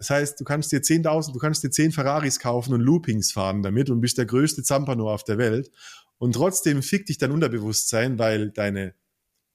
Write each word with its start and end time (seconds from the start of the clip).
Das 0.00 0.08
heißt, 0.08 0.40
du 0.40 0.44
kannst 0.44 0.72
dir 0.72 0.80
10.000, 0.80 1.34
du 1.34 1.38
kannst 1.38 1.62
dir 1.62 1.70
10 1.70 1.92
Ferraris 1.92 2.38
kaufen 2.38 2.72
und 2.72 2.80
Loopings 2.80 3.32
fahren 3.32 3.62
damit 3.62 3.90
und 3.90 4.00
bist 4.00 4.16
der 4.16 4.24
größte 4.24 4.62
Zampano 4.62 5.12
auf 5.12 5.24
der 5.24 5.36
Welt. 5.36 5.70
Und 6.16 6.32
trotzdem 6.32 6.82
fickt 6.82 7.10
dich 7.10 7.18
dein 7.18 7.32
Unterbewusstsein, 7.32 8.18
weil 8.18 8.50
deine 8.50 8.94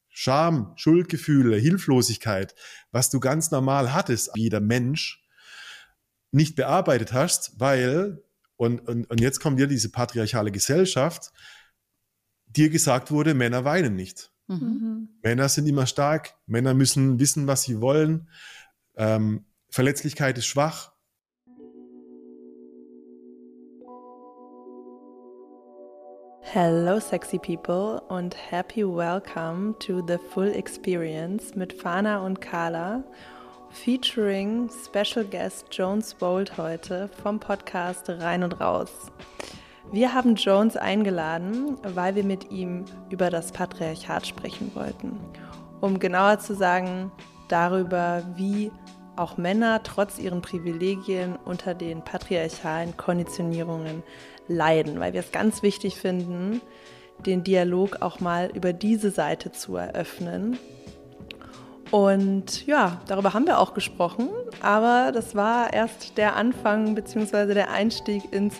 Scham, 0.07 0.73
Schuldgefühle, 0.75 1.57
Hilflosigkeit, 1.57 2.53
was 2.91 3.09
du 3.09 3.19
ganz 3.19 3.49
normal 3.49 3.91
hattest, 3.91 4.33
jeder 4.35 4.59
Mensch, 4.59 5.25
nicht 6.31 6.55
bearbeitet 6.55 7.11
hast, 7.11 7.59
weil, 7.59 8.23
und, 8.55 8.87
und, 8.87 9.09
und 9.09 9.19
jetzt 9.19 9.39
kommt 9.39 9.59
dir 9.59 9.65
diese 9.65 9.89
patriarchale 9.89 10.51
Gesellschaft, 10.51 11.33
dir 12.45 12.69
gesagt 12.69 13.09
wurde, 13.09 13.33
Männer 13.33 13.65
weinen 13.65 13.95
nicht. 13.95 14.31
Mhm. 14.45 15.09
Männer 15.23 15.49
sind 15.49 15.65
immer 15.65 15.87
stark, 15.87 16.35
Männer 16.45 16.75
müssen 16.75 17.17
wissen, 17.17 17.47
was 17.47 17.63
sie 17.63 17.81
wollen. 17.81 18.29
Ähm, 18.95 19.43
Verletzlichkeit 19.75 20.37
ist 20.37 20.45
schwach. 20.45 20.93
Hello, 26.39 26.97
sexy 27.01 27.37
people, 27.37 28.01
und 28.07 28.37
happy 28.49 28.85
welcome 28.85 29.75
to 29.79 30.01
the 30.07 30.17
full 30.31 30.47
experience 30.47 31.55
mit 31.55 31.73
Fana 31.73 32.25
und 32.25 32.39
Carla, 32.39 33.03
featuring 33.69 34.69
Special 34.85 35.25
Guest 35.25 35.65
Jones 35.71 36.13
Bolt 36.13 36.57
heute 36.57 37.09
vom 37.21 37.37
Podcast 37.37 38.09
Rein 38.09 38.43
und 38.43 38.61
Raus. 38.61 39.11
Wir 39.91 40.13
haben 40.13 40.35
Jones 40.35 40.77
eingeladen, 40.77 41.77
weil 41.83 42.15
wir 42.15 42.23
mit 42.23 42.49
ihm 42.49 42.85
über 43.09 43.29
das 43.29 43.51
Patriarchat 43.51 44.25
sprechen 44.25 44.73
wollten. 44.73 45.19
Um 45.81 45.99
genauer 45.99 46.39
zu 46.39 46.55
sagen, 46.55 47.11
darüber, 47.49 48.23
wie 48.37 48.71
auch 49.17 49.37
Männer 49.37 49.81
trotz 49.83 50.19
ihren 50.19 50.41
Privilegien 50.41 51.37
unter 51.45 51.73
den 51.73 52.01
patriarchalen 52.01 52.97
Konditionierungen 52.97 54.03
leiden, 54.47 54.99
weil 54.99 55.13
wir 55.13 55.21
es 55.21 55.31
ganz 55.31 55.63
wichtig 55.63 55.95
finden, 55.95 56.61
den 57.25 57.43
Dialog 57.43 58.01
auch 58.01 58.19
mal 58.19 58.51
über 58.53 58.73
diese 58.73 59.11
Seite 59.11 59.51
zu 59.51 59.75
eröffnen. 59.75 60.57
Und 61.91 62.65
ja, 62.65 62.99
darüber 63.07 63.33
haben 63.33 63.45
wir 63.45 63.59
auch 63.59 63.73
gesprochen, 63.73 64.29
aber 64.61 65.11
das 65.13 65.35
war 65.35 65.71
erst 65.71 66.17
der 66.17 66.35
Anfang 66.35 66.95
bzw. 66.95 67.53
der 67.53 67.71
Einstieg 67.71 68.33
ins 68.33 68.55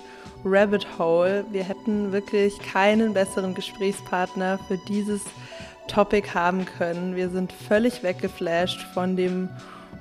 Rabbit 0.46 0.88
Hole. 1.00 1.44
Wir 1.52 1.64
hätten 1.64 2.12
wirklich 2.12 2.58
keinen 2.60 3.14
besseren 3.14 3.56
Gesprächspartner 3.56 4.60
für 4.68 4.78
dieses 4.88 5.24
Topic 5.88 6.30
haben 6.34 6.66
können. 6.66 7.16
Wir 7.16 7.30
sind 7.30 7.52
völlig 7.52 8.04
weggeflasht 8.04 8.82
von 8.94 9.16
dem 9.16 9.50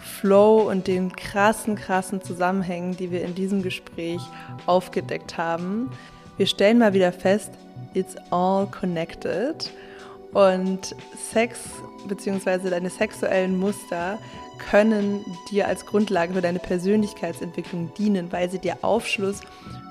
Flow 0.04 0.70
und 0.70 0.86
den 0.86 1.14
krassen, 1.16 1.76
krassen 1.76 2.22
Zusammenhängen, 2.22 2.96
die 2.96 3.10
wir 3.10 3.22
in 3.22 3.34
diesem 3.34 3.62
Gespräch 3.62 4.20
aufgedeckt 4.66 5.38
haben. 5.38 5.90
Wir 6.36 6.46
stellen 6.46 6.78
mal 6.78 6.92
wieder 6.92 7.12
fest, 7.12 7.52
it's 7.94 8.16
all 8.30 8.66
connected. 8.66 9.72
Und 10.32 10.94
Sex 11.32 11.60
bzw. 12.06 12.70
deine 12.70 12.90
sexuellen 12.90 13.58
Muster 13.58 14.18
können 14.70 15.24
dir 15.50 15.68
als 15.68 15.86
Grundlage 15.86 16.34
für 16.34 16.42
deine 16.42 16.58
Persönlichkeitsentwicklung 16.58 17.92
dienen, 17.94 18.30
weil 18.30 18.50
sie 18.50 18.58
dir 18.58 18.78
Aufschluss 18.82 19.40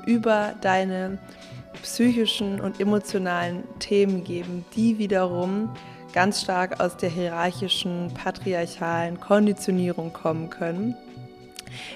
über 0.06 0.54
deine 0.62 1.18
psychischen 1.82 2.62
und 2.62 2.80
emotionalen 2.80 3.64
Themen 3.80 4.24
geben, 4.24 4.66
die 4.76 4.98
wiederum 4.98 5.70
ganz 6.14 6.42
stark 6.42 6.80
aus 6.80 6.96
der 6.96 7.10
hierarchischen, 7.10 8.14
patriarchalen 8.14 9.20
Konditionierung 9.20 10.14
kommen 10.14 10.50
können. 10.50 10.96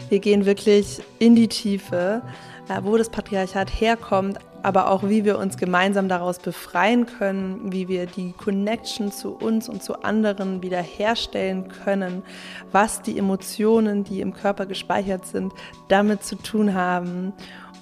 Wir 0.09 0.19
gehen 0.19 0.45
wirklich 0.45 1.01
in 1.19 1.35
die 1.35 1.47
Tiefe, 1.47 2.23
äh, 2.67 2.81
wo 2.83 2.97
das 2.97 3.09
Patriarchat 3.09 3.69
herkommt, 3.69 4.39
aber 4.63 4.89
auch 4.89 5.07
wie 5.07 5.23
wir 5.23 5.37
uns 5.37 5.55
gemeinsam 5.57 6.09
daraus 6.09 6.39
befreien 6.39 7.05
können, 7.05 7.71
wie 7.71 7.87
wir 7.87 8.07
die 8.07 8.33
Connection 8.33 9.11
zu 9.11 9.35
uns 9.35 9.69
und 9.69 9.83
zu 9.83 10.01
anderen 10.01 10.63
wiederherstellen 10.63 11.67
können, 11.69 12.23
was 12.71 13.03
die 13.03 13.17
Emotionen, 13.17 14.03
die 14.03 14.19
im 14.19 14.33
Körper 14.33 14.65
gespeichert 14.65 15.27
sind, 15.27 15.53
damit 15.87 16.23
zu 16.23 16.35
tun 16.35 16.73
haben 16.73 17.33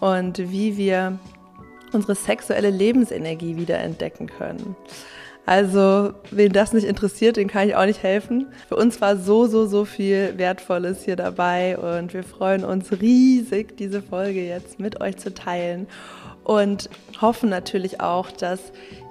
und 0.02 0.38
wie 0.38 0.76
wir 0.76 1.18
unsere 1.94 2.14
sexuelle 2.14 2.70
Lebensenergie 2.70 3.56
wiederentdecken 3.56 4.28
können. 4.28 4.76
Also, 5.46 6.14
wen 6.32 6.52
das 6.52 6.74
nicht 6.74 6.88
interessiert, 6.88 7.38
den 7.38 7.48
kann 7.48 7.68
ich 7.68 7.76
auch 7.76 7.86
nicht 7.86 8.02
helfen. 8.02 8.48
Für 8.68 8.78
uns 8.78 9.00
war 9.00 9.16
so, 9.16 9.46
so, 9.46 9.68
so 9.68 9.86
viel 9.86 10.34
Wertvolles 10.38 11.04
hier 11.06 11.16
dabei 11.16 11.78
und 11.78 12.14
wir 12.14 12.24
freuen 12.24 12.64
uns 12.64 12.92
riesig, 12.92 13.78
diese 13.78 14.02
Folge 14.02 14.44
jetzt 14.44 14.80
mit 14.80 15.02
euch 15.02 15.18
zu 15.18 15.34
teilen 15.34 15.88
und 16.44 16.90
hoffen 17.22 17.50
natürlich 17.50 18.02
auch, 18.02 18.32
dass 18.32 18.60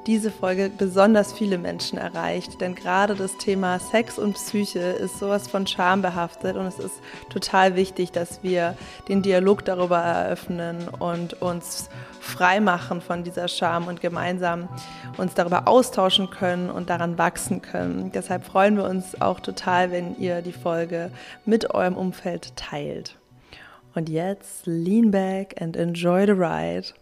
diese 0.07 0.31
Folge 0.31 0.71
besonders 0.77 1.33
viele 1.33 1.59
Menschen 1.59 1.99
erreicht. 1.99 2.61
Denn 2.61 2.75
gerade 2.75 3.15
das 3.15 3.37
Thema 3.39 3.79
Sex 3.79 4.19
und 4.19 4.35
Psyche 4.35 4.81
ist 4.81 5.19
sowas 5.19 5.49
von 5.49 5.67
Scham 5.67 6.05
und 6.05 6.67
es 6.67 6.79
ist 6.79 7.01
total 7.31 7.77
wichtig, 7.77 8.13
dass 8.13 8.43
wir 8.43 8.77
den 9.09 9.23
Dialog 9.23 9.65
darüber 9.65 9.99
eröffnen 9.99 10.89
und 10.99 11.41
uns 11.41 11.89
frei 12.21 12.61
machen 12.61 13.01
von 13.01 13.25
dieser 13.25 13.49
Scham 13.49 13.87
und 13.87 14.01
gemeinsam 14.01 14.69
uns 15.17 15.35
darüber 15.35 15.69
austauschen 15.69 16.31
können 16.31 16.71
und 16.71 16.91
daran 16.91 17.19
wachsen 17.19 17.63
können. 17.63 18.11
Deshalb 18.13 18.45
freuen 18.45 18.77
wir 18.77 18.85
uns 18.85 19.21
auch 19.21 19.41
total, 19.41 19.91
wenn 19.91 20.19
ihr 20.19 20.43
die 20.43 20.53
Folge 20.53 21.11
mit 21.45 21.75
eurem 21.75 21.97
Umfeld 21.97 22.57
teilt. 22.57 23.17
Und 23.95 24.09
jetzt 24.09 24.67
lean 24.67 25.11
back 25.11 25.61
and 25.61 25.77
enjoy 25.77 26.27
the 26.27 26.33
ride. 26.33 26.95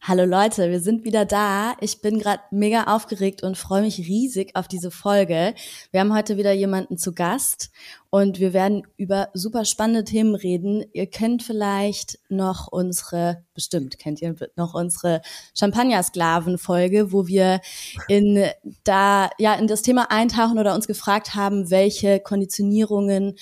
Hallo 0.00 0.24
Leute, 0.24 0.70
wir 0.70 0.80
sind 0.80 1.04
wieder 1.04 1.24
da. 1.24 1.74
Ich 1.80 2.00
bin 2.00 2.18
gerade 2.18 2.42
mega 2.50 2.84
aufgeregt 2.84 3.42
und 3.42 3.56
freue 3.56 3.82
mich 3.82 3.98
riesig 3.98 4.54
auf 4.54 4.68
diese 4.68 4.90
Folge. 4.90 5.54
Wir 5.90 6.00
haben 6.00 6.14
heute 6.14 6.36
wieder 6.36 6.52
jemanden 6.52 6.98
zu 6.98 7.14
Gast 7.14 7.70
und 8.14 8.38
wir 8.38 8.52
werden 8.52 8.86
über 8.96 9.30
super 9.34 9.64
spannende 9.64 10.04
Themen 10.04 10.36
reden. 10.36 10.84
Ihr 10.92 11.10
kennt 11.10 11.42
vielleicht 11.42 12.20
noch 12.28 12.68
unsere, 12.68 13.42
bestimmt 13.54 13.98
kennt 13.98 14.22
ihr 14.22 14.36
noch 14.54 14.74
unsere 14.74 15.20
Champagner-Sklaven-Folge, 15.58 17.10
wo 17.10 17.26
wir 17.26 17.60
in 18.06 18.46
da 18.84 19.30
ja 19.38 19.54
in 19.54 19.66
das 19.66 19.82
Thema 19.82 20.12
eintauchen 20.12 20.60
oder 20.60 20.76
uns 20.76 20.86
gefragt 20.86 21.34
haben, 21.34 21.72
welche 21.72 22.20
Konditionierungen, 22.20 23.34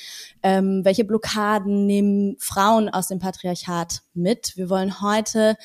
ähm, 0.42 0.86
welche 0.86 1.04
Blockaden 1.04 1.84
nehmen 1.84 2.36
Frauen 2.38 2.88
aus 2.88 3.08
dem 3.08 3.18
Patriarchat 3.18 4.00
mit. 4.14 4.56
Wir 4.56 4.70
wollen 4.70 5.02
heute 5.02 5.56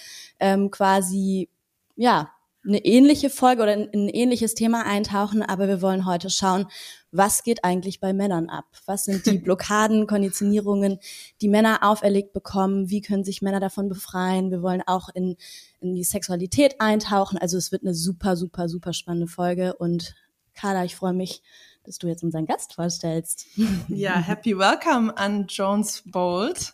ähm, 0.41 0.69
quasi 0.69 1.47
ja 1.95 2.29
eine 2.67 2.83
ähnliche 2.83 3.29
Folge 3.29 3.63
oder 3.63 3.73
in 3.73 3.89
ein 3.93 4.09
ähnliches 4.09 4.53
Thema 4.53 4.85
eintauchen, 4.85 5.41
aber 5.41 5.67
wir 5.67 5.81
wollen 5.81 6.05
heute 6.05 6.29
schauen, 6.29 6.67
was 7.11 7.43
geht 7.43 7.63
eigentlich 7.63 7.99
bei 7.99 8.13
Männern 8.13 8.49
ab? 8.49 8.65
Was 8.85 9.05
sind 9.05 9.25
die 9.25 9.37
Blockaden, 9.37 10.07
Konditionierungen, 10.07 10.99
die 11.41 11.47
Männer 11.47 11.79
auferlegt 11.81 12.33
bekommen? 12.33 12.89
Wie 12.89 13.01
können 13.01 13.23
sich 13.23 13.41
Männer 13.41 13.59
davon 13.59 13.87
befreien? 13.87 14.51
Wir 14.51 14.61
wollen 14.61 14.83
auch 14.85 15.09
in, 15.13 15.37
in 15.79 15.95
die 15.95 16.03
Sexualität 16.03 16.79
eintauchen. 16.79 17.37
Also 17.37 17.57
es 17.57 17.71
wird 17.71 17.83
eine 17.83 17.93
super, 17.93 18.35
super, 18.35 18.67
super 18.67 18.93
spannende 18.93 19.27
Folge. 19.27 19.75
Und 19.75 20.13
Carla, 20.53 20.83
ich 20.83 20.95
freue 20.95 21.13
mich, 21.13 21.41
dass 21.85 21.97
du 21.97 22.07
jetzt 22.07 22.23
unseren 22.23 22.45
Gast 22.45 22.73
vorstellst. 22.73 23.45
Ja, 23.87 24.19
happy 24.19 24.57
welcome 24.57 25.17
an 25.17 25.47
Jones 25.47 26.03
Bolt. 26.05 26.73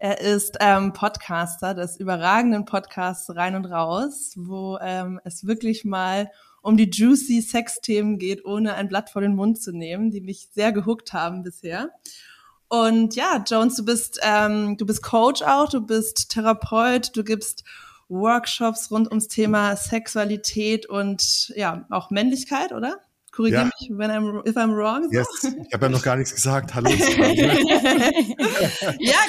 Er 0.00 0.20
ist 0.20 0.58
ähm, 0.60 0.92
Podcaster 0.92 1.74
des 1.74 1.98
überragenden 1.98 2.64
Podcasts 2.64 3.34
Rein 3.34 3.56
und 3.56 3.66
Raus, 3.66 4.34
wo 4.36 4.78
ähm, 4.80 5.20
es 5.24 5.44
wirklich 5.44 5.84
mal 5.84 6.30
um 6.62 6.76
die 6.76 6.88
juicy 6.88 7.40
Sex-Themen 7.40 8.18
geht, 8.18 8.44
ohne 8.44 8.74
ein 8.74 8.86
Blatt 8.86 9.10
vor 9.10 9.22
den 9.22 9.34
Mund 9.34 9.60
zu 9.60 9.72
nehmen, 9.72 10.12
die 10.12 10.20
mich 10.20 10.50
sehr 10.54 10.70
gehuckt 10.70 11.12
haben 11.12 11.42
bisher. 11.42 11.90
Und 12.68 13.16
ja, 13.16 13.42
Jones, 13.44 13.74
du 13.74 13.84
bist, 13.84 14.20
ähm, 14.22 14.76
du 14.76 14.86
bist 14.86 15.02
Coach 15.02 15.42
auch, 15.42 15.68
du 15.68 15.80
bist 15.80 16.30
Therapeut, 16.30 17.16
du 17.16 17.24
gibst 17.24 17.64
Workshops 18.08 18.92
rund 18.92 19.08
ums 19.08 19.26
Thema 19.26 19.74
Sexualität 19.74 20.86
und 20.86 21.52
ja, 21.56 21.86
auch 21.90 22.10
Männlichkeit, 22.10 22.70
oder? 22.70 23.00
Korrigiere 23.38 23.62
ja. 23.62 23.70
mich, 23.80 23.90
wenn 23.96 24.10
I'm, 24.10 24.44
if 24.48 24.56
I'm 24.56 24.74
wrong. 24.74 25.08
Yes. 25.12 25.28
Ich 25.44 25.72
habe 25.72 25.86
ja 25.86 25.90
noch 25.90 26.02
gar 26.02 26.16
nichts 26.16 26.34
gesagt. 26.34 26.74
Hallo. 26.74 26.90
ja, 26.90 26.96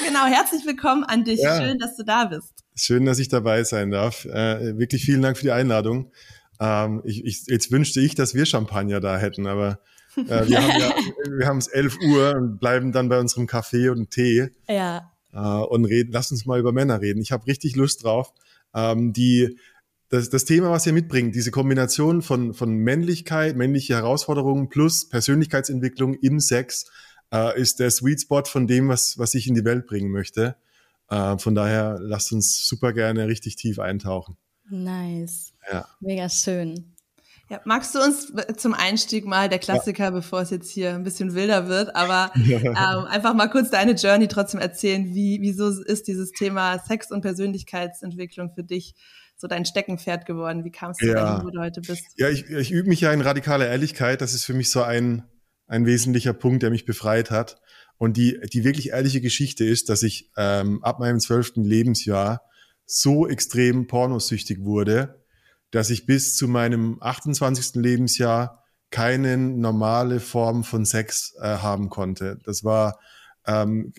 genau. 0.04 0.26
Herzlich 0.26 0.66
willkommen 0.66 1.04
an 1.04 1.22
dich. 1.22 1.38
Ja. 1.38 1.60
Schön, 1.62 1.78
dass 1.78 1.94
du 1.96 2.02
da 2.02 2.24
bist. 2.24 2.52
Schön, 2.74 3.04
dass 3.04 3.20
ich 3.20 3.28
dabei 3.28 3.62
sein 3.62 3.92
darf. 3.92 4.24
Äh, 4.24 4.76
wirklich 4.76 5.04
vielen 5.04 5.22
Dank 5.22 5.36
für 5.36 5.44
die 5.44 5.52
Einladung. 5.52 6.10
Ähm, 6.58 7.02
ich, 7.04 7.24
ich, 7.24 7.44
jetzt 7.46 7.70
wünschte 7.70 8.00
ich, 8.00 8.16
dass 8.16 8.34
wir 8.34 8.46
Champagner 8.46 8.98
da 8.98 9.16
hätten, 9.16 9.46
aber 9.46 9.78
äh, 10.16 10.48
wir 10.48 10.60
haben 10.60 10.80
ja, 10.80 10.92
wir 11.38 11.46
haben 11.46 11.58
es 11.58 11.68
11 11.68 11.98
Uhr 12.00 12.34
und 12.34 12.58
bleiben 12.58 12.90
dann 12.90 13.08
bei 13.08 13.20
unserem 13.20 13.46
Kaffee 13.46 13.90
und 13.90 14.10
Tee. 14.10 14.48
Ja. 14.68 15.12
Äh, 15.32 15.38
und 15.38 15.84
reden, 15.84 16.10
lass 16.10 16.32
uns 16.32 16.46
mal 16.46 16.58
über 16.58 16.72
Männer 16.72 17.00
reden. 17.00 17.22
Ich 17.22 17.30
habe 17.30 17.46
richtig 17.46 17.76
Lust 17.76 18.02
drauf. 18.02 18.32
Ähm, 18.74 19.12
die, 19.12 19.56
das, 20.10 20.28
das 20.28 20.44
Thema, 20.44 20.70
was 20.70 20.86
ihr 20.86 20.92
mitbringt, 20.92 21.34
diese 21.34 21.52
Kombination 21.52 22.20
von, 22.20 22.52
von 22.52 22.74
Männlichkeit, 22.74 23.56
männliche 23.56 23.94
Herausforderungen 23.94 24.68
plus 24.68 25.08
Persönlichkeitsentwicklung 25.08 26.14
im 26.14 26.40
Sex, 26.40 26.90
äh, 27.32 27.58
ist 27.58 27.78
der 27.78 27.90
Sweet 27.90 28.22
Spot 28.22 28.44
von 28.44 28.66
dem, 28.66 28.88
was, 28.88 29.18
was 29.18 29.34
ich 29.34 29.46
in 29.46 29.54
die 29.54 29.64
Welt 29.64 29.86
bringen 29.86 30.10
möchte. 30.10 30.56
Äh, 31.08 31.38
von 31.38 31.54
daher 31.54 31.98
lasst 32.00 32.32
uns 32.32 32.66
super 32.66 32.92
gerne 32.92 33.28
richtig 33.28 33.54
tief 33.54 33.78
eintauchen. 33.78 34.36
Nice. 34.68 35.52
Ja. 35.70 35.86
Mega 36.00 36.28
schön. 36.28 36.92
Ja, 37.48 37.60
magst 37.64 37.94
du 37.94 38.00
uns 38.00 38.32
zum 38.58 38.74
Einstieg 38.74 39.26
mal 39.26 39.48
der 39.48 39.58
Klassiker, 39.58 40.04
ja. 40.04 40.10
bevor 40.10 40.40
es 40.42 40.50
jetzt 40.50 40.70
hier 40.70 40.94
ein 40.94 41.02
bisschen 41.02 41.34
wilder 41.34 41.68
wird, 41.68 41.94
aber 41.96 42.32
ähm, 42.36 42.74
einfach 42.74 43.34
mal 43.34 43.48
kurz 43.48 43.70
deine 43.70 43.92
Journey 43.92 44.28
trotzdem 44.28 44.60
erzählen, 44.60 45.14
wie 45.14 45.40
wieso 45.40 45.68
ist 45.68 46.06
dieses 46.06 46.30
Thema 46.30 46.78
Sex 46.78 47.10
und 47.10 47.22
Persönlichkeitsentwicklung 47.22 48.52
für 48.54 48.62
dich 48.62 48.94
so 49.40 49.48
dein 49.48 49.64
Steckenpferd 49.64 50.26
geworden? 50.26 50.64
Wie 50.64 50.70
kamst 50.70 51.00
du 51.00 51.06
ja. 51.06 51.14
dahin, 51.14 51.46
wo 51.46 51.50
du 51.50 51.60
heute 51.60 51.80
bist? 51.80 52.04
Ja, 52.16 52.28
ich, 52.28 52.48
ich 52.50 52.70
übe 52.70 52.88
mich 52.88 53.00
ja 53.00 53.12
in 53.12 53.20
radikaler 53.20 53.66
Ehrlichkeit. 53.66 54.20
Das 54.20 54.34
ist 54.34 54.44
für 54.44 54.54
mich 54.54 54.70
so 54.70 54.82
ein 54.82 55.24
ein 55.66 55.86
wesentlicher 55.86 56.32
Punkt, 56.32 56.64
der 56.64 56.70
mich 56.70 56.84
befreit 56.84 57.30
hat. 57.30 57.60
Und 57.96 58.16
die 58.16 58.40
die 58.52 58.64
wirklich 58.64 58.90
ehrliche 58.90 59.20
Geschichte 59.20 59.64
ist, 59.64 59.88
dass 59.88 60.02
ich 60.02 60.30
ähm, 60.36 60.82
ab 60.82 61.00
meinem 61.00 61.20
zwölften 61.20 61.64
Lebensjahr 61.64 62.42
so 62.84 63.28
extrem 63.28 63.86
pornosüchtig 63.86 64.64
wurde, 64.64 65.22
dass 65.70 65.90
ich 65.90 66.06
bis 66.06 66.36
zu 66.36 66.48
meinem 66.48 66.98
28. 67.00 67.76
Lebensjahr 67.76 68.64
keine 68.90 69.36
normale 69.36 70.18
Form 70.18 70.64
von 70.64 70.84
Sex 70.84 71.34
äh, 71.40 71.46
haben 71.46 71.88
konnte. 71.88 72.38
Das 72.44 72.64
war 72.64 72.98
ähm, 73.46 73.92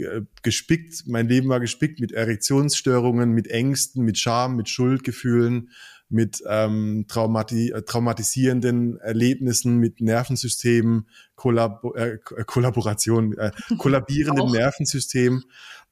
gespickt, 0.44 1.04
mein 1.08 1.28
Leben 1.28 1.50
war 1.50 1.60
gespickt 1.60 2.00
mit 2.00 2.12
Erektionsstörungen, 2.12 3.32
mit 3.32 3.48
Ängsten, 3.48 4.04
mit 4.04 4.18
Scham, 4.18 4.56
mit 4.56 4.70
Schuldgefühlen, 4.70 5.70
mit 6.10 6.44
ähm, 6.48 7.06
traumati 7.08 7.72
äh, 7.72 7.82
traumatisierenden 7.84 8.98
Erlebnissen, 9.00 9.78
mit 9.78 10.02
Nervensystemen, 10.02 11.08
Kollabo 11.36 11.94
äh, 11.96 12.18
Kollaboration, 12.46 13.38
äh, 13.38 13.52
kollabierendem 13.78 14.52
Nervensystem. 14.52 15.44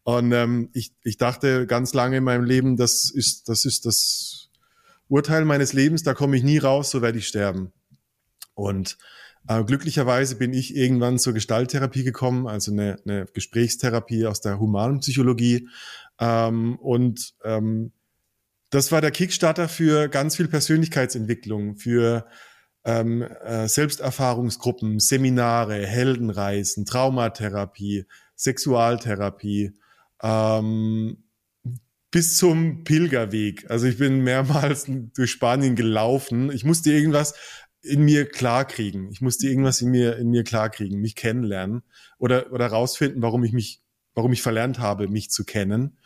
Und 0.04 0.32
ähm, 0.32 0.70
ich, 0.74 0.92
ich 1.04 1.18
dachte 1.18 1.68
ganz 1.68 1.94
lange 1.94 2.18
in 2.18 2.24
meinem 2.24 2.44
Leben, 2.44 2.78
das 2.78 3.10
ist, 3.10 3.48
das 3.50 3.66
ist 3.66 3.86
das 3.86 4.50
Urteil 5.08 5.46
meines 5.46 5.74
Lebens, 5.74 6.04
da 6.04 6.14
komme 6.14 6.38
ich 6.38 6.44
nie 6.44 6.58
raus, 6.58 6.92
so 6.92 7.02
werde 7.02 7.18
ich 7.18 7.28
sterben. 7.28 7.72
Und 8.54 8.98
äh, 9.50 9.64
glücklicherweise 9.64 10.36
bin 10.36 10.54
ich 10.54 10.76
irgendwann 10.76 11.18
zur 11.18 11.34
Gestalttherapie 11.34 12.04
gekommen, 12.04 12.48
also 12.48 12.72
eine, 12.72 12.98
eine 13.04 13.26
Gesprächstherapie 13.34 14.28
aus 14.28 14.42
der 14.42 14.60
humanen 14.60 15.00
Psychologie. 15.00 15.68
Ähm, 16.20 16.78
und 16.78 17.34
ähm, 17.44 17.92
das 18.70 18.92
war 18.92 19.02
der 19.02 19.10
Kickstarter 19.10 19.68
für 19.68 20.08
ganz 20.08 20.36
viel 20.36 20.48
Persönlichkeitsentwicklung, 20.48 21.78
für 21.78 22.28
ähm, 22.86 23.24
äh, 23.24 23.68
Selbsterfahrungsgruppen, 23.68 25.00
Seminare, 25.00 25.84
Heldenreisen, 25.84 26.86
Traumatherapie, 26.86 28.06
Sexualtherapie. 28.36 29.72
Ähm, 30.22 31.24
bis 32.12 32.38
zum 32.38 32.84
Pilgerweg. 32.84 33.70
Also 33.70 33.88
ich 33.88 33.98
bin 33.98 34.24
mehrmals 34.24 34.86
durch 35.16 35.32
Spanien 35.32 35.76
gelaufen. 35.76 36.52
Ich 36.52 36.64
musste 36.64 36.92
irgendwas 36.92 37.34
in 37.82 38.04
mir 38.04 38.26
klarkriegen. 38.26 39.10
Ich 39.12 39.22
musste 39.22 39.48
irgendwas 39.48 39.82
in 39.82 39.92
mir, 39.92 40.18
in 40.18 40.30
mir 40.30 40.44
klarkriegen, 40.44 41.00
mich 41.00 41.16
kennenlernen 41.16 41.84
oder, 42.18 42.52
oder 42.52 42.68
rausfinden, 42.68 43.22
warum 43.22 43.44
ich 43.44 43.54
mich, 43.54 43.82
warum 44.14 44.34
ich 44.34 44.42
verlernt 44.42 44.80
habe, 44.80 45.08
mich 45.08 45.30
zu 45.32 45.46
kennen. 45.46 45.98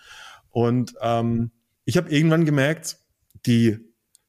Und 0.49 0.93
ähm, 1.01 1.51
ich 1.85 1.97
habe 1.97 2.11
irgendwann 2.11 2.45
gemerkt, 2.45 2.97
die 3.45 3.79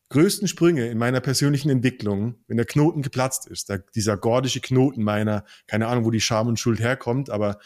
größten 0.09 0.49
Sprünge 0.49 0.87
in 0.87 0.99
meiner 0.99 1.21
persönlichen 1.21 1.71
Entwicklung, 1.71 2.37
wenn 2.47 2.57
der 2.57 2.67
Knoten 2.67 3.03
geplatzt 3.03 3.47
ist, 3.47 3.69
der, 3.69 3.79
dieser 3.79 4.17
gordische 4.17 4.61
Knoten 4.61 5.03
meiner, 5.03 5.45
keine 5.67 5.89
Ahnung, 5.89 6.05
wo 6.05 6.11
die 6.11 6.21
Scham 6.21 6.49
und 6.49 6.59
Schuld 6.59 6.81
herkommt, 6.81 7.31
aber 7.31 7.59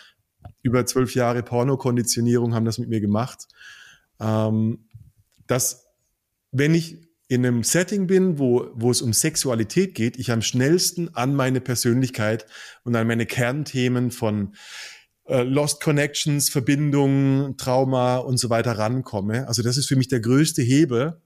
über 0.63 0.87
zwölf 0.87 1.15
Jahre 1.15 1.43
Pornokonditionierung 1.43 2.55
haben 2.55 2.65
das 2.65 2.79
mit 2.79 2.89
mir 2.89 3.01
gemacht 3.01 3.49
ähm, 4.21 4.89
dass 5.47 5.87
wenn 6.51 6.75
ich 6.75 7.08
in 7.29 7.45
einem 7.45 7.63
Setting 7.63 8.07
bin, 8.07 8.39
wo, 8.39 8.71
wo 8.75 8.91
es 8.91 9.03
um 9.03 9.13
Sexualität 9.13 9.95
geht, 9.95 10.19
ich 10.19 10.33
am 10.33 10.41
schnellsten 10.41 11.15
an 11.15 11.35
meine 11.35 11.61
Persönlichkeit 11.61 12.47
und 12.85 12.97
an 12.97 13.07
meine 13.07 13.27
Kernthemen 13.27 14.11
von 14.11 14.55
äh, 15.27 15.43
Lost 15.43 15.83
Connections, 15.83 16.49
Verbindungen, 16.49 17.59
Trauma 17.59 18.17
und 18.17 18.39
so 18.39 18.49
weiter 18.49 18.79
rankomme. 18.79 19.47
Also 19.47 19.63
das 19.63 19.77
ist 19.77 19.87
für 19.87 19.97
mich 19.97 20.09
der 20.09 20.21
größte 20.21 20.63
Hebel 20.63 21.21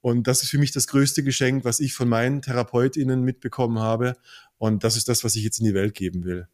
und 0.00 0.28
das 0.28 0.44
ist 0.44 0.50
für 0.50 0.58
mich 0.58 0.70
das 0.70 0.86
größte 0.86 1.24
Geschenk, 1.24 1.64
was 1.64 1.80
ich 1.80 1.92
von 1.92 2.08
meinen 2.08 2.40
TherapeutInnen 2.40 3.22
mitbekommen 3.22 3.80
habe. 3.80 4.14
Und 4.58 4.84
das 4.84 4.96
ist 4.96 5.08
das, 5.08 5.24
was 5.24 5.34
ich 5.34 5.42
jetzt 5.42 5.58
in 5.58 5.66
die 5.66 5.74
Welt 5.74 5.94
geben 5.94 6.24
will. 6.24 6.46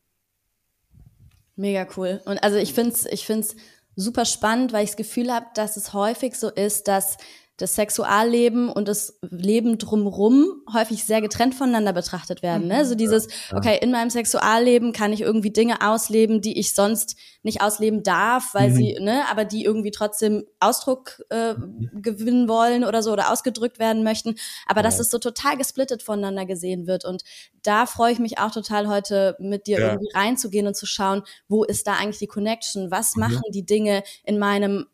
Mega 1.56 1.86
cool. 1.96 2.22
Und 2.24 2.42
also 2.42 2.56
ich 2.56 2.72
finde 2.72 2.92
es 2.92 3.04
ich 3.04 3.26
find's 3.26 3.54
super 3.96 4.24
spannend, 4.24 4.72
weil 4.72 4.84
ich 4.84 4.90
das 4.90 4.96
Gefühl 4.96 5.30
habe, 5.30 5.46
dass 5.54 5.76
es 5.76 5.92
häufig 5.92 6.34
so 6.36 6.48
ist, 6.48 6.88
dass 6.88 7.18
das 7.56 7.76
Sexualleben 7.76 8.68
und 8.68 8.88
das 8.88 9.18
Leben 9.30 9.78
drumrum 9.78 10.62
häufig 10.72 11.04
sehr 11.04 11.20
getrennt 11.20 11.54
voneinander 11.54 11.92
betrachtet 11.92 12.42
werden. 12.42 12.66
Ne? 12.66 12.84
So 12.84 12.96
dieses, 12.96 13.28
okay, 13.52 13.78
in 13.80 13.92
meinem 13.92 14.10
Sexualleben 14.10 14.92
kann 14.92 15.12
ich 15.12 15.20
irgendwie 15.20 15.52
Dinge 15.52 15.80
ausleben, 15.80 16.40
die 16.40 16.58
ich 16.58 16.74
sonst 16.74 17.16
nicht 17.44 17.62
ausleben 17.62 18.02
darf, 18.02 18.54
weil 18.54 18.70
mhm. 18.70 18.74
sie, 18.74 18.98
ne, 19.00 19.22
aber 19.30 19.44
die 19.44 19.64
irgendwie 19.64 19.92
trotzdem 19.92 20.44
Ausdruck 20.58 21.22
äh, 21.30 21.54
gewinnen 21.92 22.48
wollen 22.48 22.82
oder 22.82 23.04
so 23.04 23.12
oder 23.12 23.30
ausgedrückt 23.30 23.78
werden 23.78 24.02
möchten. 24.02 24.34
Aber 24.66 24.80
ja. 24.80 24.84
dass 24.84 24.98
es 24.98 25.10
so 25.10 25.18
total 25.18 25.56
gesplittet 25.56 26.02
voneinander 26.02 26.46
gesehen 26.46 26.88
wird. 26.88 27.04
Und 27.04 27.22
da 27.62 27.86
freue 27.86 28.12
ich 28.12 28.18
mich 28.18 28.38
auch 28.38 28.50
total 28.50 28.88
heute 28.88 29.36
mit 29.38 29.68
dir 29.68 29.78
ja. 29.78 29.86
irgendwie 29.92 30.12
reinzugehen 30.12 30.66
und 30.66 30.74
zu 30.74 30.86
schauen, 30.86 31.22
wo 31.46 31.62
ist 31.62 31.86
da 31.86 31.94
eigentlich 31.94 32.18
die 32.18 32.26
Connection? 32.26 32.90
Was 32.90 33.14
mhm. 33.14 33.20
machen 33.20 33.42
mhm. 33.46 33.52
die 33.52 33.64
Dinge 33.64 34.02
in 34.24 34.40
meinem 34.40 34.86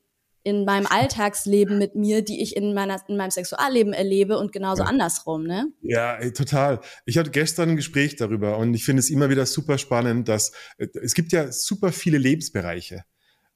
in 0.43 0.65
meinem 0.65 0.87
Alltagsleben 0.87 1.79
mit 1.79 1.95
mir, 1.95 2.23
die 2.23 2.43
ich 2.43 2.57
in, 2.57 2.73
meiner, 2.73 3.01
in 3.09 3.17
meinem 3.17 3.31
Sexualleben 3.31 3.93
erlebe 3.93 4.39
und 4.39 4.53
genauso 4.53 4.83
ja. 4.83 4.89
andersrum, 4.89 5.45
ne? 5.45 5.67
Ja, 5.83 6.19
total. 6.31 6.81
Ich 7.05 7.19
hatte 7.19 7.31
gestern 7.31 7.71
ein 7.71 7.77
Gespräch 7.77 8.17
darüber 8.17 8.57
und 8.57 8.75
ich 8.75 8.85
finde 8.85 9.01
es 9.01 9.11
immer 9.11 9.29
wieder 9.29 9.45
super 9.47 9.77
spannend, 9.77 10.29
dass 10.29 10.53
äh, 10.79 10.87
es 11.03 11.15
gibt 11.15 11.33
ja 11.33 11.53
super 11.53 11.93
viele 11.93 12.19
Lebensbereiche. 12.19 13.05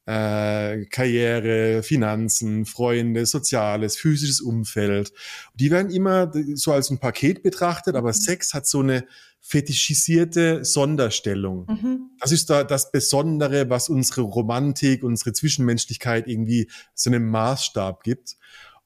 Äh, 0.07 0.85
Karriere, 0.91 1.83
Finanzen, 1.83 2.67
Freunde, 2.67 3.25
soziales, 3.25 3.97
physisches 3.97 4.43
Umfeld. 4.43 5.13
Die 5.55 5.71
werden 5.71 5.91
immer 5.91 6.31
so 6.55 6.73
als 6.73 6.91
ein 6.91 6.99
Paket 6.99 7.43
betrachtet, 7.43 7.97
aber 7.97 8.09
mhm. 8.09 8.15
Sex 8.15 8.53
hat 8.53 8.67
so 8.67 8.81
eine 8.81 9.07
fetischisierte 9.41 10.65
Sonderstellung. 10.65 11.67
Mhm. 11.67 12.11
Das 12.19 12.33
ist 12.33 12.49
da 12.49 12.65
das 12.65 12.93
Besondere, 12.93 13.69
was 13.69 13.89
unsere 13.91 14.23
Romantik, 14.23 15.05
unsere 15.05 15.33
Zwischenmenschlichkeit 15.33 16.29
irgendwie 16.29 16.71
so 16.95 17.11
einen 17.11 17.29
Maßstab 17.31 18.03
gibt. 18.03 18.37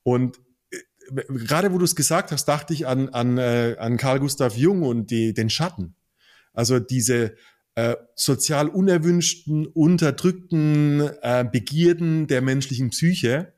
Und 0.03 0.41
äh, 0.71 1.23
gerade 1.29 1.73
wo 1.73 1.79
du 1.79 1.85
es 1.85 1.95
gesagt 1.95 2.33
hast, 2.33 2.47
dachte 2.47 2.75
ich 2.75 2.87
an, 2.87 3.09
an, 3.09 3.39
äh, 3.39 3.77
an 3.79 3.97
Carl 3.97 4.19
Gustav 4.19 4.57
Jung 4.57 4.83
und 4.83 5.11
die, 5.13 5.33
den 5.33 5.49
Schatten. 5.49 5.95
Also 6.53 6.81
diese 6.81 7.35
äh, 7.79 7.97
sozial 8.17 8.69
unerwünschten, 8.69 9.69
unterdrückten 9.69 11.01
äh, 11.23 11.45
Begierden 11.51 12.27
der 12.27 12.43
menschlichen 12.43 12.91
Psyche. 12.91 13.53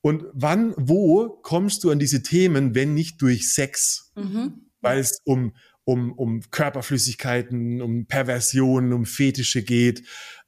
Und 0.00 0.24
wann, 0.32 0.72
wo 0.78 1.28
kommst 1.28 1.84
du 1.84 1.90
an 1.90 1.98
diese 1.98 2.22
Themen, 2.22 2.74
wenn 2.74 2.94
nicht 2.94 3.20
durch 3.20 3.52
Sex? 3.52 4.12
Mhm. 4.16 4.62
Weil 4.80 4.98
es 5.00 5.20
um 5.24 5.52
um, 5.84 6.12
um 6.12 6.40
Körperflüssigkeiten, 6.50 7.82
um 7.82 8.06
Perversionen, 8.06 8.92
um 8.92 9.06
Fetische 9.06 9.62
geht. 9.62 10.04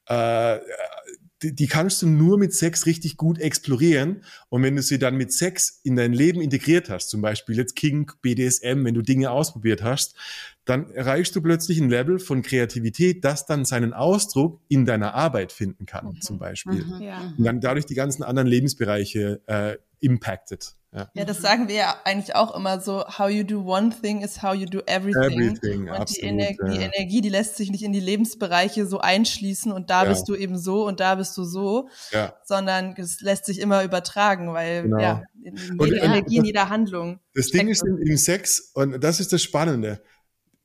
Äh, 0.06 0.58
die, 1.42 1.54
die 1.54 1.66
kannst 1.66 2.02
du 2.02 2.06
nur 2.06 2.38
mit 2.38 2.54
Sex 2.54 2.86
richtig 2.86 3.16
gut 3.16 3.38
explorieren. 3.38 4.22
Und 4.48 4.62
wenn 4.62 4.76
du 4.76 4.82
sie 4.82 4.98
dann 4.98 5.16
mit 5.16 5.32
Sex 5.32 5.80
in 5.82 5.96
dein 5.96 6.12
Leben 6.12 6.40
integriert 6.40 6.88
hast, 6.88 7.10
zum 7.10 7.20
Beispiel 7.20 7.56
jetzt 7.56 7.76
Kink, 7.76 8.20
BDSM, 8.22 8.84
wenn 8.84 8.94
du 8.94 9.02
Dinge 9.02 9.30
ausprobiert 9.30 9.82
hast, 9.82 10.16
dann 10.64 10.90
erreichst 10.90 11.34
du 11.34 11.42
plötzlich 11.42 11.80
ein 11.80 11.90
Level 11.90 12.18
von 12.18 12.42
Kreativität, 12.42 13.24
das 13.24 13.46
dann 13.46 13.64
seinen 13.64 13.92
Ausdruck 13.92 14.60
in 14.68 14.84
deiner 14.84 15.14
Arbeit 15.14 15.50
finden 15.50 15.86
kann, 15.86 16.06
mhm. 16.06 16.20
zum 16.20 16.38
Beispiel. 16.38 16.84
Mhm, 16.84 17.02
ja. 17.02 17.34
Und 17.36 17.44
dann 17.44 17.60
dadurch 17.60 17.86
die 17.86 17.94
ganzen 17.94 18.22
anderen 18.22 18.48
Lebensbereiche 18.48 19.40
äh, 19.46 19.76
impacted. 20.02 20.74
Ja. 20.94 21.10
ja, 21.14 21.24
das 21.24 21.40
sagen 21.40 21.68
wir 21.68 21.74
ja 21.74 21.96
eigentlich 22.04 22.36
auch 22.36 22.54
immer 22.54 22.78
so, 22.78 23.02
how 23.18 23.30
you 23.30 23.44
do 23.44 23.62
one 23.64 23.94
thing 24.02 24.20
is 24.20 24.42
how 24.42 24.54
you 24.54 24.66
do 24.66 24.80
everything. 24.80 25.40
Everything, 25.40 25.88
und 25.88 25.96
absolut, 25.96 26.22
die, 26.22 26.26
Ener 26.26 26.50
ja. 26.50 26.70
die 26.70 26.78
Energie, 26.80 27.20
die 27.22 27.30
lässt 27.30 27.56
sich 27.56 27.70
nicht 27.70 27.82
in 27.82 27.94
die 27.94 28.00
Lebensbereiche 28.00 28.86
so 28.86 28.98
einschließen 28.98 29.72
und 29.72 29.88
da 29.88 30.02
ja. 30.02 30.10
bist 30.10 30.28
du 30.28 30.34
eben 30.34 30.58
so 30.58 30.86
und 30.86 31.00
da 31.00 31.14
bist 31.14 31.34
du 31.38 31.44
so, 31.44 31.88
sondern 32.44 32.94
es 32.98 33.22
lässt 33.22 33.46
sich 33.46 33.60
immer 33.60 33.84
übertragen, 33.84 34.52
weil 34.52 34.82
genau. 34.82 34.98
ja, 34.98 35.22
jede 35.42 35.72
und, 35.78 35.92
Energie 35.94 36.36
in 36.36 36.44
jeder 36.44 36.68
Handlung. 36.68 37.20
Das 37.34 37.48
Ding 37.48 37.68
ist 37.68 37.82
im, 37.84 37.96
im 37.96 38.16
Sex, 38.18 38.72
und 38.74 39.02
das 39.02 39.18
ist 39.18 39.32
das 39.32 39.42
Spannende, 39.42 40.02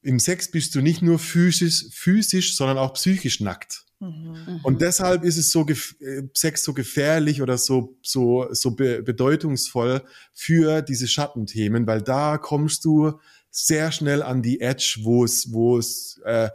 im 0.02 0.20
Sex 0.20 0.52
bist 0.52 0.76
du 0.76 0.82
nicht 0.82 1.02
nur 1.02 1.20
physisch, 1.20 1.86
physisch, 1.94 2.58
sondern 2.58 2.78
auch 2.78 2.94
psychisch 2.96 3.40
nackt. 3.40 3.86
Mhm. 4.00 4.60
Und 4.64 4.82
deshalb 4.82 5.24
ist 5.24 5.38
es 5.38 5.50
so 5.50 5.66
äh, 5.68 6.24
Sex 6.34 6.64
so 6.64 6.74
gefährlich 6.74 7.42
oder 7.42 7.58
so 7.58 7.98
so 8.02 8.48
so 8.52 8.72
be 8.72 9.02
bedeutungsvoll 9.02 10.04
für 10.34 10.82
diese 10.82 11.08
Schattenthemen, 11.08 11.88
weil 11.88 12.02
da 12.02 12.38
kommst 12.38 12.86
du 12.86 13.20
sehr 13.50 13.92
schnell 13.92 14.22
an 14.22 14.44
die 14.44 14.62
Edge, 14.62 15.00
wo 15.02 15.24
es 15.24 15.52
wo 15.52 15.78
es 15.80 16.22
äh, 16.26 16.50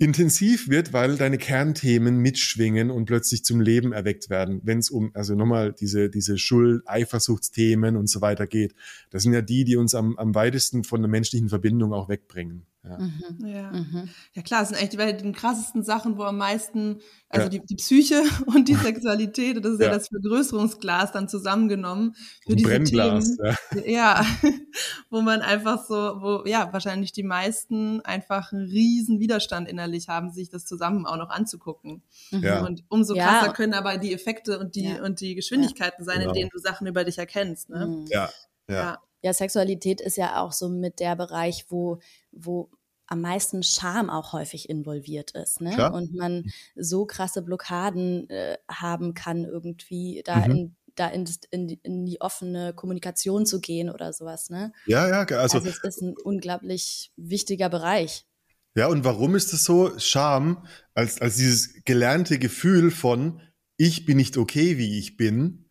intensiv 0.00 0.70
wird, 0.70 0.94
weil 0.94 1.16
deine 1.16 1.36
Kernthemen 1.36 2.16
mitschwingen 2.16 2.90
und 2.90 3.04
plötzlich 3.04 3.44
zum 3.44 3.60
Leben 3.60 3.92
erweckt 3.92 4.30
werden, 4.30 4.62
wenn 4.64 4.78
es 4.78 4.88
um, 4.88 5.10
also 5.12 5.34
nochmal 5.34 5.74
diese, 5.74 6.08
diese 6.08 6.38
Schuld, 6.38 6.82
Eifersuchtsthemen 6.86 7.96
und 7.96 8.08
so 8.08 8.22
weiter 8.22 8.46
geht. 8.46 8.74
Das 9.10 9.24
sind 9.24 9.34
ja 9.34 9.42
die, 9.42 9.64
die 9.64 9.76
uns 9.76 9.94
am, 9.94 10.16
am 10.16 10.34
weitesten 10.34 10.84
von 10.84 11.02
der 11.02 11.10
menschlichen 11.10 11.50
Verbindung 11.50 11.92
auch 11.92 12.08
wegbringen. 12.08 12.64
Ja. 12.82 12.98
Mhm. 12.98 13.46
Ja. 13.46 13.70
Mhm. 13.72 14.08
ja, 14.32 14.42
klar, 14.42 14.60
das 14.60 14.70
sind 14.70 14.78
eigentlich 14.78 15.18
die, 15.18 15.22
die 15.22 15.32
krassesten 15.32 15.82
Sachen, 15.82 16.16
wo 16.16 16.22
am 16.22 16.38
meisten, 16.38 17.00
also 17.28 17.44
ja. 17.44 17.48
die, 17.50 17.60
die 17.60 17.76
Psyche 17.76 18.22
und 18.46 18.68
die 18.68 18.74
Sexualität, 18.74 19.62
das 19.62 19.74
ist 19.74 19.80
ja, 19.80 19.88
ja 19.88 19.94
das 19.94 20.08
Vergrößerungsglas 20.08 21.12
dann 21.12 21.28
zusammengenommen 21.28 22.14
für 22.46 22.56
diese 22.56 22.68
Brennglas, 22.68 23.36
Themen. 23.36 23.84
Ja. 23.86 24.22
ja, 24.22 24.26
wo 25.10 25.20
man 25.20 25.42
einfach 25.42 25.84
so, 25.86 25.94
wo 25.94 26.44
ja 26.46 26.72
wahrscheinlich 26.72 27.12
die 27.12 27.22
meisten 27.22 28.00
einfach 28.00 28.52
einen 28.52 28.64
riesen 28.64 29.20
Widerstand 29.20 29.68
innerlich 29.68 30.08
haben, 30.08 30.30
sich 30.30 30.48
das 30.48 30.64
zusammen 30.64 31.04
auch 31.04 31.18
noch 31.18 31.28
anzugucken. 31.28 32.02
Ja. 32.30 32.64
Und 32.64 32.84
umso 32.88 33.14
krasser 33.14 33.52
können 33.52 33.74
aber 33.74 33.98
die 33.98 34.14
Effekte 34.14 34.58
und 34.58 34.74
die 34.74 34.98
und 35.00 35.20
die 35.20 35.34
Geschwindigkeiten 35.34 36.02
sein, 36.04 36.20
genau. 36.20 36.30
in 36.30 36.34
denen 36.34 36.50
du 36.50 36.58
Sachen 36.58 36.86
über 36.86 37.04
dich 37.04 37.18
erkennst. 37.18 37.68
Ne? 37.68 37.86
Mhm. 37.86 38.06
Ja. 38.08 38.30
ja 38.68 38.98
ja, 39.22 39.34
Sexualität 39.34 40.00
ist 40.00 40.16
ja 40.16 40.40
auch 40.42 40.52
so 40.52 40.68
mit 40.68 40.98
der 40.98 41.14
Bereich, 41.14 41.66
wo, 41.68 41.98
wo 42.32 42.70
am 43.06 43.20
meisten 43.20 43.62
Scham 43.62 44.08
auch 44.08 44.32
häufig 44.32 44.68
involviert 44.68 45.32
ist. 45.32 45.60
Ne? 45.60 45.74
Klar. 45.74 45.92
Und 45.92 46.14
man 46.14 46.44
so 46.76 47.06
krasse 47.06 47.42
Blockaden 47.42 48.30
äh, 48.30 48.56
haben 48.70 49.14
kann, 49.14 49.44
irgendwie 49.44 50.22
da 50.24 50.36
mhm. 50.36 50.50
in 50.50 50.76
da 50.96 51.08
in, 51.08 51.28
in, 51.50 51.68
in, 51.82 52.04
die 52.04 52.20
offene 52.20 52.74
Kommunikation 52.74 53.46
zu 53.46 53.60
gehen 53.60 53.90
oder 53.90 54.12
sowas. 54.12 54.50
Ne? 54.50 54.72
Ja, 54.86 55.08
ja, 55.08 55.20
also, 55.20 55.58
also 55.58 55.68
es 55.68 55.82
ist 55.82 56.02
ein 56.02 56.14
unglaublich 56.16 57.12
wichtiger 57.16 57.68
Bereich. 57.68 58.26
Ja, 58.74 58.86
und 58.86 59.04
warum 59.04 59.34
ist 59.34 59.52
es 59.52 59.64
so? 59.64 59.98
Scham 59.98 60.66
als, 60.94 61.20
als 61.20 61.36
dieses 61.36 61.84
gelernte 61.84 62.38
Gefühl 62.38 62.90
von, 62.90 63.40
ich 63.76 64.04
bin 64.04 64.16
nicht 64.16 64.36
okay, 64.36 64.78
wie 64.78 64.98
ich 64.98 65.16
bin, 65.16 65.68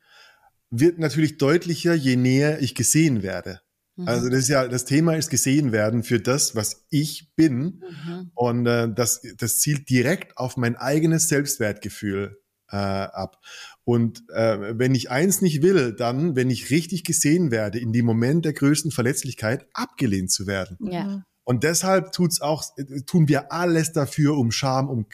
wird 0.70 1.00
natürlich 1.00 1.38
deutlicher, 1.38 1.94
je 1.94 2.16
näher 2.16 2.62
ich 2.62 2.75
gesehen 2.75 3.24
werde. 3.24 3.62
Mhm. 4.00 4.08
Also 4.08 4.29
das 4.29 4.39
ist 4.39 4.48
ja, 4.48 4.68
das 4.68 4.86
Thema 4.86 5.15
ist 5.15 5.29
gesehen 5.29 5.74
werden 5.74 6.03
für 6.03 6.22
das, 6.22 6.56
was 6.56 6.86
ich 6.89 7.34
bin. 7.36 7.84
Mhm. 8.06 8.32
Und 8.34 8.65
äh, 8.65 8.88
das, 8.94 9.22
das 9.38 9.60
zielt 9.60 9.89
direkt 9.89 10.38
auf 10.38 10.56
mein 10.56 10.77
eigenes 10.77 11.27
Selbstwertgefühl 11.27 12.39
äh, 12.72 12.77
ab. 12.77 13.41
Und 13.84 14.24
äh, 14.29 14.77
wenn 14.77 14.96
ich 14.96 15.12
eins 15.12 15.41
nicht 15.41 15.62
will, 15.62 15.94
dann, 15.94 16.38
wenn 16.38 16.50
ich 16.50 16.70
richtig 16.70 17.03
gesehen 17.03 17.51
werde, 17.51 17.79
in 17.79 17.91
dem 17.91 18.06
Moment 18.06 18.46
der 18.46 18.53
größten 18.53 18.91
Verletzlichkeit, 18.91 19.68
abgelehnt 19.74 20.32
zu 20.32 20.48
werden. 20.48 20.77
Ja. 20.82 21.25
Und 21.44 21.63
deshalb 21.63 22.13
tut's 22.13 22.39
auch, 22.39 22.63
tun 23.06 23.27
wir 23.27 23.51
alles 23.51 23.91
dafür, 23.91 24.38
um 24.38 24.51
Scham, 24.51 24.88
um, 24.88 25.08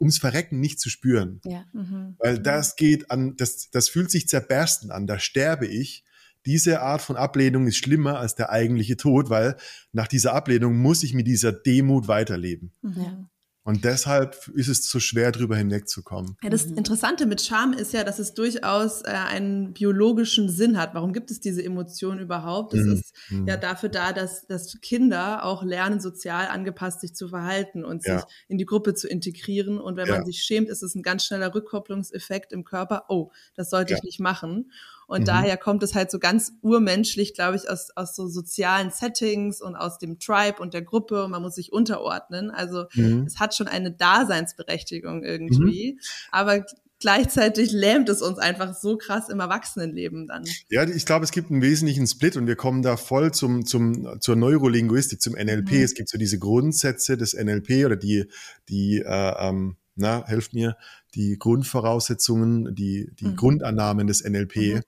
ums 0.00 0.18
Verrecken 0.18 0.58
nicht 0.58 0.80
zu 0.80 0.88
spüren. 0.88 1.40
Ja. 1.44 1.66
Mhm. 1.72 2.16
Weil 2.18 2.40
das 2.40 2.74
geht 2.74 3.12
an, 3.12 3.36
das, 3.36 3.70
das 3.70 3.90
fühlt 3.90 4.10
sich 4.10 4.26
zerbersten 4.26 4.90
an, 4.90 5.06
da 5.06 5.20
sterbe 5.20 5.66
ich. 5.66 6.04
Diese 6.46 6.82
Art 6.82 7.02
von 7.02 7.16
Ablehnung 7.16 7.66
ist 7.66 7.76
schlimmer 7.76 8.18
als 8.18 8.34
der 8.34 8.50
eigentliche 8.50 8.96
Tod, 8.96 9.30
weil 9.30 9.56
nach 9.92 10.08
dieser 10.08 10.34
Ablehnung 10.34 10.76
muss 10.76 11.02
ich 11.02 11.14
mit 11.14 11.26
dieser 11.26 11.52
Demut 11.52 12.08
weiterleben. 12.08 12.72
Mhm. 12.82 12.94
Ja. 12.96 13.30
Und 13.66 13.84
deshalb 13.84 14.48
ist 14.48 14.68
es 14.68 14.86
so 14.90 15.00
schwer, 15.00 15.32
drüber 15.32 15.56
hinwegzukommen. 15.56 16.36
Ja, 16.42 16.50
das 16.50 16.66
Interessante 16.66 17.24
mit 17.24 17.40
Scham 17.40 17.72
ist 17.72 17.94
ja, 17.94 18.04
dass 18.04 18.18
es 18.18 18.34
durchaus 18.34 19.00
äh, 19.00 19.06
einen 19.06 19.72
biologischen 19.72 20.50
Sinn 20.50 20.76
hat. 20.76 20.92
Warum 20.92 21.14
gibt 21.14 21.30
es 21.30 21.40
diese 21.40 21.64
Emotion 21.64 22.18
überhaupt? 22.18 22.74
Es 22.74 22.84
mhm. 22.84 22.92
ist 22.92 23.14
mhm. 23.30 23.48
ja 23.48 23.56
dafür 23.56 23.88
da, 23.88 24.12
dass, 24.12 24.46
dass 24.46 24.78
Kinder 24.82 25.46
auch 25.46 25.62
lernen, 25.62 25.98
sozial 25.98 26.48
angepasst 26.48 27.00
sich 27.00 27.14
zu 27.14 27.28
verhalten 27.28 27.86
und 27.86 28.04
ja. 28.04 28.18
sich 28.18 28.26
in 28.48 28.58
die 28.58 28.66
Gruppe 28.66 28.92
zu 28.92 29.08
integrieren. 29.08 29.80
Und 29.80 29.96
wenn 29.96 30.08
ja. 30.08 30.16
man 30.16 30.26
sich 30.26 30.42
schämt, 30.42 30.68
ist 30.68 30.82
es 30.82 30.94
ein 30.94 31.02
ganz 31.02 31.24
schneller 31.24 31.54
Rückkopplungseffekt 31.54 32.52
im 32.52 32.64
Körper. 32.64 33.06
Oh, 33.08 33.30
das 33.54 33.70
sollte 33.70 33.92
ja. 33.92 33.96
ich 33.96 34.02
nicht 34.02 34.20
machen. 34.20 34.70
Und 35.06 35.22
mhm. 35.22 35.26
daher 35.26 35.56
kommt 35.56 35.82
es 35.82 35.94
halt 35.94 36.10
so 36.10 36.18
ganz 36.18 36.52
urmenschlich, 36.62 37.34
glaube 37.34 37.56
ich, 37.56 37.68
aus, 37.70 37.90
aus 37.94 38.14
so 38.14 38.28
sozialen 38.28 38.90
Settings 38.90 39.60
und 39.60 39.76
aus 39.76 39.98
dem 39.98 40.18
Tribe 40.18 40.60
und 40.60 40.74
der 40.74 40.82
Gruppe 40.82 41.24
und 41.24 41.30
man 41.30 41.42
muss 41.42 41.54
sich 41.56 41.72
unterordnen. 41.72 42.50
Also 42.50 42.84
mhm. 42.94 43.24
es 43.26 43.38
hat 43.38 43.54
schon 43.54 43.68
eine 43.68 43.92
Daseinsberechtigung 43.92 45.22
irgendwie. 45.22 45.94
Mhm. 45.94 46.00
Aber 46.30 46.64
gleichzeitig 47.00 47.72
lähmt 47.72 48.08
es 48.08 48.22
uns 48.22 48.38
einfach 48.38 48.74
so 48.74 48.96
krass 48.96 49.28
im 49.28 49.40
Erwachsenenleben 49.40 50.26
dann. 50.26 50.44
Ja, 50.70 50.84
ich 50.88 51.04
glaube, 51.04 51.24
es 51.24 51.32
gibt 51.32 51.50
einen 51.50 51.60
wesentlichen 51.60 52.06
Split 52.06 52.36
und 52.36 52.46
wir 52.46 52.56
kommen 52.56 52.82
da 52.82 52.96
voll 52.96 53.32
zum, 53.32 53.66
zum, 53.66 54.20
zur 54.20 54.36
Neurolinguistik, 54.36 55.20
zum 55.20 55.34
NLP. 55.34 55.72
Mhm. 55.72 55.82
Es 55.82 55.94
gibt 55.94 56.08
so 56.08 56.16
diese 56.16 56.38
Grundsätze 56.38 57.16
des 57.16 57.34
NLP 57.34 57.84
oder 57.84 57.96
die, 57.96 58.24
die, 58.70 59.02
äh, 59.04 59.34
ähm, 59.48 59.76
na, 59.96 60.24
helft 60.26 60.54
mir, 60.54 60.76
die 61.14 61.38
Grundvoraussetzungen, 61.38 62.74
die, 62.74 63.10
die 63.20 63.26
mhm. 63.26 63.36
Grundannahmen 63.36 64.06
des 64.06 64.24
NLP. 64.24 64.56
Mhm. 64.56 64.80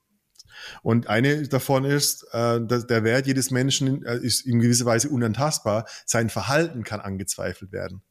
Und 0.82 1.08
eine 1.08 1.46
davon 1.48 1.84
ist, 1.84 2.26
äh, 2.32 2.60
dass 2.66 2.86
der 2.86 3.04
Wert 3.04 3.26
jedes 3.26 3.50
Menschen 3.50 4.04
äh, 4.04 4.18
ist 4.18 4.46
in 4.46 4.60
gewisser 4.60 4.86
Weise 4.86 5.08
unantastbar. 5.08 5.86
Sein 6.04 6.30
Verhalten 6.30 6.84
kann 6.84 7.00
angezweifelt 7.00 7.72
werden. 7.72 8.02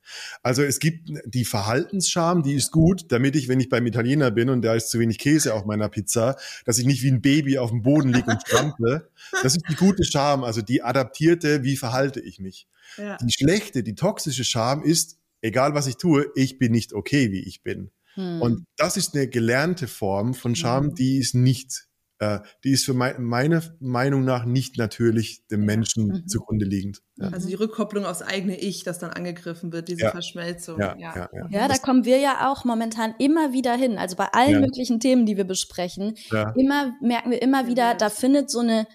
Also 0.44 0.64
es 0.64 0.80
gibt 0.80 1.10
die 1.26 1.46
Verhaltensscham, 1.46 2.44
die 2.44 2.54
ist 2.54 2.72
gut, 2.72 3.12
damit 3.12 3.36
ich, 3.36 3.48
wenn 3.48 3.60
ich 3.60 3.70
beim 3.70 3.86
Italiener 3.86 4.32
bin 4.32 4.50
und 4.50 4.62
da 4.62 4.76
ist 4.76 4.90
zu 4.90 5.00
wenig 5.00 5.20
Käse 5.20 5.54
auf 5.54 5.66
meiner 5.66 5.90
Pizza, 5.90 6.36
dass 6.66 6.78
ich 6.78 6.86
nicht 6.86 7.02
wie 7.04 7.12
ein 7.12 7.22
Baby 7.22 7.58
auf 7.58 7.70
dem 7.70 7.82
Boden 7.82 8.14
liege 8.14 8.30
und 8.30 8.42
strample. 8.42 9.10
Das 9.42 9.56
ist 9.56 9.66
die 9.70 9.76
gute 9.76 10.04
Scham, 10.04 10.44
also 10.44 10.62
die 10.62 10.84
adaptierte, 10.84 11.64
wie 11.64 11.78
verhalte 11.78 12.20
ich 12.20 12.40
mich. 12.40 12.68
Ja. 12.98 13.18
Die 13.18 13.32
schlechte, 13.32 13.84
die 13.84 13.96
toxische 13.96 14.44
Scham 14.44 14.84
ist, 14.84 15.18
egal 15.42 15.74
was 15.74 15.88
ich 15.88 15.98
tue, 15.98 16.28
ich 16.36 16.58
bin 16.58 16.72
nicht 16.72 16.94
okay, 16.94 17.32
wie 17.32 17.42
ich 17.42 17.64
bin. 17.64 17.92
Hm. 18.16 18.42
Und 18.42 18.66
das 18.78 18.98
ist 18.98 19.16
eine 19.16 19.28
gelernte 19.28 19.88
Form 19.88 20.34
von 20.34 20.56
Scham, 20.56 20.88
hm. 20.88 20.96
die 20.96 21.18
ist 21.18 21.36
nicht 21.36 21.88
äh, 22.20 22.40
die 22.64 22.72
ist 22.72 22.86
für 22.86 22.94
mein, 22.94 23.22
meine 23.22 23.62
Meinung 23.80 24.24
nach 24.24 24.46
nicht 24.46 24.78
natürlich 24.78 25.46
dem 25.48 25.66
Menschen 25.66 26.08
mhm. 26.08 26.28
zugrunde 26.28 26.66
liegend. 26.66 27.02
Ja. 27.18 27.30
Also 27.30 27.48
die 27.48 27.56
Rückkopplung 27.56 28.06
aufs 28.06 28.22
eigene 28.22 28.60
Ich, 28.60 28.84
das 28.84 29.00
dann 29.00 29.12
angegriffen 29.12 29.74
wird, 29.74 29.90
diese 29.90 30.04
ja. 30.04 30.12
Verschmelzung. 30.12 30.80
Ja, 30.80 30.96
ja. 30.98 31.16
Ja, 31.16 31.48
ja. 31.50 31.68
da 31.68 31.78
kommen 31.78 32.06
wir 32.06 32.20
ja 32.20 32.52
auch 32.52 32.64
momentan 32.66 33.16
immer 33.20 33.54
wieder 33.54 33.76
hin. 33.76 33.98
Also 33.98 34.16
bei 34.16 34.28
allen 34.32 34.62
möglichen 34.62 35.00
Themen, 35.00 35.26
die 35.26 35.38
wir 35.38 35.46
besprechen, 35.46 36.16
immer 36.56 36.94
merken 37.02 37.32
wir 37.32 37.42
immer 37.42 37.68
wieder, 37.68 37.96
da 37.96 38.10
findet 38.10 38.50
so 38.50 38.60
eine 38.60 38.88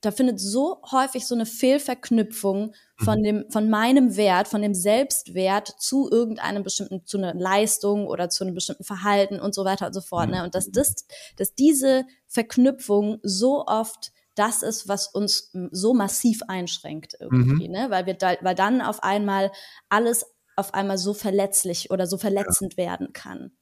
da 0.00 0.10
findet 0.12 0.38
so 0.38 0.80
häufig 0.92 1.26
so 1.26 1.34
eine 1.34 1.46
Fehlverknüpfung 1.46 2.74
von 2.96 3.18
mhm. 3.18 3.24
dem, 3.24 3.44
von 3.50 3.68
meinem 3.68 4.16
Wert, 4.16 4.46
von 4.48 4.62
dem 4.62 4.74
Selbstwert 4.74 5.68
zu 5.78 6.08
irgendeinem 6.10 6.62
bestimmten, 6.62 7.04
zu 7.04 7.18
einer 7.18 7.34
Leistung 7.34 8.06
oder 8.06 8.28
zu 8.28 8.44
einem 8.44 8.54
bestimmten 8.54 8.84
Verhalten 8.84 9.40
und 9.40 9.54
so 9.54 9.64
weiter 9.64 9.86
und 9.86 9.92
so 9.92 10.00
fort. 10.00 10.30
Ne? 10.30 10.44
Und 10.44 10.54
dass 10.54 10.70
das, 10.70 10.94
dass 11.36 11.54
diese 11.54 12.04
Verknüpfung 12.26 13.18
so 13.22 13.66
oft 13.66 14.12
das 14.36 14.62
ist, 14.62 14.86
was 14.86 15.08
uns 15.08 15.50
so 15.72 15.94
massiv 15.94 16.42
einschränkt 16.46 17.16
irgendwie, 17.18 17.66
mhm. 17.66 17.74
ne? 17.74 17.86
Weil 17.90 18.06
wir 18.06 18.14
da, 18.14 18.34
weil 18.40 18.54
dann 18.54 18.80
auf 18.80 19.02
einmal 19.02 19.50
alles 19.88 20.26
auf 20.54 20.74
einmal 20.74 20.98
so 20.98 21.12
verletzlich 21.12 21.90
oder 21.90 22.06
so 22.06 22.18
verletzend 22.18 22.74
ja. 22.74 22.84
werden 22.84 23.12
kann. 23.12 23.52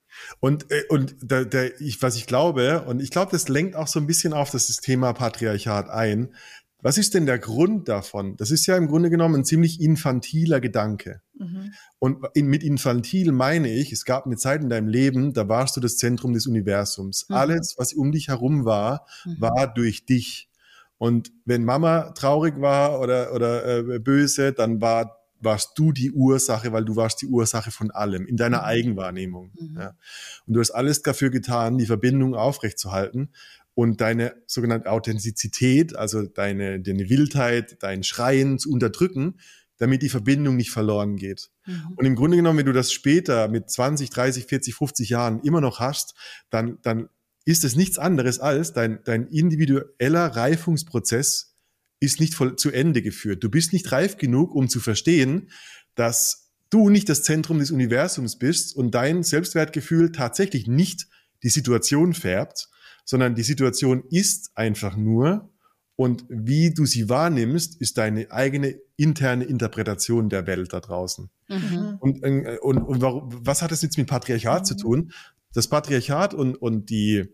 Und, 0.41 0.71
äh, 0.71 0.85
und 0.89 1.17
da, 1.23 1.45
da, 1.45 1.65
ich, 1.81 2.01
was 2.03 2.17
ich 2.17 2.27
glaube, 2.27 2.83
und 2.83 3.01
ich 3.01 3.11
glaube, 3.11 3.33
das 3.33 3.49
lenkt 3.49 3.77
auch 3.77 3.89
so 3.89 4.01
ein 4.01 4.07
bisschen 4.07 4.33
auf 4.33 4.51
das 4.51 4.67
Thema 4.77 5.13
Patriarchat 5.13 5.89
ein. 5.89 6.35
Was 6.83 6.99
ist 6.99 7.15
denn 7.15 7.27
der 7.27 7.39
Grund 7.39 7.89
davon? 7.89 8.37
Das 8.37 8.51
ist 8.51 8.67
ja 8.67 8.77
im 8.77 8.87
Grunde 8.87 9.11
genommen 9.11 9.35
ein 9.35 9.45
ziemlich 9.45 9.81
infantiler 9.81 10.61
Gedanke. 10.61 11.21
Mhm. 11.35 11.73
Und 11.99 12.25
in, 12.35 12.47
mit 12.47 12.63
infantil 12.63 13.33
meine 13.33 13.73
ich, 13.73 13.93
es 13.93 14.05
gab 14.05 14.27
eine 14.27 14.37
Zeit 14.37 14.63
in 14.63 14.69
deinem 14.69 14.89
Leben, 14.89 15.33
da 15.33 15.49
warst 15.49 15.77
du 15.77 15.81
das 15.81 15.97
Zentrum 15.97 16.33
des 16.33 16.47
Universums. 16.47 17.27
Mhm. 17.29 17.35
Alles, 17.35 17.75
was 17.79 17.93
um 17.95 18.13
dich 18.13 18.29
herum 18.29 18.65
war, 18.65 19.07
mhm. 19.25 19.41
war 19.41 19.73
durch 19.73 20.05
dich. 20.05 20.49
Und 20.99 21.33
wenn 21.45 21.65
Mama 21.65 22.13
traurig 22.13 22.61
war 22.61 23.01
oder, 23.01 23.35
oder 23.35 23.79
äh, 23.79 23.99
böse, 23.99 24.53
dann 24.53 24.81
war 24.81 25.26
warst 25.41 25.79
du 25.79 25.93
die 25.93 26.13
Ursache, 26.13 26.73
weil 26.73 26.85
du 26.85 26.97
warst 26.97 27.23
die 27.23 27.27
Ursache 27.27 27.71
von 27.71 27.91
allem 27.91 28.27
in 28.27 28.37
deiner 28.37 28.59
mhm. 28.59 28.65
Eigenwahrnehmung. 28.65 29.53
Mhm. 29.59 29.77
Ja. 29.79 29.95
Und 30.47 30.55
du 30.55 30.61
hast 30.61 30.71
alles 30.71 31.03
dafür 31.03 31.31
getan, 31.31 31.79
die 31.79 31.87
Verbindung 31.87 32.35
aufrechtzuerhalten 32.35 33.31
und 33.75 34.01
deine 34.01 34.35
sogenannte 34.47 34.91
Authentizität, 34.91 35.95
also 35.97 36.23
deine, 36.23 36.81
deine 36.81 37.11
Wildheit, 37.11 37.83
dein 37.83 38.03
Schreien 38.03 38.59
zu 38.59 38.73
unterdrücken, 38.73 39.35
damit 39.79 40.03
die 40.03 40.09
Verbindung 40.09 40.57
nicht 40.57 40.71
verloren 40.71 41.17
geht. 41.17 41.51
Mhm. 41.67 41.93
Und 41.97 42.05
im 42.07 42.17
Grunde 42.17 42.37
genommen, 42.37 42.59
wenn 42.59 42.67
du 42.67 42.73
das 42.73 42.93
später 42.93 43.49
mit 43.49 43.71
20, 43.71 44.11
30, 44.11 44.47
40, 44.47 44.75
50 44.75 45.09
Jahren 45.11 45.41
immer 45.41 45.61
noch 45.61 45.81
hast, 45.81 46.15
dann, 46.51 46.79
dann 46.83 47.09
ist 47.45 47.65
es 47.65 47.77
nichts 47.77 47.99
anderes 47.99 48.41
als 48.41 48.73
dein, 48.73 49.01
dein 49.05 49.27
individueller 49.29 50.27
Reifungsprozess 50.27 51.56
ist 52.01 52.21
nicht 52.21 52.35
voll 52.35 52.57
zu 52.57 52.71
Ende 52.71 53.03
geführt. 53.03 53.43
Du 53.43 53.51
bist 53.51 53.73
nicht 53.73 53.91
reif 53.93 54.17
genug, 54.19 54.55
um 54.55 54.69
zu 54.69 54.81
verstehen, 54.81 55.51
dass 55.95 56.53
du 56.71 56.91
nicht 56.91 57.09
das 57.09 57.23
Zentrum 57.23 57.59
des 57.59 57.71
Universums 57.71 58.39
bist 58.39 58.77
und 58.77 58.95
dein 58.95 59.23
Selbstwertgefühl 59.23 60.13
tatsächlich 60.13 60.67
nicht 60.67 61.07
die 61.43 61.49
Situation 61.49 62.13
färbt, 62.13 62.69
sondern 63.05 63.35
die 63.35 63.43
Situation 63.43 64.05
ist 64.11 64.51
einfach 64.57 64.97
nur 64.97 65.51
Und 65.97 66.27
wie 66.29 66.75
du 66.75 66.85
sie 66.85 67.09
wahrnimmst, 67.09 67.81
ist 67.81 67.97
deine 67.97 68.31
eigene 68.31 68.79
interne 68.97 69.45
Interpretation 69.45 70.29
der 70.29 70.47
Welt 70.47 70.75
da 70.75 70.81
draußen. 70.81 71.31
Mhm. 71.49 71.97
Und, 71.99 72.23
äh, 72.23 72.59
und, 72.61 72.79
und 72.79 73.01
warum, 73.01 73.31
was 73.33 73.63
hat 73.63 73.73
das 73.73 73.81
jetzt 73.81 73.97
mit 73.97 74.07
Patriarchat 74.07 74.61
mhm. 74.61 74.65
zu 74.67 74.77
tun? 74.77 75.13
Das 75.55 75.69
Patriarchat 75.69 76.35
und, 76.35 76.55
und 76.57 76.91
die, 76.91 77.25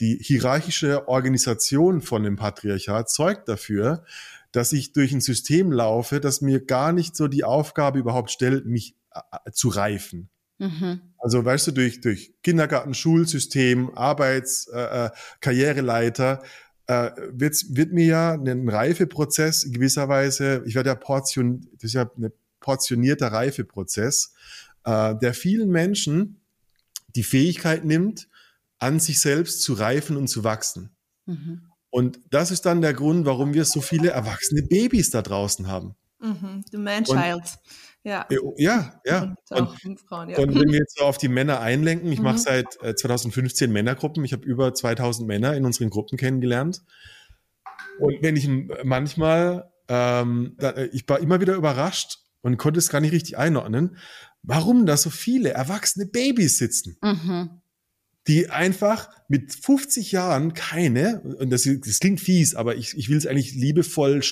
die 0.00 0.18
hierarchische 0.20 1.08
Organisation 1.08 2.00
von 2.00 2.22
dem 2.22 2.36
Patriarchat 2.36 3.10
zeugt 3.10 3.48
dafür, 3.48 4.04
dass 4.52 4.72
ich 4.72 4.92
durch 4.92 5.12
ein 5.12 5.20
System 5.20 5.72
laufe, 5.72 6.20
das 6.20 6.40
mir 6.40 6.64
gar 6.64 6.92
nicht 6.92 7.16
so 7.16 7.26
die 7.26 7.44
Aufgabe 7.44 7.98
überhaupt 7.98 8.30
stellt, 8.30 8.66
mich 8.66 8.96
äh, 9.12 9.50
zu 9.50 9.68
reifen. 9.68 10.28
Mhm. 10.58 11.00
Also 11.18 11.44
weißt 11.44 11.68
du, 11.68 11.72
durch, 11.72 12.00
durch 12.00 12.34
Kindergarten, 12.42 12.94
Schulsystem, 12.94 13.90
Arbeits-, 13.96 14.68
äh, 14.68 15.06
äh 15.06 15.10
Karriereleiter, 15.40 16.42
äh, 16.86 17.10
wird, 17.30 17.56
wird 17.70 17.92
mir 17.92 18.06
ja 18.06 18.32
ein 18.34 18.68
Reifeprozess 18.68 19.64
in 19.64 19.72
gewisser 19.72 20.08
Weise, 20.08 20.62
ich 20.66 20.74
werde 20.74 20.90
ja 20.90 20.94
portion, 20.94 21.66
das 21.74 21.84
ist 21.84 21.94
ja 21.94 22.10
ein 22.16 22.32
portionierter 22.60 23.28
Reifeprozess, 23.28 24.34
äh, 24.84 25.14
der 25.16 25.34
vielen 25.34 25.70
Menschen 25.70 26.40
die 27.14 27.22
Fähigkeit 27.22 27.84
nimmt, 27.84 28.28
an 28.82 29.00
sich 29.00 29.20
selbst 29.20 29.62
zu 29.62 29.74
reifen 29.74 30.16
und 30.16 30.28
zu 30.28 30.44
wachsen. 30.44 30.96
Mhm. 31.26 31.62
Und 31.90 32.18
das 32.30 32.50
ist 32.50 32.62
dann 32.66 32.80
der 32.80 32.94
Grund, 32.94 33.26
warum 33.26 33.54
wir 33.54 33.64
so 33.64 33.80
viele 33.80 34.10
erwachsene 34.10 34.62
Babys 34.62 35.10
da 35.10 35.22
draußen 35.22 35.68
haben. 35.68 35.94
Mhm. 36.20 36.64
The 36.70 36.78
Man-Child. 36.78 37.44
Ja. 38.04 38.26
Ja, 38.56 39.00
ja. 39.04 39.34
Und, 39.50 40.00
Frauen, 40.00 40.28
ja. 40.30 40.38
und, 40.38 40.54
wenn 40.56 40.72
wir 40.72 40.78
jetzt 40.78 40.98
so 40.98 41.04
auf 41.04 41.18
die 41.18 41.28
Männer 41.28 41.60
einlenken, 41.60 42.10
ich 42.10 42.18
mhm. 42.18 42.24
mache 42.24 42.38
seit 42.38 42.82
äh, 42.82 42.96
2015 42.96 43.70
Männergruppen, 43.70 44.24
ich 44.24 44.32
habe 44.32 44.44
über 44.44 44.74
2000 44.74 45.28
Männer 45.28 45.54
in 45.54 45.64
unseren 45.64 45.90
Gruppen 45.90 46.18
kennengelernt. 46.18 46.82
Und 48.00 48.16
wenn 48.20 48.36
ich 48.36 48.48
manchmal, 48.82 49.70
ähm, 49.86 50.56
da, 50.58 50.70
äh, 50.70 50.86
ich 50.86 51.08
war 51.08 51.20
immer 51.20 51.40
wieder 51.40 51.54
überrascht 51.54 52.18
und 52.40 52.56
konnte 52.56 52.78
es 52.78 52.88
gar 52.88 53.00
nicht 53.00 53.12
richtig 53.12 53.38
einordnen, 53.38 53.96
warum 54.42 54.86
da 54.86 54.96
so 54.96 55.10
viele 55.10 55.50
erwachsene 55.50 56.06
Babys 56.06 56.58
sitzen. 56.58 56.96
Mhm. 57.00 57.61
Die 58.28 58.50
einfach 58.50 59.10
mit 59.28 59.52
50 59.52 60.12
Jahren 60.12 60.54
keine, 60.54 61.20
und 61.20 61.50
das, 61.50 61.64
das 61.64 61.98
klingt 61.98 62.20
fies, 62.20 62.54
aber 62.54 62.76
ich, 62.76 62.96
ich 62.96 63.08
will 63.08 63.16
es 63.16 63.26
eigentlich 63.26 63.54
liebevoll 63.54 64.22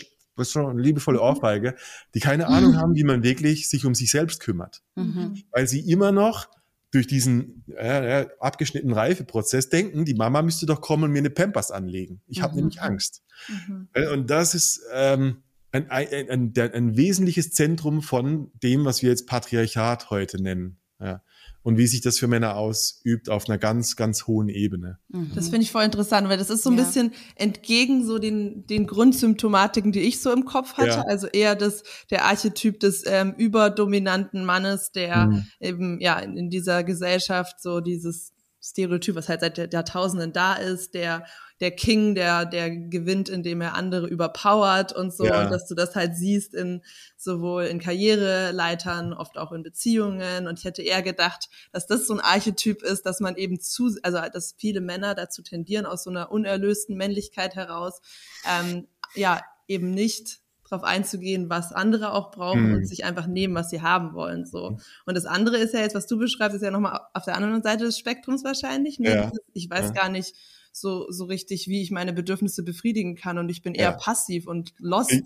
was 0.40 0.50
schon 0.50 0.66
eine 0.66 0.82
liebevolle 0.82 1.18
mhm. 1.18 1.24
Ohrfeige, 1.24 1.76
die 2.14 2.20
keine 2.20 2.48
Ahnung 2.48 2.76
haben, 2.76 2.94
wie 2.96 3.04
man 3.04 3.22
wirklich 3.22 3.68
sich 3.68 3.84
um 3.84 3.94
sich 3.94 4.10
selbst 4.10 4.40
kümmert. 4.40 4.82
Mhm. 4.96 5.42
Weil 5.52 5.68
sie 5.68 5.80
immer 5.80 6.10
noch 6.10 6.48
durch 6.90 7.06
diesen 7.06 7.64
äh, 7.76 8.26
abgeschnittenen 8.40 8.96
Reifeprozess 8.96 9.68
denken, 9.68 10.04
die 10.04 10.14
Mama 10.14 10.42
müsste 10.42 10.66
doch 10.66 10.80
kommen 10.80 11.04
und 11.04 11.12
mir 11.12 11.18
eine 11.18 11.30
Pampers 11.30 11.70
anlegen. 11.70 12.20
Ich 12.26 12.42
habe 12.42 12.54
mhm. 12.54 12.60
nämlich 12.60 12.82
Angst. 12.82 13.22
Mhm. 13.48 13.88
Äh, 13.92 14.08
und 14.08 14.28
das 14.28 14.56
ist 14.56 14.82
ähm, 14.92 15.42
ein, 15.70 15.88
ein, 15.90 16.08
ein, 16.10 16.52
ein, 16.56 16.72
ein 16.72 16.96
wesentliches 16.96 17.52
Zentrum 17.52 18.02
von 18.02 18.50
dem, 18.60 18.84
was 18.84 19.02
wir 19.02 19.10
jetzt 19.10 19.28
Patriarchat 19.28 20.10
heute 20.10 20.42
nennen. 20.42 20.78
Ja 20.98 21.22
und 21.62 21.76
wie 21.76 21.86
sich 21.86 22.00
das 22.00 22.18
für 22.18 22.26
Männer 22.26 22.56
ausübt 22.56 23.28
auf 23.28 23.48
einer 23.48 23.58
ganz, 23.58 23.96
ganz 23.96 24.26
hohen 24.26 24.48
Ebene. 24.48 24.98
Mhm. 25.08 25.32
Das 25.34 25.50
finde 25.50 25.62
ich 25.62 25.70
voll 25.70 25.84
interessant, 25.84 26.28
weil 26.28 26.38
das 26.38 26.50
ist 26.50 26.62
so 26.62 26.70
ein 26.70 26.78
ja. 26.78 26.84
bisschen 26.84 27.12
entgegen 27.36 28.06
so 28.06 28.18
den, 28.18 28.66
den 28.66 28.86
Grundsymptomatiken, 28.86 29.92
die 29.92 30.00
ich 30.00 30.20
so 30.20 30.32
im 30.32 30.44
Kopf 30.44 30.74
hatte. 30.74 30.88
Ja. 30.88 31.04
Also 31.06 31.26
eher 31.26 31.56
das, 31.56 31.82
der 32.10 32.24
Archetyp 32.24 32.80
des 32.80 33.04
ähm, 33.06 33.34
überdominanten 33.36 34.44
Mannes, 34.44 34.92
der 34.92 35.26
mhm. 35.26 35.46
eben 35.60 36.00
ja 36.00 36.18
in, 36.18 36.36
in 36.36 36.50
dieser 36.50 36.82
Gesellschaft 36.82 37.60
so 37.60 37.80
dieses 37.80 38.32
Stereotyp, 38.62 39.14
was 39.14 39.28
halt 39.28 39.40
seit 39.40 39.72
Jahrtausenden 39.72 40.32
da 40.32 40.54
ist, 40.54 40.94
der 40.94 41.24
der 41.60 41.70
King, 41.72 42.14
der, 42.14 42.46
der 42.46 42.70
gewinnt, 42.70 43.28
indem 43.28 43.60
er 43.60 43.74
andere 43.74 44.06
überpowert 44.06 44.92
und 44.92 45.12
so, 45.12 45.24
ja. 45.26 45.44
und 45.44 45.50
dass 45.50 45.66
du 45.66 45.74
das 45.74 45.94
halt 45.94 46.16
siehst 46.16 46.54
in 46.54 46.82
sowohl 47.16 47.64
in 47.64 47.78
Karriereleitern, 47.78 49.12
oft 49.12 49.36
auch 49.36 49.52
in 49.52 49.62
Beziehungen. 49.62 50.46
Und 50.46 50.58
ich 50.58 50.64
hätte 50.64 50.82
eher 50.82 51.02
gedacht, 51.02 51.50
dass 51.72 51.86
das 51.86 52.06
so 52.06 52.14
ein 52.14 52.20
Archetyp 52.20 52.82
ist, 52.82 53.04
dass 53.04 53.20
man 53.20 53.36
eben 53.36 53.60
zu, 53.60 53.94
also 54.02 54.18
dass 54.32 54.54
viele 54.56 54.80
Männer 54.80 55.14
dazu 55.14 55.42
tendieren, 55.42 55.84
aus 55.84 56.04
so 56.04 56.10
einer 56.10 56.32
unerlösten 56.32 56.96
Männlichkeit 56.96 57.54
heraus, 57.56 58.00
ähm, 58.48 58.86
ja, 59.14 59.42
eben 59.68 59.90
nicht 59.90 60.40
darauf 60.70 60.84
einzugehen, 60.84 61.50
was 61.50 61.72
andere 61.72 62.12
auch 62.12 62.30
brauchen 62.30 62.68
mhm. 62.68 62.74
und 62.76 62.84
sich 62.86 63.04
einfach 63.04 63.26
nehmen, 63.26 63.54
was 63.54 63.70
sie 63.70 63.82
haben 63.82 64.14
wollen. 64.14 64.46
So. 64.46 64.78
Und 65.04 65.16
das 65.16 65.26
andere 65.26 65.58
ist 65.58 65.74
ja 65.74 65.80
jetzt, 65.80 65.94
was 65.94 66.06
du 66.06 66.16
beschreibst, 66.16 66.56
ist 66.56 66.62
ja 66.62 66.70
nochmal 66.70 67.00
auf 67.12 67.24
der 67.24 67.36
anderen 67.36 67.62
Seite 67.62 67.84
des 67.84 67.98
Spektrums 67.98 68.44
wahrscheinlich. 68.44 68.98
Ne? 68.98 69.14
Ja. 69.14 69.32
Ich 69.52 69.68
weiß 69.68 69.86
ja. 69.86 69.92
gar 69.92 70.08
nicht, 70.08 70.34
so, 70.72 71.10
so 71.10 71.24
richtig, 71.24 71.68
wie 71.68 71.82
ich 71.82 71.90
meine 71.90 72.12
Bedürfnisse 72.12 72.62
befriedigen 72.62 73.16
kann 73.16 73.38
und 73.38 73.48
ich 73.48 73.62
bin 73.62 73.74
eher 73.74 73.90
ja. 73.90 73.92
passiv 73.92 74.46
und 74.46 74.72
lost. 74.78 75.12
Ich, 75.12 75.22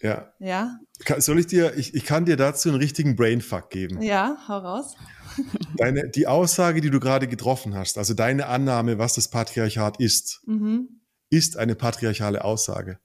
ja. 0.00 0.32
Ja. 0.38 0.78
Soll 1.18 1.38
ich 1.38 1.46
dir, 1.46 1.76
ich, 1.76 1.94
ich 1.94 2.04
kann 2.04 2.24
dir 2.24 2.36
dazu 2.36 2.68
einen 2.68 2.78
richtigen 2.78 3.16
Brainfuck 3.16 3.70
geben. 3.70 4.02
Ja, 4.02 4.36
hau 4.48 4.58
raus. 4.58 4.96
Deine, 5.76 6.08
die 6.08 6.26
Aussage, 6.26 6.80
die 6.80 6.90
du 6.90 7.00
gerade 7.00 7.28
getroffen 7.28 7.74
hast, 7.74 7.98
also 7.98 8.14
deine 8.14 8.46
Annahme, 8.46 8.98
was 8.98 9.14
das 9.14 9.28
Patriarchat 9.28 10.00
ist, 10.00 10.42
mhm. 10.46 11.00
ist 11.30 11.56
eine 11.56 11.74
patriarchale 11.74 12.44
Aussage. 12.44 12.98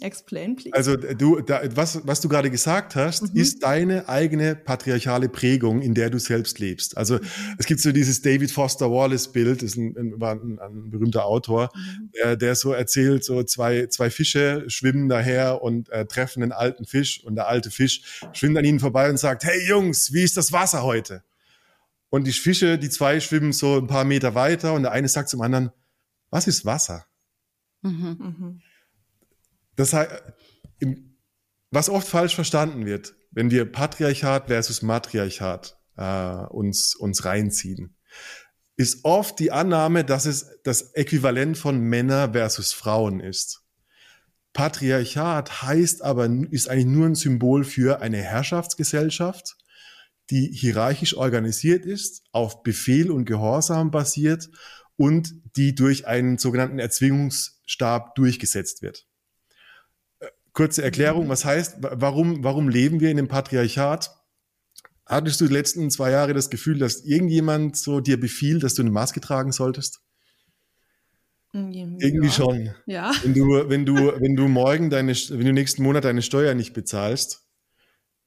Mhm. 0.00 0.06
Explain, 0.06 0.56
please. 0.56 0.74
Also 0.74 0.96
du, 0.96 1.40
da, 1.40 1.60
was, 1.74 2.06
was 2.06 2.20
du 2.20 2.28
gerade 2.28 2.50
gesagt 2.50 2.96
hast, 2.96 3.34
mhm. 3.34 3.40
ist 3.40 3.62
deine 3.62 4.08
eigene 4.08 4.54
patriarchale 4.56 5.28
Prägung, 5.28 5.82
in 5.82 5.94
der 5.94 6.10
du 6.10 6.18
selbst 6.18 6.58
lebst. 6.58 6.96
Also 6.96 7.16
mhm. 7.16 7.26
es 7.58 7.66
gibt 7.66 7.80
so 7.80 7.92
dieses 7.92 8.22
David 8.22 8.50
Foster 8.50 8.90
Wallace 8.90 9.28
Bild, 9.28 9.62
ist 9.62 9.76
ein, 9.76 9.96
ein, 9.96 10.20
war 10.20 10.32
ein, 10.32 10.58
ein 10.58 10.90
berühmter 10.90 11.24
Autor, 11.24 11.70
mhm. 11.74 12.10
der, 12.16 12.36
der 12.36 12.54
so 12.54 12.72
erzählt, 12.72 13.24
so 13.24 13.42
zwei, 13.42 13.86
zwei 13.86 14.10
Fische 14.10 14.64
schwimmen 14.68 15.08
daher 15.08 15.62
und 15.62 15.88
äh, 15.90 16.06
treffen 16.06 16.42
einen 16.42 16.52
alten 16.52 16.84
Fisch 16.84 17.22
und 17.24 17.36
der 17.36 17.48
alte 17.48 17.70
Fisch 17.70 18.22
schwimmt 18.32 18.58
an 18.58 18.64
ihnen 18.64 18.80
vorbei 18.80 19.10
und 19.10 19.18
sagt, 19.18 19.44
hey 19.44 19.66
Jungs, 19.68 20.12
wie 20.12 20.22
ist 20.22 20.36
das 20.36 20.52
Wasser 20.52 20.82
heute? 20.82 21.22
Und 22.10 22.26
die 22.26 22.32
Fische, 22.32 22.78
die 22.78 22.88
zwei 22.88 23.20
schwimmen 23.20 23.52
so 23.52 23.76
ein 23.76 23.86
paar 23.86 24.04
Meter 24.04 24.34
weiter 24.34 24.72
und 24.72 24.82
der 24.82 24.92
eine 24.92 25.08
sagt 25.08 25.28
zum 25.28 25.42
anderen, 25.42 25.70
was 26.30 26.46
ist 26.46 26.64
Wasser? 26.64 27.06
Mhm. 27.82 28.60
Das 29.78 29.92
heißt, 29.92 30.10
was 31.70 31.88
oft 31.88 32.08
falsch 32.08 32.34
verstanden 32.34 32.84
wird, 32.84 33.14
wenn 33.30 33.52
wir 33.52 33.64
Patriarchat 33.64 34.48
versus 34.48 34.82
Matriarchat 34.82 35.78
äh, 35.96 36.46
uns, 36.48 36.96
uns 36.96 37.24
reinziehen, 37.24 37.94
ist 38.76 39.04
oft 39.04 39.38
die 39.38 39.52
Annahme, 39.52 40.04
dass 40.04 40.26
es 40.26 40.60
das 40.64 40.94
Äquivalent 40.94 41.56
von 41.56 41.78
Männer 41.78 42.32
versus 42.32 42.72
Frauen 42.72 43.20
ist. 43.20 43.62
Patriarchat 44.52 45.62
heißt 45.62 46.02
aber, 46.02 46.28
ist 46.50 46.68
eigentlich 46.68 46.86
nur 46.86 47.06
ein 47.06 47.14
Symbol 47.14 47.62
für 47.62 48.00
eine 48.00 48.20
Herrschaftsgesellschaft, 48.20 49.56
die 50.30 50.50
hierarchisch 50.52 51.16
organisiert 51.16 51.86
ist, 51.86 52.24
auf 52.32 52.64
Befehl 52.64 53.12
und 53.12 53.26
Gehorsam 53.26 53.92
basiert 53.92 54.50
und 54.96 55.34
die 55.54 55.76
durch 55.76 56.08
einen 56.08 56.36
sogenannten 56.38 56.80
Erzwingungsstab 56.80 58.16
durchgesetzt 58.16 58.82
wird. 58.82 59.07
Kurze 60.58 60.82
Erklärung, 60.82 61.28
was 61.28 61.44
heißt, 61.44 61.76
warum, 61.78 62.42
warum 62.42 62.68
leben 62.68 62.98
wir 62.98 63.12
in 63.12 63.16
dem 63.16 63.28
Patriarchat? 63.28 64.10
Hattest 65.06 65.40
du 65.40 65.46
die 65.46 65.52
letzten 65.52 65.88
zwei 65.88 66.10
Jahre 66.10 66.34
das 66.34 66.50
Gefühl, 66.50 66.80
dass 66.80 67.04
irgendjemand 67.04 67.76
so 67.76 68.00
dir 68.00 68.18
befiehlt, 68.18 68.64
dass 68.64 68.74
du 68.74 68.82
eine 68.82 68.90
Maske 68.90 69.20
tragen 69.20 69.52
solltest? 69.52 70.00
Ja. 71.52 71.60
Irgendwie 72.00 72.30
schon. 72.30 72.70
Ja. 72.86 73.12
Wenn 73.22 73.34
du, 73.34 73.68
wenn 73.68 73.86
du, 73.86 73.94
wenn 73.94 74.34
du 74.34 74.48
morgen 74.48 74.90
deine, 74.90 75.12
wenn 75.12 75.46
du 75.46 75.52
nächsten 75.52 75.84
Monat 75.84 76.04
deine 76.04 76.22
Steuer 76.22 76.54
nicht 76.54 76.72
bezahlst, 76.72 77.46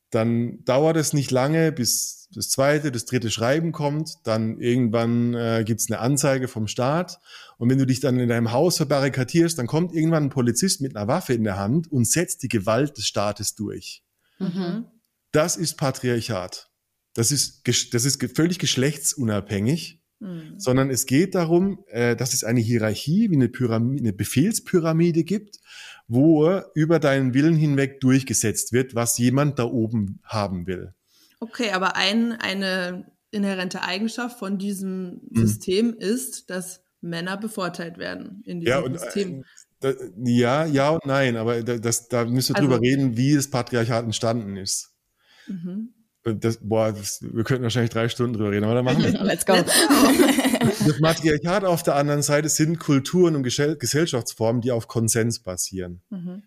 dann 0.10 0.64
dauert 0.64 0.96
es 0.96 1.12
nicht 1.12 1.32
lange, 1.32 1.74
bis 1.74 2.30
das 2.34 2.48
zweite, 2.48 2.94
das 2.94 3.04
dritte 3.04 3.30
Schreiben 3.30 3.74
kommt. 3.74 4.10
Dann 4.24 4.58
irgendwann 4.58 5.34
äh, 5.34 5.64
gibt 5.66 5.82
es 5.82 5.92
eine 5.92 6.00
Anzeige 6.00 6.48
vom 6.48 6.68
Staat. 6.68 7.20
Und 7.62 7.70
wenn 7.70 7.78
du 7.78 7.86
dich 7.86 8.00
dann 8.00 8.18
in 8.18 8.28
deinem 8.28 8.52
Haus 8.54 8.78
verbarrikadierst, 8.78 9.60
dann 9.60 9.68
kommt 9.68 9.94
irgendwann 9.94 10.24
ein 10.24 10.30
Polizist 10.32 10.82
mit 10.82 10.96
einer 10.96 11.08
Waffe 11.08 11.34
in 11.34 11.44
der 11.44 11.60
Hand 11.60 11.92
und 11.92 12.08
setzt 12.08 12.42
die 12.42 12.48
Gewalt 12.48 12.98
des 12.98 13.06
Staates 13.06 13.54
durch. 13.54 14.04
Mhm. 14.40 14.86
Das 15.32 15.58
ist 15.58 15.76
Patriarchat. 15.76 16.72
Das 17.14 17.32
ist, 17.32 17.62
das 17.68 18.04
ist 18.04 18.36
völlig 18.36 18.58
geschlechtsunabhängig, 18.58 20.02
mhm. 20.18 20.56
sondern 20.58 20.90
es 20.90 21.06
geht 21.06 21.36
darum, 21.36 21.84
äh, 21.90 22.16
dass 22.16 22.34
es 22.34 22.44
eine 22.44 22.62
Hierarchie, 22.62 23.30
wie 23.30 23.36
eine, 23.36 23.48
Pyramide, 23.48 24.06
eine 24.06 24.14
Befehlspyramide 24.14 25.24
gibt, 25.24 25.60
wo 26.08 26.62
über 26.74 26.98
deinen 26.98 27.36
Willen 27.36 27.56
hinweg 27.56 28.00
durchgesetzt 28.00 28.74
wird, 28.74 28.96
was 28.96 29.20
jemand 29.20 29.60
da 29.60 29.66
oben 29.66 30.20
haben 30.24 30.66
will. 30.66 30.96
Okay, 31.40 31.70
aber 31.70 31.96
ein, 31.96 32.32
eine 32.32 33.06
inhärente 33.30 33.84
Eigenschaft 33.84 34.40
von 34.40 34.58
diesem 34.58 35.22
mhm. 35.30 35.46
System 35.46 35.94
ist, 35.94 36.50
dass 36.50 36.81
Männer 37.02 37.38
bevorteilt 37.38 37.98
werden 37.98 38.44
in 38.46 38.60
diesem 38.60 38.70
ja, 38.70 38.80
und, 38.80 39.00
System. 39.00 39.44
Äh, 39.84 39.94
ja, 40.24 40.66
ja 40.66 40.90
und 40.90 41.06
nein, 41.06 41.36
aber 41.36 41.62
das, 41.64 42.08
da 42.08 42.26
müssen 42.26 42.56
wir 42.56 42.58
also, 42.58 42.70
drüber 42.70 42.82
reden, 42.82 43.18
wie 43.18 43.36
das 43.36 43.50
Patriarchat 43.50 44.06
entstanden 44.06 44.56
ist. 44.58 44.94
Mhm. 45.48 45.90
das, 46.24 46.60
boah, 46.62 46.92
das, 46.92 47.22
wir 47.22 47.44
könnten 47.44 47.64
wahrscheinlich 47.64 47.90
drei 47.90 48.08
Stunden 48.08 48.34
drüber 48.34 48.52
reden, 48.52 48.64
aber 48.64 48.76
dann 48.76 48.86
machen 48.86 49.04
wir. 49.04 49.12
Let's 49.24 49.46
go. 49.46 49.54
Das 50.86 51.00
Matriarchat 51.00 51.66
auf 51.66 51.84
der 51.84 51.96
anderen 51.96 52.22
Seite 52.22 52.48
sind 52.48 52.80
Kulturen 52.80 53.36
und 53.36 53.44
Gesellschaftsformen, 53.44 54.62
die 54.62 54.72
auf 54.72 54.88
Konsens 54.88 55.40
basieren. 55.40 56.02
Mhm. 56.10 56.44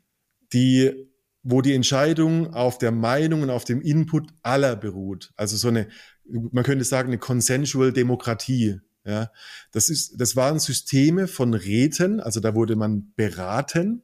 Die, 0.53 1.09
wo 1.43 1.61
die 1.61 1.75
Entscheidung 1.75 2.55
auf 2.55 2.79
der 2.79 2.93
Meinung 2.93 3.43
und 3.43 3.51
auf 3.51 3.64
dem 3.64 3.81
Input 3.81 4.31
aller 4.43 4.77
beruht. 4.77 5.33
Also 5.37 5.57
so 5.57 5.69
eine, 5.69 5.88
man 6.25 6.64
könnte 6.64 6.85
sagen, 6.85 7.09
eine 7.09 7.19
consensual 7.19 7.93
Demokratie. 7.93 8.81
Ja, 9.05 9.31
das 9.73 9.90
ist, 9.90 10.19
das 10.19 10.35
waren 10.35 10.59
Systeme 10.59 11.29
von 11.29 11.53
Räten, 11.53 12.21
also 12.21 12.40
da 12.40 12.55
wurde 12.55 12.75
man 12.75 13.12
beraten 13.17 14.03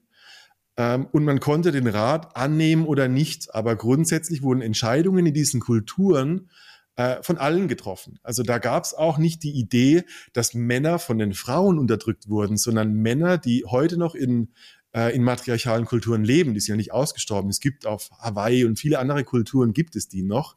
ähm, 0.76 1.06
und 1.12 1.24
man 1.24 1.40
konnte 1.40 1.72
den 1.72 1.86
Rat 1.86 2.36
annehmen 2.36 2.86
oder 2.86 3.08
nicht. 3.08 3.54
Aber 3.54 3.76
grundsätzlich 3.76 4.42
wurden 4.42 4.60
Entscheidungen 4.60 5.24
in 5.26 5.34
diesen 5.34 5.60
Kulturen 5.60 6.50
äh, 6.96 7.22
von 7.22 7.38
allen 7.38 7.66
getroffen. 7.66 8.18
Also 8.22 8.42
da 8.42 8.58
gab 8.58 8.84
es 8.84 8.92
auch 8.92 9.16
nicht 9.16 9.42
die 9.42 9.52
Idee, 9.52 10.04
dass 10.34 10.52
Männer 10.52 10.98
von 10.98 11.18
den 11.18 11.32
Frauen 11.32 11.78
unterdrückt 11.78 12.28
wurden, 12.28 12.58
sondern 12.58 12.92
Männer, 12.92 13.38
die 13.38 13.64
heute 13.64 13.96
noch 13.96 14.14
in 14.14 14.52
äh, 14.94 15.14
in 15.14 15.22
matriarchalen 15.22 15.84
Kulturen 15.84 16.24
leben, 16.24 16.54
die 16.54 16.60
sind 16.60 16.74
ja 16.74 16.76
nicht 16.76 16.92
ausgestorben. 16.92 17.50
Es 17.50 17.60
gibt 17.60 17.86
auf 17.86 18.10
Hawaii 18.18 18.64
und 18.64 18.78
viele 18.78 18.98
andere 18.98 19.24
Kulturen 19.24 19.72
gibt 19.72 19.96
es 19.96 20.08
die 20.08 20.22
noch. 20.22 20.56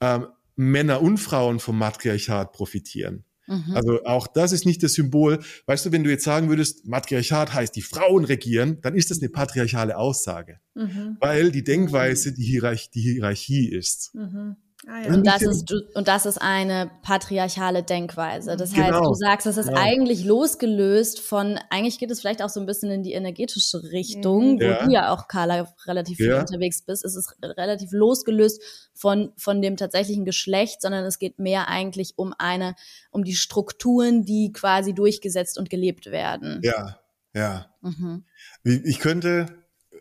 Ähm, 0.00 0.26
Männer 0.56 1.02
und 1.02 1.18
Frauen 1.18 1.58
vom 1.60 1.78
Matriarchat 1.78 2.52
profitieren. 2.52 3.24
Mhm. 3.46 3.74
Also 3.74 4.04
auch 4.04 4.26
das 4.26 4.52
ist 4.52 4.66
nicht 4.66 4.82
das 4.82 4.94
Symbol. 4.94 5.40
Weißt 5.66 5.86
du, 5.86 5.92
wenn 5.92 6.04
du 6.04 6.10
jetzt 6.10 6.24
sagen 6.24 6.48
würdest, 6.48 6.86
Matriarchat 6.86 7.52
heißt, 7.52 7.76
die 7.76 7.82
Frauen 7.82 8.24
regieren, 8.24 8.78
dann 8.82 8.94
ist 8.94 9.10
das 9.10 9.20
eine 9.20 9.28
patriarchale 9.28 9.96
Aussage, 9.96 10.60
mhm. 10.74 11.16
weil 11.20 11.52
die 11.52 11.64
Denkweise 11.64 12.32
die, 12.32 12.44
Hierarch 12.44 12.90
die 12.90 13.00
Hierarchie 13.00 13.68
ist. 13.68 14.14
Mhm. 14.14 14.56
Ah, 14.86 15.02
ja. 15.02 15.14
und, 15.14 15.26
das 15.26 15.42
ist, 15.42 15.72
und 15.94 16.08
das 16.08 16.26
ist 16.26 16.38
eine 16.38 16.90
patriarchale 17.02 17.82
Denkweise. 17.82 18.56
Das 18.56 18.72
genau. 18.72 18.86
heißt, 18.86 19.04
du 19.06 19.14
sagst, 19.14 19.46
es 19.46 19.56
ist 19.56 19.68
genau. 19.68 19.80
eigentlich 19.80 20.24
losgelöst 20.24 21.20
von, 21.20 21.58
eigentlich 21.70 21.98
geht 21.98 22.10
es 22.10 22.20
vielleicht 22.20 22.42
auch 22.42 22.50
so 22.50 22.60
ein 22.60 22.66
bisschen 22.66 22.90
in 22.90 23.02
die 23.02 23.12
energetische 23.12 23.82
Richtung, 23.92 24.54
mhm. 24.54 24.60
wo 24.60 24.64
ja. 24.64 24.84
du 24.84 24.92
ja 24.92 25.12
auch, 25.12 25.28
Carla, 25.28 25.72
relativ 25.86 26.18
viel 26.18 26.28
ja. 26.28 26.40
unterwegs 26.40 26.82
bist. 26.82 27.04
Es 27.04 27.16
ist 27.16 27.34
relativ 27.42 27.92
losgelöst 27.92 28.62
von, 28.92 29.32
von 29.36 29.62
dem 29.62 29.76
tatsächlichen 29.76 30.24
Geschlecht, 30.24 30.82
sondern 30.82 31.04
es 31.04 31.18
geht 31.18 31.38
mehr 31.38 31.68
eigentlich 31.68 32.14
um 32.16 32.34
eine, 32.38 32.74
um 33.10 33.24
die 33.24 33.36
Strukturen, 33.36 34.24
die 34.24 34.52
quasi 34.52 34.92
durchgesetzt 34.94 35.58
und 35.58 35.70
gelebt 35.70 36.06
werden. 36.06 36.60
Ja, 36.62 37.00
ja. 37.32 37.66
Mhm. 37.80 38.24
Ich 38.62 38.98
könnte, 38.98 39.46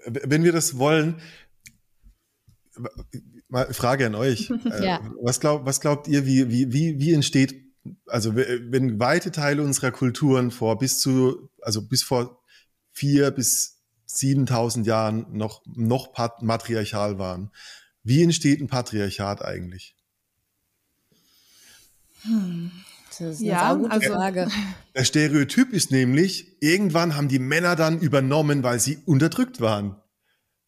wenn 0.05 0.43
wir 0.43 0.51
das 0.51 0.77
wollen, 0.77 1.21
Mal 3.53 3.71
Frage 3.71 4.07
an 4.07 4.15
euch. 4.15 4.51
Äh, 4.65 4.85
ja. 4.85 4.99
was, 5.21 5.39
glaub, 5.39 5.65
was 5.65 5.79
glaubt 5.79 6.07
ihr, 6.07 6.25
wie, 6.25 6.49
wie, 6.49 6.73
wie, 6.73 6.99
wie 6.99 7.13
entsteht, 7.13 7.55
also 8.07 8.35
wenn 8.35 8.99
weite 8.99 9.31
Teile 9.31 9.61
unserer 9.61 9.91
Kulturen 9.91 10.49
vor 10.49 10.79
bis 10.79 10.99
zu, 10.99 11.49
also 11.61 11.87
bis 11.87 12.01
vor 12.01 12.41
vier 12.91 13.29
bis 13.29 13.83
7000 14.05 14.87
Jahren 14.87 15.27
noch, 15.31 15.61
noch 15.65 16.13
matriarchal 16.41 17.19
waren, 17.19 17.51
wie 18.03 18.23
entsteht 18.23 18.59
ein 18.59 18.67
Patriarchat 18.67 19.45
eigentlich? 19.45 19.95
Hm. 22.23 22.71
Das 23.09 23.19
ist 23.19 23.41
eine 23.41 23.49
ja, 23.49 23.73
gute 23.75 23.91
also, 23.91 24.13
Frage. 24.13 24.47
Der 24.95 25.03
Stereotyp 25.03 25.71
ist 25.73 25.91
nämlich, 25.91 26.57
irgendwann 26.59 27.15
haben 27.15 27.27
die 27.27 27.37
Männer 27.37 27.75
dann 27.75 27.99
übernommen, 27.99 28.63
weil 28.63 28.79
sie 28.79 28.97
unterdrückt 29.05 29.61
waren. 29.61 29.97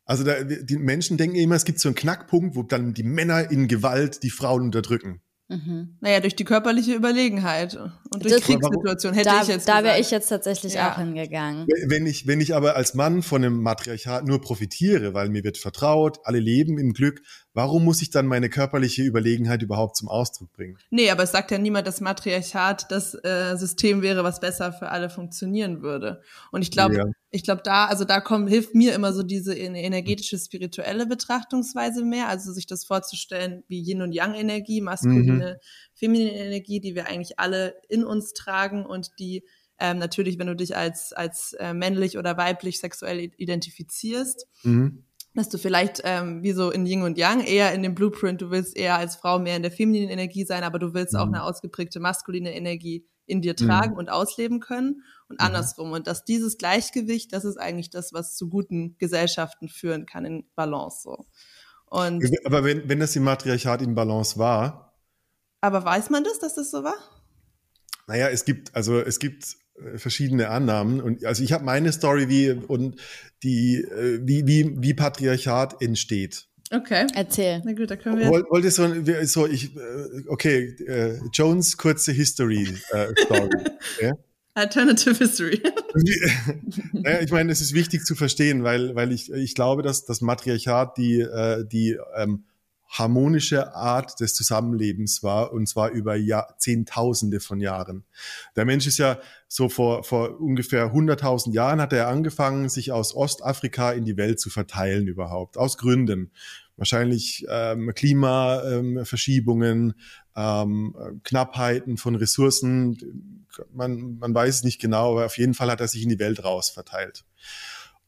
Also 0.06 0.24
da, 0.24 0.44
die 0.44 0.78
Menschen 0.78 1.18
denken 1.18 1.36
immer, 1.36 1.56
es 1.56 1.66
gibt 1.66 1.80
so 1.80 1.90
einen 1.90 1.96
Knackpunkt, 1.96 2.56
wo 2.56 2.64
dann 2.64 2.94
die 2.94 3.04
Männer 3.04 3.50
in 3.52 3.68
Gewalt 3.68 4.24
die 4.24 4.30
Frauen 4.30 4.62
unterdrücken. 4.62 5.22
Mhm. 5.48 5.98
Naja, 6.02 6.22
durch 6.22 6.36
die 6.36 6.44
körperliche 6.44 6.94
Überlegenheit 6.96 7.76
und 7.76 8.24
durch 8.24 8.34
das 8.34 8.42
Kriegssituation 8.42 9.14
hätte 9.14 9.30
da, 9.30 9.42
ich 9.44 9.48
jetzt 9.48 9.68
Da 9.68 9.84
wäre 9.84 10.00
ich 10.00 10.10
jetzt 10.10 10.28
tatsächlich 10.28 10.74
ja. 10.74 10.92
auch 10.92 10.98
hingegangen. 10.98 11.68
Wenn 11.88 12.08
ich, 12.08 12.26
wenn 12.26 12.42
ich 12.42 12.56
aber 12.56 12.76
als 12.76 12.96
Mann 12.96 13.22
von 13.22 13.44
einem 13.44 13.62
Matriarchat 13.62 14.26
nur 14.26 14.42
profitiere, 14.42 15.14
weil 15.14 15.30
mir 15.30 15.44
wird 15.44 15.60
vertraut, 15.60 16.20
alle 16.24 16.40
leben 16.40 16.80
im 16.80 16.94
Glück, 16.94 17.22
warum 17.56 17.86
muss 17.86 18.02
ich 18.02 18.12
dann 18.12 18.28
meine 18.28 18.50
körperliche 18.50 19.02
Überlegenheit 19.02 19.62
überhaupt 19.64 19.96
zum 19.96 20.10
Ausdruck 20.10 20.52
bringen? 20.52 20.78
Nee, 20.92 21.10
aber 21.10 21.24
es 21.24 21.32
sagt 21.32 21.52
ja 21.52 21.58
niemand, 21.58 21.88
dass 21.88 22.02
Matriarchat 22.02 22.92
das 22.92 23.16
äh, 23.24 23.56
System 23.56 24.02
wäre, 24.02 24.24
was 24.24 24.42
besser 24.42 24.74
für 24.74 24.90
alle 24.90 25.10
funktionieren 25.10 25.82
würde. 25.82 26.22
Und 26.52 26.62
ich 26.62 26.70
glaube, 26.70 26.98
ja. 26.98 27.06
ich 27.32 27.44
glaube 27.44 27.62
da, 27.64 27.86
also 27.86 28.04
da 28.04 28.20
kommt, 28.20 28.50
hilft 28.50 28.76
mir 28.76 28.94
immer 28.94 29.14
so 29.14 29.24
diese 29.24 29.56
energetische, 29.56 30.38
spirituelle 30.38 31.06
Betrachtungsweise 31.06 32.04
mehr, 32.04 32.28
also 32.28 32.52
sich 32.52 32.68
das 32.68 32.84
vorzustellen 32.84 33.64
wie 33.70 33.82
Yin 33.82 34.02
und 34.02 34.12
Yang 34.12 34.36
Energie, 34.36 34.82
maskuline, 34.82 35.54
mhm. 35.54 35.66
feminine 35.94 36.34
Energie, 36.34 36.82
die 36.82 36.94
wir 36.94 37.08
eigentlich 37.08 37.40
alle 37.40 37.76
in 37.88 38.04
uns 38.04 38.34
tragen 38.34 38.86
und 38.86 39.12
die 39.18 39.44
ähm, 39.80 39.98
natürlich, 39.98 40.40
wenn 40.40 40.48
du 40.48 40.56
dich 40.56 40.76
als, 40.78 41.12
als 41.12 41.54
äh, 41.54 41.74
männlich 41.74 42.18
oder 42.18 42.38
weiblich 42.38 42.80
sexuell 42.80 43.32
identifizierst, 43.38 44.48
mhm 44.64 45.05
dass 45.36 45.50
du 45.50 45.58
vielleicht 45.58 46.02
ähm, 46.04 46.42
wie 46.42 46.54
so 46.54 46.72
in 46.72 46.86
Yin 46.86 47.04
und 47.04 47.18
Yang 47.18 47.42
eher 47.42 47.74
in 47.74 47.84
dem 47.84 47.94
Blueprint, 47.94 48.42
du 48.42 48.52
willst 48.52 48.76
eher 48.76 48.98
als 48.98 49.18
Frau 49.18 49.38
mehr 49.38 49.58
in 49.58 49.62
der 49.62 49.72
femininen 49.72 50.10
Energie 50.10 50.46
sein, 50.46 50.64
aber 50.64 50.80
du 50.80 50.94
willst 50.94 51.14
mhm. 51.14 51.20
auch 51.20 51.28
eine 51.28 51.44
ausgeprägte 51.44 52.00
maskuline 52.00 52.56
Energie 52.56 53.06
in 53.26 53.42
dir 53.42 53.56
tragen 53.56 53.94
mhm. 53.94 53.98
und 53.98 54.10
ausleben 54.10 54.60
können 54.60 55.04
und 55.28 55.40
mhm. 55.40 55.46
andersrum. 55.46 55.92
Und 55.92 56.08
dass 56.08 56.24
dieses 56.24 56.58
Gleichgewicht, 56.58 57.34
das 57.34 57.44
ist 57.44 57.58
eigentlich 57.58 57.90
das, 57.90 58.14
was 58.14 58.36
zu 58.36 58.50
guten 58.50 58.98
Gesellschaften 58.98 59.68
führen 59.68 60.06
kann 60.06 60.26
in 60.26 60.46
Balance 60.56 61.02
so. 61.04 61.26
Und 61.86 62.26
aber 62.46 62.64
wenn, 62.64 62.90
wenn 62.90 63.00
das 63.00 63.16
im 63.16 63.24
Matriarchat 63.24 63.82
in 63.82 63.94
Balance 63.94 64.38
war. 64.38 64.98
Aber 65.62 65.84
weiß 65.84 66.10
man 66.10 66.24
das, 66.24 66.40
dass 66.40 66.56
das 66.56 66.72
so 66.72 66.84
war? 66.84 66.96
Naja, 68.08 68.30
es 68.30 68.46
gibt, 68.46 68.76
also 68.76 69.00
es 69.00 69.20
gibt 69.20 69.58
verschiedene 69.96 70.50
Annahmen. 70.50 71.02
Und 71.02 71.26
also 71.26 71.44
ich 71.44 71.52
habe 71.52 71.64
meine 71.64 71.92
Story, 71.92 72.30
wie 72.30 72.52
und 72.52 72.96
die, 73.44 73.76
äh, 73.78 74.20
wie, 74.24 74.48
wie, 74.48 74.76
wie 74.78 74.94
Patriarchat 74.94 75.82
entsteht. 75.82 76.48
Okay. 76.72 77.06
Erzähl. 77.14 77.62
Na 77.64 77.74
gut, 77.74 77.92
da 77.92 77.96
können 77.96 78.20
wir. 78.20 78.30
Woll, 78.30 78.46
wollte 78.50 78.72
so, 78.72 78.88
so 79.24 79.48
ich, 79.48 79.76
äh, 79.76 79.80
okay, 80.28 80.76
äh, 80.88 81.20
Jones 81.32 81.78
kurze 81.78 82.12
History 82.12 82.68
äh, 82.92 83.08
Story. 83.24 83.50
ja? 84.02 84.14
Alternative 84.56 85.16
History. 85.16 85.62
naja, 86.94 87.22
ich 87.22 87.32
meine, 87.32 87.52
es 87.52 87.62
ist 87.62 87.74
wichtig 87.74 88.06
zu 88.06 88.16
verstehen, 88.16 88.64
weil, 88.64 88.96
weil 88.96 89.12
ich, 89.12 89.32
ich 89.32 89.54
glaube, 89.54 89.84
dass 89.84 90.06
das 90.06 90.22
Matriarchat 90.22 90.98
die, 90.98 91.20
äh, 91.20 91.66
die 91.68 91.98
ähm, 92.16 92.46
harmonische 92.88 93.74
Art 93.76 94.20
des 94.20 94.34
Zusammenlebens 94.36 95.24
war, 95.24 95.52
und 95.52 95.68
zwar 95.68 95.90
über 95.92 96.16
Jahr, 96.16 96.56
Zehntausende 96.60 97.40
von 97.40 97.60
Jahren. 97.60 98.04
Der 98.56 98.66
Mensch 98.66 98.88
ist 98.88 98.98
ja 98.98 99.20
so 99.48 99.70
vor, 99.70 100.04
vor 100.04 100.40
ungefähr 100.40 100.94
100.000 100.94 101.54
Jahren 101.54 101.82
hat 101.82 101.94
er 101.94 102.08
angefangen, 102.08 102.70
sich 102.70 102.92
aus 102.92 103.16
Ostafrika 103.16 103.92
in 103.92 104.06
die 104.06 104.18
Welt 104.18 104.40
zu 104.40 104.50
verteilen 104.50 105.08
überhaupt, 105.08 105.58
aus 105.58 105.78
Gründen. 105.78 106.32
Wahrscheinlich 106.78 107.46
ähm, 107.50 107.94
Klimaverschiebungen, 107.96 109.94
ähm, 110.36 110.96
ähm, 111.00 111.22
Knappheiten 111.24 111.96
von 111.98 112.16
Ressourcen. 112.16 113.46
Man, 113.74 114.18
man 114.18 114.36
weiß 114.36 114.58
es 114.58 114.64
nicht 114.64 114.82
genau, 114.82 115.14
aber 115.14 115.26
auf 115.26 115.38
jeden 115.38 115.54
Fall 115.54 115.72
hat 115.72 115.80
er 115.80 115.88
sich 115.88 116.04
in 116.04 116.10
die 116.10 116.20
Welt 116.20 116.44
raus 116.44 116.70
verteilt. 116.70 117.24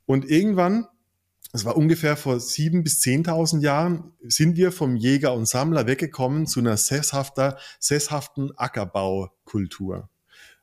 Und 0.05 0.29
irgendwann 0.29 0.87
es 1.53 1.65
war 1.65 1.77
ungefähr 1.77 2.17
vor 2.17 2.39
sieben 2.39 2.83
bis 2.83 2.99
zehntausend 2.99 3.63
Jahren, 3.63 4.11
sind 4.21 4.57
wir 4.57 4.71
vom 4.71 4.95
Jäger 4.95 5.33
und 5.33 5.47
Sammler 5.47 5.87
weggekommen 5.87 6.45
zu 6.45 6.59
einer 6.59 6.77
sesshafter, 6.77 7.57
sesshaften 7.79 8.51
Ackerbaukultur. 8.57 10.09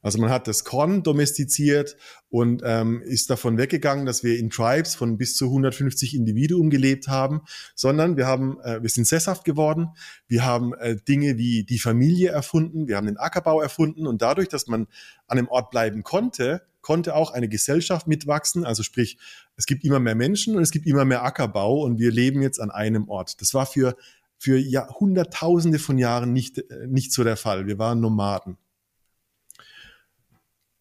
Also 0.05 0.19
man 0.19 0.29
hat 0.29 0.47
das 0.47 0.65
Korn 0.65 1.03
domestiziert 1.03 1.97
und 2.29 2.61
ähm, 2.63 3.01
ist 3.01 3.31
davon 3.31 3.57
weggegangen, 3.57 4.05
dass 4.05 4.23
wir 4.23 4.39
in 4.39 4.51
Tribes 4.51 4.95
von 4.95 5.17
bis 5.17 5.35
zu 5.35 5.47
150 5.47 6.15
Individuen 6.15 6.69
gelebt 6.69 7.09
haben, 7.09 7.41
sondern 7.75 8.19
wir 8.19 8.27
haben, 8.27 8.61
äh, 8.61 8.83
wir 8.83 8.91
sind 8.91 9.07
sesshaft 9.07 9.47
geworden, 9.47 9.89
wir 10.29 10.45
haben 10.45 10.75
äh, 10.75 10.97
Dinge 11.09 11.39
wie 11.39 11.65
die 11.65 11.79
Familie 11.79 12.29
erfunden, 12.29 12.87
wir 12.87 12.99
haben 12.99 13.07
den 13.07 13.17
Ackerbau 13.17 13.63
erfunden 13.63 14.07
und 14.07 14.21
dadurch, 14.21 14.49
dass 14.49 14.67
man 14.67 14.89
an 15.27 15.39
einem 15.39 15.49
Ort 15.49 15.71
bleiben 15.71 16.03
konnte, 16.03 16.67
konnte 16.85 17.17
auch 17.17 17.33
eine 17.33 17.49
Gesellschaft 17.49 18.07
mitwachsen. 18.07 18.65
Also 18.65 18.85
sprich, 18.85 19.19
es 19.57 19.67
gibt 19.67 19.83
immer 19.85 19.99
mehr 19.99 20.15
Menschen 20.15 20.55
und 20.55 20.63
es 20.63 20.71
gibt 20.71 20.87
immer 20.87 21.05
mehr 21.05 21.25
Ackerbau 21.25 21.83
und 21.83 21.99
wir 21.99 22.13
leben 22.13 22.43
jetzt 22.43 22.61
an 22.61 22.71
einem 22.71 23.09
Ort. 23.09 23.41
Das 23.41 23.55
war 23.55 23.67
für, 23.67 23.97
für 24.39 24.57
ja, 24.59 24.89
Hunderttausende 24.89 25.81
von 25.81 25.99
Jahren 25.99 26.33
nicht, 26.33 26.59
äh, 26.59 26.87
nicht 26.87 27.13
so 27.13 27.25
der 27.25 27.37
Fall. 27.37 27.67
Wir 27.67 27.79
waren 27.79 28.01
Nomaden. 28.01 28.59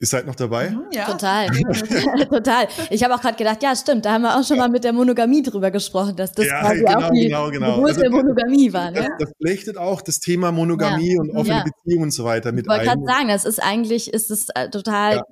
Ihr 0.04 0.08
seid 0.08 0.28
noch 0.28 0.36
dabei? 0.36 0.72
Mhm, 0.72 0.82
ja. 0.92 1.06
Total. 1.06 1.48
Total. 2.30 2.68
Ich 2.90 3.02
habe 3.06 3.16
auch 3.16 3.22
gerade 3.22 3.38
gedacht, 3.38 3.64
ja, 3.64 3.74
stimmt, 3.74 4.04
da 4.04 4.12
haben 4.12 4.24
wir 4.24 4.38
auch 4.38 4.46
schon 4.46 4.58
mal 4.58 4.68
mit 4.68 4.84
der 4.84 4.92
Monogamie 4.92 5.42
drüber 5.42 5.72
gesprochen, 5.72 6.18
dass 6.18 6.34
das 6.34 6.46
ja, 6.46 6.60
quasi 6.60 6.80
genau, 6.80 6.98
auch 6.98 7.12
die 7.12 7.22
genau, 7.22 7.50
genau. 7.50 7.76
Geburt 7.76 7.90
also, 7.92 8.02
der 8.02 8.12
Monogamie 8.12 8.74
war. 8.74 8.92
Ne? 8.92 8.98
Das, 9.00 9.08
das 9.18 9.32
flechtet 9.42 9.78
auch 9.78 10.02
das 10.02 10.20
Thema 10.20 10.52
Monogamie 10.52 11.14
ja. 11.14 11.22
und 11.22 11.30
offene 11.30 11.56
ja. 11.56 11.64
Beziehungen 11.64 12.04
und 12.04 12.12
so 12.12 12.26
weiter 12.26 12.52
mit 12.52 12.70
ein. 12.70 12.82
Ich 12.82 12.86
wollte 12.86 13.00
gerade 13.00 13.14
sagen, 13.14 13.28
das 13.30 13.46
ist 13.46 13.64
eigentlich, 13.64 14.14
ist 14.14 14.30
es 14.30 14.50
äh, 14.54 14.70
total, 14.70 15.16
ja. 15.16 15.24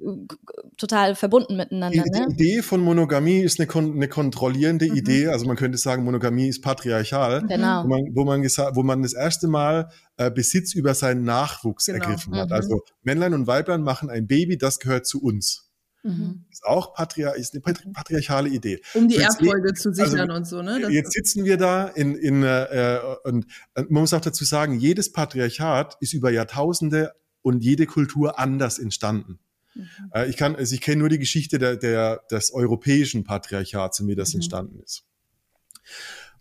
total 0.78 1.16
verbunden 1.16 1.58
miteinander. 1.58 2.02
Die, 2.06 2.10
ne? 2.10 2.28
die, 2.30 2.34
Idee 2.36 2.62
von 2.62 2.80
Monogamie 2.80 3.42
ist 3.42 3.60
eine, 3.60 3.70
eine 3.70 4.08
kontrollierende 4.08 4.90
mhm. 4.90 4.96
Idee. 4.96 5.28
Also 5.28 5.48
man 5.48 5.58
könnte 5.58 5.80
sagen, 5.80 6.06
Monogamie 6.06 6.48
ist 6.48 6.62
patriarchal. 6.62 7.42
Genau. 7.46 7.84
Wo 7.84 7.88
man, 7.90 8.02
wo 8.14 8.24
man, 8.24 8.42
wo 8.42 8.84
man 8.84 9.02
das 9.02 9.12
erste 9.12 9.50
Mal 9.50 9.90
äh, 10.18 10.32
Besitz 10.32 10.74
über 10.74 10.94
seinen 10.94 11.24
Nachwuchs 11.24 11.86
genau. 11.86 12.00
ergriffen 12.00 12.36
hat. 12.36 12.50
Mhm. 12.50 12.56
Also 12.56 12.82
Männlein 13.04 13.34
und 13.34 13.48
Weiblein 13.48 13.82
machen 13.82 14.10
ein 14.10 14.28
Baby, 14.28 14.58
das 14.58 14.80
gehört 14.80 15.06
zu 15.06 15.22
uns. 15.22 15.72
Mhm. 16.04 16.46
Ist 16.50 16.64
auch 16.64 16.94
Patriar 16.94 17.36
ist 17.36 17.54
eine 17.54 17.62
patriarchale 17.62 18.50
Idee. 18.50 18.82
Um 18.96 19.08
die 19.08 19.18
Erbfolge 19.18 19.74
zu 19.74 19.94
sichern 19.94 20.32
also, 20.32 20.34
und 20.34 20.48
so, 20.48 20.62
ne? 20.64 20.82
Das 20.82 20.92
jetzt 20.92 21.14
sitzen 21.14 21.46
wir 21.46 21.58
da 21.58 21.88
in, 21.88 22.16
in 22.16 22.44
äh, 22.44 23.00
und 23.24 23.46
man 23.76 24.02
muss 24.02 24.14
auch 24.14 24.22
dazu 24.22 24.44
sagen, 24.44 24.80
jedes 24.80 25.12
Patriarchat 25.12 25.98
ist 26.00 26.14
über 26.14 26.32
Jahrtausende 26.32 27.14
und 27.44 27.64
jede 27.64 27.86
Kultur 27.86 28.40
anders 28.40 28.80
entstanden. 28.80 29.40
Mhm. 29.76 29.88
Äh, 30.14 30.30
ich 30.30 30.38
kann, 30.38 30.56
also 30.56 30.74
ich 30.74 30.82
kenne 30.82 30.98
nur 30.98 31.10
die 31.10 31.20
Geschichte 31.20 31.60
der, 31.60 31.78
der, 31.78 32.24
des 32.32 32.52
europäischen 32.52 33.24
Patriarchats 33.24 34.00
und 34.00 34.08
wie 34.08 34.16
das 34.16 34.34
mhm. 34.34 34.40
entstanden 34.40 34.80
ist 34.80 35.06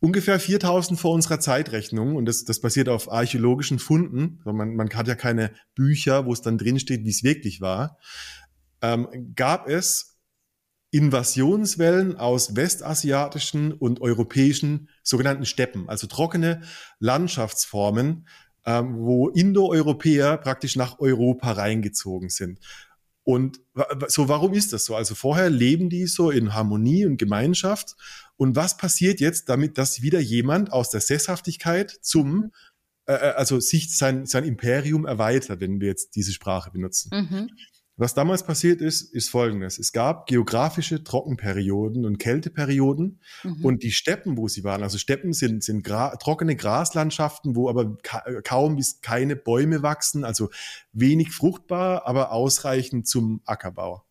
ungefähr 0.01 0.41
4000 0.41 0.99
vor 0.99 1.13
unserer 1.13 1.41
Zeitrechnung 1.41 2.17
und 2.17 2.25
das, 2.25 2.45
das 2.45 2.61
basiert 2.61 2.89
auf 2.89 3.13
archäologischen 3.13 3.79
Funden. 3.79 4.41
Man, 4.45 4.75
man 4.75 4.91
hat 4.91 5.09
ja 5.09 5.15
keine 5.15 5.53
Bücher, 5.75 6.27
wo 6.27 6.33
es 6.33 6.43
dann 6.43 6.59
drin 6.59 6.81
steht, 6.81 7.05
wie 7.05 7.11
es 7.11 7.23
wirklich 7.23 7.61
war. 7.61 7.99
Ähm, 8.83 9.33
gab 9.37 9.69
es 9.69 10.19
Invasionswellen 10.91 12.17
aus 12.17 12.57
westasiatischen 12.57 13.73
und 13.73 14.01
europäischen 14.01 14.89
sogenannten 15.03 15.45
Steppen, 15.45 15.89
also 15.89 16.07
trockene 16.09 16.63
Landschaftsformen, 16.99 18.27
ähm, 18.67 18.97
wo 18.99 19.29
Indoeuropäer 19.29 20.39
praktisch 20.39 20.77
nach 20.77 20.99
Europa 20.99 21.53
reingezogen 21.53 22.29
sind. 22.29 22.59
Und 23.23 23.61
so, 24.09 24.29
warum 24.29 24.55
ist 24.55 24.73
das 24.73 24.85
so? 24.87 24.97
Also 24.97 25.15
vorher 25.15 25.51
leben 25.51 25.91
die 25.91 26.07
so 26.07 26.31
in 26.31 26.55
Harmonie 26.55 27.07
und 27.07 27.19
Gemeinschaft 27.19 27.95
und 28.41 28.57
was 28.57 28.79
passiert 28.79 29.21
jetzt, 29.21 29.51
damit 29.51 29.77
dass 29.77 30.01
wieder 30.01 30.19
jemand 30.19 30.73
aus 30.73 30.89
der 30.89 31.03
Sesshaftigkeit 31.03 31.91
zum, 32.01 32.53
äh, 33.05 33.13
äh, 33.13 33.35
also 33.35 33.61
sich 33.61 33.95
sein, 33.95 34.25
sein 34.25 34.45
Imperium 34.45 35.05
erweitert, 35.05 35.61
wenn 35.61 35.79
wir 35.79 35.89
jetzt 35.89 36.17
diese 36.17 36.33
Sprache 36.33 36.71
benutzen? 36.71 37.11
Mhm. 37.13 37.51
Was 37.99 38.15
damals 38.15 38.45
passiert 38.45 38.81
ist, 38.81 39.03
ist 39.03 39.29
folgendes. 39.29 39.79
Es 39.79 39.93
gab 39.93 40.27
geografische 40.27 41.05
Trockenperioden 41.05 42.07
und 42.07 42.17
Kälteperioden 42.17 43.21
mhm. 43.45 43.63
und 43.63 43.83
die 43.83 43.93
Steppen, 43.93 44.39
wo 44.39 44.49
sie 44.49 44.65
waren, 44.65 44.83
also 44.83 44.97
Steppen 44.97 45.35
sind, 45.35 45.63
sind 45.63 45.85
gra 45.85 46.17
trockene 46.17 46.57
Graslandschaften, 46.57 47.57
wo 47.57 47.69
aber 47.69 47.99
ka 47.99 48.25
kaum 48.41 48.77
bis 48.77 49.03
keine 49.03 49.37
Bäume 49.37 49.83
wachsen, 49.83 50.25
also 50.25 50.49
wenig 50.93 51.31
fruchtbar, 51.33 52.07
aber 52.07 52.33
ausreichend 52.33 53.07
zum 53.07 53.43
Ackerbau. 53.45 54.03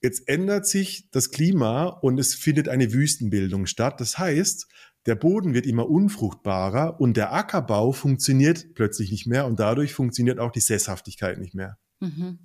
Jetzt 0.00 0.28
ändert 0.28 0.66
sich 0.66 1.10
das 1.10 1.30
Klima 1.30 1.86
und 1.86 2.18
es 2.18 2.34
findet 2.34 2.68
eine 2.68 2.92
Wüstenbildung 2.92 3.66
statt. 3.66 4.00
Das 4.00 4.18
heißt, 4.18 4.68
der 5.06 5.16
Boden 5.16 5.54
wird 5.54 5.66
immer 5.66 5.88
unfruchtbarer 5.88 7.00
und 7.00 7.16
der 7.16 7.32
Ackerbau 7.32 7.92
funktioniert 7.92 8.74
plötzlich 8.74 9.10
nicht 9.10 9.26
mehr 9.26 9.46
und 9.46 9.58
dadurch 9.58 9.94
funktioniert 9.94 10.38
auch 10.38 10.52
die 10.52 10.60
Sesshaftigkeit 10.60 11.38
nicht 11.38 11.54
mehr. 11.54 11.78
Mhm. 12.00 12.38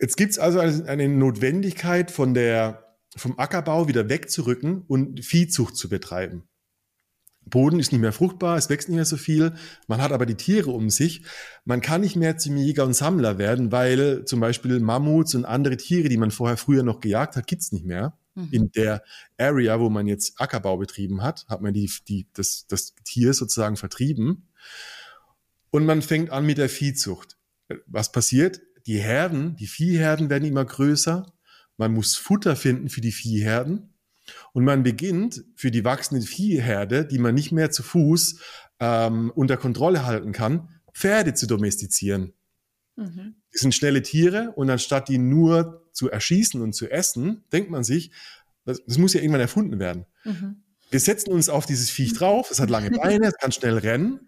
Jetzt 0.00 0.16
gibt 0.16 0.32
es 0.32 0.38
also 0.38 0.60
eine 0.60 1.08
Notwendigkeit 1.08 2.10
von 2.10 2.34
der, 2.34 2.96
vom 3.16 3.38
Ackerbau 3.38 3.88
wieder 3.88 4.08
wegzurücken 4.08 4.82
und 4.82 5.24
Viehzucht 5.24 5.76
zu 5.76 5.88
betreiben. 5.88 6.47
Boden 7.48 7.80
ist 7.80 7.92
nicht 7.92 8.00
mehr 8.00 8.12
fruchtbar, 8.12 8.56
es 8.56 8.70
wächst 8.70 8.88
nicht 8.88 8.96
mehr 8.96 9.04
so 9.04 9.16
viel, 9.16 9.52
man 9.86 10.00
hat 10.00 10.12
aber 10.12 10.26
die 10.26 10.34
Tiere 10.34 10.70
um 10.70 10.90
sich. 10.90 11.22
Man 11.64 11.80
kann 11.80 12.00
nicht 12.00 12.16
mehr 12.16 12.38
zum 12.38 12.56
Jäger 12.56 12.84
und 12.84 12.94
Sammler 12.94 13.38
werden, 13.38 13.72
weil 13.72 14.24
zum 14.24 14.40
Beispiel 14.40 14.80
Mammuts 14.80 15.34
und 15.34 15.44
andere 15.44 15.76
Tiere, 15.76 16.08
die 16.08 16.16
man 16.16 16.30
vorher 16.30 16.56
früher 16.56 16.82
noch 16.82 17.00
gejagt 17.00 17.36
hat, 17.36 17.46
gibt's 17.46 17.72
nicht 17.72 17.84
mehr. 17.84 18.18
Mhm. 18.34 18.48
In 18.50 18.72
der 18.72 19.02
Area, 19.36 19.80
wo 19.80 19.90
man 19.90 20.06
jetzt 20.06 20.40
Ackerbau 20.40 20.76
betrieben 20.76 21.22
hat, 21.22 21.46
hat 21.48 21.60
man 21.60 21.74
die, 21.74 21.90
die, 22.08 22.28
das, 22.32 22.66
das 22.68 22.94
Tier 23.04 23.34
sozusagen 23.34 23.76
vertrieben. 23.76 24.48
Und 25.70 25.84
man 25.84 26.02
fängt 26.02 26.30
an 26.30 26.46
mit 26.46 26.58
der 26.58 26.68
Viehzucht. 26.68 27.36
Was 27.86 28.12
passiert? 28.12 28.60
Die 28.86 28.98
Herden, 28.98 29.56
die 29.56 29.66
Viehherden 29.66 30.30
werden 30.30 30.48
immer 30.48 30.64
größer. 30.64 31.30
Man 31.76 31.92
muss 31.92 32.16
Futter 32.16 32.56
finden 32.56 32.88
für 32.88 33.00
die 33.00 33.12
Viehherden. 33.12 33.94
Und 34.52 34.64
man 34.64 34.82
beginnt 34.82 35.44
für 35.54 35.70
die 35.70 35.84
wachsende 35.84 36.24
Viehherde, 36.24 37.04
die 37.06 37.18
man 37.18 37.34
nicht 37.34 37.52
mehr 37.52 37.70
zu 37.70 37.82
Fuß 37.82 38.40
ähm, 38.80 39.32
unter 39.34 39.56
Kontrolle 39.56 40.06
halten 40.06 40.32
kann, 40.32 40.68
Pferde 40.92 41.34
zu 41.34 41.46
domestizieren. 41.46 42.32
Mhm. 42.96 43.36
Die 43.54 43.58
sind 43.58 43.74
schnelle 43.74 44.02
Tiere 44.02 44.52
und 44.56 44.68
anstatt 44.70 45.08
die 45.08 45.18
nur 45.18 45.88
zu 45.92 46.10
erschießen 46.10 46.60
und 46.60 46.72
zu 46.74 46.90
essen, 46.90 47.44
denkt 47.52 47.70
man 47.70 47.84
sich, 47.84 48.10
das, 48.64 48.82
das 48.84 48.98
muss 48.98 49.14
ja 49.14 49.20
irgendwann 49.20 49.40
erfunden 49.40 49.78
werden. 49.78 50.06
Mhm. 50.24 50.62
Wir 50.90 51.00
setzen 51.00 51.30
uns 51.32 51.48
auf 51.48 51.66
dieses 51.66 51.90
Viech 51.90 52.12
drauf, 52.18 52.50
es 52.50 52.60
hat 52.60 52.70
lange 52.70 52.90
Beine, 52.90 53.26
es 53.26 53.38
kann 53.38 53.52
schnell 53.52 53.78
rennen. 53.78 54.20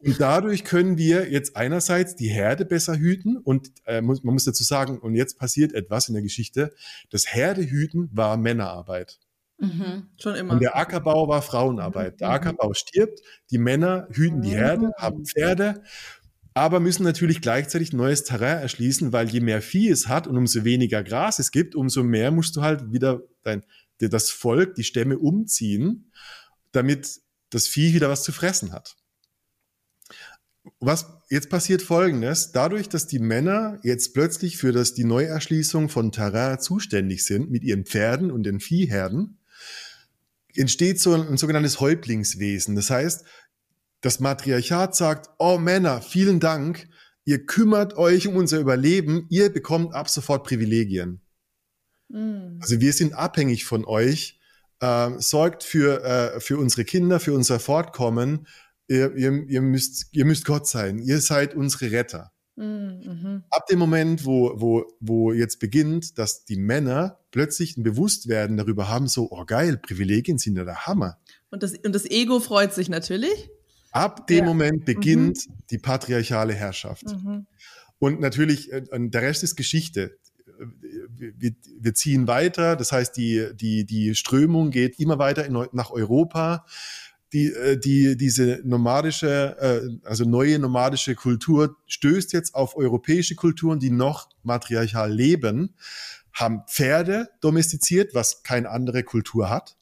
Und 0.00 0.20
dadurch 0.20 0.62
können 0.64 0.96
wir 0.96 1.30
jetzt 1.30 1.56
einerseits 1.56 2.14
die 2.14 2.28
Herde 2.28 2.64
besser 2.64 2.96
hüten 2.96 3.36
und 3.36 3.72
äh, 3.86 4.00
muss, 4.00 4.22
man 4.22 4.34
muss 4.34 4.44
dazu 4.44 4.62
sagen, 4.62 4.98
und 4.98 5.14
jetzt 5.14 5.38
passiert 5.38 5.72
etwas 5.72 6.08
in 6.08 6.14
der 6.14 6.22
Geschichte, 6.22 6.72
das 7.10 7.26
Herdehüten 7.26 8.08
war 8.12 8.36
Männerarbeit. 8.36 9.18
Mhm, 9.58 10.08
schon 10.20 10.36
immer. 10.36 10.54
Und 10.54 10.62
der 10.62 10.76
Ackerbau 10.76 11.28
war 11.28 11.42
Frauenarbeit. 11.42 12.20
Der 12.20 12.28
mhm. 12.28 12.34
Ackerbau 12.34 12.74
stirbt, 12.74 13.20
die 13.50 13.58
Männer 13.58 14.06
hüten 14.10 14.40
die 14.40 14.50
Herde, 14.50 14.86
mhm. 14.86 14.92
haben 14.98 15.26
Pferde, 15.26 15.82
aber 16.54 16.80
müssen 16.80 17.02
natürlich 17.02 17.40
gleichzeitig 17.40 17.92
neues 17.92 18.24
Terrain 18.24 18.58
erschließen, 18.58 19.12
weil 19.12 19.28
je 19.28 19.40
mehr 19.40 19.62
Vieh 19.62 19.90
es 19.90 20.08
hat 20.08 20.26
und 20.26 20.36
umso 20.36 20.64
weniger 20.64 21.02
Gras 21.02 21.38
es 21.38 21.50
gibt, 21.50 21.74
umso 21.74 22.02
mehr 22.02 22.30
musst 22.30 22.56
du 22.56 22.62
halt 22.62 22.92
wieder 22.92 23.22
dein, 23.42 23.64
das 23.98 24.30
Volk, 24.30 24.74
die 24.74 24.84
Stämme 24.84 25.18
umziehen, 25.18 26.12
damit 26.72 27.20
das 27.50 27.66
Vieh 27.66 27.94
wieder 27.94 28.08
was 28.08 28.22
zu 28.22 28.32
fressen 28.32 28.72
hat. 28.72 28.96
Was 30.80 31.06
jetzt 31.30 31.50
passiert 31.50 31.82
folgendes, 31.82 32.52
dadurch, 32.52 32.88
dass 32.88 33.06
die 33.06 33.18
Männer 33.18 33.78
jetzt 33.82 34.12
plötzlich 34.12 34.56
für 34.56 34.72
das, 34.72 34.94
die 34.94 35.04
Neuerschließung 35.04 35.88
von 35.88 36.12
Terrain 36.12 36.60
zuständig 36.60 37.24
sind 37.24 37.50
mit 37.50 37.64
ihren 37.64 37.84
Pferden 37.84 38.30
und 38.30 38.44
den 38.44 38.60
Viehherden, 38.60 39.38
entsteht 40.54 41.00
so 41.00 41.14
ein, 41.14 41.28
ein 41.28 41.36
sogenanntes 41.36 41.80
Häuptlingswesen. 41.80 42.74
Das 42.76 42.90
heißt, 42.90 43.24
das 44.00 44.20
Matriarchat 44.20 44.94
sagt, 44.94 45.30
oh 45.38 45.58
Männer, 45.58 46.00
vielen 46.02 46.40
Dank, 46.40 46.88
ihr 47.24 47.44
kümmert 47.46 47.96
euch 47.96 48.26
um 48.28 48.36
unser 48.36 48.58
Überleben, 48.58 49.26
ihr 49.28 49.52
bekommt 49.52 49.94
ab 49.94 50.08
sofort 50.08 50.46
Privilegien. 50.46 51.20
Mhm. 52.08 52.58
Also 52.60 52.80
wir 52.80 52.92
sind 52.92 53.12
abhängig 53.14 53.64
von 53.64 53.84
euch, 53.84 54.40
äh, 54.80 55.10
sorgt 55.18 55.64
für, 55.64 56.04
äh, 56.04 56.40
für 56.40 56.58
unsere 56.58 56.84
Kinder, 56.84 57.20
für 57.20 57.34
unser 57.34 57.60
Fortkommen. 57.60 58.46
Ihr, 58.86 59.14
ihr, 59.16 59.44
ihr, 59.48 59.60
müsst, 59.60 60.06
ihr 60.12 60.24
müsst 60.24 60.44
Gott 60.44 60.66
sein, 60.66 60.98
ihr 60.98 61.20
seid 61.20 61.54
unsere 61.54 61.90
Retter. 61.90 62.32
Mhm. 62.58 63.44
Ab 63.50 63.66
dem 63.66 63.78
Moment, 63.78 64.24
wo, 64.24 64.52
wo, 64.56 64.84
wo 65.00 65.32
jetzt 65.32 65.60
beginnt, 65.60 66.18
dass 66.18 66.44
die 66.44 66.56
Männer 66.56 67.20
plötzlich 67.30 67.76
ein 67.76 67.84
Bewusstwerden 67.84 68.56
darüber 68.56 68.88
haben, 68.88 69.06
so, 69.06 69.28
oh 69.30 69.44
geil, 69.44 69.76
Privilegien 69.76 70.38
sind 70.38 70.56
ja 70.56 70.64
der 70.64 70.86
Hammer. 70.86 71.18
Und 71.50 71.62
das, 71.62 71.74
und 71.78 71.94
das 71.94 72.04
Ego 72.04 72.40
freut 72.40 72.74
sich 72.74 72.88
natürlich. 72.88 73.50
Ab 73.92 74.26
dem 74.26 74.38
ja. 74.38 74.44
Moment 74.44 74.84
beginnt 74.84 75.48
mhm. 75.48 75.52
die 75.70 75.78
patriarchale 75.78 76.52
Herrschaft. 76.52 77.06
Mhm. 77.06 77.46
Und 78.00 78.20
natürlich, 78.20 78.72
äh, 78.72 78.82
der 78.90 79.22
Rest 79.22 79.44
ist 79.44 79.56
Geschichte. 79.56 80.18
Wir, 81.16 81.52
wir, 81.80 81.94
ziehen 81.94 82.26
weiter, 82.26 82.74
das 82.74 82.90
heißt, 82.90 83.16
die, 83.16 83.50
die, 83.54 83.84
die 83.84 84.16
Strömung 84.16 84.70
geht 84.70 84.98
immer 84.98 85.18
weiter 85.18 85.44
in, 85.46 85.52
nach 85.72 85.90
Europa 85.90 86.64
die, 87.32 87.52
äh, 87.52 87.78
die, 87.78 88.16
diese 88.16 88.60
nomadische, 88.64 89.56
äh, 89.58 90.06
also 90.06 90.24
neue 90.24 90.58
nomadische 90.58 91.14
Kultur 91.14 91.76
stößt 91.86 92.32
jetzt 92.32 92.54
auf 92.54 92.76
europäische 92.76 93.34
Kulturen, 93.34 93.78
die 93.78 93.90
noch 93.90 94.30
matriarchal 94.42 95.12
leben, 95.12 95.74
haben 96.32 96.62
Pferde 96.68 97.28
domestiziert, 97.40 98.14
was 98.14 98.42
keine 98.42 98.70
andere 98.70 99.02
Kultur 99.02 99.50
hat. 99.50 99.76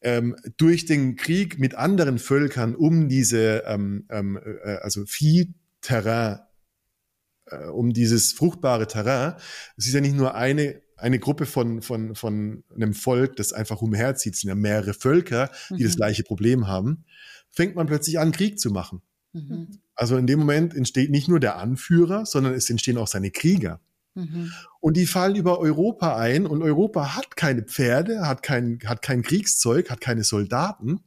Ähm, 0.00 0.36
durch 0.56 0.84
den 0.84 1.16
Krieg 1.16 1.58
mit 1.58 1.74
anderen 1.74 2.18
Völkern 2.18 2.74
um 2.74 3.08
diese, 3.08 3.62
ähm, 3.66 4.04
ähm, 4.10 4.38
äh, 4.64 4.76
also 4.76 5.04
Viehterrain, 5.06 6.40
um 7.72 7.92
dieses 7.92 8.32
fruchtbare 8.32 8.86
Terrain. 8.86 9.34
Es 9.76 9.86
ist 9.86 9.92
ja 9.92 10.00
nicht 10.00 10.14
nur 10.14 10.34
eine 10.34 10.80
eine 11.02 11.18
Gruppe 11.18 11.46
von, 11.46 11.82
von, 11.82 12.14
von 12.14 12.64
einem 12.74 12.94
Volk, 12.94 13.36
das 13.36 13.52
einfach 13.52 13.82
umherzieht, 13.82 14.34
es 14.34 14.40
sind 14.40 14.48
ja 14.48 14.54
mehrere 14.54 14.94
Völker, 14.94 15.50
die 15.70 15.74
mhm. 15.82 15.86
das 15.86 15.96
gleiche 15.96 16.22
Problem 16.22 16.68
haben, 16.68 17.04
fängt 17.50 17.74
man 17.74 17.86
plötzlich 17.86 18.18
an, 18.18 18.32
Krieg 18.32 18.58
zu 18.58 18.70
machen. 18.70 19.02
Mhm. 19.32 19.80
Also 19.94 20.16
in 20.16 20.26
dem 20.26 20.38
Moment 20.38 20.74
entsteht 20.74 21.10
nicht 21.10 21.28
nur 21.28 21.40
der 21.40 21.56
Anführer, 21.56 22.24
sondern 22.24 22.54
es 22.54 22.70
entstehen 22.70 22.98
auch 22.98 23.08
seine 23.08 23.30
Krieger. 23.30 23.80
Mhm. 24.14 24.52
Und 24.80 24.96
die 24.96 25.06
fallen 25.06 25.36
über 25.36 25.58
Europa 25.58 26.16
ein 26.16 26.46
und 26.46 26.62
Europa 26.62 27.16
hat 27.16 27.36
keine 27.36 27.62
Pferde, 27.62 28.26
hat 28.26 28.42
kein, 28.42 28.78
hat 28.84 29.02
kein 29.02 29.22
Kriegszeug, 29.22 29.90
hat 29.90 30.00
keine 30.00 30.22
Soldaten. 30.22 31.00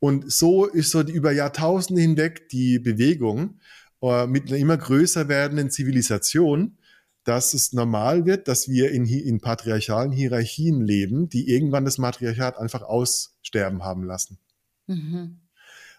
Und 0.00 0.32
so 0.32 0.66
ist 0.66 0.90
so 0.90 1.04
die, 1.04 1.12
über 1.12 1.30
Jahrtausende 1.30 2.02
hinweg 2.02 2.48
die 2.48 2.80
Bewegung 2.80 3.60
äh, 4.02 4.26
mit 4.26 4.48
einer 4.48 4.58
immer 4.58 4.76
größer 4.76 5.28
werdenden 5.28 5.70
Zivilisation, 5.70 6.76
dass 7.24 7.54
es 7.54 7.72
normal 7.72 8.26
wird, 8.26 8.48
dass 8.48 8.68
wir 8.68 8.90
in, 8.90 9.04
in 9.06 9.40
patriarchalen 9.40 10.10
Hierarchien 10.10 10.80
leben, 10.80 11.28
die 11.28 11.48
irgendwann 11.48 11.84
das 11.84 11.98
Matriarchat 11.98 12.58
einfach 12.58 12.82
aussterben 12.82 13.84
haben 13.84 14.04
lassen. 14.04 14.38
Mhm. 14.86 15.40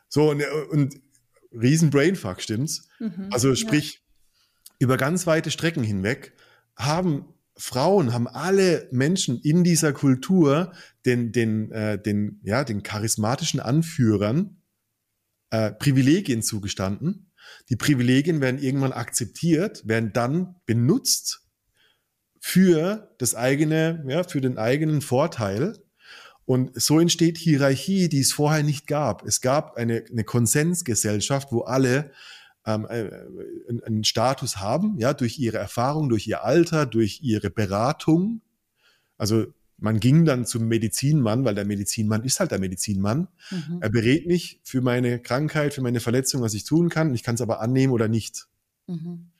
So, 0.09 0.31
und, 0.31 0.43
und 0.71 1.01
riesen 1.51 1.89
Brainfuck, 1.89 2.41
stimmt's? 2.41 2.87
Mhm, 2.99 3.29
also 3.31 3.55
sprich, 3.55 3.93
ja. 3.93 4.75
über 4.79 4.97
ganz 4.97 5.25
weite 5.25 5.51
Strecken 5.51 5.83
hinweg 5.83 6.33
haben 6.75 7.25
Frauen, 7.55 8.13
haben 8.13 8.27
alle 8.27 8.87
Menschen 8.91 9.39
in 9.39 9.63
dieser 9.63 9.93
Kultur 9.93 10.73
den, 11.05 11.31
den, 11.31 11.71
äh, 11.71 12.01
den, 12.01 12.39
ja, 12.43 12.63
den 12.63 12.83
charismatischen 12.83 13.59
Anführern 13.59 14.57
äh, 15.51 15.71
Privilegien 15.71 16.41
zugestanden. 16.41 17.31
Die 17.69 17.75
Privilegien 17.75 18.41
werden 18.41 18.61
irgendwann 18.61 18.91
akzeptiert, 18.91 19.87
werden 19.87 20.11
dann 20.13 20.55
benutzt 20.65 21.41
für 22.39 23.13
das 23.19 23.35
eigene, 23.35 24.03
ja, 24.07 24.23
für 24.23 24.41
den 24.41 24.57
eigenen 24.57 25.01
Vorteil. 25.01 25.79
Und 26.45 26.71
so 26.79 26.99
entsteht 26.99 27.37
Hierarchie, 27.37 28.09
die 28.09 28.19
es 28.19 28.33
vorher 28.33 28.63
nicht 28.63 28.85
gab. 28.85 29.25
Es 29.25 29.39
gab 29.39 29.77
eine, 29.77 30.03
eine 30.11 30.25
Konsensgesellschaft, 30.25 31.53
wo 31.53 31.61
alle 31.61 32.11
ähm, 32.65 32.85
äh, 32.89 33.09
einen 33.85 34.03
Status 34.03 34.57
haben, 34.57 34.97
ja, 34.97 35.13
durch 35.13 35.39
ihre 35.39 35.57
Erfahrung, 35.57 36.09
durch 36.09 36.27
ihr 36.27 36.43
Alter, 36.43 36.85
durch 36.85 37.21
ihre 37.21 37.49
Beratung. 37.49 38.41
Also 39.17 39.47
man 39.77 39.99
ging 39.99 40.25
dann 40.25 40.45
zum 40.45 40.67
Medizinmann, 40.67 41.43
weil 41.45 41.55
der 41.55 41.65
Medizinmann 41.65 42.23
ist 42.23 42.39
halt 42.39 42.51
der 42.51 42.59
Medizinmann. 42.59 43.27
Mhm. 43.51 43.79
Er 43.81 43.89
berät 43.89 44.27
mich 44.27 44.61
für 44.63 44.81
meine 44.81 45.19
Krankheit, 45.19 45.73
für 45.73 45.81
meine 45.81 45.99
Verletzung, 45.99 46.41
was 46.41 46.53
ich 46.53 46.63
tun 46.63 46.89
kann. 46.89 47.13
Ich 47.13 47.23
kann 47.23 47.35
es 47.35 47.41
aber 47.41 47.59
annehmen 47.59 47.93
oder 47.93 48.07
nicht. 48.07 48.47
Mhm. 48.87 49.31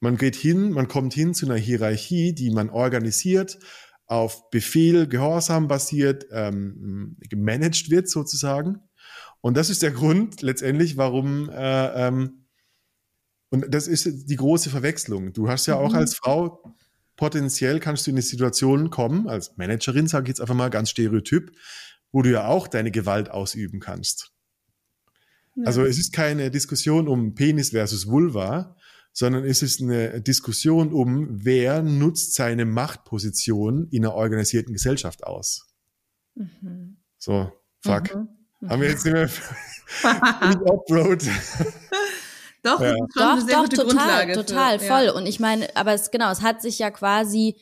Man 0.00 0.16
geht 0.16 0.36
hin, 0.36 0.70
man 0.70 0.86
kommt 0.86 1.12
hin 1.12 1.34
zu 1.34 1.46
einer 1.46 1.56
Hierarchie, 1.56 2.32
die 2.32 2.50
man 2.50 2.70
organisiert, 2.70 3.58
auf 4.06 4.48
Befehl, 4.50 5.08
Gehorsam 5.08 5.68
basiert, 5.68 6.26
ähm, 6.30 7.16
gemanagt 7.28 7.90
wird 7.90 8.08
sozusagen. 8.08 8.80
Und 9.40 9.56
das 9.56 9.70
ist 9.70 9.82
der 9.82 9.90
Grund 9.90 10.40
letztendlich, 10.42 10.96
warum, 10.96 11.50
äh, 11.50 12.06
ähm, 12.06 12.46
und 13.50 13.66
das 13.72 13.88
ist 13.88 14.30
die 14.30 14.36
große 14.36 14.70
Verwechslung. 14.70 15.32
Du 15.32 15.48
hast 15.48 15.66
ja 15.66 15.76
auch 15.76 15.90
mhm. 15.90 15.96
als 15.96 16.14
Frau 16.14 16.74
potenziell 17.18 17.80
kannst 17.80 18.06
du 18.06 18.10
in 18.12 18.16
eine 18.16 18.22
Situation 18.22 18.88
kommen, 18.88 19.28
als 19.28 19.56
Managerin, 19.58 20.06
sage 20.06 20.24
ich 20.24 20.28
jetzt 20.28 20.40
einfach 20.40 20.54
mal 20.54 20.70
ganz 20.70 20.88
stereotyp, 20.88 21.52
wo 22.12 22.22
du 22.22 22.30
ja 22.30 22.46
auch 22.46 22.68
deine 22.68 22.90
Gewalt 22.90 23.30
ausüben 23.30 23.80
kannst. 23.80 24.32
Ja. 25.56 25.64
Also 25.66 25.84
es 25.84 25.98
ist 25.98 26.14
keine 26.14 26.50
Diskussion 26.50 27.08
um 27.08 27.34
Penis 27.34 27.70
versus 27.70 28.06
Vulva, 28.06 28.76
sondern 29.12 29.44
es 29.44 29.62
ist 29.62 29.82
eine 29.82 30.22
Diskussion 30.22 30.92
um, 30.92 31.26
wer 31.44 31.82
nutzt 31.82 32.34
seine 32.34 32.64
Machtposition 32.64 33.88
in 33.90 34.04
einer 34.04 34.14
organisierten 34.14 34.72
Gesellschaft 34.72 35.24
aus. 35.24 35.66
Mhm. 36.36 36.98
So, 37.18 37.52
fuck. 37.80 38.14
Mhm. 38.14 38.68
Haben 38.68 38.80
wir 38.80 38.90
jetzt 38.90 39.04
nicht 39.04 39.14
mehr 39.14 39.28
Offroad. 40.66 41.22
Doch, 42.62 42.80
ja. 42.80 42.94
doch, 43.14 43.46
doch, 43.46 43.68
total, 43.68 44.32
total, 44.32 44.78
für, 44.78 44.86
voll. 44.86 45.04
Ja. 45.04 45.12
Und 45.12 45.26
ich 45.26 45.38
meine, 45.40 45.68
aber 45.76 45.92
es 45.92 46.10
genau, 46.10 46.30
es 46.30 46.42
hat 46.42 46.60
sich 46.60 46.78
ja 46.78 46.90
quasi 46.90 47.56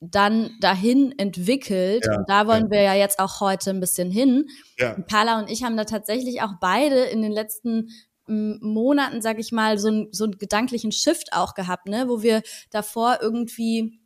dann 0.00 0.50
dahin 0.60 1.16
entwickelt. 1.18 2.06
Ja, 2.06 2.18
und 2.18 2.28
da 2.28 2.46
wollen 2.46 2.64
ja. 2.64 2.70
wir 2.70 2.82
ja 2.82 2.94
jetzt 2.94 3.18
auch 3.18 3.40
heute 3.40 3.70
ein 3.70 3.80
bisschen 3.80 4.10
hin. 4.10 4.46
Ja. 4.78 4.94
Carla 5.10 5.38
und 5.38 5.50
ich 5.50 5.62
haben 5.62 5.76
da 5.76 5.84
tatsächlich 5.84 6.40
auch 6.42 6.54
beide 6.60 7.04
in 7.04 7.20
den 7.22 7.32
letzten 7.32 7.90
Monaten, 8.26 9.20
sag 9.22 9.38
ich 9.38 9.50
mal, 9.52 9.78
so, 9.78 9.88
ein, 9.88 10.08
so 10.12 10.24
einen 10.24 10.38
gedanklichen 10.38 10.92
Shift 10.92 11.32
auch 11.32 11.54
gehabt, 11.54 11.86
ne, 11.86 12.08
wo 12.08 12.22
wir 12.22 12.42
davor 12.70 13.18
irgendwie 13.20 14.00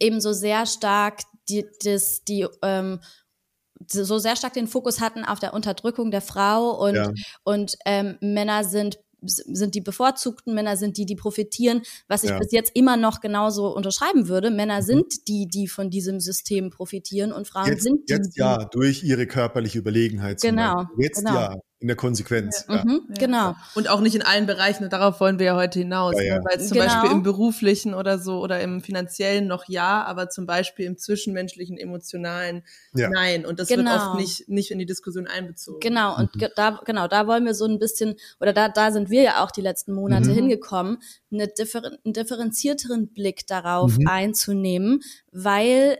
eben 0.00 0.20
so 0.20 0.32
sehr 0.32 0.66
stark 0.66 1.20
die, 1.48 1.66
das, 1.84 2.24
die 2.24 2.46
ähm, 2.62 3.00
so 3.88 4.18
sehr 4.18 4.36
stark 4.36 4.54
den 4.54 4.68
Fokus 4.68 5.00
hatten 5.00 5.24
auf 5.24 5.38
der 5.38 5.52
Unterdrückung 5.52 6.10
der 6.10 6.22
Frau 6.22 6.70
und, 6.70 6.94
ja. 6.94 7.12
und 7.44 7.76
ähm, 7.84 8.16
Männer 8.20 8.64
sind 8.64 8.98
sind 9.28 9.74
die 9.74 9.80
bevorzugten, 9.80 10.54
Männer 10.54 10.76
sind 10.76 10.96
die, 10.96 11.06
die 11.06 11.16
profitieren, 11.16 11.82
was 12.08 12.24
ich 12.24 12.30
ja. 12.30 12.38
bis 12.38 12.52
jetzt 12.52 12.72
immer 12.74 12.96
noch 12.96 13.20
genauso 13.20 13.74
unterschreiben 13.74 14.28
würde. 14.28 14.50
Männer 14.50 14.80
mhm. 14.80 14.86
sind 14.86 15.28
die, 15.28 15.46
die 15.46 15.68
von 15.68 15.90
diesem 15.90 16.20
System 16.20 16.70
profitieren 16.70 17.32
und 17.32 17.46
Frauen 17.46 17.68
jetzt, 17.68 17.82
sind 17.82 18.08
die. 18.08 18.14
Jetzt 18.14 18.36
ja, 18.36 18.64
durch 18.72 19.02
ihre 19.04 19.26
körperliche 19.26 19.78
Überlegenheit. 19.78 20.40
Genau. 20.40 20.84
Jetzt 20.98 21.18
genau. 21.18 21.34
ja, 21.34 21.56
in 21.78 21.88
der 21.88 21.96
Konsequenz. 21.96 22.64
Ja. 22.68 22.84
Mhm, 22.84 23.02
genau. 23.18 23.54
Und 23.74 23.88
auch 23.90 24.00
nicht 24.00 24.14
in 24.14 24.22
allen 24.22 24.46
Bereichen, 24.46 24.84
und 24.84 24.92
darauf 24.92 25.20
wollen 25.20 25.38
wir 25.38 25.46
ja 25.46 25.56
heute 25.56 25.78
hinaus. 25.78 26.14
Ja, 26.16 26.22
ja. 26.22 26.38
Ne? 26.38 26.44
Weil 26.44 26.60
zum 26.60 26.78
genau. 26.78 26.86
Beispiel 26.86 27.10
im 27.10 27.22
beruflichen 27.22 27.92
oder 27.92 28.18
so 28.18 28.40
oder 28.40 28.60
im 28.60 28.80
finanziellen 28.80 29.46
noch 29.46 29.68
ja, 29.68 30.02
aber 30.04 30.30
zum 30.30 30.46
Beispiel 30.46 30.86
im 30.86 30.96
zwischenmenschlichen, 30.96 31.76
emotionalen 31.76 32.64
nein. 32.92 33.44
Und 33.44 33.60
das 33.60 33.68
genau. 33.68 33.90
wird 33.90 34.00
oft 34.00 34.18
nicht, 34.18 34.48
nicht 34.48 34.70
in 34.70 34.78
die 34.78 34.86
Diskussion 34.86 35.26
einbezogen. 35.26 35.80
Genau, 35.80 36.16
und 36.16 36.34
mhm. 36.34 36.46
da, 36.56 36.80
genau, 36.84 37.08
da 37.08 37.26
wollen 37.26 37.44
wir 37.44 37.54
so 37.54 37.66
ein 37.66 37.78
bisschen, 37.78 38.14
oder 38.40 38.54
da, 38.54 38.70
da 38.70 38.90
sind 38.90 39.10
wir 39.10 39.22
ja 39.22 39.44
auch 39.44 39.50
die 39.50 39.60
letzten 39.60 39.92
Monate 39.92 40.30
mhm. 40.30 40.34
hingekommen, 40.34 40.98
eine 41.30 41.48
differ 41.48 41.82
einen 42.04 42.14
differenzierteren 42.14 43.08
Blick 43.08 43.46
darauf 43.46 43.98
mhm. 43.98 44.08
einzunehmen, 44.08 45.02
weil 45.30 45.98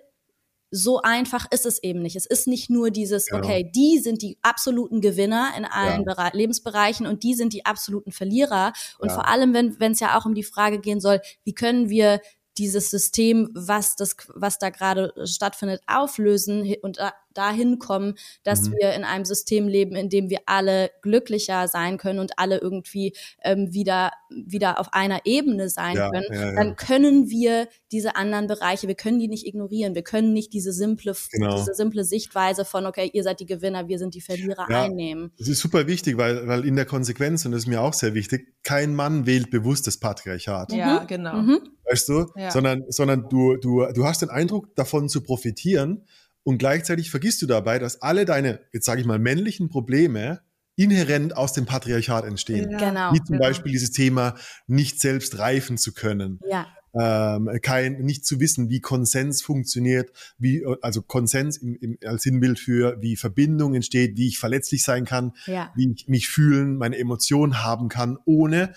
so 0.71 1.01
einfach 1.01 1.47
ist 1.51 1.67
es 1.67 1.83
eben 1.83 2.03
nicht. 2.03 2.17
Es 2.17 2.27
ist 2.27 2.47
nicht 2.47 2.71
nur 2.71 2.91
dieses, 2.91 3.27
genau. 3.27 3.45
okay, 3.45 3.71
die 3.75 3.99
sind 3.99 4.23
die 4.23 4.39
absoluten 4.43 5.01
Gewinner 5.01 5.51
in 5.57 5.65
allen 5.65 6.05
ja. 6.07 6.31
Lebensbereichen 6.33 7.07
und 7.07 7.23
die 7.23 7.35
sind 7.35 7.53
die 7.53 7.65
absoluten 7.65 8.13
Verlierer. 8.13 8.73
Und 8.99 9.09
ja. 9.09 9.15
vor 9.15 9.29
allem, 9.29 9.55
wenn 9.55 9.93
es 9.93 10.01
ja 10.01 10.19
auch 10.19 10.27
um 10.27 10.35
die 10.35 10.43
Frage 10.43 10.81
gehen 10.81 11.01
soll, 11.01 11.21
wie 11.45 11.55
können 11.55 11.89
wir 11.89 12.21
dieses 12.59 12.91
System, 12.91 13.51
was 13.55 13.97
das, 13.97 14.17
was 14.35 14.59
da 14.59 14.71
gerade 14.71 15.13
stattfindet, 15.25 15.83
auflösen 15.87 16.75
und 16.83 16.99
dahin 17.37 17.79
kommen, 17.79 18.15
dass 18.43 18.63
mhm. 18.63 18.75
wir 18.81 18.95
in 18.95 19.05
einem 19.05 19.25
System 19.25 19.69
leben, 19.69 19.97
in 19.97 20.09
dem 20.09 20.31
wir 20.31 20.41
alle 20.47 20.91
glücklicher 21.03 21.69
sein 21.69 21.99
können 21.99 22.19
und 22.19 22.39
alle 22.39 22.59
irgendwie 22.59 23.15
ähm, 23.43 23.73
wieder, 23.73 24.13
wieder 24.31 24.81
auf 24.81 24.93
einer 24.93 25.21
Ebene 25.25 25.69
sein 25.69 25.97
ja, 25.97 26.11
können, 26.11 26.27
ja, 26.31 26.45
ja. 26.47 26.55
dann 26.55 26.77
können 26.77 27.29
wir 27.31 27.69
diese 27.93 28.17
anderen 28.17 28.47
Bereiche, 28.47 28.89
wir 28.89 28.95
können 28.95 29.19
die 29.19 29.29
nicht 29.29 29.47
ignorieren. 29.47 29.95
Wir 29.95 30.03
können 30.03 30.33
nicht 30.33 30.53
diese 30.53 30.73
simple, 30.73 31.15
genau. 31.33 31.57
diese 31.57 31.75
simple 31.75 32.05
Sichtweise 32.05 32.65
von, 32.65 32.87
okay, 32.87 33.11
ihr 33.13 33.23
seid 33.23 33.41
die 33.41 33.47
Gewinner, 33.47 33.89
wir 33.89 33.99
sind 33.99 34.15
die 34.15 34.21
Verlierer 34.21 34.69
einnehmen. 34.69 35.33
Das 35.39 35.49
ist 35.49 35.61
super 35.61 35.87
wichtig, 35.87 36.17
weil, 36.17 36.47
weil 36.49 36.65
in 36.65 36.77
der 36.77 36.85
Konsequenz, 36.85 37.45
und 37.45 37.53
das 37.53 37.63
ist 37.63 37.67
mir 37.67 37.81
auch 37.81 37.95
sehr 37.95 38.15
wichtig, 38.15 38.55
kein 38.63 38.95
Mann 38.95 39.27
wählt 39.27 39.51
bewusst 39.51 39.87
das 39.87 39.99
Patriarchat. 39.99 40.73
Ja, 40.73 41.01
mhm. 41.01 41.07
genau. 41.07 41.37
Mhm. 41.37 41.61
Weißt 41.89 42.09
du? 42.09 42.27
Sondern, 42.51 42.85
sondern 42.89 43.29
du, 43.29 43.57
du, 43.57 43.87
du 43.93 44.05
hast 44.05 44.23
den 44.23 44.31
Eindruck, 44.31 44.75
davon 44.75 45.09
zu 45.09 45.23
profitieren, 45.23 46.05
und 46.47 46.59
gleichzeitig 46.59 47.11
vergisst 47.11 47.43
du 47.43 47.47
dabei, 47.47 47.81
dass 47.81 48.03
alle 48.03 48.25
deine, 48.25 48.61
jetzt 48.73 48.85
sage 48.85 49.01
ich 49.01 49.07
mal, 49.07 49.19
männlichen 49.19 49.69
Probleme 49.69 50.43
inhärent 50.77 51.37
aus 51.37 51.53
dem 51.53 51.67
Patriarchat 51.67 52.25
entstehen. 52.25 52.71
Ja, 52.71 52.79
genau. 52.79 53.13
Wie 53.13 53.19
zum 53.19 53.37
genau. 53.37 53.49
Beispiel 53.49 53.73
dieses 53.73 53.91
Thema, 53.91 54.37
nicht 54.69 55.01
selbst 55.01 55.41
reifen 55.41 55.77
zu 55.77 55.93
können. 55.93 56.39
Ja. 56.49 56.69
Ähm, 56.95 57.51
kein, 57.63 57.99
nicht 57.99 58.25
zu 58.25 58.39
wissen, 58.39 58.71
wie 58.71 58.81
Konsens 58.81 59.43
funktioniert, 59.43 60.13
wie, 60.39 60.65
also 60.83 61.03
Konsens 61.03 61.57
im, 61.57 61.75
im, 61.81 61.99
als 62.07 62.23
Sinnbild 62.23 62.61
für, 62.61 62.97
wie 63.03 63.17
Verbindung 63.17 63.75
entsteht, 63.75 64.17
wie 64.17 64.29
ich 64.29 64.39
verletzlich 64.39 64.85
sein 64.85 65.05
kann, 65.05 65.33
ja. 65.47 65.73
wie 65.75 65.93
ich 65.97 66.07
mich 66.07 66.29
fühlen, 66.29 66.77
meine 66.77 66.97
Emotionen 66.97 67.65
haben 67.65 67.89
kann, 67.89 68.19
ohne 68.25 68.73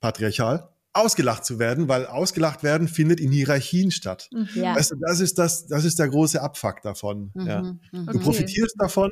patriarchal, 0.00 0.71
ausgelacht 0.94 1.44
zu 1.44 1.58
werden, 1.58 1.88
weil 1.88 2.06
ausgelacht 2.06 2.62
werden 2.62 2.88
findet 2.88 3.20
in 3.20 3.32
Hierarchien 3.32 3.90
statt. 3.90 4.28
Mhm. 4.32 4.48
Ja. 4.54 4.76
Weißt 4.76 4.92
du, 4.92 4.96
das 5.00 5.20
ist 5.20 5.38
das, 5.38 5.66
das 5.66 5.84
ist 5.84 5.98
der 5.98 6.08
große 6.08 6.40
Abfuck 6.40 6.82
davon. 6.82 7.30
Mhm. 7.34 7.46
Ja. 7.46 7.62
Mhm. 7.62 8.06
Du 8.06 8.20
profitierst 8.20 8.76
davon, 8.78 9.10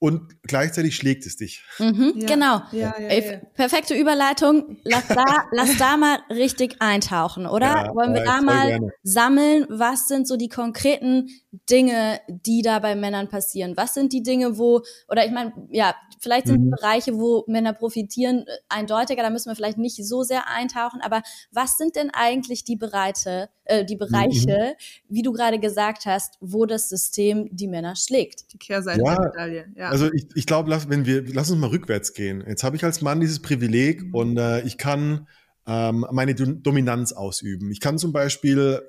und 0.00 0.42
gleichzeitig 0.44 0.96
schlägt 0.96 1.26
es 1.26 1.36
dich. 1.36 1.62
Mhm, 1.78 2.14
ja. 2.16 2.26
Genau. 2.26 2.62
Ja, 2.72 2.94
ja, 2.98 3.36
Perfekte 3.52 3.94
Überleitung. 3.94 4.78
Lass 4.82 5.06
da, 5.08 5.24
lass 5.52 5.76
da 5.76 5.98
mal 5.98 6.18
richtig 6.30 6.76
eintauchen, 6.80 7.46
oder? 7.46 7.90
Wollen 7.94 8.14
wir 8.14 8.24
da 8.24 8.40
mal 8.40 8.68
gerne. 8.68 8.92
sammeln? 9.02 9.66
Was 9.68 10.08
sind 10.08 10.26
so 10.26 10.38
die 10.38 10.48
konkreten 10.48 11.28
Dinge, 11.68 12.18
die 12.28 12.62
da 12.62 12.78
bei 12.78 12.96
Männern 12.96 13.28
passieren? 13.28 13.76
Was 13.76 13.92
sind 13.92 14.14
die 14.14 14.22
Dinge, 14.22 14.56
wo, 14.56 14.80
oder 15.06 15.26
ich 15.26 15.32
meine, 15.32 15.52
ja, 15.70 15.94
vielleicht 16.20 16.46
sind 16.46 16.60
mhm. 16.60 16.64
die 16.64 16.70
Bereiche, 16.70 17.18
wo 17.18 17.44
Männer 17.46 17.72
profitieren, 17.72 18.46
äh, 18.46 18.50
eindeutiger, 18.68 19.22
da 19.22 19.30
müssen 19.30 19.50
wir 19.50 19.56
vielleicht 19.56 19.78
nicht 19.78 19.96
so 20.04 20.22
sehr 20.22 20.48
eintauchen, 20.48 21.00
aber 21.02 21.22
was 21.50 21.76
sind 21.76 21.96
denn 21.96 22.10
eigentlich 22.10 22.64
die 22.64 22.76
Bereiche, 22.76 23.48
äh, 23.64 23.84
die 23.84 23.96
Bereiche, 23.96 24.76
mhm. 24.76 25.14
wie 25.14 25.22
du 25.22 25.32
gerade 25.32 25.58
gesagt 25.58 26.06
hast, 26.06 26.36
wo 26.40 26.66
das 26.66 26.88
System 26.88 27.48
die 27.50 27.68
Männer 27.68 27.96
schlägt? 27.96 28.52
Die 28.52 28.58
Kehrseite 28.58 29.02
der 29.02 29.20
Medaille, 29.20 29.72
ja. 29.76 29.89
Also 29.90 30.12
ich, 30.12 30.26
ich 30.34 30.46
glaube, 30.46 30.70
lass, 30.70 30.88
wenn 30.88 31.04
wir, 31.06 31.24
lass 31.32 31.50
uns 31.50 31.60
mal 31.60 31.68
rückwärts 31.70 32.12
gehen. 32.14 32.42
Jetzt 32.46 32.64
habe 32.64 32.76
ich 32.76 32.84
als 32.84 33.00
Mann 33.02 33.20
dieses 33.20 33.40
Privileg 33.40 34.02
Mhm. 34.04 34.14
und 34.14 34.36
äh, 34.38 34.60
ich 34.62 34.78
kann 34.78 35.26
ähm, 35.66 36.06
meine 36.10 36.34
Do 36.34 36.46
Dominanz 36.46 37.12
ausüben. 37.12 37.70
Ich 37.70 37.80
kann 37.80 37.98
zum 37.98 38.12
Beispiel 38.12 38.82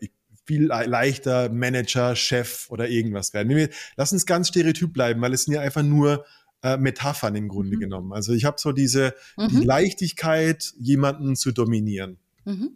viel 0.46 0.64
le- 0.64 0.86
leichter 0.86 1.50
Manager, 1.50 2.16
Chef 2.16 2.68
oder 2.70 2.88
irgendwas 2.90 3.34
werden. 3.34 3.50
Wir, 3.50 3.70
lass 3.96 4.12
uns 4.14 4.26
ganz 4.26 4.48
stereotyp 4.48 4.94
bleiben, 4.94 5.22
weil 5.22 5.34
es 5.34 5.44
sind 5.44 5.54
ja 5.54 5.62
einfach 5.62 5.84
nur 5.84 6.26
äh, 6.64 6.78
Metaphern 6.78 7.36
im 7.36 7.48
Grunde 7.48 7.76
Mhm. 7.76 7.82
genommen. 7.82 8.14
Also 8.14 8.34
ich 8.34 8.46
habe 8.46 8.58
so 8.60 8.72
diese 8.72 9.14
die 9.38 9.58
Mhm. 9.58 9.64
Leichtigkeit, 9.64 10.74
jemanden 10.80 11.36
zu 11.36 11.52
dominieren. 11.52 12.18
Mhm. 12.46 12.72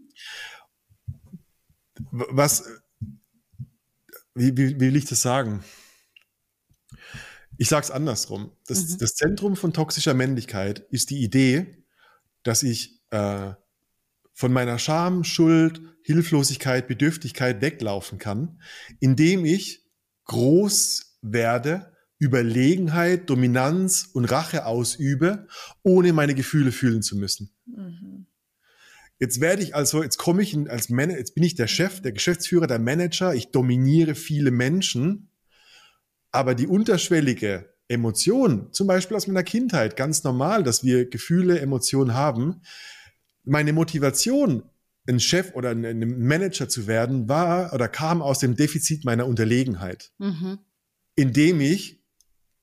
Was, 2.12 2.64
wie, 4.36 4.56
wie, 4.58 4.76
wie 4.76 4.80
will 4.80 4.96
ich 4.96 5.06
das 5.06 5.22
sagen? 5.22 5.64
Ich 7.58 7.70
sage 7.70 7.86
es 7.86 7.92
andersrum. 7.92 8.52
Das, 8.68 8.90
Mhm. 8.90 8.98
das 9.00 9.16
Zentrum 9.16 9.56
von 9.56 9.74
toxischer 9.74 10.14
Männlichkeit 10.14 10.80
ist 10.90 11.10
die 11.10 11.24
Idee, 11.24 11.84
dass 12.44 12.64
ich 12.64 13.02
äh, 13.12 13.54
von 14.34 14.52
meiner 14.52 14.78
Scham, 14.80 15.24
Schuld, 15.24 15.82
Hilflosigkeit, 16.04 16.88
Bedürftigkeit 16.88 17.62
weglaufen 17.62 18.20
kann, 18.20 18.62
indem 19.00 19.46
ich 19.46 19.86
groß 20.26 21.20
werde, 21.22 21.94
Überlegenheit, 22.20 23.30
Dominanz 23.30 24.10
und 24.14 24.26
Rache 24.26 24.66
ausübe, 24.66 25.48
ohne 25.84 26.14
meine 26.14 26.36
Gefühle 26.36 26.72
fühlen 26.72 27.02
zu 27.02 27.18
müssen. 27.18 27.52
Mhm. 27.66 28.28
Jetzt 29.20 29.40
werde 29.40 29.64
ich 29.64 29.76
also, 29.76 30.04
jetzt 30.04 30.18
komme 30.18 30.42
ich 30.44 30.54
in, 30.54 30.68
als 30.70 30.90
Manager, 30.90 31.20
jetzt 31.20 31.36
bin 31.36 31.44
ich 31.44 31.56
der 31.56 31.68
Chef, 31.68 32.02
der 32.02 32.12
Geschäftsführer, 32.12 32.68
der 32.68 32.80
Manager, 32.80 33.34
ich 33.34 33.52
dominiere 33.52 34.14
viele 34.16 34.52
Menschen, 34.52 35.30
aber 36.36 36.56
die 36.56 36.68
unterschwellige 36.68 37.74
Emotion, 37.88 38.72
zum 38.72 38.88
Beispiel 38.88 39.16
aus 39.18 39.28
meiner 39.28 39.44
Kindheit, 39.44 39.96
ganz 39.96 40.24
normal, 40.24 40.64
dass 40.64 40.84
wir 40.84 41.10
Gefühle, 41.10 41.60
Emotionen 41.60 42.14
haben, 42.14 42.62
meine 43.44 43.74
Motivation, 43.74 44.64
ein 45.08 45.20
Chef 45.20 45.54
oder 45.54 45.70
ein 45.72 46.20
Manager 46.20 46.68
zu 46.68 46.88
werden, 46.88 47.30
war 47.30 47.74
oder 47.74 47.88
kam 47.88 48.22
aus 48.24 48.40
dem 48.40 48.56
Defizit 48.56 49.06
meiner 49.06 49.28
Unterlegenheit, 49.28 50.12
Mhm. 50.18 50.60
indem 51.16 51.62
ich 51.62 52.02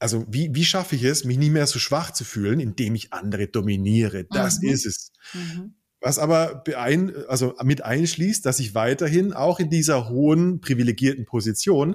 also 0.01 0.27
wie, 0.29 0.53
wie 0.53 0.65
schaffe 0.65 0.97
ich 0.97 1.05
es, 1.05 1.25
mich 1.25 1.39
nicht 1.39 1.53
mehr 1.53 1.69
so 1.69 1.79
schwach 1.79 2.11
zu 2.11 2.25
fühlen, 2.25 2.59
indem 2.59 2.97
ich 2.97 3.13
andere 3.13 3.47
dominiere? 3.47 4.25
Das 4.25 4.61
Mhm. 4.61 4.69
ist 4.71 4.85
es. 4.85 5.13
Mhm. 5.33 5.75
Was 6.01 6.19
aber 6.19 6.57
beein, 6.65 7.15
also 7.29 7.55
mit 7.63 7.85
einschließt, 7.85 8.45
dass 8.45 8.59
ich 8.59 8.75
weiterhin 8.75 9.33
auch 9.33 9.61
in 9.61 9.71
dieser 9.71 10.09
hohen 10.09 10.61
privilegierten 10.61 11.25
Position 11.25 11.95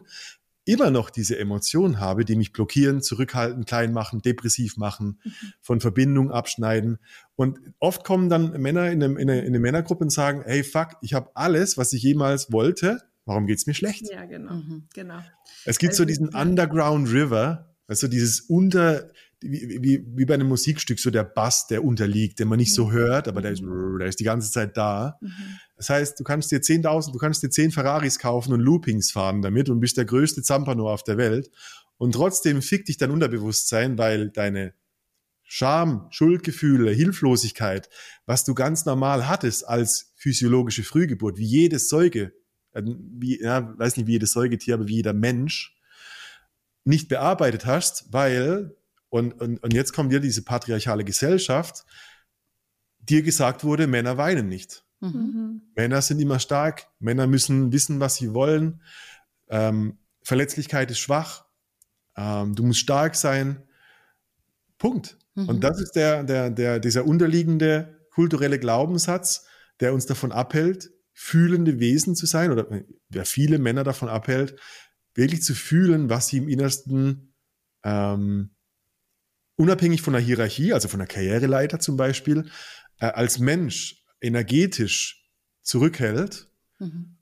immer 0.68 0.91
noch 0.91 1.09
diese 1.09 1.38
Emotionen 1.39 1.99
habe, 1.99 2.26
die 2.26 2.36
mich 2.36 2.51
blockieren, 2.51 3.01
zurückhalten, 3.01 3.65
klein 3.65 3.93
machen, 3.93 4.22
depressiv 4.22 4.78
machen, 4.78 5.20
von 5.61 5.80
Verbindung 5.80 6.32
abschneiden. 6.32 6.99
Und 7.36 7.59
oft 7.80 8.03
kommen 8.03 8.30
dann 8.30 8.51
Männer 8.61 8.91
in 8.91 9.01
eine, 9.01 9.20
in 9.20 9.30
eine, 9.30 9.39
in 9.41 9.47
eine 9.47 9.59
Männergruppe 9.59 10.03
und 10.03 10.09
sagen, 10.11 10.43
hey, 10.45 10.63
fuck, 10.63 10.97
ich 11.01 11.13
habe 11.13 11.32
alles, 11.36 11.78
was 11.78 11.93
ich 11.93 12.03
jemals 12.03 12.51
wollte. 12.51 13.01
Warum 13.26 13.47
geht's 13.47 13.65
mir 13.68 13.74
schlecht? 13.74 14.05
Ja, 14.11 14.26
genau. 14.26 14.53
Mhm. 14.53 14.88
genau. 14.93 15.20
Es 15.65 15.80
gibt 15.80 15.93
so 15.93 16.03
Also, 16.03 16.07
diesen 16.09 16.32
ja. 16.32 16.41
Underground 16.41 17.11
River, 17.11 17.74
also 17.88 18.07
dieses 18.07 18.41
unter, 18.41 19.09
wie, 19.41 19.80
wie, 19.82 20.05
wie 20.15 20.26
bei 20.26 20.34
einem 20.34 20.47
Musikstück, 20.47 20.99
so 20.99 21.11
der 21.11 21.24
Bass, 21.24 21.68
der 21.68 21.84
unterliegt, 21.84 22.39
den 22.39 22.47
man 22.47 22.57
nicht 22.57 22.74
so 22.74 22.88
Mhm. 22.88 22.91
hört, 22.91 23.28
aber 23.28 23.41
der 23.41 23.51
ist, 23.51 23.61
der 23.63 24.07
ist 24.07 24.20
die 24.20 24.24
ganze 24.24 24.51
Zeit 24.51 24.78
da. 24.78 25.18
Mhm. 25.22 25.32
Das 25.78 25.89
heißt, 25.89 26.19
du 26.19 26.23
kannst 26.23 26.51
dir 26.51 26.59
10.000, 26.59 27.11
du 27.11 27.19
kannst 27.19 27.43
dir 27.43 27.49
10 27.49 27.71
Ferraris 27.71 28.19
kaufen 28.19 28.51
und 28.51 28.59
Loopings 28.59 29.11
fahren 29.11 29.41
damit 29.41 29.69
und 29.69 29.80
bist 29.80 29.97
der 29.97 30.05
größte 30.05 30.41
Zampano 30.41 30.91
auf 30.91 31.03
der 31.03 31.17
Welt. 31.17 31.51
Und 31.97 32.13
trotzdem 32.13 32.61
fickt 32.61 32.88
dich 32.88 32.97
dein 32.97 33.11
Unterbewusstsein, 33.11 33.97
weil 33.97 34.30
deine 34.30 34.73
Scham, 35.43 36.07
Schuldgefühle, 36.09 36.91
Hilflosigkeit, 36.91 37.89
was 38.25 38.43
du 38.43 38.53
ganz 38.53 38.86
normal 38.86 39.30
hattest 39.30 39.67
als 39.67 40.11
physiologische 40.15 40.84
Frühgeburt, 40.84 41.38
wie 41.38 41.45
jedes 41.45 41.89
Säuge, 41.89 42.34
äh, 42.73 42.82
wie, 42.84 43.41
ja, 43.41 43.73
weiß 43.78 43.95
nicht 43.97 44.07
wie 44.07 44.13
jedes 44.13 44.34
Säugetier, 44.34 44.73
aber 44.73 44.88
wie 44.88 44.95
jeder 44.95 45.13
Mensch, 45.13 45.78
nicht 46.84 47.07
bearbeitet 47.07 47.65
hast, 47.65 48.11
weil, 48.11 48.75
und, 49.09 49.39
und, 49.41 49.63
und 49.63 49.73
jetzt 49.73 49.93
kommt 49.93 50.09
wieder 50.09 50.19
diese 50.19 50.43
patriarchale 50.43 51.03
Gesellschaft, 51.03 51.86
dir 52.99 53.21
gesagt 53.21 53.63
wurde, 53.63 53.88
Männer 53.88 54.17
weinen 54.17 54.47
nicht. 54.47 54.84
Mhm. 54.99 55.09
Mhm. 55.09 55.61
Männer 55.75 56.01
sind 56.01 56.19
immer 56.19 56.39
stark, 56.39 56.87
Männer 56.99 57.27
müssen 57.27 57.71
wissen, 57.71 57.99
was 57.99 58.15
sie 58.15 58.33
wollen. 58.33 58.81
Ähm, 59.49 59.97
Verletzlichkeit 60.23 60.91
ist 60.91 60.99
schwach. 60.99 61.45
Ähm, 62.15 62.55
du 62.55 62.63
musst 62.63 62.79
stark 62.79 63.15
sein. 63.15 63.63
Punkt. 64.77 65.17
Mhm. 65.35 65.49
Und 65.49 65.63
das 65.63 65.79
ist 65.79 65.91
der, 65.91 66.23
der, 66.23 66.49
der, 66.49 66.79
dieser 66.79 67.05
unterliegende 67.05 68.07
kulturelle 68.11 68.59
Glaubenssatz, 68.59 69.45
der 69.79 69.93
uns 69.93 70.07
davon 70.07 70.31
abhält, 70.31 70.89
fühlende 71.13 71.79
Wesen 71.79 72.15
zu 72.15 72.25
sein 72.25 72.51
oder 72.51 72.67
der 73.09 73.25
viele 73.25 73.59
Männer 73.59 73.83
davon 73.83 74.09
abhält, 74.09 74.59
wirklich 75.13 75.43
zu 75.43 75.55
fühlen, 75.55 76.09
was 76.09 76.27
sie 76.27 76.37
im 76.37 76.47
Innersten 76.47 77.33
ähm, 77.83 78.51
unabhängig 79.55 80.01
von 80.01 80.13
der 80.13 80.21
Hierarchie, 80.21 80.73
also 80.73 80.87
von 80.87 80.99
der 80.99 81.07
Karriereleiter 81.07 81.79
zum 81.79 81.97
Beispiel, 81.97 82.49
äh, 82.99 83.07
als 83.07 83.39
Mensch 83.39 84.03
energetisch 84.22 85.30
zurückhält. 85.61 86.49
Mhm. 86.80 87.13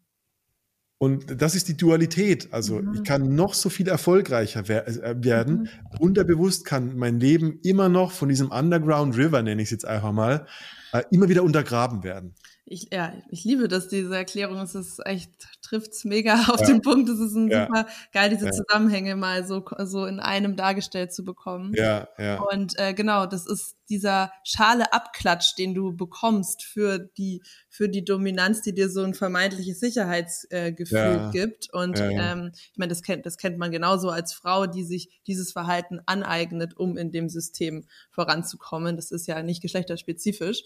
Und 0.98 1.42
das 1.42 1.56
ist 1.56 1.68
die 1.68 1.76
Dualität. 1.76 2.54
Also 2.54 2.82
Mhm. 2.82 2.94
ich 2.96 3.04
kann 3.04 3.36
noch 3.36 3.54
so 3.54 3.70
viel 3.70 3.88
erfolgreicher 3.90 4.68
wer 4.68 4.88
äh, 4.88 5.16
werden. 5.24 5.64
Mhm. 5.64 5.70
Unterbewusst 6.00 6.64
kann 6.66 6.96
mein 6.96 7.20
Leben 7.20 7.60
immer 7.64 7.90
noch 7.90 8.12
von 8.12 8.30
diesem 8.30 8.50
Underground 8.50 9.18
River, 9.18 9.42
nenne 9.42 9.62
ich 9.62 9.68
es 9.68 9.72
jetzt 9.72 9.86
einfach 9.86 10.14
mal, 10.14 10.48
äh, 10.94 11.04
immer 11.12 11.28
wieder 11.28 11.44
untergraben 11.44 12.04
werden. 12.04 12.34
Ich, 12.68 12.88
ja, 12.92 13.14
ich 13.30 13.44
liebe 13.44 13.68
das, 13.68 13.90
diese 13.90 14.16
Erklärung. 14.16 14.58
Es 14.60 14.74
ist 14.74 15.00
echt, 15.06 15.30
trifft's 15.62 16.06
mega 16.06 16.34
auf 16.48 16.62
Ja. 16.62 16.66
den 16.68 16.82
Punkt. 16.82 17.10
Es 17.10 17.20
ist 17.20 17.36
ein 17.36 17.50
Ja. 17.50 17.68
super 17.68 17.86
geil, 18.14 18.30
diese 18.30 18.46
Ja. 18.46 18.52
Zusammenhänge 18.54 19.16
mal 19.18 19.46
so, 19.46 19.64
so 19.84 20.06
in 20.06 20.20
einem 20.22 20.56
dargestellt 20.56 21.14
zu 21.14 21.24
bekommen. 21.26 21.74
Ja, 21.76 22.08
ja. 22.18 22.40
Und 22.40 22.80
äh, 22.80 22.94
genau, 22.94 23.26
das 23.28 23.46
ist 23.46 23.76
dieser 23.90 24.32
schale 24.44 24.94
Abklatsch, 24.94 25.56
den 25.58 25.74
du 25.74 25.96
bekommst 25.96 26.64
für 26.64 27.00
die 27.00 27.42
für 27.70 27.90
die 27.90 28.04
Dominanz, 28.06 28.62
die 28.62 28.74
dir 28.74 28.90
so 28.90 29.04
ein 29.04 29.14
vermeintliches 29.14 29.80
Sicherheitsgefühl 29.80 30.74
Gefühl 30.76 30.96
Ja. 31.18 31.30
gibt. 31.32 31.74
Und 31.74 32.00
Ja, 32.00 32.10
ja. 32.12 32.32
ähm, 32.34 32.52
ich 32.54 32.78
meine, 32.78 32.90
das 32.90 33.02
kennt 33.04 33.26
das 33.26 33.38
kennt 33.38 33.58
man 33.58 33.72
genauso 33.72 34.10
als 34.10 34.34
Frau, 34.34 34.66
die 34.68 34.84
sich 34.84 35.10
dieses 35.28 35.52
Verhalten 35.52 36.00
aneignet, 36.06 36.76
um 36.78 36.98
in 36.98 37.12
dem 37.12 37.30
System 37.30 37.86
voranzukommen. 38.12 38.96
Das 38.96 39.12
ist 39.12 39.28
ja 39.28 39.42
nicht 39.44 39.62
geschlechterspezifisch. 39.62 40.64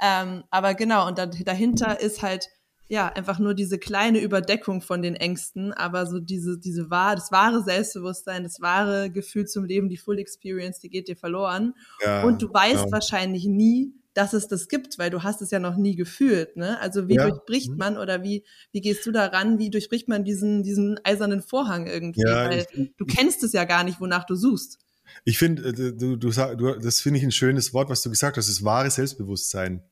Ähm, 0.00 0.44
aber 0.50 0.74
genau, 0.74 1.06
und 1.06 1.18
da, 1.18 1.26
dahinter 1.26 2.00
ist 2.00 2.22
halt 2.22 2.48
ja, 2.90 3.06
einfach 3.08 3.38
nur 3.38 3.54
diese 3.54 3.78
kleine 3.78 4.20
Überdeckung 4.20 4.82
von 4.82 5.00
den 5.00 5.14
Ängsten, 5.14 5.72
aber 5.72 6.06
so 6.06 6.18
diese, 6.18 6.58
diese 6.58 6.90
wahr, 6.90 7.14
das 7.14 7.30
wahre 7.30 7.62
Selbstbewusstsein, 7.62 8.42
das 8.42 8.60
wahre 8.60 9.10
Gefühl 9.10 9.46
zum 9.46 9.64
Leben, 9.64 9.88
die 9.88 9.96
Full 9.96 10.18
Experience, 10.18 10.80
die 10.80 10.90
geht 10.90 11.06
dir 11.06 11.16
verloren. 11.16 11.74
ja 12.04 12.24
Und 12.24 12.42
du 12.42 12.52
weißt 12.52 12.84
genau. 12.84 12.92
wahrscheinlich 12.92 13.44
nie, 13.46 13.94
dass 14.12 14.32
es 14.32 14.48
das 14.48 14.66
gibt, 14.66 14.98
weil 14.98 15.08
du 15.10 15.22
hast 15.22 15.40
es 15.40 15.52
ja 15.52 15.60
noch 15.60 15.76
nie 15.76 15.94
gefühlt, 15.94 16.56
ne? 16.56 16.80
Also 16.80 17.06
wie 17.06 17.14
Ja. 17.14 17.28
durchbricht 17.30 17.70
Mhm. 17.70 17.76
man 17.76 17.96
oder 17.96 18.24
wie, 18.24 18.44
wie 18.72 18.80
gehst 18.80 19.06
du 19.06 19.12
daran, 19.12 19.60
wie 19.60 19.70
durchbricht 19.70 20.08
man 20.08 20.24
diesen, 20.24 20.64
diesen 20.64 20.98
eisernen 21.04 21.42
Vorhang 21.42 21.86
irgendwie? 21.86 22.22
Ja, 22.26 22.50
weil 22.50 22.66
ich- 22.74 22.90
du 22.96 23.04
kennst 23.06 23.44
es 23.44 23.52
ja 23.52 23.64
gar 23.64 23.84
nicht, 23.84 24.00
wonach 24.00 24.24
du 24.26 24.34
suchst. 24.34 24.78
Ich 25.24 25.38
finde, 25.38 25.68
äh, 25.68 25.72
du, 25.72 26.16
du, 26.16 26.30
du, 26.30 26.78
das 26.80 27.00
finde 27.00 27.18
ich 27.20 27.24
ein 27.24 27.30
schönes 27.30 27.72
Wort, 27.72 27.88
was 27.88 28.02
du 28.02 28.10
gesagt 28.10 28.36
hast, 28.36 28.48
das 28.48 28.64
wahre 28.64 28.90
Selbstbewusstsein. 28.90 29.84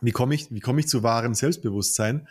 Wie 0.00 0.12
komme 0.12 0.34
ich, 0.34 0.52
wie 0.52 0.60
komme 0.60 0.80
ich 0.80 0.88
zu 0.88 1.02
wahrem 1.02 1.34
Selbstbewusstsein? 1.34 2.28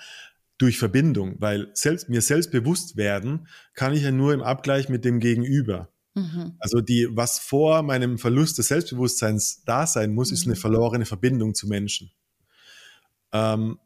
Durch 0.58 0.80
Verbindung, 0.80 1.36
weil 1.40 1.70
selbst, 1.74 2.10
mir 2.10 2.22
selbstbewusst 2.22 2.98
werden 2.98 3.48
kann 3.76 3.94
ich 3.94 4.02
ja 4.02 4.12
nur 4.12 4.34
im 4.34 4.42
Abgleich 4.42 4.90
mit 4.90 5.06
dem 5.06 5.20
Gegenüber. 5.20 5.90
Mhm. 6.16 6.56
Also 6.60 6.82
die, 6.82 7.08
was 7.12 7.38
vor 7.38 7.84
meinem 7.84 8.18
Verlust 8.18 8.58
des 8.58 8.70
Selbstbewusstseins 8.70 9.62
da 9.66 9.86
sein 9.86 10.16
muss, 10.16 10.32
ist 10.32 10.46
Mhm. 10.46 10.54
eine 10.54 10.60
verlorene 10.60 11.06
Verbindung 11.06 11.54
zu 11.54 11.68
Menschen. 11.68 12.12
Ähm, 13.32 13.78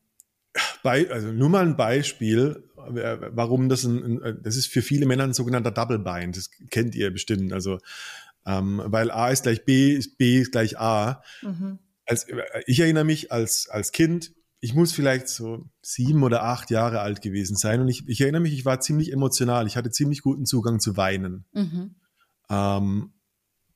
bei, 0.84 1.10
also 1.12 1.32
nur 1.32 1.50
mal 1.50 1.66
ein 1.66 1.76
Beispiel, 1.76 2.64
äh, 2.96 3.18
warum 3.32 3.68
das 3.68 3.84
ein, 3.84 4.22
ein, 4.22 4.40
das 4.44 4.56
ist 4.56 4.68
für 4.68 4.82
viele 4.82 5.06
Männer 5.06 5.24
ein 5.26 5.34
sogenannter 5.34 5.72
Double 5.72 6.00
Bind. 6.00 6.38
Das 6.38 6.50
kennt 6.70 6.96
ihr 6.96 7.12
bestimmt. 7.12 7.52
Also 7.52 7.80
ähm, 8.46 8.82
weil 8.86 9.12
A 9.12 9.30
ist 9.30 9.44
gleich 9.44 9.66
B, 9.66 9.92
ist 9.92 10.18
B 10.18 10.40
ist 10.40 10.52
gleich 10.52 10.80
A. 10.80 11.22
Mhm. 11.42 11.80
Als, 12.12 12.28
ich 12.68 12.80
erinnere 12.80 13.06
mich 13.06 13.32
als, 13.32 13.70
als 13.70 13.92
Kind, 13.92 14.34
ich 14.60 14.76
muss 14.76 14.94
vielleicht 14.94 15.28
so 15.28 15.70
sieben 15.82 16.22
oder 16.24 16.44
acht 16.44 16.70
Jahre 16.70 17.00
alt 17.02 17.22
gewesen 17.22 17.56
sein 17.56 17.82
und 17.82 17.88
ich, 17.88 18.08
ich 18.08 18.22
erinnere 18.22 18.42
mich, 18.42 18.54
ich 18.54 18.64
war 18.64 18.80
ziemlich 18.80 19.12
emotional. 19.12 19.66
Ich 19.66 19.76
hatte 19.76 19.90
ziemlich 19.90 20.22
guten 20.22 20.46
Zugang 20.46 20.80
zu 20.80 20.98
Weinen. 20.98 21.46
Mhm. 21.54 21.96
Ähm, 22.50 23.14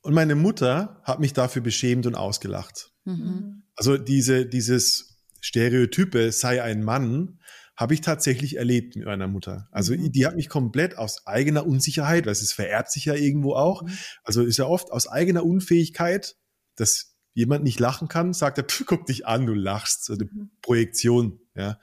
und 0.02 0.14
meine 0.14 0.36
Mutter 0.36 1.02
hat 1.04 1.20
mich 1.20 1.34
dafür 1.34 1.64
beschämt 1.64 2.06
und 2.06 2.14
ausgelacht. 2.14 2.92
Mhm. 3.06 3.64
Also 3.76 3.98
diese, 3.98 4.46
dieses 4.46 5.18
Stereotype 5.42 6.32
sei 6.32 6.62
ein 6.62 6.84
Mann, 6.84 7.40
habe 7.76 7.94
ich 7.94 8.02
tatsächlich 8.02 8.58
erlebt 8.58 8.96
mit 8.96 9.06
meiner 9.06 9.28
Mutter. 9.28 9.68
Also 9.72 9.94
mhm. 9.94 10.12
die 10.12 10.26
hat 10.26 10.36
mich 10.36 10.50
komplett 10.50 10.98
aus 10.98 11.26
eigener 11.26 11.66
Unsicherheit, 11.66 12.28
das 12.28 12.42
ist 12.42 12.54
vererbt 12.54 12.92
sich 12.92 13.06
ja 13.06 13.16
irgendwo 13.16 13.56
auch, 13.56 13.82
mhm. 13.82 13.98
also 14.24 14.44
ist 14.44 14.58
ja 14.58 14.66
oft 14.66 14.92
aus 14.92 15.08
eigener 15.08 15.44
Unfähigkeit, 15.44 16.36
dass 16.76 17.15
jemand 17.36 17.64
nicht 17.64 17.80
lachen 17.80 18.08
kann, 18.08 18.34
sagt 18.34 18.58
er, 18.58 18.66
guck 18.88 19.06
dich 19.06 19.28
an, 19.28 19.46
du 19.46 19.54
lachst, 19.54 20.06
so 20.06 20.14
eine 20.14 20.26
mhm. 20.26 20.50
Projektion, 20.62 21.40
ja. 21.56 21.80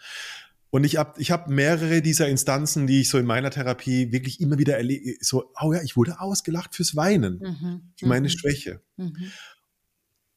Und 0.71 0.85
ich 0.85 0.97
habe 0.97 1.21
ich 1.21 1.31
hab 1.31 1.49
mehrere 1.49 2.01
dieser 2.01 2.29
Instanzen, 2.29 2.87
die 2.87 3.03
ich 3.03 3.11
so 3.11 3.19
in 3.19 3.27
meiner 3.27 3.51
Therapie 3.51 4.11
wirklich 4.11 4.41
immer 4.41 4.57
wieder 4.57 4.79
erlebe, 4.79 5.19
so, 5.21 5.53
oh 5.61 5.75
ja, 5.75 5.83
ich 5.83 5.97
wurde 5.97 6.19
ausgelacht 6.19 6.75
fürs 6.75 6.97
Weinen, 6.97 7.39
mhm. 7.39 7.93
für 7.99 8.07
meine 8.07 8.29
mhm. 8.29 8.31
Schwäche. 8.31 8.81
Mhm. 8.97 9.31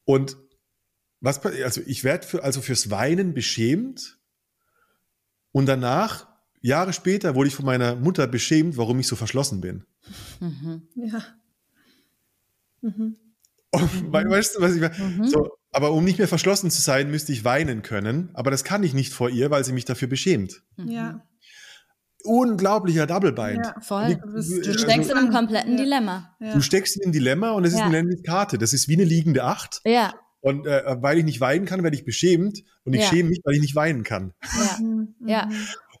Und 0.04 0.36
was, 1.20 1.44
also 1.44 1.80
ich 1.86 2.04
werde 2.04 2.26
für, 2.26 2.44
also 2.44 2.60
fürs 2.60 2.90
Weinen 2.90 3.32
beschämt 3.32 4.18
und 5.52 5.64
danach, 5.64 6.28
Jahre 6.60 6.92
später, 6.92 7.34
wurde 7.34 7.48
ich 7.48 7.54
von 7.54 7.64
meiner 7.64 7.96
Mutter 7.96 8.26
beschämt, 8.26 8.76
warum 8.76 9.00
ich 9.00 9.06
so 9.06 9.16
verschlossen 9.16 9.62
bin. 9.62 9.86
Mhm. 10.40 10.82
Ja. 10.96 11.24
Mhm. 12.82 13.16
Weißt 13.80 14.56
du, 14.56 14.60
was 14.60 14.74
ich 14.74 14.80
meine? 14.80 14.94
Mhm. 14.98 15.24
So, 15.24 15.48
aber 15.72 15.92
um 15.92 16.04
nicht 16.04 16.18
mehr 16.18 16.28
verschlossen 16.28 16.70
zu 16.70 16.80
sein, 16.80 17.10
müsste 17.10 17.32
ich 17.32 17.44
weinen 17.44 17.82
können. 17.82 18.30
Aber 18.34 18.50
das 18.50 18.64
kann 18.64 18.82
ich 18.82 18.94
nicht 18.94 19.12
vor 19.12 19.28
ihr, 19.30 19.50
weil 19.50 19.64
sie 19.64 19.72
mich 19.72 19.84
dafür 19.84 20.08
beschämt. 20.08 20.62
Mhm. 20.76 20.88
Ja. 20.88 21.26
Unglaublicher 22.24 23.06
Double 23.06 23.32
Bind. 23.32 23.64
Ja, 23.64 23.80
voll. 23.80 24.16
Du, 24.16 24.32
du 24.32 24.42
steckst 24.42 24.88
also, 24.88 25.12
in 25.12 25.18
einem 25.18 25.30
kompletten 25.30 25.76
Dilemma. 25.76 26.34
Ja. 26.40 26.54
Du 26.54 26.60
steckst 26.60 26.96
in 26.96 27.04
einem 27.04 27.12
Dilemma 27.12 27.52
und 27.52 27.64
es 27.64 27.72
ist 27.72 27.78
ja. 27.78 27.86
eine 27.86 28.16
Karte. 28.26 28.58
Das 28.58 28.72
ist 28.72 28.88
wie 28.88 28.94
eine 28.94 29.04
liegende 29.04 29.44
Acht. 29.44 29.80
Ja. 29.84 30.14
Und 30.40 30.66
äh, 30.66 30.96
weil 31.00 31.18
ich 31.18 31.24
nicht 31.24 31.40
weinen 31.40 31.66
kann, 31.66 31.82
werde 31.82 31.96
ich 31.96 32.04
beschämt. 32.04 32.62
Und 32.84 32.94
ich 32.94 33.02
ja. 33.02 33.08
schäme 33.08 33.30
mich, 33.30 33.40
weil 33.44 33.54
ich 33.54 33.60
nicht 33.60 33.74
weinen 33.74 34.02
kann. 34.02 34.32
Ja. 34.42 34.78
Mhm. 34.80 35.14
ja. 35.26 35.48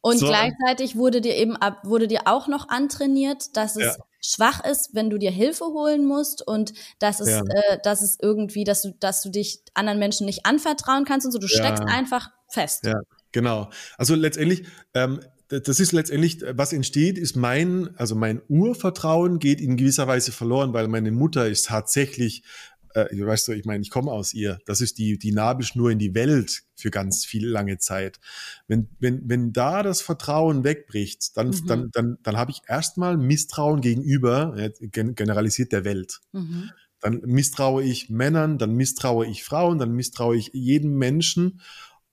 Und 0.02 0.18
so. 0.18 0.26
gleichzeitig 0.26 0.94
wurde 0.94 1.20
dir 1.20 1.34
eben 1.34 1.56
ab, 1.56 1.80
wurde 1.84 2.06
dir 2.06 2.22
auch 2.26 2.46
noch 2.46 2.68
antrainiert, 2.68 3.56
dass 3.56 3.74
es 3.76 3.96
ja. 3.96 4.04
Schwach 4.26 4.64
ist, 4.64 4.94
wenn 4.94 5.10
du 5.10 5.18
dir 5.18 5.30
Hilfe 5.30 5.66
holen 5.66 6.06
musst 6.06 6.46
und 6.46 6.72
dass 6.98 7.20
es, 7.20 7.28
ja. 7.28 7.42
äh, 7.42 7.78
dass 7.82 8.02
es 8.02 8.18
irgendwie, 8.20 8.64
dass 8.64 8.82
du, 8.82 8.94
dass 8.98 9.22
du 9.22 9.30
dich 9.30 9.62
anderen 9.74 9.98
Menschen 9.98 10.26
nicht 10.26 10.46
anvertrauen 10.46 11.04
kannst 11.04 11.26
und 11.26 11.32
so. 11.32 11.38
Du 11.38 11.48
steckst 11.48 11.82
einfach 11.84 12.30
fest. 12.48 12.84
Ja, 12.84 13.00
genau. 13.32 13.70
Also 13.98 14.14
letztendlich, 14.14 14.64
ähm, 14.94 15.20
das 15.48 15.78
ist 15.78 15.92
letztendlich, 15.92 16.42
was 16.54 16.72
entsteht, 16.72 17.18
ist 17.18 17.36
mein, 17.36 17.90
also 17.96 18.16
mein 18.16 18.42
Urvertrauen 18.48 19.38
geht 19.38 19.60
in 19.60 19.76
gewisser 19.76 20.08
Weise 20.08 20.32
verloren, 20.32 20.72
weil 20.72 20.88
meine 20.88 21.12
Mutter 21.12 21.46
ist 21.46 21.66
tatsächlich 21.66 22.42
äh, 22.96 23.26
weißt 23.26 23.48
du, 23.48 23.52
ich 23.52 23.64
meine, 23.64 23.82
ich 23.82 23.90
komme 23.90 24.10
aus 24.10 24.32
ihr. 24.32 24.58
Das 24.64 24.80
ist 24.80 24.98
die, 24.98 25.18
die 25.18 25.32
Nabelschnur 25.32 25.90
in 25.90 25.98
die 25.98 26.14
Welt 26.14 26.62
für 26.74 26.90
ganz 26.90 27.24
viel 27.24 27.46
lange 27.46 27.78
Zeit. 27.78 28.18
Wenn, 28.68 28.88
wenn, 28.98 29.28
wenn 29.28 29.52
da 29.52 29.82
das 29.82 30.00
Vertrauen 30.00 30.64
wegbricht, 30.64 31.36
dann, 31.36 31.48
mhm. 31.48 31.66
dann, 31.66 31.90
dann, 31.92 32.18
dann 32.22 32.36
habe 32.36 32.50
ich 32.50 32.62
erstmal 32.66 33.16
Misstrauen 33.16 33.80
gegenüber, 33.80 34.56
äh, 34.56 34.70
generalisiert 34.88 35.72
der 35.72 35.84
Welt. 35.84 36.20
Mhm. 36.32 36.70
Dann 37.00 37.20
misstraue 37.26 37.82
ich 37.84 38.08
Männern, 38.08 38.56
dann 38.56 38.74
misstraue 38.74 39.26
ich 39.26 39.44
Frauen, 39.44 39.78
dann 39.78 39.92
misstraue 39.92 40.36
ich 40.36 40.50
jedem 40.54 40.96
Menschen. 40.96 41.60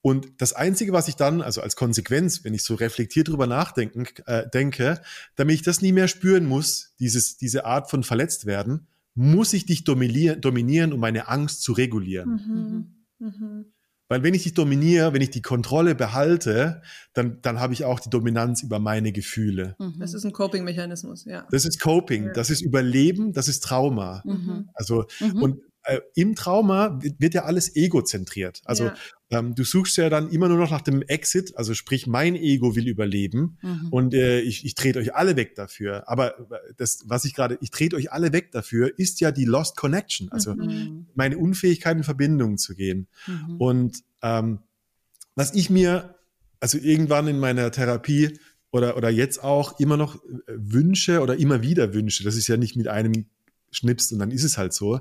Und 0.01 0.41
das 0.41 0.51
Einzige, 0.51 0.91
was 0.91 1.07
ich 1.07 1.15
dann, 1.15 1.41
also 1.41 1.61
als 1.61 1.77
Konsequenz, 1.77 2.43
wenn 2.43 2.53
ich 2.53 2.63
so 2.63 2.75
reflektiert 2.75 3.29
drüber 3.29 3.47
nachdenken, 3.47 4.05
äh, 4.25 4.49
denke, 4.49 5.01
damit 5.37 5.55
ich 5.55 5.61
das 5.61 5.81
nie 5.81 5.93
mehr 5.93 6.09
spüren 6.09 6.45
muss, 6.45 6.93
dieses, 6.99 7.37
diese 7.37 7.63
Art 7.63 7.89
von 7.89 8.03
verletzt 8.03 8.45
werden, 8.45 8.87
muss 9.15 9.53
ich 9.53 9.65
dich 9.65 9.83
dominieren, 9.83 10.41
dominieren 10.41 10.93
um 10.93 10.99
meine 10.99 11.27
Angst 11.27 11.61
zu 11.61 11.73
regulieren. 11.73 12.95
Mhm. 13.19 13.27
Mhm. 13.27 13.65
Weil 14.09 14.21
wenn 14.21 14.33
ich 14.33 14.43
dich 14.43 14.53
dominiere, 14.53 15.13
wenn 15.13 15.21
ich 15.21 15.31
die 15.31 15.41
Kontrolle 15.41 15.95
behalte, 15.95 16.81
dann, 17.13 17.41
dann 17.41 17.59
habe 17.59 17.73
ich 17.73 17.85
auch 17.85 17.99
die 17.99 18.09
Dominanz 18.09 18.61
über 18.61 18.79
meine 18.79 19.11
Gefühle. 19.11 19.75
Mhm. 19.79 19.95
Das 19.99 20.13
ist 20.13 20.25
ein 20.25 20.33
Coping-Mechanismus, 20.33 21.25
ja. 21.25 21.47
Das 21.51 21.65
ist 21.65 21.79
Coping, 21.79 22.31
das 22.33 22.49
ist 22.49 22.61
Überleben, 22.61 23.33
das 23.33 23.47
ist 23.47 23.63
Trauma. 23.63 24.21
Mhm. 24.25 24.69
Also, 24.73 25.05
mhm. 25.19 25.41
und 25.41 25.61
äh, 25.83 25.99
im 26.15 26.35
Trauma 26.35 26.99
wird 27.01 27.33
ja 27.33 27.45
alles 27.45 27.75
egozentriert. 27.75 28.61
Also 28.65 28.85
ja. 28.85 28.95
Ähm, 29.33 29.55
du 29.55 29.63
suchst 29.63 29.97
ja 29.97 30.09
dann 30.09 30.29
immer 30.29 30.47
nur 30.47 30.59
noch 30.59 30.69
nach 30.69 30.81
dem 30.81 31.01
Exit, 31.01 31.57
also 31.57 31.73
sprich, 31.73 32.05
mein 32.05 32.35
Ego 32.35 32.75
will 32.75 32.87
überleben 32.87 33.57
mhm. 33.61 33.87
und 33.89 34.13
äh, 34.13 34.41
ich, 34.41 34.63
ich 34.63 34.75
trete 34.75 34.99
euch 34.99 35.15
alle 35.15 35.35
weg 35.35 35.55
dafür. 35.55 36.07
Aber 36.07 36.39
äh, 36.39 36.73
das, 36.77 37.03
was 37.05 37.25
ich 37.25 37.33
gerade, 37.33 37.57
ich 37.61 37.71
trete 37.71 37.95
euch 37.95 38.11
alle 38.11 38.31
weg 38.31 38.51
dafür, 38.51 38.91
ist 38.97 39.19
ja 39.21 39.31
die 39.31 39.45
Lost 39.45 39.75
Connection, 39.75 40.31
also 40.31 40.53
mhm. 40.53 41.07
meine 41.15 41.37
Unfähigkeit 41.37 41.97
in 41.97 42.03
Verbindung 42.03 42.57
zu 42.57 42.75
gehen. 42.75 43.07
Mhm. 43.25 43.55
Und 43.57 44.03
ähm, 44.21 44.59
was 45.35 45.55
ich 45.55 45.71
mir, 45.71 46.15
also 46.59 46.77
irgendwann 46.77 47.27
in 47.27 47.39
meiner 47.39 47.71
Therapie 47.71 48.37
oder, 48.71 48.97
oder 48.97 49.09
jetzt 49.09 49.43
auch 49.43 49.79
immer 49.79 49.97
noch 49.97 50.15
äh, 50.15 50.27
wünsche 50.47 51.21
oder 51.21 51.37
immer 51.37 51.63
wieder 51.63 51.95
wünsche, 51.95 52.23
das 52.23 52.35
ist 52.35 52.47
ja 52.47 52.57
nicht 52.57 52.75
mit 52.75 52.87
einem 52.87 53.25
Schnips 53.71 54.11
und 54.11 54.19
dann 54.19 54.29
ist 54.29 54.43
es 54.43 54.59
halt 54.59 54.73
so, 54.73 54.99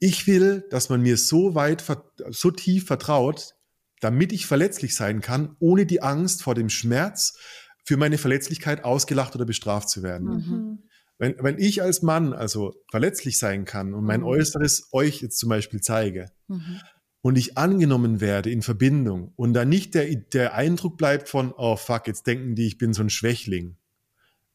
ich 0.00 0.26
will, 0.26 0.66
dass 0.70 0.88
man 0.88 1.02
mir 1.02 1.16
so 1.16 1.54
weit, 1.54 1.84
so 2.30 2.50
tief 2.50 2.86
vertraut, 2.86 3.54
damit 4.00 4.32
ich 4.32 4.46
verletzlich 4.46 4.96
sein 4.96 5.20
kann, 5.20 5.56
ohne 5.60 5.86
die 5.86 6.02
Angst 6.02 6.42
vor 6.42 6.54
dem 6.54 6.70
Schmerz 6.70 7.38
für 7.84 7.98
meine 7.98 8.18
Verletzlichkeit 8.18 8.82
ausgelacht 8.82 9.34
oder 9.34 9.44
bestraft 9.44 9.90
zu 9.90 10.02
werden. 10.02 10.28
Mhm. 10.28 10.78
Wenn, 11.18 11.34
wenn 11.40 11.58
ich 11.58 11.82
als 11.82 12.00
Mann 12.00 12.32
also 12.32 12.74
verletzlich 12.90 13.38
sein 13.38 13.66
kann 13.66 13.92
und 13.92 14.04
mein 14.04 14.20
mhm. 14.20 14.26
Äußeres 14.26 14.88
euch 14.92 15.20
jetzt 15.20 15.38
zum 15.38 15.50
Beispiel 15.50 15.82
zeige 15.82 16.30
mhm. 16.48 16.80
und 17.20 17.36
ich 17.36 17.58
angenommen 17.58 18.22
werde 18.22 18.50
in 18.50 18.62
Verbindung 18.62 19.34
und 19.36 19.52
da 19.52 19.66
nicht 19.66 19.94
der, 19.94 20.16
der 20.16 20.54
Eindruck 20.54 20.96
bleibt 20.96 21.28
von, 21.28 21.52
oh 21.54 21.76
fuck, 21.76 22.06
jetzt 22.06 22.26
denken 22.26 22.54
die, 22.54 22.66
ich 22.66 22.78
bin 22.78 22.94
so 22.94 23.02
ein 23.02 23.10
Schwächling. 23.10 23.76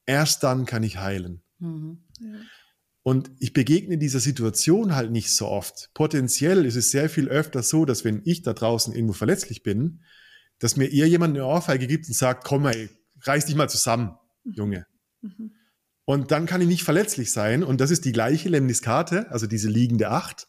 Erst 0.07 0.41
dann 0.41 0.65
kann 0.65 0.81
ich 0.81 0.97
heilen. 0.97 1.43
Mhm. 1.59 2.03
Ja. 2.19 2.39
Und 3.07 3.29
ich 3.37 3.53
begegne 3.53 3.99
dieser 3.99 4.19
Situation 4.19 4.95
halt 4.95 5.11
nicht 5.11 5.29
so 5.29 5.47
oft. 5.47 5.91
Potenziell 5.93 6.65
ist 6.65 6.75
es 6.75 6.89
sehr 6.89 7.07
viel 7.07 7.29
öfter 7.29 7.61
so, 7.61 7.85
dass 7.85 8.03
wenn 8.03 8.23
ich 8.25 8.41
da 8.41 8.53
draußen 8.53 8.95
irgendwo 8.95 9.13
verletzlich 9.13 9.61
bin, 9.61 10.01
dass 10.57 10.75
mir 10.75 10.91
eher 10.91 11.07
jemand 11.07 11.37
eine 11.37 11.45
Ohrfeige 11.45 11.85
gibt 11.85 12.07
und 12.07 12.15
sagt, 12.15 12.43
komm 12.43 12.63
mal, 12.63 12.89
reiß 13.21 13.45
dich 13.45 13.53
mal 13.53 13.69
zusammen, 13.69 14.15
mhm. 14.43 14.53
Junge. 14.53 14.87
Mhm. 15.21 15.51
Und 16.05 16.31
dann 16.31 16.47
kann 16.47 16.61
ich 16.61 16.67
nicht 16.67 16.81
verletzlich 16.81 17.31
sein. 17.31 17.63
Und 17.63 17.79
das 17.79 17.91
ist 17.91 18.05
die 18.05 18.11
gleiche 18.11 18.49
Lemniskate, 18.49 19.29
also 19.29 19.45
diese 19.45 19.69
liegende 19.69 20.09
Acht. 20.09 20.47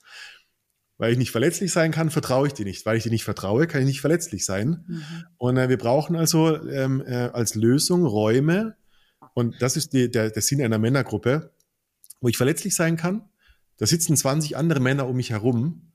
Weil 0.96 1.12
ich 1.12 1.18
nicht 1.18 1.32
verletzlich 1.32 1.72
sein 1.72 1.92
kann, 1.92 2.08
vertraue 2.08 2.46
ich 2.46 2.54
dir 2.54 2.64
nicht. 2.64 2.86
Weil 2.86 2.96
ich 2.96 3.02
dir 3.02 3.12
nicht 3.12 3.24
vertraue, 3.24 3.66
kann 3.66 3.82
ich 3.82 3.86
nicht 3.86 4.00
verletzlich 4.00 4.46
sein. 4.46 4.82
Mhm. 4.88 5.02
Und 5.36 5.56
äh, 5.58 5.68
wir 5.68 5.76
brauchen 5.76 6.16
also 6.16 6.56
ähm, 6.66 7.04
äh, 7.06 7.28
als 7.34 7.54
Lösung 7.54 8.06
Räume. 8.06 8.76
Und 9.34 9.60
das 9.60 9.76
ist 9.76 9.92
die, 9.92 10.10
der, 10.10 10.30
der 10.30 10.40
Sinn 10.40 10.62
einer 10.62 10.78
Männergruppe 10.78 11.52
wo 12.20 12.28
ich 12.28 12.36
verletzlich 12.36 12.74
sein 12.74 12.96
kann. 12.96 13.28
Da 13.76 13.86
sitzen 13.86 14.16
20 14.16 14.56
andere 14.56 14.80
Männer 14.80 15.06
um 15.06 15.16
mich 15.16 15.30
herum. 15.30 15.92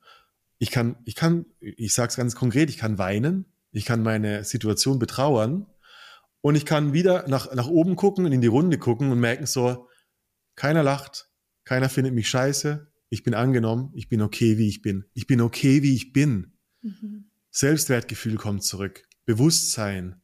Ich 0.57 0.71
kann, 0.71 0.97
ich 1.05 1.15
kann, 1.15 1.45
ich 1.59 1.93
sage 1.93 2.09
es 2.09 2.15
ganz 2.15 2.35
konkret, 2.35 2.69
ich 2.69 2.77
kann 2.77 2.97
weinen, 2.97 3.45
ich 3.71 3.85
kann 3.85 4.03
meine 4.03 4.43
Situation 4.43 4.99
betrauern 4.99 5.65
und 6.41 6.55
ich 6.55 6.65
kann 6.65 6.93
wieder 6.93 7.27
nach, 7.27 7.53
nach 7.53 7.67
oben 7.67 7.95
gucken 7.95 8.25
und 8.25 8.31
in 8.31 8.41
die 8.41 8.47
Runde 8.47 8.77
gucken 8.77 9.11
und 9.11 9.19
merken 9.19 9.47
so, 9.47 9.87
keiner 10.55 10.83
lacht, 10.83 11.29
keiner 11.63 11.89
findet 11.89 12.13
mich 12.13 12.29
scheiße, 12.29 12.91
ich 13.09 13.23
bin 13.23 13.33
angenommen, 13.33 13.91
ich 13.95 14.07
bin 14.07 14.21
okay, 14.21 14.57
wie 14.57 14.67
ich 14.67 14.81
bin. 14.81 15.05
Ich 15.13 15.27
bin 15.27 15.41
okay, 15.41 15.81
wie 15.83 15.95
ich 15.95 16.13
bin. 16.13 16.53
Mhm. 16.81 17.25
Selbstwertgefühl 17.49 18.37
kommt 18.37 18.63
zurück, 18.63 19.07
Bewusstsein. 19.25 20.21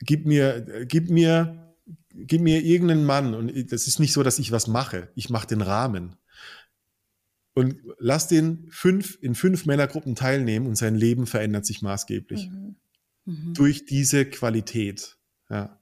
Gib 0.00 0.26
mir, 0.26 0.86
gib 0.86 1.10
mir 1.10 1.67
gib 2.26 2.42
mir 2.42 2.62
irgendeinen 2.62 3.04
Mann 3.04 3.34
und 3.34 3.72
das 3.72 3.86
ist 3.86 3.98
nicht 3.98 4.12
so, 4.12 4.22
dass 4.22 4.38
ich 4.38 4.52
was 4.52 4.66
mache. 4.66 5.10
Ich 5.14 5.30
mache 5.30 5.46
den 5.46 5.60
Rahmen. 5.60 6.16
Und 7.54 7.76
lass 7.98 8.28
den 8.28 8.68
fünf, 8.70 9.18
in 9.20 9.34
fünf 9.34 9.66
Männergruppen 9.66 10.14
teilnehmen 10.14 10.66
und 10.66 10.76
sein 10.76 10.94
Leben 10.94 11.26
verändert 11.26 11.66
sich 11.66 11.82
maßgeblich. 11.82 12.48
Mhm. 12.48 12.76
Mhm. 13.24 13.54
Durch 13.54 13.84
diese 13.84 14.24
Qualität. 14.24 15.16
Ja. 15.50 15.80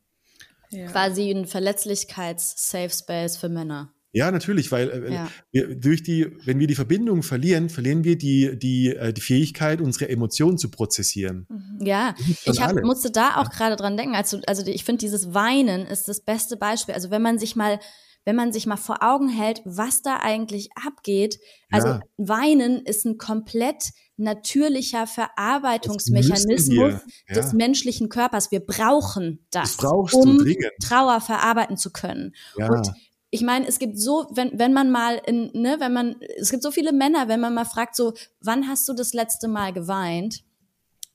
ja. 0.71 0.87
Quasi 0.91 1.31
ein 1.31 1.47
Verletzlichkeits-Safe 1.47 2.91
Space 2.91 3.37
für 3.37 3.49
Männer. 3.49 3.93
Ja, 4.17 4.31
natürlich, 4.31 4.73
weil 4.73 4.89
äh, 4.89 5.13
ja. 5.13 5.29
Wir, 5.53 5.77
durch 5.77 6.03
die, 6.03 6.27
wenn 6.47 6.59
wir 6.59 6.67
die 6.67 6.75
Verbindung 6.75 7.23
verlieren, 7.23 7.69
verlieren 7.69 8.03
wir 8.03 8.17
die, 8.17 8.59
die, 8.59 8.97
äh, 8.97 9.13
die 9.13 9.21
Fähigkeit, 9.21 9.83
unsere 9.83 10.09
Emotionen 10.09 10.57
zu 10.57 10.71
prozessieren. 10.71 11.47
Mhm. 11.51 11.87
Ja, 11.87 12.15
ich 12.47 12.63
hab, 12.63 12.83
musste 12.83 13.11
da 13.11 13.37
auch 13.37 13.51
gerade 13.51 13.77
dran 13.77 13.99
denken. 13.99 14.15
Also, 14.15 14.41
also 14.47 14.67
ich 14.67 14.85
finde, 14.85 15.01
dieses 15.01 15.35
Weinen 15.35 15.87
ist 15.87 16.09
das 16.09 16.23
beste 16.23 16.57
Beispiel. 16.57 16.95
Also 16.95 17.11
wenn 17.11 17.21
man 17.21 17.39
sich 17.39 17.57
mal 17.57 17.79
wenn 18.25 18.35
man 18.35 18.53
sich 18.53 18.67
mal 18.67 18.77
vor 18.77 19.05
Augen 19.05 19.29
hält, 19.29 19.63
was 19.65 20.03
da 20.03 20.19
eigentlich 20.19 20.71
abgeht. 20.75 21.39
Also 21.71 21.87
ja. 21.87 22.01
Weinen 22.17 22.85
ist 22.85 23.07
ein 23.07 23.19
komplett 23.19 23.93
natürlicher 24.17 25.07
Verarbeitungsmechanismus 25.07 26.95
ja. 27.29 27.35
des 27.35 27.53
menschlichen 27.53 28.09
Körpers. 28.09 28.51
Wir 28.51 28.59
brauchen 28.59 29.47
das, 29.53 29.77
das 29.77 30.13
um 30.13 30.45
Trauer 30.83 31.21
verarbeiten 31.21 31.77
zu 31.77 31.93
können. 31.93 32.35
Ja. 32.59 32.69
Und 32.69 32.93
ich 33.31 33.43
meine, 33.43 33.67
es 33.67 33.79
gibt 33.79 33.99
so, 33.99 34.27
wenn, 34.31 34.59
wenn 34.59 34.73
man 34.73 34.91
mal 34.91 35.21
in, 35.27 35.51
ne, 35.53 35.77
wenn 35.81 35.93
man, 35.93 36.17
es 36.39 36.51
gibt 36.51 36.63
so 36.63 36.71
viele 36.71 36.93
Männer, 36.93 37.29
wenn 37.29 37.41
man 37.41 37.55
mal 37.55 37.65
fragt, 37.65 37.97
so, 37.97 38.15
wann 38.41 38.69
hast 38.69 38.89
du 38.89 38.93
das 38.95 39.13
letzte 39.15 39.49
Mal 39.49 39.73
geweint? 39.73 40.43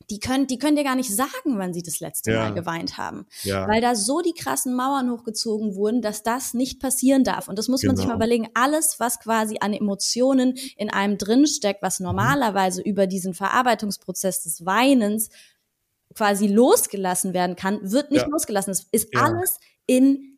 die 0.10 0.20
können, 0.20 0.46
die 0.46 0.58
können 0.58 0.76
dir 0.76 0.84
gar 0.84 0.96
nicht 0.98 1.16
sagen, 1.16 1.58
wann 1.58 1.74
sie 1.74 1.84
das 1.84 2.02
letzte 2.02 2.32
Ja. 2.32 2.40
Mal 2.40 2.54
geweint 2.54 2.98
haben. 2.98 3.28
Ja. 3.44 3.66
Weil 3.70 3.80
da 3.80 3.96
so 3.96 4.20
die 4.20 4.34
krassen 4.34 4.76
Mauern 4.76 5.10
hochgezogen 5.10 5.74
wurden, 5.76 6.02
dass 6.02 6.22
das 6.22 6.54
nicht 6.54 6.82
passieren 6.82 7.24
darf. 7.24 7.48
Und 7.48 7.58
das 7.58 7.70
muss 7.70 7.84
man 7.84 7.96
sich 7.96 8.04
Genau. 8.06 8.18
mal 8.18 8.22
überlegen. 8.26 8.50
Alles, 8.54 9.00
was 9.00 9.20
quasi 9.20 9.58
an 9.62 9.72
Emotionen 9.74 10.58
in 10.76 10.90
einem 10.90 11.18
drinsteckt, 11.18 11.82
was 11.82 12.02
normalerweise 12.02 12.82
über 12.82 13.08
diesen 13.08 13.34
Verarbeitungsprozess 13.34 14.44
des 14.44 14.66
Weinens 14.66 15.30
quasi 16.14 16.48
losgelassen 16.48 17.34
werden 17.34 17.56
kann, 17.56 17.80
wird 17.82 18.12
nicht 18.12 18.24
Ja. 18.24 18.28
losgelassen. 18.30 18.72
Es 18.72 18.88
ist 18.92 19.16
alles 19.16 19.60
in 19.86 20.31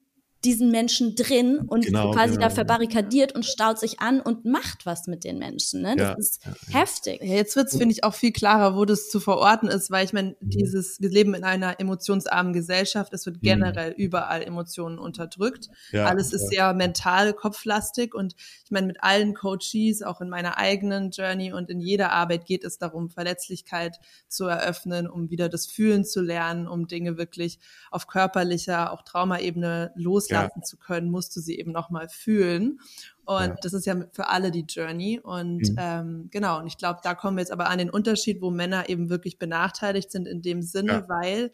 diesen 0.46 0.72
Menschen 0.72 1.16
drin 1.16 1.60
und 1.60 1.86
Genau, 1.86 2.12
quasi 2.12 2.34
genau. 2.36 2.48
da 2.48 2.50
verbarrikadiert 2.50 3.34
und 3.34 3.46
staut 3.46 3.80
sich 3.80 4.00
an 4.00 4.20
und 4.22 4.46
macht 4.46 4.86
was 4.86 5.08
mit 5.08 5.24
den 5.24 5.39
Menschen. 5.39 5.82
Ne? 5.82 5.96
Das 5.96 6.10
Ja. 6.10 6.16
ist 6.18 6.41
heftig. 6.72 7.22
Ja, 7.22 7.36
jetzt 7.36 7.56
wird's 7.56 7.78
finde 7.78 7.94
ich, 7.94 8.04
auch 8.04 8.14
viel 8.14 8.32
klarer, 8.32 8.76
wo 8.76 8.86
das 8.86 9.10
zu 9.10 9.20
verorten 9.20 9.68
ist, 9.70 9.89
weil 9.91 10.06
ich 10.06 10.14
meine, 10.14 10.36
dieses, 10.41 11.00
wir 11.02 11.10
leben 11.10 11.34
in 11.34 11.44
einer 11.44 11.80
emotionsarmen 11.80 12.54
Gesellschaft, 12.54 13.14
es 13.14 13.26
wird 13.26 13.41
generell 13.41 13.91
überall 13.98 14.44
Emotionen 14.44 15.00
unterdrückt. 15.00 15.70
Ja, 15.91 16.06
Alles 16.06 16.34
ist 16.34 16.50
sehr 16.50 16.74
mental, 16.74 17.34
kopflastig 17.34 18.14
und 18.14 18.36
ich 18.66 18.72
meine, 18.72 18.88
mit 18.88 19.04
allen 19.04 19.34
Coaches, 19.34 20.02
auch 20.04 20.22
in 20.22 20.30
meiner 20.30 20.58
eigenen 20.58 21.12
Journey 21.12 21.54
und 21.54 21.70
in 21.70 21.80
jeder 21.80 22.12
Arbeit 22.12 22.46
geht 22.46 22.64
es 22.64 22.78
darum, 22.78 23.10
Verletzlichkeit 23.10 24.00
zu 24.28 24.46
eröffnen, 24.46 25.08
um 25.08 25.30
wieder 25.30 25.50
das 25.50 25.66
Fühlen 25.66 26.06
zu 26.06 26.22
lernen, 26.22 26.68
um 26.68 26.88
Dinge 26.88 27.18
wirklich 27.18 27.60
auf 27.91 28.08
körperlicher, 28.08 28.91
auch 28.91 29.04
Traumaebene 29.04 29.91
loslassen 30.34 30.64
zu 30.64 30.78
können, 30.78 31.10
musst 31.12 31.36
du 31.36 31.40
sie 31.42 31.58
eben 31.60 31.72
nochmal 31.72 32.10
fühlen. 32.10 32.80
Und 33.26 33.48
Ja. 33.48 33.56
das 33.62 33.72
ist 33.74 33.86
ja 33.86 33.96
für 34.12 34.28
alle 34.28 34.52
die 34.52 34.66
Journey. 34.68 35.20
Und 35.22 35.70
Mhm. 35.70 35.76
ähm, 35.78 36.28
genau, 36.30 36.60
und 36.60 36.68
ich 36.68 36.78
glaube, 36.78 37.00
da 37.04 37.14
kommen 37.16 37.38
wir 37.38 37.42
jetzt 37.42 37.52
aber 37.54 37.70
an 37.70 37.78
den 37.78 37.90
Unterschied, 37.90 38.42
wo 38.42 38.52
Männer 38.52 38.90
eben 38.90 39.10
wirklich 39.10 39.40
benachteiligt 39.40 40.12
sind 40.12 40.28
in 40.28 40.42
dem 40.42 40.62
Sinne, 40.62 40.92
Ja. 40.92 41.10
weil 41.10 41.52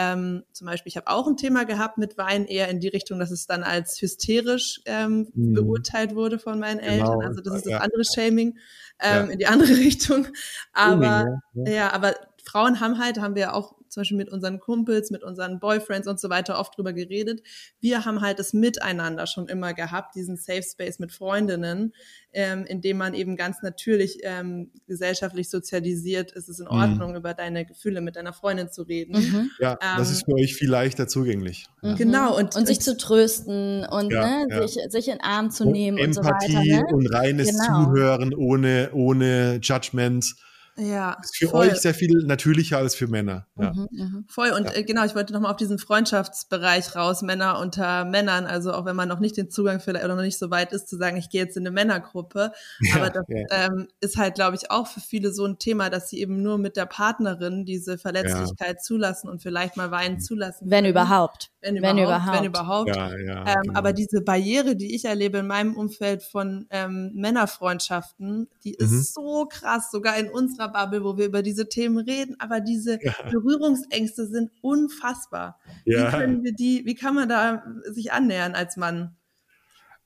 ähm, 0.00 0.44
zum 0.52 0.68
Beispiel, 0.68 0.90
ich 0.90 0.96
habe 0.96 1.08
auch 1.08 1.26
ein 1.26 1.36
Thema 1.36 1.64
gehabt 1.64 1.98
mit 1.98 2.16
Wein, 2.16 2.44
eher 2.44 2.68
in 2.68 2.78
die 2.78 2.86
Richtung, 2.86 3.18
dass 3.18 3.32
es 3.32 3.48
dann 3.48 3.64
als 3.64 4.00
hysterisch 4.00 4.80
ähm, 4.84 5.28
Mhm. 5.34 5.54
beurteilt 5.54 6.14
wurde 6.14 6.38
von 6.38 6.60
meinen 6.60 6.78
Genau, 6.78 6.92
Eltern. 6.92 7.22
Also 7.22 7.40
das 7.40 7.54
ist 7.56 7.66
das 7.66 7.72
ja. 7.72 7.78
andere 7.78 8.04
Shaming 8.04 8.58
ähm, 9.00 9.26
Ja. 9.26 9.32
in 9.32 9.38
die 9.40 9.46
andere 9.48 9.68
Richtung. 9.76 10.28
Aber 10.72 11.40
ja, 11.54 11.92
aber 11.92 12.14
Frauen 12.44 12.78
haben 12.78 12.98
halt, 12.98 13.18
haben 13.20 13.34
wir 13.34 13.42
ja 13.42 13.52
auch 13.54 13.74
zum 13.90 14.00
Beispiel 14.02 14.16
mit 14.16 14.28
unseren 14.30 14.60
Kumpels, 14.60 15.10
mit 15.10 15.22
unseren 15.22 15.60
Boyfriends 15.60 16.08
und 16.08 16.20
so 16.20 16.30
weiter 16.30 16.58
oft 16.58 16.76
drüber 16.76 16.92
geredet. 16.92 17.42
Wir 17.80 18.04
haben 18.04 18.20
halt 18.20 18.38
das 18.38 18.52
Miteinander 18.52 19.26
schon 19.26 19.48
immer 19.48 19.74
gehabt, 19.74 20.14
diesen 20.14 20.36
Safe 20.36 20.62
Space 20.62 20.98
mit 20.98 21.12
Freundinnen, 21.12 21.92
ähm, 22.32 22.64
in 22.66 22.80
dem 22.80 22.98
man 22.98 23.14
eben 23.14 23.36
ganz 23.36 23.62
natürlich 23.62 24.18
ähm, 24.22 24.70
gesellschaftlich 24.86 25.48
sozialisiert 25.50 26.32
ist 26.32 26.48
es 26.48 26.58
in 26.60 26.66
Mhm. 26.66 26.72
Ordnung, 26.72 27.16
über 27.16 27.34
deine 27.34 27.64
Gefühle 27.64 28.00
mit 28.00 28.16
deiner 28.16 28.32
Freundin 28.32 28.70
zu 28.70 28.82
reden. 28.82 29.18
Mhm. 29.18 29.50
Ja, 29.60 29.76
das 29.96 30.08
Ähm, 30.08 30.12
ist 30.14 30.24
für 30.24 30.34
euch 30.34 30.54
viel 30.54 30.70
leichter 30.70 31.08
zugänglich. 31.08 31.66
Ja. 31.82 31.94
Genau, 31.94 32.36
und, 32.36 32.54
Und 32.56 32.66
sich 32.66 32.80
zu 32.80 32.96
trösten 32.96 33.84
und 33.86 34.12
Ja, 34.12 34.26
ne, 34.26 34.46
ja. 34.50 34.66
Sich, 34.66 34.78
sich 34.90 35.06
in 35.08 35.14
den 35.14 35.20
Arm 35.22 35.50
zu 35.50 35.64
Und 35.64 35.72
nehmen 35.72 35.98
und 35.98 36.12
so 36.14 36.20
Empathie 36.20 36.54
weiter. 36.54 36.82
Ne? 36.82 36.94
und 36.94 37.06
reines 37.14 37.48
Genau. 37.48 37.84
Zuhören 37.86 38.34
ohne, 38.34 38.90
ohne 38.92 39.60
Judgment. 39.62 40.34
Ja, 40.78 41.16
Ist 41.22 41.36
für 41.36 41.48
voll. 41.48 41.68
euch 41.68 41.76
sehr 41.80 41.94
viel 41.94 42.24
natürlicher 42.24 42.78
als 42.78 42.94
für 42.94 43.08
Männer. 43.08 43.46
Ja. 43.58 43.72
Mhm, 43.72 43.88
mhm. 43.90 44.24
Voll 44.28 44.50
und 44.50 44.64
Ja. 44.64 44.74
äh, 44.74 44.84
genau, 44.84 45.04
ich 45.04 45.14
wollte 45.14 45.32
nochmal 45.32 45.50
auf 45.50 45.56
diesen 45.56 45.78
Freundschaftsbereich 45.78 46.94
raus, 46.94 47.22
Männer 47.22 47.58
unter 47.58 48.04
Männern, 48.04 48.46
also 48.46 48.72
auch 48.72 48.84
wenn 48.84 48.94
man 48.96 49.08
noch 49.08 49.18
nicht 49.18 49.36
den 49.36 49.50
Zugang 49.50 49.80
vielleicht 49.80 50.04
oder 50.04 50.14
noch 50.14 50.22
nicht 50.22 50.38
so 50.38 50.50
weit 50.50 50.72
ist, 50.72 50.88
zu 50.88 50.96
sagen, 50.96 51.16
ich 51.16 51.30
gehe 51.30 51.42
jetzt 51.42 51.56
in 51.56 51.64
eine 51.64 51.72
Männergruppe. 51.72 52.52
Aber 52.94 53.10
das 53.10 53.24
ja. 53.28 53.44
ähm, 53.50 53.88
ist 54.00 54.16
halt, 54.16 54.34
glaube 54.36 54.56
ich, 54.56 54.70
auch 54.70 54.86
für 54.86 55.00
viele 55.00 55.32
so 55.32 55.44
ein 55.44 55.58
Thema, 55.58 55.90
dass 55.90 56.10
sie 56.10 56.20
eben 56.20 56.42
nur 56.42 56.58
mit 56.58 56.76
der 56.76 56.86
Partnerin 56.86 57.64
diese 57.64 57.98
Verletzlichkeit 57.98 58.82
zulassen 58.82 59.28
und 59.28 59.42
vielleicht 59.42 59.76
mal 59.76 59.90
weinen 59.90 60.20
zulassen. 60.20 60.70
Wenn 60.70 60.84
können. 60.84 60.90
überhaupt. 60.90 61.50
Wenn 61.60 61.74
Wenn 61.82 61.98
überhaupt. 61.98 62.02
überhaupt. 62.24 62.36
Wenn 62.38 62.44
überhaupt. 62.44 62.88
Ja, 62.96 63.16
ja, 63.18 63.46
Ähm, 63.46 63.62
genau. 63.62 63.78
Aber 63.78 63.92
diese 63.92 64.20
Barriere, 64.20 64.76
die 64.76 64.94
ich 64.94 65.04
erlebe 65.06 65.38
in 65.38 65.46
meinem 65.48 65.74
Umfeld 65.74 66.22
von 66.22 66.66
ähm, 66.70 67.10
Männerfreundschaften, 67.14 68.48
die 68.64 68.74
ist 68.74 68.92
Mhm. 68.92 69.02
so 69.02 69.46
krass, 69.50 69.90
sogar 69.90 70.16
in 70.18 70.28
unserer 70.30 70.68
Bubble, 70.72 71.02
wo 71.02 71.16
wir 71.18 71.26
über 71.26 71.42
diese 71.42 71.68
Themen 71.68 71.98
reden, 71.98 72.36
aber 72.38 72.60
diese 72.60 72.98
Ja. 73.02 73.12
Berührungsängste 73.30 74.26
sind 74.26 74.50
unfassbar. 74.60 75.58
Wie 75.84 75.94
können 76.10 76.44
wir 76.44 76.52
die, 76.52 76.82
wie 76.86 76.94
kann 76.94 77.14
man 77.14 77.28
da 77.28 77.64
sich 77.90 78.12
annähern 78.12 78.54
als 78.54 78.76
Mann? 78.76 79.16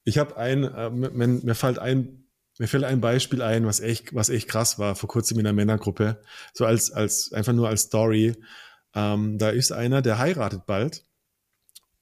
Ich 0.05 0.18
habe 0.18 0.36
ein, 0.36 0.64
äh, 0.64 0.90
mir, 0.90 1.11
mir 1.28 1.55
fällt 1.55 1.78
ein, 1.78 2.24
mir 2.59 2.66
fällt 2.68 2.84
ein 2.84 3.00
Beispiel 3.00 3.42
ein, 3.42 3.66
was 3.66 3.80
echt, 3.80 4.14
was 4.14 4.28
echt 4.30 4.48
krass 4.48 4.78
war, 4.78 4.94
vor 4.94 5.09
kurzem 5.09 5.38
in 5.38 5.46
einer 5.46 5.53
Männergruppe. 5.55 6.20
So 6.55 6.64
als, 6.66 6.90
als, 6.90 7.32
einfach 7.32 7.53
nur 7.53 7.68
als 7.68 7.82
Story. 7.82 8.34
Ähm, 8.94 9.38
da 9.38 9.50
ist 9.50 9.70
einer, 9.72 10.03
der 10.03 10.18
heiratet 10.18 10.66
bald. 10.66 11.05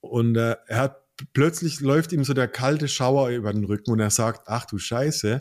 Und 0.01 0.35
äh, 0.35 0.57
er 0.67 0.77
hat 0.79 0.97
plötzlich 1.33 1.79
läuft 1.79 2.11
ihm 2.11 2.23
so 2.23 2.33
der 2.33 2.47
kalte 2.47 2.87
Schauer 2.87 3.29
über 3.29 3.53
den 3.53 3.65
Rücken 3.65 3.91
und 3.91 3.99
er 3.99 4.09
sagt, 4.09 4.47
ach 4.47 4.65
du 4.65 4.77
Scheiße, 4.77 5.39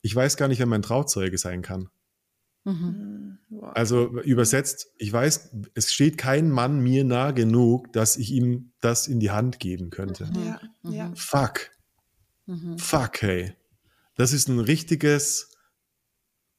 ich 0.00 0.14
weiß 0.14 0.36
gar 0.36 0.48
nicht, 0.48 0.58
wer 0.58 0.66
mein 0.66 0.82
Trauzeuge 0.82 1.38
sein 1.38 1.62
kann. 1.62 1.88
Mhm. 2.64 2.72
Hm, 2.72 3.38
wow. 3.50 3.72
Also 3.74 4.20
übersetzt, 4.20 4.92
ich 4.96 5.12
weiß, 5.12 5.50
es 5.74 5.92
steht 5.92 6.16
kein 6.18 6.50
Mann 6.50 6.80
mir 6.80 7.04
nah 7.04 7.32
genug, 7.32 7.92
dass 7.92 8.16
ich 8.16 8.30
ihm 8.32 8.72
das 8.80 9.08
in 9.08 9.20
die 9.20 9.30
Hand 9.30 9.58
geben 9.58 9.90
könnte. 9.90 10.30
ja, 10.34 10.60
ja. 10.90 11.08
Mhm. 11.08 11.16
Fuck. 11.16 11.70
Mhm. 12.46 12.78
Fuck, 12.78 13.22
hey. 13.22 13.54
Das 14.14 14.32
ist 14.32 14.48
ein 14.48 14.60
richtiges 14.60 15.56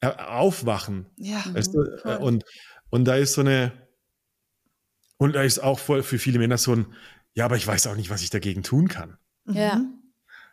äh, 0.02 0.08
Aufwachen. 0.08 1.08
Ja, 1.18 1.44
Weißt 1.54 1.74
du? 1.74 1.98
voll. 2.02 2.16
Und, 2.18 2.46
und 2.90 3.06
da 3.06 3.16
ist 3.16 3.34
so 3.34 3.42
eine, 3.42 3.72
und 5.18 5.36
da 5.36 5.44
ist 5.44 5.60
auch 5.60 5.80
voll 5.80 6.04
für 6.04 6.20
viele 6.20 6.40
Männer 6.40 6.58
so 6.58 6.74
ein, 6.74 6.94
ja, 7.36 7.46
aber 7.46 7.58
ich 7.58 7.66
weiß 7.68 7.88
auch 7.88 7.96
nicht, 7.96 8.10
was 8.10 8.22
ich 8.22 8.30
dagegen 8.30 8.64
tun 8.64 8.88
kann. 8.88 9.18
Ja. 9.48 9.76
Mhm. 9.76 10.00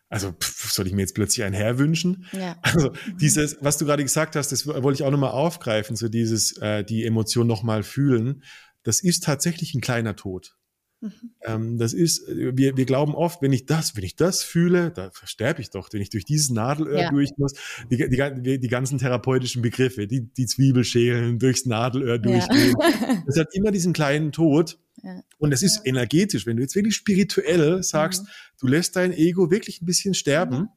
Also 0.08 0.32
pff, 0.32 0.72
soll 0.72 0.88
ich 0.88 0.92
mir 0.92 1.02
jetzt 1.02 1.14
plötzlich 1.14 1.44
einen 1.44 1.54
Herr 1.54 1.78
wünschen? 1.78 2.26
Ja. 2.32 2.58
Also 2.62 2.92
dieses, 3.20 3.58
was 3.60 3.78
du 3.78 3.86
gerade 3.86 4.02
gesagt 4.02 4.34
hast, 4.34 4.50
das 4.50 4.66
wollte 4.66 4.94
ich 4.94 5.04
auch 5.04 5.10
nochmal 5.12 5.30
aufgreifen, 5.30 5.94
so 5.94 6.08
dieses, 6.08 6.58
äh, 6.58 6.82
die 6.82 7.04
Emotion 7.04 7.46
nochmal 7.46 7.84
fühlen, 7.84 8.42
das 8.82 9.00
ist 9.00 9.22
tatsächlich 9.22 9.74
ein 9.74 9.80
kleiner 9.80 10.16
Tod. 10.16 10.56
Mhm. 11.00 11.12
Ähm, 11.44 11.78
das 11.78 11.92
ist, 11.92 12.28
äh, 12.28 12.56
wir, 12.56 12.76
wir 12.76 12.84
glauben 12.84 13.14
oft, 13.14 13.40
wenn 13.40 13.52
ich 13.52 13.66
das, 13.66 13.96
wenn 13.96 14.04
ich 14.04 14.16
das 14.16 14.42
fühle, 14.42 14.90
da 14.90 15.10
sterbe 15.24 15.62
ich 15.62 15.70
doch, 15.70 15.88
wenn 15.92 16.02
ich 16.02 16.10
durch 16.10 16.24
dieses 16.24 16.50
Nadelöhr 16.50 17.02
Ja. 17.02 17.10
durch 17.10 17.30
muss, 17.38 17.54
die, 17.90 17.96
die, 17.96 18.42
die, 18.42 18.60
die 18.60 18.68
ganzen 18.68 18.98
therapeutischen 18.98 19.62
Begriffe, 19.62 20.06
die, 20.06 20.30
die 20.32 20.46
Zwiebelschälen 20.46 21.38
durchs 21.38 21.66
Nadelöhr 21.66 22.18
durchgehen. 22.18 22.74
Das 23.26 23.38
hat 23.38 23.48
immer 23.54 23.70
diesen 23.70 23.92
kleinen 23.92 24.32
Tod. 24.32 24.78
Ja. 25.02 25.22
Und 25.38 25.52
es 25.52 25.62
ist 25.62 25.80
energetisch, 25.84 26.46
wenn 26.46 26.56
du 26.56 26.62
jetzt 26.62 26.74
wirklich 26.74 26.94
spirituell 26.94 27.82
sagst, 27.82 28.24
Mhm. 28.24 28.28
du 28.60 28.66
lässt 28.66 28.96
dein 28.96 29.12
Ego 29.12 29.50
wirklich 29.50 29.80
ein 29.82 29.86
bisschen 29.86 30.14
sterben 30.14 30.68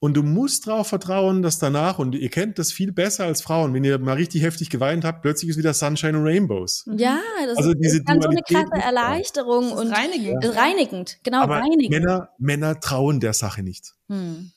und 0.00 0.14
du 0.16 0.22
musst 0.22 0.66
darauf 0.68 0.86
vertrauen, 0.86 1.42
dass 1.42 1.58
danach, 1.58 1.98
und 1.98 2.14
ihr 2.14 2.28
kennt 2.28 2.58
das 2.60 2.70
viel 2.72 2.92
besser 2.92 3.24
als 3.24 3.42
Frauen, 3.42 3.74
wenn 3.74 3.82
ihr 3.82 3.98
mal 3.98 4.12
richtig 4.12 4.42
heftig 4.42 4.70
geweint 4.70 5.04
habt, 5.04 5.22
plötzlich 5.22 5.50
ist 5.50 5.56
wieder 5.58 5.74
Sunshine 5.74 6.18
and 6.18 6.24
Rainbows. 6.26 6.84
Ja, 6.96 7.18
das 7.46 7.58
Also 7.58 7.70
ist, 7.70 7.78
diese 7.82 8.04
dann 8.04 8.22
so 8.22 8.28
eine 8.28 8.40
krasse. 8.42 8.70
Erleichterung 8.80 9.70
Das 9.70 9.72
ist 9.80 9.80
und 9.86 9.92
reinigend. 9.92 10.44
ist 10.44 10.56
reinigend, 10.56 11.18
genau, 11.24 11.40
Aber 11.42 11.56
reinigend. 11.56 11.90
Männer, 11.90 12.28
Männer 12.38 12.78
trauen 12.78 13.18
der 13.18 13.32
Sache 13.32 13.62
nicht. 13.64 13.94
Hm. 14.08 14.52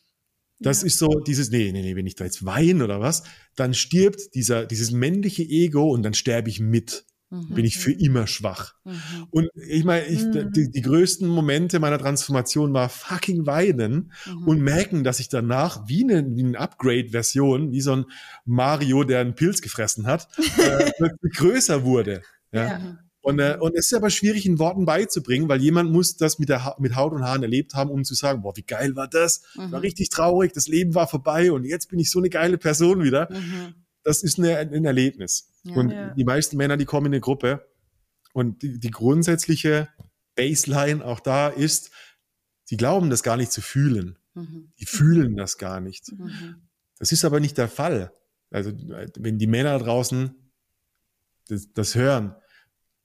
Das 0.64 0.84
ist 0.84 1.00
so 1.00 1.08
dieses, 1.26 1.50
nee, 1.50 1.72
nee, 1.72 1.82
nee, 1.82 1.96
wenn 1.96 2.06
ich 2.06 2.14
da 2.14 2.24
jetzt 2.24 2.46
weine 2.46 2.84
oder 2.84 3.00
was, 3.00 3.24
dann 3.56 3.74
stirbt 3.74 4.36
dieser, 4.36 4.68
dieses 4.68 4.92
männliche 4.92 5.42
Ego 5.42 5.90
und 5.92 6.04
dann 6.04 6.14
sterbe 6.14 6.50
ich 6.52 6.60
mit. 6.60 7.04
Mhm. 7.32 7.56
Bin 7.56 7.64
ich 7.66 7.78
für 7.78 7.94
immer 7.94 8.28
schwach. 8.28 8.76
Mhm. 8.84 8.94
Und 9.32 9.50
ich 9.56 9.86
meine, 9.86 10.06
ich, 10.06 10.22
Mhm. 10.26 10.52
die, 10.52 10.70
die 10.70 10.82
größten 10.82 11.28
Momente 11.28 11.80
meiner 11.80 11.98
Transformation 11.98 12.74
war 12.74 12.90
fucking 12.90 13.46
weinen 13.46 14.12
Mhm. 14.26 14.48
und 14.48 14.62
merken, 14.62 15.04
dass 15.06 15.20
ich 15.22 15.30
danach 15.30 15.88
wie 15.88 16.04
eine, 16.04 16.26
wie 16.36 16.44
eine 16.44 16.60
Upgrade-Version, 16.60 17.72
wie 17.72 17.82
so 17.82 17.94
ein 17.96 18.06
Mario, 18.46 19.06
der 19.06 19.22
einen 19.22 19.34
Pilz 19.36 19.62
gefressen 19.62 20.08
hat, 20.08 20.28
äh, 20.58 20.92
größer 21.36 21.84
wurde. 21.86 22.22
Ja. 22.52 22.64
Ja. 22.68 22.98
Und, 23.24 23.38
äh, 23.40 23.56
und 23.60 23.76
es 23.78 23.86
ist 23.86 23.94
aber 23.94 24.10
schwierig 24.10 24.46
in 24.48 24.58
Worten 24.58 24.86
beizubringen, 24.86 25.48
weil 25.48 25.62
jemand 25.62 25.92
muss 25.92 26.18
das 26.18 26.40
mit, 26.40 26.50
der 26.50 26.66
ha 26.66 26.76
mit 26.80 26.96
Haut 26.96 27.14
und 27.14 27.24
Haaren 27.24 27.44
erlebt 27.44 27.76
haben, 27.76 27.92
um 27.92 28.04
zu 28.04 28.16
sagen, 28.16 28.42
boah, 28.42 28.58
wie 28.58 28.64
geil 28.64 28.96
war 28.96 29.08
das? 29.08 29.44
Mhm. 29.56 29.72
War 29.72 29.82
richtig 29.84 30.10
traurig, 30.10 30.54
das 30.54 30.68
Leben 30.68 30.96
war 30.96 31.08
vorbei 31.08 31.52
und 31.52 31.64
jetzt 31.64 31.88
bin 31.90 32.00
ich 32.00 32.10
so 32.10 32.18
eine 32.20 32.30
geile 32.30 32.58
Person 32.58 33.04
wieder. 33.04 33.30
Mhm. 33.32 33.76
Das 34.04 34.24
ist 34.24 34.40
eine, 34.40 34.58
ein 34.58 34.86
Erlebnis. 34.86 35.52
Ja. 35.64 35.76
Und 35.76 35.92
Ja. 35.92 36.14
die 36.14 36.24
meisten 36.24 36.58
Männer, 36.58 36.78
die 36.78 36.86
kommen 36.86 37.08
in 37.08 37.14
eine 37.14 37.22
Gruppe 37.22 37.68
und 38.34 38.62
die, 38.64 38.80
die 38.80 38.92
grundsätzliche 38.92 39.90
Baseline 40.36 41.04
auch 41.06 41.20
da 41.20 41.50
ist, 41.50 41.92
sie 42.64 42.78
glauben 42.78 43.10
das 43.10 43.22
gar 43.24 43.38
nicht 43.38 43.52
zu 43.52 43.62
fühlen. 43.62 44.18
Mhm. 44.34 44.72
Die 44.80 44.86
fühlen 44.86 45.36
das 45.36 45.58
gar 45.58 45.80
nicht. 45.82 46.12
Mhm. 46.12 46.68
Das 46.98 47.12
ist 47.12 47.26
aber 47.26 47.40
nicht 47.40 47.58
der 47.58 47.68
Fall. 47.68 48.14
Also 48.50 48.72
wenn 49.18 49.38
die 49.38 49.48
Männer 49.48 49.78
draußen 49.80 50.36
das, 51.48 51.72
das 51.74 51.96
hören, 51.96 52.36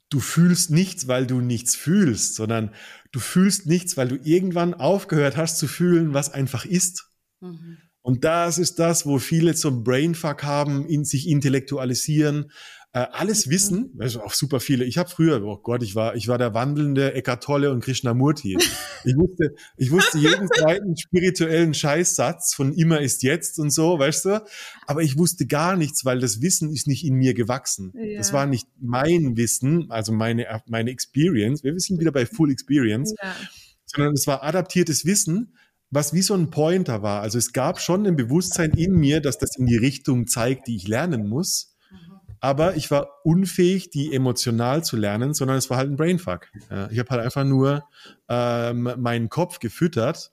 du 0.08 0.20
fühlst 0.20 0.70
nichts, 0.70 1.08
weil 1.08 1.26
du 1.26 1.40
nichts 1.40 1.74
fühlst, 1.74 2.36
sondern 2.36 2.72
du 3.12 3.18
fühlst 3.20 3.66
nichts, 3.66 3.96
weil 3.96 4.08
du 4.08 4.16
irgendwann 4.22 4.74
aufgehört 4.74 5.36
hast 5.36 5.58
zu 5.58 5.66
fühlen, 5.66 6.14
was 6.14 6.32
einfach 6.32 6.64
ist. 6.64 7.10
Mhm. 7.40 7.78
Und 8.06 8.22
das 8.22 8.58
ist 8.58 8.78
das, 8.78 9.04
wo 9.04 9.18
viele 9.18 9.56
zum 9.56 9.82
Brainfuck 9.82 10.44
haben, 10.44 10.86
in 10.86 11.04
sich 11.04 11.28
intellektualisieren, 11.28 12.52
äh, 12.92 13.04
alles 13.10 13.50
wissen, 13.50 13.96
also 13.98 14.22
auch 14.22 14.32
super 14.32 14.60
viele. 14.60 14.84
Ich 14.84 14.96
habe 14.96 15.10
früher, 15.10 15.42
oh 15.42 15.56
Gott, 15.56 15.82
ich 15.82 15.96
war, 15.96 16.14
ich 16.14 16.28
war 16.28 16.38
der 16.38 16.54
wandelnde 16.54 17.14
Eckart 17.14 17.42
Tolle 17.42 17.72
und 17.72 17.82
Krishnamurti. 17.82 18.58
Ich 19.04 19.16
wusste, 19.16 19.56
ich 19.76 19.90
wusste 19.90 20.18
jeden 20.18 20.46
zweiten 20.56 20.96
spirituellen 20.96 21.74
Scheißsatz 21.74 22.54
von 22.54 22.72
immer 22.74 23.00
ist 23.00 23.24
jetzt 23.24 23.58
und 23.58 23.70
so, 23.70 23.98
weißt 23.98 24.26
du? 24.26 24.44
Aber 24.86 25.02
ich 25.02 25.18
wusste 25.18 25.44
gar 25.48 25.74
nichts, 25.74 26.04
weil 26.04 26.20
das 26.20 26.40
Wissen 26.40 26.72
ist 26.72 26.86
nicht 26.86 27.04
in 27.04 27.14
mir 27.14 27.34
gewachsen. 27.34 27.92
Ja. 27.96 28.18
Das 28.18 28.32
war 28.32 28.46
nicht 28.46 28.68
mein 28.80 29.36
Wissen, 29.36 29.90
also 29.90 30.12
meine, 30.12 30.46
meine 30.68 30.90
Experience. 30.90 31.64
Wir 31.64 31.76
sind 31.80 31.98
wieder 31.98 32.12
bei 32.12 32.24
Full 32.24 32.52
Experience. 32.52 33.12
Ja. 33.20 33.34
Sondern 33.84 34.14
es 34.14 34.28
war 34.28 34.44
adaptiertes 34.44 35.04
Wissen, 35.04 35.52
was 35.90 36.12
wie 36.12 36.22
so 36.22 36.34
ein 36.34 36.50
Pointer 36.50 37.02
war. 37.02 37.22
Also 37.22 37.38
es 37.38 37.52
gab 37.52 37.80
schon 37.80 38.06
ein 38.06 38.16
Bewusstsein 38.16 38.72
in 38.72 38.92
mir, 38.92 39.20
dass 39.20 39.38
das 39.38 39.56
in 39.56 39.66
die 39.66 39.76
Richtung 39.76 40.26
zeigt, 40.26 40.66
die 40.66 40.76
ich 40.76 40.88
lernen 40.88 41.28
muss 41.28 41.76
aber 42.40 42.76
ich 42.76 42.90
war 42.90 43.08
unfähig, 43.24 43.90
die 43.90 44.14
emotional 44.14 44.84
zu 44.84 44.96
lernen, 44.96 45.34
sondern 45.34 45.56
es 45.56 45.70
war 45.70 45.78
halt 45.78 45.90
ein 45.90 45.96
Brainfuck. 45.96 46.48
Ich 46.90 46.98
habe 46.98 47.10
halt 47.10 47.22
einfach 47.22 47.44
nur 47.44 47.84
ähm, 48.28 48.92
meinen 48.98 49.28
Kopf 49.28 49.58
gefüttert, 49.58 50.32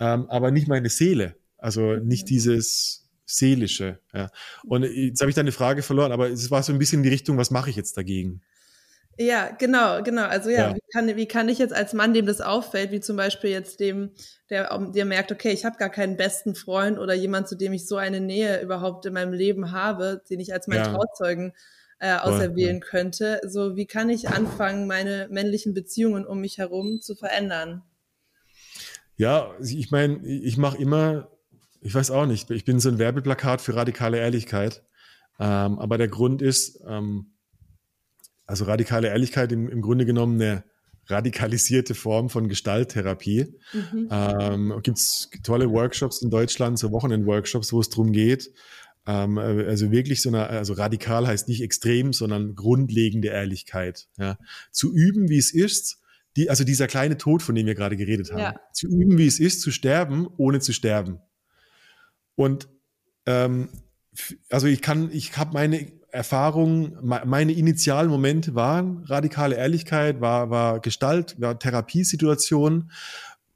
ähm, 0.00 0.26
aber 0.30 0.50
nicht 0.50 0.68
meine 0.68 0.88
Seele. 0.88 1.36
Also 1.58 1.96
nicht 1.96 2.28
dieses 2.28 3.08
seelische. 3.26 4.00
Ja. 4.12 4.30
Und 4.64 4.84
jetzt 4.84 5.20
habe 5.20 5.30
ich 5.30 5.36
deine 5.36 5.52
Frage 5.52 5.82
verloren, 5.82 6.12
aber 6.12 6.28
es 6.28 6.50
war 6.50 6.62
so 6.62 6.72
ein 6.72 6.78
bisschen 6.78 7.00
in 7.00 7.04
die 7.04 7.10
Richtung, 7.10 7.38
was 7.38 7.50
mache 7.50 7.70
ich 7.70 7.76
jetzt 7.76 7.96
dagegen? 7.96 8.42
Ja, 9.18 9.50
genau, 9.50 10.02
genau. 10.02 10.24
Also 10.24 10.50
ja, 10.50 10.70
ja. 10.70 10.74
Wie, 10.74 10.80
kann, 10.92 11.16
wie 11.16 11.26
kann 11.26 11.48
ich 11.48 11.58
jetzt 11.58 11.72
als 11.72 11.92
Mann, 11.92 12.14
dem 12.14 12.26
das 12.26 12.40
auffällt, 12.40 12.90
wie 12.90 13.00
zum 13.00 13.16
Beispiel 13.16 13.50
jetzt 13.50 13.80
dem, 13.80 14.10
der, 14.50 14.76
der 14.94 15.04
merkt, 15.04 15.30
okay, 15.30 15.50
ich 15.50 15.64
habe 15.64 15.76
gar 15.76 15.90
keinen 15.90 16.16
besten 16.16 16.54
Freund 16.54 16.98
oder 16.98 17.14
jemand, 17.14 17.48
zu 17.48 17.56
dem 17.56 17.72
ich 17.72 17.86
so 17.86 17.96
eine 17.96 18.20
Nähe 18.20 18.60
überhaupt 18.60 19.06
in 19.06 19.12
meinem 19.12 19.32
Leben 19.32 19.72
habe, 19.72 20.22
den 20.28 20.40
ich 20.40 20.52
als 20.52 20.66
meinen 20.66 20.84
ja. 20.84 20.92
Trauzeugen 20.92 21.52
äh, 22.00 22.16
auserwählen 22.16 22.80
ja. 22.80 22.86
könnte. 22.86 23.40
So, 23.46 23.76
wie 23.76 23.86
kann 23.86 24.10
ich 24.10 24.28
anfangen, 24.28 24.86
meine 24.86 25.28
männlichen 25.30 25.74
Beziehungen 25.74 26.26
um 26.26 26.40
mich 26.40 26.58
herum 26.58 27.00
zu 27.00 27.14
verändern? 27.14 27.82
Ja, 29.16 29.54
ich 29.60 29.92
meine, 29.92 30.26
ich 30.26 30.56
mache 30.56 30.78
immer, 30.78 31.30
ich 31.80 31.94
weiß 31.94 32.10
auch 32.10 32.26
nicht, 32.26 32.50
ich 32.50 32.64
bin 32.64 32.80
so 32.80 32.88
ein 32.88 32.98
Werbeplakat 32.98 33.60
für 33.60 33.76
radikale 33.76 34.18
Ehrlichkeit. 34.18 34.82
Ähm, 35.38 35.78
aber 35.78 35.98
der 35.98 36.08
Grund 36.08 36.42
ist, 36.42 36.80
ähm, 36.86 37.33
also 38.46 38.64
radikale 38.64 39.08
Ehrlichkeit 39.08 39.52
im, 39.52 39.68
im 39.68 39.82
Grunde 39.82 40.06
genommen 40.06 40.40
eine 40.40 40.64
radikalisierte 41.06 41.94
Form 41.94 42.30
von 42.30 42.48
Gestalttherapie. 42.48 43.54
Mhm. 43.72 44.08
Ähm, 44.10 44.80
Gibt 44.82 44.98
es 44.98 45.28
tolle 45.42 45.70
Workshops 45.70 46.22
in 46.22 46.30
Deutschland, 46.30 46.78
so 46.78 46.90
Wochenend-Workshops, 46.92 47.72
wo 47.72 47.80
es 47.80 47.90
darum 47.90 48.12
geht, 48.12 48.50
ähm, 49.06 49.38
also 49.38 49.90
wirklich 49.90 50.22
so 50.22 50.30
eine, 50.30 50.48
also 50.48 50.72
radikal 50.74 51.26
heißt 51.26 51.48
nicht 51.48 51.62
extrem, 51.62 52.12
sondern 52.12 52.54
grundlegende 52.54 53.28
Ehrlichkeit. 53.28 54.08
Ja. 54.16 54.38
Zu 54.72 54.94
üben, 54.94 55.28
wie 55.28 55.38
es 55.38 55.52
ist, 55.52 55.98
die, 56.36 56.50
also 56.50 56.64
dieser 56.64 56.86
kleine 56.86 57.18
Tod, 57.18 57.42
von 57.42 57.54
dem 57.54 57.66
wir 57.66 57.74
gerade 57.74 57.96
geredet 57.96 58.30
haben, 58.32 58.40
ja. 58.40 58.54
zu 58.72 58.88
üben, 58.88 59.18
wie 59.18 59.26
es 59.26 59.38
ist, 59.38 59.60
zu 59.60 59.70
sterben, 59.70 60.26
ohne 60.36 60.60
zu 60.60 60.72
sterben. 60.72 61.18
Und 62.34 62.68
ähm, 63.26 63.68
also 64.48 64.66
ich 64.66 64.80
kann, 64.80 65.10
ich 65.12 65.36
habe 65.36 65.52
meine 65.52 65.92
Erfahrungen, 66.14 66.96
meine 67.02 67.52
initialen 67.52 68.08
Momente 68.08 68.54
waren 68.54 69.02
radikale 69.04 69.56
Ehrlichkeit, 69.56 70.20
war, 70.20 70.48
war 70.48 70.80
Gestalt, 70.80 71.40
war 71.40 71.58
Therapiesituation, 71.58 72.92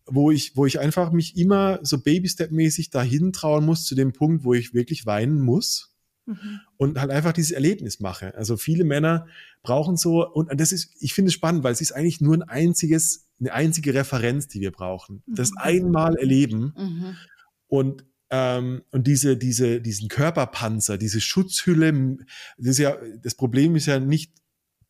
wo 0.07 0.33
ich, 0.33 0.57
wo 0.57 0.67
ich 0.67 0.81
einfach 0.81 1.13
mich 1.13 1.37
immer 1.37 1.79
so 1.83 2.01
Baby-Step-mäßig 2.01 2.91
dahin 2.91 3.33
trauen 3.33 3.65
muss 3.65 3.85
zu 3.85 3.95
dem 3.95 4.13
Punkt, 4.13 4.43
wo 4.43 4.55
ich 4.55 4.75
wirklich 4.75 5.07
weinen 5.07 5.41
muss 5.41 5.95
mhm. 6.27 6.61
und 6.77 7.01
halt 7.01 7.13
einfach 7.13 7.33
dieses 7.33 7.53
Erlebnis 7.53 8.01
mache. 8.01 8.35
Also 8.35 8.57
viele 8.57 8.83
Männer 8.85 9.27
brauchen 9.63 9.97
so, 9.97 10.29
und 10.29 10.51
das 10.61 10.73
ist, 10.73 10.91
ich 10.99 11.15
finde 11.15 11.29
es 11.29 11.35
spannend, 11.35 11.63
weil 11.63 11.73
es 11.73 11.81
ist 11.81 11.93
eigentlich 11.93 12.21
nur 12.21 12.35
ein 12.35 12.43
einziges, 12.43 13.29
eine 13.39 13.53
einzige 13.53 13.95
Referenz, 13.95 14.49
die 14.49 14.61
wir 14.61 14.73
brauchen. 14.73 15.23
Das 15.29 15.53
mhm. 15.53 15.59
einmal 15.59 16.17
erleben. 16.17 16.75
Mhm. 16.77 17.17
Und 17.69 18.05
ähm, 18.31 18.83
und 18.91 19.07
diese, 19.07 19.37
diese, 19.37 19.81
diesen 19.81 20.09
Körperpanzer, 20.09 20.99
diese 20.99 21.21
Schutzhülle, 21.21 22.19
das, 22.59 22.73
ist 22.73 22.79
ja, 22.79 22.97
das 23.23 23.35
Problem 23.35 23.77
ist 23.77 23.87
ja 23.87 23.99
nicht, 23.99 24.33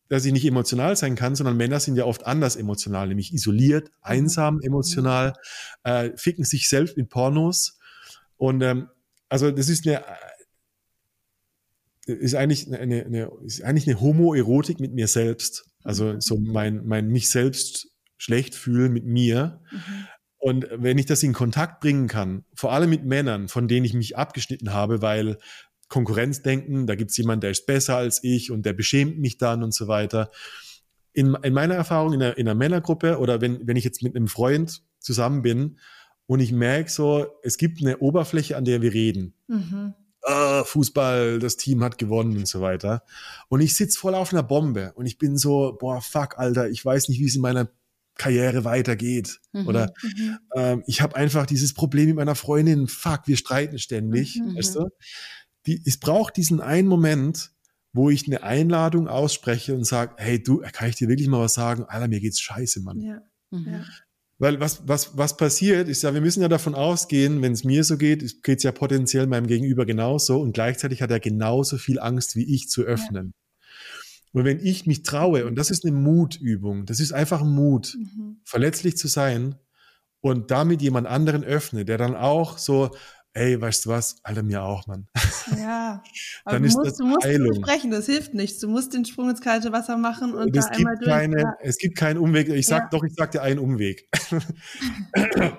dass 0.09 0.25
ich 0.25 0.33
nicht 0.33 0.45
emotional 0.45 0.95
sein 0.95 1.15
kann, 1.15 1.35
sondern 1.35 1.55
Männer 1.55 1.79
sind 1.79 1.95
ja 1.95 2.05
oft 2.05 2.25
anders 2.25 2.55
emotional, 2.55 3.07
nämlich 3.07 3.33
isoliert, 3.33 3.89
mhm. 3.89 3.93
einsam 4.01 4.59
emotional, 4.61 5.33
äh, 5.83 6.11
ficken 6.17 6.43
sich 6.43 6.67
selbst 6.67 6.97
mit 6.97 7.09
Pornos. 7.09 7.77
Und 8.35 8.61
ähm, 8.61 8.89
also 9.29 9.51
das 9.51 9.69
ist 9.69 9.87
eine 9.87 10.03
ist 12.05 12.33
eigentlich 12.33 12.73
eine, 12.73 13.05
eine 13.05 13.31
ist 13.45 13.63
eigentlich 13.63 13.87
eine 13.87 14.01
Homoerotik 14.01 14.79
mit 14.79 14.93
mir 14.93 15.07
selbst. 15.07 15.69
Also 15.83 16.13
mhm. 16.13 16.21
so 16.21 16.39
mein, 16.39 16.85
mein 16.85 17.07
mich 17.07 17.29
selbst 17.29 17.89
schlecht 18.17 18.55
fühlen 18.55 18.91
mit 18.91 19.05
mir. 19.05 19.61
Mhm. 19.71 20.07
Und 20.39 20.67
wenn 20.71 20.97
ich 20.97 21.05
das 21.05 21.21
in 21.21 21.33
Kontakt 21.33 21.81
bringen 21.81 22.07
kann, 22.07 22.45
vor 22.55 22.71
allem 22.71 22.89
mit 22.89 23.05
Männern, 23.05 23.49
von 23.49 23.67
denen 23.67 23.85
ich 23.85 23.93
mich 23.93 24.17
abgeschnitten 24.17 24.73
habe, 24.73 25.01
weil 25.01 25.37
Konkurrenzdenken, 25.89 26.87
da 26.87 26.95
gibt's 26.95 27.17
jemanden, 27.17 27.41
der 27.41 27.51
ist 27.51 27.65
besser 27.65 27.97
als 27.97 28.23
ich 28.23 28.49
und 28.49 28.65
der 28.65 28.73
beschämt 28.73 29.19
mich 29.19 29.37
dann 29.37 29.63
und 29.63 29.73
so 29.73 29.87
weiter. 29.87 30.31
In, 31.11 31.35
in 31.43 31.53
meiner 31.53 31.75
Erfahrung 31.75 32.13
in 32.13 32.21
einer, 32.21 32.37
in 32.37 32.47
einer 32.47 32.55
Männergruppe 32.55 33.17
oder 33.19 33.41
wenn, 33.41 33.67
wenn 33.67 33.75
ich 33.75 33.83
jetzt 33.83 34.01
mit 34.01 34.15
einem 34.15 34.27
Freund 34.27 34.83
zusammen 34.99 35.41
bin 35.41 35.77
und 36.27 36.39
ich 36.39 36.51
merke 36.51 36.89
so, 36.89 37.27
es 37.43 37.57
gibt 37.57 37.81
eine 37.81 37.97
Oberfläche, 37.97 38.55
an 38.55 38.63
der 38.63 38.81
wir 38.81 38.93
reden. 38.93 39.33
Mhm. 39.47 39.93
Uh, 40.27 40.63
Fußball, 40.65 41.39
das 41.39 41.55
Team 41.55 41.81
hat 41.83 41.97
gewonnen 41.97 42.37
und 42.37 42.47
so 42.47 42.61
weiter. 42.61 43.03
Und 43.47 43.61
ich 43.61 43.75
sitz 43.75 43.97
voll 43.97 44.13
auf 44.13 44.31
einer 44.31 44.43
Bombe 44.43 44.91
und 44.95 45.05
ich 45.05 45.17
bin 45.17 45.37
so, 45.37 45.77
boah, 45.79 46.01
fuck, 46.01 46.37
Alter, 46.37 46.69
ich 46.69 46.83
weiß 46.83 47.09
nicht, 47.09 47.19
wie 47.19 47.25
es 47.25 47.35
in 47.35 47.41
meiner 47.41 47.69
Karriere 48.19 48.65
weitergeht. 48.65 49.39
Mhm, 49.53 49.67
Oder 49.67 49.93
mhm. 50.03 50.37
ähm, 50.55 50.83
ich 50.85 51.01
habe 51.01 51.15
einfach 51.15 51.47
dieses 51.47 51.73
Problem 51.73 52.07
mit 52.07 52.17
meiner 52.17 52.35
Freundin, 52.35 52.87
fuck, 52.87 53.21
wir 53.25 53.37
streiten 53.37 53.79
ständig. 53.79 54.35
Mhm, 54.35 54.55
weißt 54.55 54.75
du? 54.75 54.89
Die, 55.65 55.81
es 55.85 55.97
braucht 55.97 56.37
diesen 56.37 56.61
einen 56.61 56.87
Moment, 56.87 57.51
wo 57.93 58.09
ich 58.09 58.27
eine 58.27 58.43
Einladung 58.43 59.07
ausspreche 59.07 59.73
und 59.73 59.85
sage, 59.85 60.13
hey 60.17 60.41
du, 60.41 60.61
kann 60.73 60.89
ich 60.89 60.95
dir 60.95 61.07
wirklich 61.07 61.27
mal 61.27 61.39
was 61.39 61.55
sagen? 61.55 61.85
Alter, 61.87 62.07
mir 62.07 62.19
geht's 62.19 62.39
scheiße, 62.39 62.81
Mann. 62.81 62.99
Ja. 62.99 63.21
Mhm. 63.49 63.67
Ja. 63.67 63.85
Weil 64.37 64.59
was, 64.59 64.87
was, 64.87 65.17
was 65.17 65.35
passiert, 65.35 65.89
ist 65.89 66.01
ja, 66.03 66.13
wir 66.13 66.21
müssen 66.21 66.41
ja 66.41 66.47
davon 66.47 66.75
ausgehen, 66.75 67.41
wenn 67.41 67.51
es 67.51 67.65
mir 67.65 67.83
so 67.83 67.97
geht, 67.97 68.43
geht 68.43 68.57
es 68.59 68.63
ja 68.63 68.71
potenziell 68.71 69.27
meinem 69.27 69.47
Gegenüber 69.47 69.85
genauso 69.85 70.39
und 70.39 70.53
gleichzeitig 70.53 71.01
hat 71.01 71.11
er 71.11 71.19
genauso 71.19 71.77
viel 71.77 71.99
Angst 71.99 72.35
wie 72.35 72.53
ich 72.53 72.69
zu 72.69 72.83
öffnen. 72.83 73.33
Und 74.31 74.45
wenn 74.45 74.59
ich 74.59 74.85
mich 74.85 75.03
traue, 75.03 75.45
und 75.45 75.55
das 75.55 75.71
ist 75.71 75.85
eine 75.85 75.95
Mutübung, 75.95 76.85
das 76.85 76.99
ist 76.99 77.13
einfach 77.13 77.43
Mut, 77.43 77.95
mhm. 77.97 78.41
verletzlich 78.43 78.97
zu 78.97 79.07
sein 79.07 79.55
und 80.21 80.51
damit 80.51 80.81
jemand 80.81 81.07
anderen 81.07 81.43
öffne, 81.43 81.83
der 81.85 81.97
dann 81.97 82.15
auch 82.15 82.57
so, 82.57 82.91
ey, 83.33 83.59
weißt 83.59 83.85
du 83.85 83.89
was, 83.89 84.17
Alter, 84.23 84.43
mir 84.43 84.63
auch, 84.63 84.85
Mann. 84.87 85.07
Ja, 85.57 86.03
aber 86.45 86.55
dann 86.55 86.63
du, 86.63 86.67
ist 86.67 86.75
musst, 86.75 86.87
das 86.87 86.97
du 86.97 87.05
musst 87.05 87.25
Heilung. 87.25 87.55
sprechen, 87.55 87.91
das 87.91 88.05
hilft 88.05 88.33
nichts. 88.33 88.59
Du 88.59 88.67
musst 88.67 88.93
den 88.93 89.05
Sprung 89.05 89.29
ins 89.29 89.41
kalte 89.41 89.71
Wasser 89.71 89.97
machen 89.97 90.33
und 90.33 90.55
es 90.55 90.65
da 90.65 90.71
gibt 90.71 90.79
einmal 90.79 90.95
durch. 90.97 91.09
Keine. 91.09 91.53
Es 91.61 91.77
gibt 91.77 91.97
keinen 91.97 92.17
Umweg. 92.17 92.49
Ich 92.49 92.67
sag 92.67 92.83
ja. 92.83 92.89
doch, 92.91 93.03
ich 93.03 93.13
sag 93.15 93.31
dir 93.31 93.41
einen 93.41 93.59
Umweg. 93.59 94.07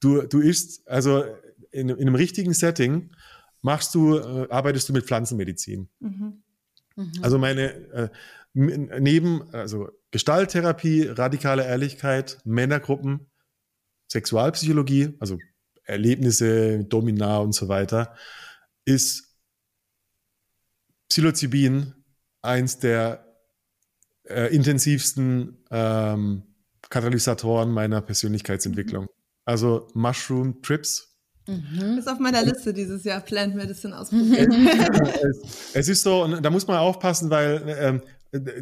du, 0.00 0.22
du 0.22 0.40
isst, 0.40 0.86
also 0.88 1.24
in, 1.70 1.88
in 1.88 2.00
einem 2.00 2.14
richtigen 2.14 2.52
Setting 2.52 3.10
machst 3.62 3.94
du, 3.94 4.18
äh, 4.18 4.48
arbeitest 4.50 4.88
du 4.88 4.92
mit 4.92 5.06
Pflanzenmedizin. 5.06 5.88
Mhm. 6.00 6.43
Mhm. 6.96 7.12
Also 7.22 7.38
meine, 7.38 7.72
äh, 7.92 8.08
neben, 8.52 9.52
also 9.52 9.88
Gestalttherapie, 10.10 11.08
radikale 11.08 11.64
Ehrlichkeit, 11.64 12.38
Männergruppen, 12.44 13.30
Sexualpsychologie, 14.08 15.16
also 15.18 15.38
Erlebnisse, 15.84 16.84
Dominar 16.84 17.42
und 17.42 17.52
so 17.52 17.68
weiter, 17.68 18.14
ist 18.84 19.36
Psilocybin 21.08 21.94
eins 22.42 22.78
der 22.78 23.24
äh, 24.24 24.54
intensivsten 24.54 25.64
ähm, 25.70 26.42
Katalysatoren 26.90 27.70
meiner 27.70 28.00
Persönlichkeitsentwicklung. 28.00 29.04
Mhm. 29.04 29.08
Also 29.44 29.88
Mushroom 29.94 30.62
Trips 30.62 31.13
Mhm. 31.46 31.98
Ist 31.98 32.08
auf 32.08 32.18
meiner 32.18 32.42
Liste 32.44 32.72
dieses 32.72 33.04
Jahr 33.04 33.20
Plant 33.20 33.54
Medicine 33.54 33.96
ausprobieren. 33.98 34.68
es, 34.68 35.74
es, 35.74 35.88
ist 35.88 36.02
so, 36.02 36.24
und 36.24 36.42
da 36.42 36.50
muss 36.50 36.66
man 36.66 36.78
aufpassen, 36.78 37.30
weil 37.30 37.76
ähm, 37.78 38.00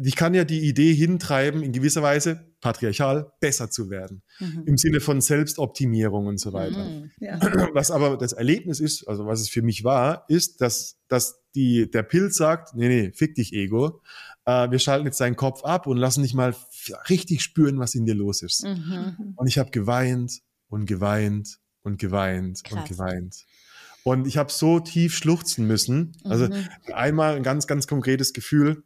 ich 0.03 0.15
kann 0.15 0.33
ja 0.33 0.43
die 0.43 0.67
Idee 0.67 0.93
hintreiben, 0.93 1.63
in 1.63 1.71
gewisser 1.71 2.03
Weise 2.03 2.45
patriarchal 2.61 3.31
besser 3.39 3.71
zu 3.71 3.89
werden. 3.89 4.21
Mhm. 4.39 4.63
Im 4.67 4.77
Sinne 4.77 4.99
von 4.99 5.19
Selbstoptimierung 5.19 6.27
und 6.27 6.39
so 6.39 6.53
weiter. 6.53 6.83
Mhm. 6.83 7.11
Ja. 7.19 7.39
Was 7.73 7.89
aber 7.89 8.17
das 8.17 8.33
Erlebnis 8.33 8.79
ist, 8.79 9.07
also 9.07 9.25
was 9.25 9.41
es 9.41 9.49
für 9.49 9.61
mich 9.61 9.83
war, 9.83 10.25
ist, 10.27 10.61
dass, 10.61 10.99
dass 11.07 11.41
die, 11.55 11.89
der 11.89 12.03
Pilz 12.03 12.37
sagt, 12.37 12.75
nee, 12.75 12.87
nee, 12.87 13.11
fick 13.13 13.35
dich 13.35 13.53
Ego. 13.53 14.01
Äh, 14.45 14.69
wir 14.69 14.79
schalten 14.79 15.05
jetzt 15.05 15.19
deinen 15.19 15.35
Kopf 15.35 15.63
ab 15.63 15.87
und 15.87 15.97
lassen 15.97 16.21
dich 16.21 16.33
mal 16.33 16.55
richtig 17.09 17.41
spüren, 17.41 17.79
was 17.79 17.95
in 17.95 18.05
dir 18.05 18.15
los 18.15 18.43
ist. 18.43 18.63
Mhm. 18.63 19.33
Und 19.35 19.47
ich 19.47 19.57
habe 19.57 19.71
geweint 19.71 20.41
und 20.69 20.85
geweint 20.85 21.59
und 21.83 21.99
geweint 21.99 22.63
Krass. 22.63 22.79
und 22.79 22.87
geweint. 22.89 23.45
Und 24.03 24.27
ich 24.27 24.37
habe 24.37 24.51
so 24.51 24.79
tief 24.79 25.15
schluchzen 25.15 25.65
müssen. 25.65 26.17
Also 26.25 26.45
Mhm. 26.47 26.67
einmal 26.93 27.35
ein 27.35 27.43
ganz, 27.43 27.67
ganz 27.67 27.87
konkretes 27.87 28.33
Gefühl, 28.33 28.83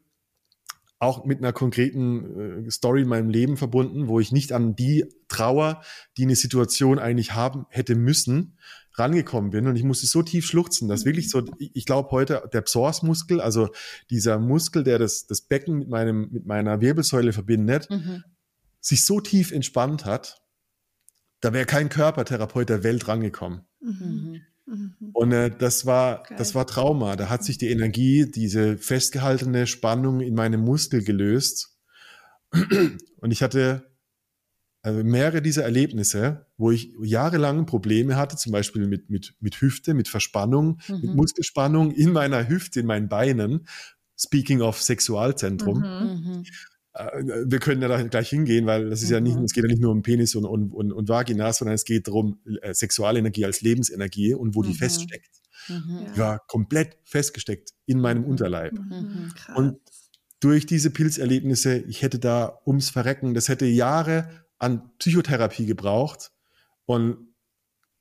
auch 1.00 1.26
mit 1.26 1.40
einer 1.40 1.54
konkreten 1.54 2.66
äh, 2.68 2.72
Story 2.72 3.02
in 3.04 3.08
meinem 3.08 3.30
Leben 3.30 3.56
verbunden, 3.58 4.08
wo 4.08 4.20
ich 4.20 4.32
nicht 4.32 4.52
an 4.52 4.76
die 4.76 5.06
Trauer, 5.28 5.82
die 6.18 6.24
eine 6.24 6.36
Situation 6.36 6.98
eigentlich 7.00 7.34
haben 7.34 7.66
hätte 7.70 7.96
müssen, 7.96 8.58
rangekommen 8.96 9.52
bin. 9.52 9.68
Und 9.68 9.76
ich 9.76 9.84
musste 9.84 10.08
so 10.08 10.24
tief 10.24 10.48
schluchzen, 10.48 10.88
dass 10.88 11.06
wirklich 11.06 11.30
so, 11.30 11.44
ich 11.60 11.70
ich 11.76 11.86
glaube 11.86 12.10
heute 12.10 12.50
der 12.52 12.62
Psoasmuskel, 12.62 13.40
also 13.42 13.70
dieser 14.10 14.40
Muskel, 14.40 14.84
der 14.84 14.98
das, 14.98 15.28
das 15.28 15.42
Becken 15.42 15.78
mit 15.78 15.88
meinem, 15.90 16.30
mit 16.32 16.48
meiner 16.48 16.82
Wirbelsäule 16.82 17.32
verbindet, 17.32 17.88
Mhm. 17.92 18.24
sich 18.82 19.06
so 19.06 19.20
tief 19.22 19.52
entspannt 19.52 20.06
hat, 20.06 20.42
da 21.42 21.54
wäre 21.54 21.66
kein 21.66 21.90
Körpertherapeut 21.90 22.70
der 22.70 22.84
Welt 22.84 23.08
rangekommen. 23.08 23.62
Mhm. 23.80 24.42
Mhm. 24.66 24.96
Und 25.14 25.32
äh, 25.32 25.50
das 25.58 25.86
war, 25.86 26.24
Geil. 26.24 26.38
das 26.38 26.56
war 26.56 26.68
Trauma. 26.68 27.16
Da 27.16 27.30
hat 27.30 27.44
sich 27.44 27.58
die 27.58 27.70
Energie, 27.70 28.30
diese 28.30 28.78
festgehaltene 28.78 29.66
Spannung 29.68 30.20
in 30.20 30.36
meinem 30.36 30.62
Muskel 30.62 31.04
gelöst. 31.04 31.78
Und 33.20 33.32
ich 33.32 33.42
hatte 33.44 33.92
also 34.82 35.04
mehrere 35.04 35.42
dieser 35.42 35.64
Erlebnisse, 35.64 36.48
wo 36.58 36.72
ich 36.72 36.94
jahrelang 37.02 37.66
Probleme 37.66 38.16
hatte, 38.16 38.38
zum 38.38 38.52
Beispiel 38.54 38.88
mit, 38.88 39.10
mit, 39.10 39.36
mit 39.40 39.60
Hüfte, 39.60 39.94
mit 39.94 40.08
Verspannung, 40.08 40.80
mit 40.88 41.04
Mhm. 41.04 41.16
Muskelspannung 41.16 41.92
in 41.92 42.12
meiner 42.12 42.48
Hüfte, 42.48 42.80
in 42.82 42.86
meinen 42.86 43.10
Beinen. 43.10 43.68
Speaking 44.18 44.62
of 44.62 44.82
Sexualzentrum. 44.82 45.80
Mhm. 45.80 46.44
Mhm. 46.98 47.30
Äh, 47.30 47.52
wir 47.52 47.60
können 47.60 47.82
ja 47.82 47.88
da 47.88 48.02
gleich 48.04 48.30
hingehen, 48.30 48.66
weil 48.66 48.90
das 48.90 49.04
ist 49.04 49.10
ja 49.10 49.20
nicht, 49.20 49.38
Mhm. 49.38 49.44
es 49.44 49.54
geht 49.54 49.64
ja 49.64 49.70
nicht 49.70 49.82
nur 49.82 49.92
um 49.92 50.02
Penis 50.02 50.36
und, 50.36 50.46
und, 50.46 50.72
und, 50.72 50.92
und 50.92 51.10
Vagina, 51.10 51.52
sondern 51.54 51.76
es 51.76 51.86
geht 51.86 52.08
darum, 52.08 52.40
äh, 52.62 52.74
Sexualenergie 52.74 53.46
als 53.46 53.62
Lebensenergie 53.62 54.34
und 54.34 54.56
wo 54.56 54.64
die 54.64 54.70
Mhm. 54.70 54.76
feststeckt. 54.76 55.42
Mhm. 55.68 56.08
Ich 56.12 56.18
war 56.18 56.40
komplett 56.48 56.98
festgesteckt 57.04 57.72
in 57.86 58.00
meinem 58.00 58.24
Unterleib. 58.24 58.74
Mhm. 58.74 59.32
Und 59.56 59.80
durch 60.40 60.66
diese 60.66 60.92
Pilzerlebnisse, 60.92 61.78
ich 61.80 62.04
hätte 62.04 62.20
da 62.20 62.60
ums 62.66 62.90
Verrecken, 62.90 63.34
das 63.34 63.50
hätte 63.50 63.66
Jahre 63.66 64.30
an 64.60 64.92
Psychotherapie 65.00 65.66
gebraucht. 65.66 66.32
Und 66.86 67.34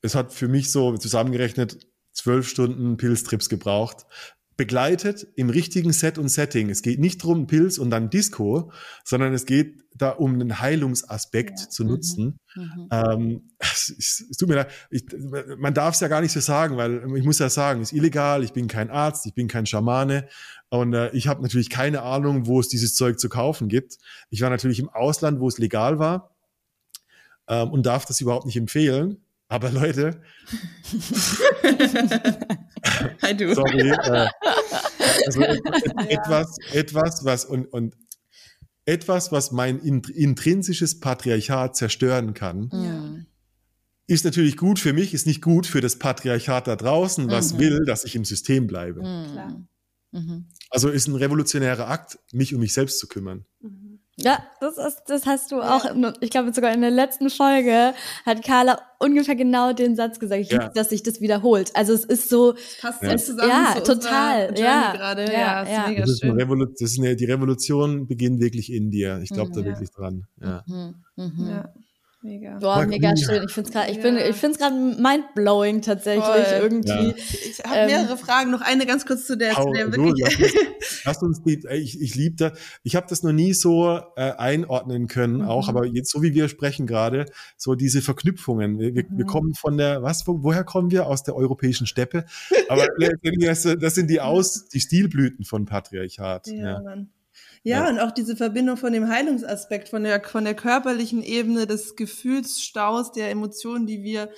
es 0.01 0.15
hat 0.15 0.31
für 0.33 0.47
mich 0.47 0.71
so 0.71 0.95
zusammengerechnet 0.97 1.87
zwölf 2.13 2.47
Stunden 2.47 2.97
Pilztrips 2.97 3.49
gebraucht. 3.49 4.05
Begleitet 4.57 5.27
im 5.35 5.49
richtigen 5.51 5.93
Set 5.93 6.17
und 6.17 6.29
Setting. 6.29 6.69
Es 6.71 6.81
geht 6.81 6.99
nicht 6.99 7.23
drum 7.23 7.45
Pilz 7.45 7.77
und 7.77 7.91
dann 7.91 8.09
Disco, 8.09 8.71
sondern 9.03 9.33
es 9.33 9.45
geht 9.45 9.85
da 9.95 10.09
um 10.09 10.33
einen 10.33 10.59
Heilungsaspekt 10.59 11.59
Ja. 11.59 11.69
zu 11.69 11.83
Mhm. 11.83 11.89
nutzen. 11.89 12.39
Mhm. 12.55 12.87
Ähm, 12.91 13.49
es, 13.59 13.93
es, 13.97 14.25
es 14.31 14.37
tut 14.37 14.49
mir 14.49 14.55
leid, 14.55 14.71
ich, 14.89 15.05
man 15.59 15.73
darf 15.75 15.93
es 15.93 15.99
ja 16.01 16.07
gar 16.07 16.21
nicht 16.21 16.31
so 16.31 16.39
sagen, 16.39 16.75
weil 16.75 17.03
ich 17.15 17.23
muss 17.23 17.37
ja 17.39 17.49
sagen, 17.49 17.81
es 17.81 17.91
ist 17.91 17.97
illegal, 17.97 18.43
ich 18.43 18.51
bin 18.53 18.67
kein 18.67 18.89
Arzt, 18.89 19.25
ich 19.27 19.33
bin 19.35 19.47
kein 19.47 19.65
Schamane 19.67 20.27
und 20.69 20.93
äh, 20.93 21.11
ich 21.11 21.27
habe 21.27 21.41
natürlich 21.43 21.69
keine 21.69 22.01
Ahnung, 22.01 22.47
wo 22.47 22.59
es 22.59 22.67
dieses 22.67 22.95
Zeug 22.95 23.19
zu 23.19 23.29
kaufen 23.29 23.67
gibt. 23.69 23.97
Ich 24.31 24.41
war 24.41 24.49
natürlich 24.49 24.79
im 24.79 24.89
Ausland, 24.89 25.39
wo 25.39 25.47
es 25.47 25.59
legal 25.59 25.99
war 25.99 26.35
ähm, 27.47 27.69
und 27.71 27.85
darf 27.85 28.05
das 28.05 28.21
überhaupt 28.21 28.47
nicht 28.47 28.57
empfehlen. 28.57 29.23
Aber 29.49 29.71
Leute, 29.71 30.21
Hi 33.21 33.35
du. 33.35 33.53
sorry, 33.55 33.89
äh, 33.91 33.95
also 35.25 35.41
et- 35.41 35.61
etwas, 36.09 36.55
etwas, 36.73 37.25
was 37.25 37.45
und, 37.45 37.65
und 37.67 37.95
etwas, 38.85 39.31
was 39.31 39.51
mein 39.51 39.79
int- 39.79 40.09
intrinsisches 40.09 40.99
Patriarchat 40.99 41.75
zerstören 41.75 42.33
kann, 42.33 42.69
Mhm. 42.73 43.25
ist 44.07 44.25
natürlich 44.25 44.57
gut 44.57 44.79
für 44.79 44.93
mich, 44.93 45.13
ist 45.13 45.27
nicht 45.27 45.41
gut 45.41 45.65
für 45.65 45.81
das 45.81 45.99
Patriarchat 45.99 46.67
da 46.67 46.75
draußen, 46.75 47.29
was 47.29 47.53
Mhm. 47.53 47.59
will, 47.59 47.85
dass 47.85 48.05
ich 48.05 48.15
im 48.15 48.25
System 48.25 48.67
bleibe. 48.67 49.01
Klar. 49.01 49.67
Mhm. 50.11 50.45
Also 50.69 50.89
ist 50.89 51.07
ein 51.07 51.15
revolutionärer 51.15 51.87
Akt, 51.87 52.17
mich 52.31 52.53
um 52.53 52.61
mich 52.61 52.73
selbst 52.73 52.99
zu 52.99 53.07
kümmern. 53.07 53.45
Ja, 54.19 54.43
das, 54.59 54.77
ist, 54.79 55.03
das 55.07 55.27
hast 55.27 55.51
du 55.51 55.61
auch, 55.61 55.85
ich 56.21 56.31
glaube 56.31 56.51
sogar 56.51 56.73
in 56.73 56.81
der 56.81 56.89
letzten 56.89 57.29
Folge 57.29 57.93
hat 58.25 58.43
Carla 58.43 58.79
ungefähr 58.97 59.35
genau 59.35 59.73
den 59.73 59.95
Satz 59.95 60.19
gesagt, 60.19 60.41
ich 60.41 60.49
Ja. 60.51 60.63
liebe, 60.63 60.71
dass 60.73 60.89
sich 60.89 61.03
das 61.03 61.21
wiederholt. 61.21 61.69
Also 61.75 61.93
es 61.93 62.03
ist 62.03 62.27
so, 62.29 62.55
Passt 62.81 63.03
Ja. 63.03 63.15
zusammen 63.17 63.49
Ja, 63.49 63.75
zu 63.75 63.93
total, 63.93 64.57
ja. 64.57 64.91
gerade. 64.93 65.25
Ja, 65.25 65.31
Ja, 65.31 65.61
ist 65.61 65.71
ja. 65.71 65.87
mega 65.87 66.01
Das 66.01 66.09
ist, 66.09 66.23
eine 66.23 66.31
schön. 66.31 66.41
Revolu 66.41 66.65
das 66.65 66.81
ist 66.81 66.97
eine, 66.99 67.15
die 67.15 67.25
Revolution 67.25 68.07
beginnt 68.07 68.39
wirklich 68.41 68.73
in 68.73 68.89
dir. 68.89 69.19
Ich 69.21 69.29
glaube 69.29 69.51
da 69.51 69.59
Mhm. 69.61 69.65
Ja. 69.67 69.71
wirklich 69.73 69.91
dran. 69.91 70.25
Ja. 70.41 70.63
mhm, 70.65 70.95
mhm. 71.15 71.63
Mega. 72.23 72.57
Boah, 72.59 72.85
mega 72.87 73.15
schön. 73.15 73.43
Ich 73.47 73.51
finde 73.53 73.69
es 73.69 73.73
gerade, 73.73 73.91
ich 73.91 73.97
Ja. 74.59 74.69
mindblowing 74.71 75.83
tatsächlich 75.83 76.25
Voll. 76.25 76.45
irgendwie. 76.61 76.89
Ja. 76.89 77.13
Ich 77.15 77.59
habe 77.63 77.75
Ähm, 77.75 77.85
mehrere 77.87 78.17
Fragen. 78.17 78.49
Noch 78.49 78.61
eine 78.61 78.87
ganz 78.87 79.05
kurz 79.05 79.27
zu 79.27 79.37
der, 79.37 79.51
zu 79.51 79.57
Hau, 79.57 79.71
der 79.71 79.87
du, 79.89 80.03
wirklich. 80.03 80.25
lass, 80.25 80.41
uns, 80.41 81.03
lass 81.05 81.23
uns 81.23 81.43
die, 81.43 81.61
ich, 81.75 82.01
ich 82.01 82.15
liebe 82.15 82.35
das. 82.35 82.59
Ich 82.81 82.95
habe 82.95 83.05
das 83.07 83.21
noch 83.21 83.33
nie 83.33 83.53
so 83.53 83.99
äh, 84.15 84.31
einordnen 84.31 85.07
können, 85.07 85.43
auch, 85.43 85.69
Mhm. 85.71 85.77
aber 85.77 85.85
jetzt, 85.85 86.09
so 86.11 86.23
wie 86.23 86.33
wir 86.33 86.49
sprechen 86.49 86.87
gerade, 86.87 87.25
so 87.55 87.75
diese 87.75 88.01
Verknüpfungen. 88.01 88.79
Wir, 88.79 88.95
wir, 88.95 89.03
wir 89.09 89.25
Mhm. 89.25 89.27
kommen 89.29 89.53
von 89.53 89.77
der, 89.77 90.01
was, 90.01 90.25
wo, 90.25 90.41
woher 90.41 90.63
kommen 90.63 90.89
wir? 90.89 91.05
Aus 91.05 91.21
der 91.21 91.35
europäischen 91.35 91.85
Steppe. 91.85 92.25
Aber 92.67 92.87
das, 92.99 93.61
das 93.79 93.93
sind 93.95 94.09
die 94.09 94.21
Aus, 94.21 94.67
die 94.69 94.79
Stilblüten 94.79 95.45
von 95.45 95.65
Patriarchat. 95.65 96.47
Ja, 96.47 96.53
Ja. 96.55 96.81
Mann. 96.81 97.09
Ja, 97.67 97.83
Ja. 97.83 97.89
und 97.89 97.99
auch 97.99 98.11
diese 98.11 98.35
Verbindung 98.37 98.77
von 98.77 98.93
dem 98.93 99.09
Heilungsaspekt, 99.09 99.89
von 99.89 100.03
der, 100.03 100.23
von 100.23 100.45
der 100.45 100.55
körperlichen 100.55 101.21
Ebene 101.21 101.67
des 101.67 101.95
Gefühlsstaus, 101.97 103.11
der 103.11 103.29
Emotionen, 103.29 103.85
die 103.87 104.03
wir, 104.03 104.29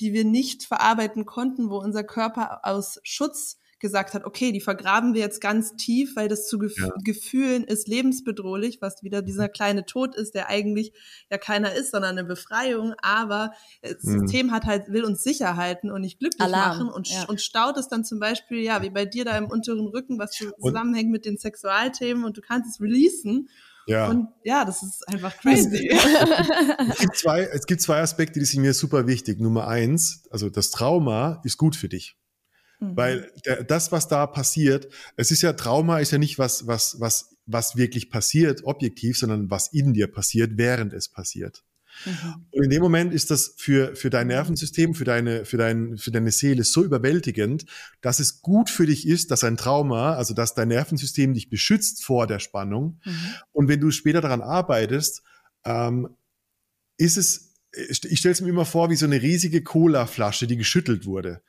die 0.00 0.12
wir 0.12 0.24
nicht 0.24 0.62
verarbeiten 0.64 1.24
konnten, 1.26 1.70
wo 1.70 1.78
unser 1.78 2.04
Körper 2.04 2.60
aus 2.62 3.00
Schutz 3.02 3.58
gesagt 3.80 4.14
hat, 4.14 4.24
okay, 4.24 4.52
die 4.52 4.60
vergraben 4.60 5.14
wir 5.14 5.20
jetzt 5.20 5.40
ganz 5.40 5.76
tief, 5.76 6.16
weil 6.16 6.28
das 6.28 6.46
zu 6.48 6.58
Gef 6.58 6.76
Ja. 6.78 6.90
Gefühlen 7.04 7.64
ist 7.64 7.88
lebensbedrohlich, 7.88 8.78
was 8.80 9.02
wieder 9.02 9.22
dieser 9.22 9.48
kleine 9.48 9.86
Tod 9.86 10.14
ist, 10.16 10.34
der 10.34 10.48
eigentlich 10.48 10.92
ja 11.30 11.38
keiner 11.38 11.72
ist, 11.74 11.92
sondern 11.92 12.18
eine 12.18 12.24
Befreiung, 12.26 12.94
aber 13.02 13.52
das 13.82 14.02
Mhm. 14.02 14.20
System 14.20 14.52
hat 14.52 14.64
halt, 14.64 14.88
will 14.88 15.04
uns 15.04 15.22
sicher 15.22 15.56
halten 15.56 15.90
und 15.90 16.00
nicht 16.00 16.18
glücklich 16.18 16.40
Alarm, 16.42 16.78
machen 16.78 16.88
und, 16.92 17.08
ja. 17.08 17.24
und 17.28 17.40
staut 17.40 17.76
es 17.76 17.88
dann 17.88 18.04
zum 18.04 18.18
Beispiel, 18.18 18.58
ja, 18.62 18.82
wie 18.82 18.90
bei 18.90 19.04
dir 19.04 19.24
da 19.24 19.36
im 19.38 19.46
unteren 19.46 19.86
Rücken, 19.86 20.18
was 20.18 20.32
zusammenhängt 20.60 21.10
mit 21.10 21.24
den 21.24 21.38
Sexualthemen 21.38 22.24
und 22.24 22.36
du 22.36 22.40
kannst 22.40 22.68
es 22.74 22.80
releasen. 22.80 23.48
ja. 23.86 24.08
Und 24.08 24.28
ja, 24.44 24.64
das 24.64 24.82
ist 24.82 25.06
einfach 25.08 25.36
crazy. 25.38 25.88
Es 26.90 26.98
gibt, 26.98 27.16
zwei, 27.16 27.42
es 27.42 27.66
gibt 27.66 27.80
zwei 27.80 28.00
Aspekte, 28.00 28.38
die 28.40 28.44
sind 28.46 28.62
mir 28.62 28.74
super 28.74 29.06
wichtig. 29.06 29.40
Nummer 29.40 29.68
eins, 29.68 30.24
also 30.30 30.50
das 30.50 30.70
Trauma 30.70 31.40
ist 31.44 31.56
gut 31.58 31.76
für 31.76 31.88
dich. 31.88 32.16
Mhm. 32.80 32.96
Weil 32.96 33.32
der, 33.44 33.64
das, 33.64 33.92
was 33.92 34.08
da 34.08 34.26
passiert, 34.26 34.88
es 35.16 35.30
ist 35.30 35.42
ja 35.42 35.52
Trauma, 35.52 35.98
ist 35.98 36.12
ja 36.12 36.18
nicht 36.18 36.38
was, 36.38 36.66
was, 36.66 37.00
was, 37.00 37.36
was 37.46 37.76
wirklich 37.76 38.10
passiert, 38.10 38.64
objektiv, 38.64 39.18
sondern 39.18 39.50
was 39.50 39.72
in 39.72 39.94
dir 39.94 40.06
passiert, 40.06 40.52
während 40.56 40.92
es 40.92 41.08
passiert. 41.08 41.64
Mhm. 42.04 42.46
Und 42.50 42.64
in 42.64 42.70
dem 42.70 42.82
Moment 42.82 43.12
ist 43.12 43.30
das 43.30 43.54
für, 43.56 43.96
für 43.96 44.10
dein 44.10 44.28
Nervensystem, 44.28 44.94
für 44.94 45.04
deine, 45.04 45.44
für, 45.44 45.56
dein, 45.56 45.96
für 45.96 46.10
deine 46.10 46.30
Seele 46.30 46.64
so 46.64 46.84
überwältigend, 46.84 47.64
dass 48.00 48.20
es 48.20 48.40
gut 48.40 48.70
für 48.70 48.86
dich 48.86 49.06
ist, 49.06 49.30
dass 49.30 49.44
ein 49.44 49.56
Trauma, 49.56 50.14
also 50.14 50.34
dass 50.34 50.54
dein 50.54 50.68
Nervensystem 50.68 51.34
dich 51.34 51.50
beschützt 51.50 52.04
vor 52.04 52.26
der 52.26 52.38
Spannung. 52.38 53.00
Mhm. 53.04 53.34
Und 53.52 53.68
wenn 53.68 53.80
du 53.80 53.90
später 53.90 54.20
daran 54.20 54.42
arbeitest, 54.42 55.22
ähm, 55.64 56.08
ist 56.96 57.16
es, 57.16 57.54
ich 57.72 58.18
stelle 58.18 58.32
es 58.32 58.40
mir 58.40 58.48
immer 58.48 58.64
vor, 58.64 58.90
wie 58.90 58.96
so 58.96 59.06
eine 59.06 59.20
riesige 59.20 59.62
Cola-Flasche, 59.62 60.46
die 60.46 60.56
geschüttelt 60.56 61.06
wurde. 61.06 61.42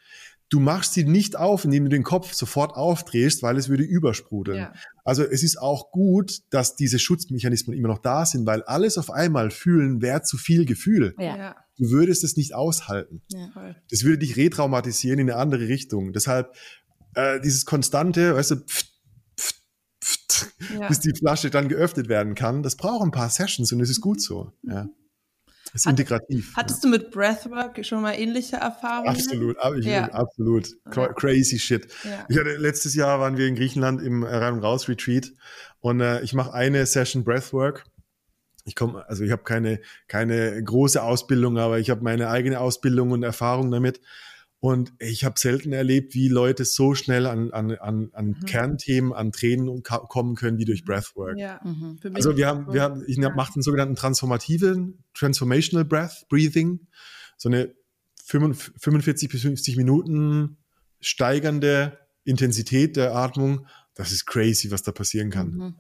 Du 0.50 0.60
machst 0.60 0.94
sie 0.94 1.04
nicht 1.06 1.36
auf, 1.36 1.64
indem 1.66 1.84
du 1.86 1.90
den 1.90 2.04
Kopf 2.04 2.34
sofort 2.34 2.76
aufdrehst, 2.76 3.44
weil 3.44 3.58
es 3.58 3.70
würde 3.70 3.84
übersprudeln. 3.84 4.58
ja. 4.58 4.74
Also 5.06 5.24
es 5.24 5.44
ist 5.44 5.58
auch 5.58 5.92
gut, 5.92 6.40
dass 6.50 6.76
diese 6.76 6.98
Schutzmechanismen 7.00 7.76
immer 7.78 7.88
noch 7.88 8.00
da 8.00 8.26
sind, 8.26 8.46
weil 8.48 8.64
alles 8.64 8.98
auf 8.98 9.10
einmal 9.12 9.52
fühlen 9.52 10.02
wäre 10.02 10.22
zu 10.24 10.38
viel 10.38 10.66
Gefühl. 10.66 11.14
Ja. 11.20 11.56
Du 11.78 11.92
würdest 11.92 12.24
es 12.24 12.36
nicht 12.36 12.54
aushalten. 12.56 13.22
ja. 13.32 13.76
Das 13.90 14.04
würde 14.04 14.20
dich 14.20 14.38
retraumatisieren 14.38 15.20
in 15.20 15.30
eine 15.30 15.40
andere 15.40 15.68
Richtung. 15.68 16.14
Deshalb 16.14 16.56
äh, 17.16 17.40
dieses 17.42 17.66
konstante, 17.66 18.36
weißt 18.36 18.52
du, 18.52 18.56
pft, 18.58 18.88
pft, 19.40 19.62
pft, 20.04 20.48
Ja. 20.80 20.88
bis 20.88 21.00
die 21.00 21.14
Flasche 21.18 21.50
dann 21.50 21.70
geöffnet 21.70 22.08
werden 22.10 22.36
kann, 22.36 22.62
das 22.64 22.76
braucht 22.76 23.04
ein 23.04 23.12
paar 23.12 23.30
Sessions 23.30 23.72
und 23.72 23.82
es 23.82 23.90
ist 23.90 24.02
gut 24.02 24.22
so. 24.22 24.52
Ja. 24.64 24.88
Es 25.74 25.82
ist 25.82 25.86
Hat- 25.86 25.92
integrativ. 25.92 26.54
Hattest 26.56 26.84
du 26.84 26.88
mit 26.90 27.12
Breathwork 27.12 27.86
schon 27.86 28.02
mal 28.02 28.14
ähnliche 28.14 28.54
ja. 28.58 28.64
Erfahrungen? 28.64 29.10
Absolut, 29.10 29.58
Ja. 29.86 30.06
absolut. 30.12 30.68
Cra- 30.90 31.08
Ja. 31.08 31.14
Crazy 31.14 31.60
shit. 31.60 31.88
Ja. 32.04 32.40
Hatte, 32.40 32.56
letztes 32.58 32.96
Jahr 32.96 33.20
waren 33.20 33.38
wir 33.38 33.48
in 33.48 33.56
Griechenland 33.56 34.02
im 34.02 34.24
Rein- 34.24 34.54
und 34.54 34.60
Raus-Retreat 34.64 35.32
und 35.80 36.02
äh, 36.02 36.22
ich 36.22 36.34
mache 36.34 36.54
eine 36.54 36.86
Session 36.86 37.24
Breathwork. 37.24 37.86
Ich 38.66 38.76
komme, 38.76 39.08
also 39.08 39.24
ich 39.24 39.32
habe 39.32 39.44
keine, 39.44 39.80
keine 40.08 40.62
große 40.64 41.02
Ausbildung, 41.02 41.58
aber 41.58 41.80
ich 41.80 41.90
habe 41.90 42.04
meine 42.04 42.30
eigene 42.30 42.60
Ausbildung 42.60 43.12
und 43.12 43.24
Erfahrung 43.24 43.72
damit. 43.72 44.02
Und 44.62 44.92
ich 45.00 45.24
habe 45.24 45.40
selten 45.40 45.72
erlebt, 45.72 46.14
wie 46.16 46.28
Leute 46.28 46.66
so 46.66 46.94
schnell 46.94 47.26
an, 47.28 47.52
an, 47.52 47.72
an, 47.72 48.10
an 48.12 48.28
Mhm. 48.28 48.46
Kernthemen, 48.46 49.14
an 49.14 49.32
Tränen 49.32 49.84
kommen 49.84 50.36
können 50.36 50.58
wie 50.58 50.66
durch 50.66 50.84
Breathwork. 50.84 51.38
Ja. 51.38 51.62
Mhm. 51.64 51.98
Für 52.02 52.10
mich 52.10 52.18
Also 52.18 52.36
wir 52.36 52.48
haben, 52.48 52.74
wir 52.74 52.82
haben, 52.82 53.04
ich 53.08 53.18
Ja. 53.18 53.30
mache 53.30 53.54
den 53.54 53.62
sogenannten 53.62 53.96
transformativen, 53.96 55.04
transformational 55.14 55.86
breath, 55.86 56.26
breathing, 56.28 56.88
so 57.38 57.48
eine 57.48 57.74
45 58.26 59.30
bis 59.30 59.42
50 59.42 59.78
Minuten 59.78 60.58
steigernde 61.00 61.98
Intensität 62.26 62.98
der 62.98 63.16
Atmung, 63.16 63.66
das 63.96 64.12
ist 64.12 64.26
crazy, 64.26 64.72
was 64.72 64.84
da 64.84 64.92
passieren 64.92 65.30
kann. 65.30 65.52
Mhm. 65.52 65.76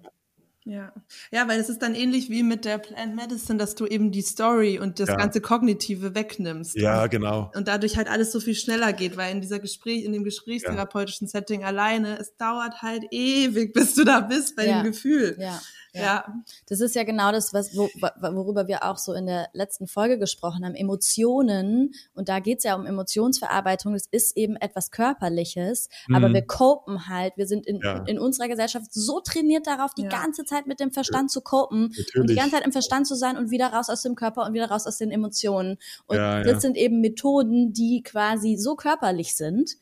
Ja. 0.69 0.93
ja, 1.31 1.47
weil 1.47 1.59
es 1.59 1.67
ist 1.67 1.81
dann 1.81 1.95
ähnlich 1.95 2.29
wie 2.29 2.43
mit 2.43 2.63
der 2.63 2.77
Plant 2.77 3.15
Medicine, 3.15 3.57
dass 3.57 3.73
du 3.73 3.87
eben 3.87 4.11
die 4.11 4.21
Story 4.21 4.77
und 4.79 4.99
das 4.99 5.09
Ja. 5.09 5.15
ganze 5.15 5.41
Kognitive 5.41 6.13
wegnimmst. 6.13 6.75
Ja, 6.77 7.03
und, 7.03 7.09
genau. 7.09 7.51
und 7.55 7.67
dadurch 7.67 7.97
halt 7.97 8.07
alles 8.07 8.31
so 8.31 8.39
viel 8.39 8.53
schneller 8.53 8.93
geht, 8.93 9.17
weil 9.17 9.31
in 9.31 9.41
dieser 9.41 9.57
Gespräch, 9.59 10.03
in 10.03 10.13
dem 10.13 10.23
gesprächstherapeutischen 10.23 11.27
Setting 11.27 11.63
alleine, 11.63 12.19
es 12.19 12.35
dauert 12.37 12.83
halt 12.83 13.05
ewig, 13.11 13.73
bis 13.73 13.95
du 13.95 14.03
da 14.03 14.19
bist 14.19 14.55
bei 14.55 14.67
Ja. 14.67 14.81
dem 14.83 14.91
Gefühl. 14.91 15.35
Ja. 15.39 15.59
Ja. 15.99 16.05
Ja. 16.27 16.33
Das 16.67 16.79
ist 16.81 16.95
ja 16.95 17.03
genau 17.03 17.31
das, 17.31 17.53
was, 17.53 17.75
wo, 17.77 17.87
worüber 18.21 18.67
wir 18.67 18.83
auch 18.83 18.97
so 18.97 19.13
in 19.13 19.25
der 19.27 19.49
letzten 19.53 19.87
Folge 19.87 20.17
gesprochen 20.17 20.65
haben. 20.65 20.75
Emotionen, 20.75 21.93
und 22.15 22.29
da 22.29 22.39
geht's 22.39 22.63
ja 22.63 22.75
um 22.75 22.85
Emotionsverarbeitung, 22.85 23.93
das 23.93 24.05
ist 24.11 24.35
eben 24.37 24.55
etwas 24.55 24.91
Körperliches, 24.91 25.89
aber 26.13 26.29
Mhm. 26.29 26.33
wir 26.33 26.41
copen 26.47 27.07
halt, 27.07 27.33
wir 27.37 27.47
sind 27.47 27.65
in, 27.67 27.79
Ja. 27.83 28.03
in 28.05 28.19
unserer 28.19 28.47
Gesellschaft 28.47 28.87
so 28.93 29.19
trainiert 29.19 29.67
darauf, 29.67 29.93
die 29.93 30.03
Ja. 30.03 30.09
ganze 30.09 30.45
Zeit 30.45 30.67
mit 30.67 30.79
dem 30.79 30.91
Verstand 30.91 31.31
zu 31.31 31.41
copen 31.41 31.85
und 31.85 31.95
die 31.97 32.03
Natürlich. 32.15 32.37
ganze 32.37 32.51
Zeit 32.55 32.65
im 32.65 32.71
Verstand 32.71 33.07
zu 33.07 33.15
sein 33.15 33.37
und 33.37 33.51
wieder 33.51 33.67
raus 33.67 33.89
aus 33.89 34.01
dem 34.01 34.15
Körper 34.15 34.45
und 34.45 34.53
wieder 34.53 34.69
raus 34.69 34.87
aus 34.87 34.97
den 34.97 35.11
Emotionen. 35.11 35.77
Und 36.07 36.17
Ja, 36.17 36.43
das 36.43 36.53
ja. 36.53 36.59
sind 36.59 36.77
eben 36.77 37.01
Methoden, 37.01 37.73
die 37.73 38.01
quasi 38.03 38.57
so 38.57 38.75
körperlich 38.75 39.35
sind, 39.35 39.75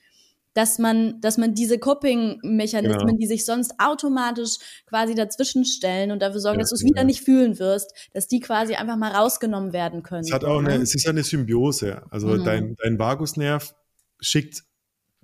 dass 0.57 0.79
man, 0.79 1.21
dass 1.21 1.37
man 1.37 1.53
diese 1.53 1.77
Coping-Mechanismen, 1.77 2.97
Genau. 3.05 3.17
die 3.17 3.27
sich 3.27 3.45
sonst 3.45 3.75
automatisch 3.77 4.55
quasi 4.87 5.13
dazwischen 5.13 5.65
stellen 5.65 6.09
und 6.09 6.19
dafür 6.19 6.39
sorgen, 6.39 6.57
Ja, 6.57 6.61
dass 6.63 6.69
du 6.71 6.75
es 6.75 6.81
ja. 6.81 6.87
wieder 6.87 7.03
nicht 7.03 7.21
fühlen 7.23 7.59
wirst, 7.59 7.93
dass 8.13 8.27
die 8.27 8.39
quasi 8.39 8.73
einfach 8.73 8.97
mal 8.97 9.11
rausgenommen 9.11 9.71
werden 9.71 10.01
können. 10.01 10.21
Es 10.23 10.31
hat 10.33 10.43
auch 10.43 10.57
eine, 10.57 10.69
ne? 10.69 10.81
es 10.81 10.95
ist 10.95 11.03
ja 11.03 11.11
eine 11.11 11.23
Symbiose. 11.23 12.01
Also 12.09 12.27
Mhm. 12.29 12.43
dein, 12.43 12.75
dein 12.83 12.97
Vagusnerv 12.97 13.75
schickt, 14.19 14.63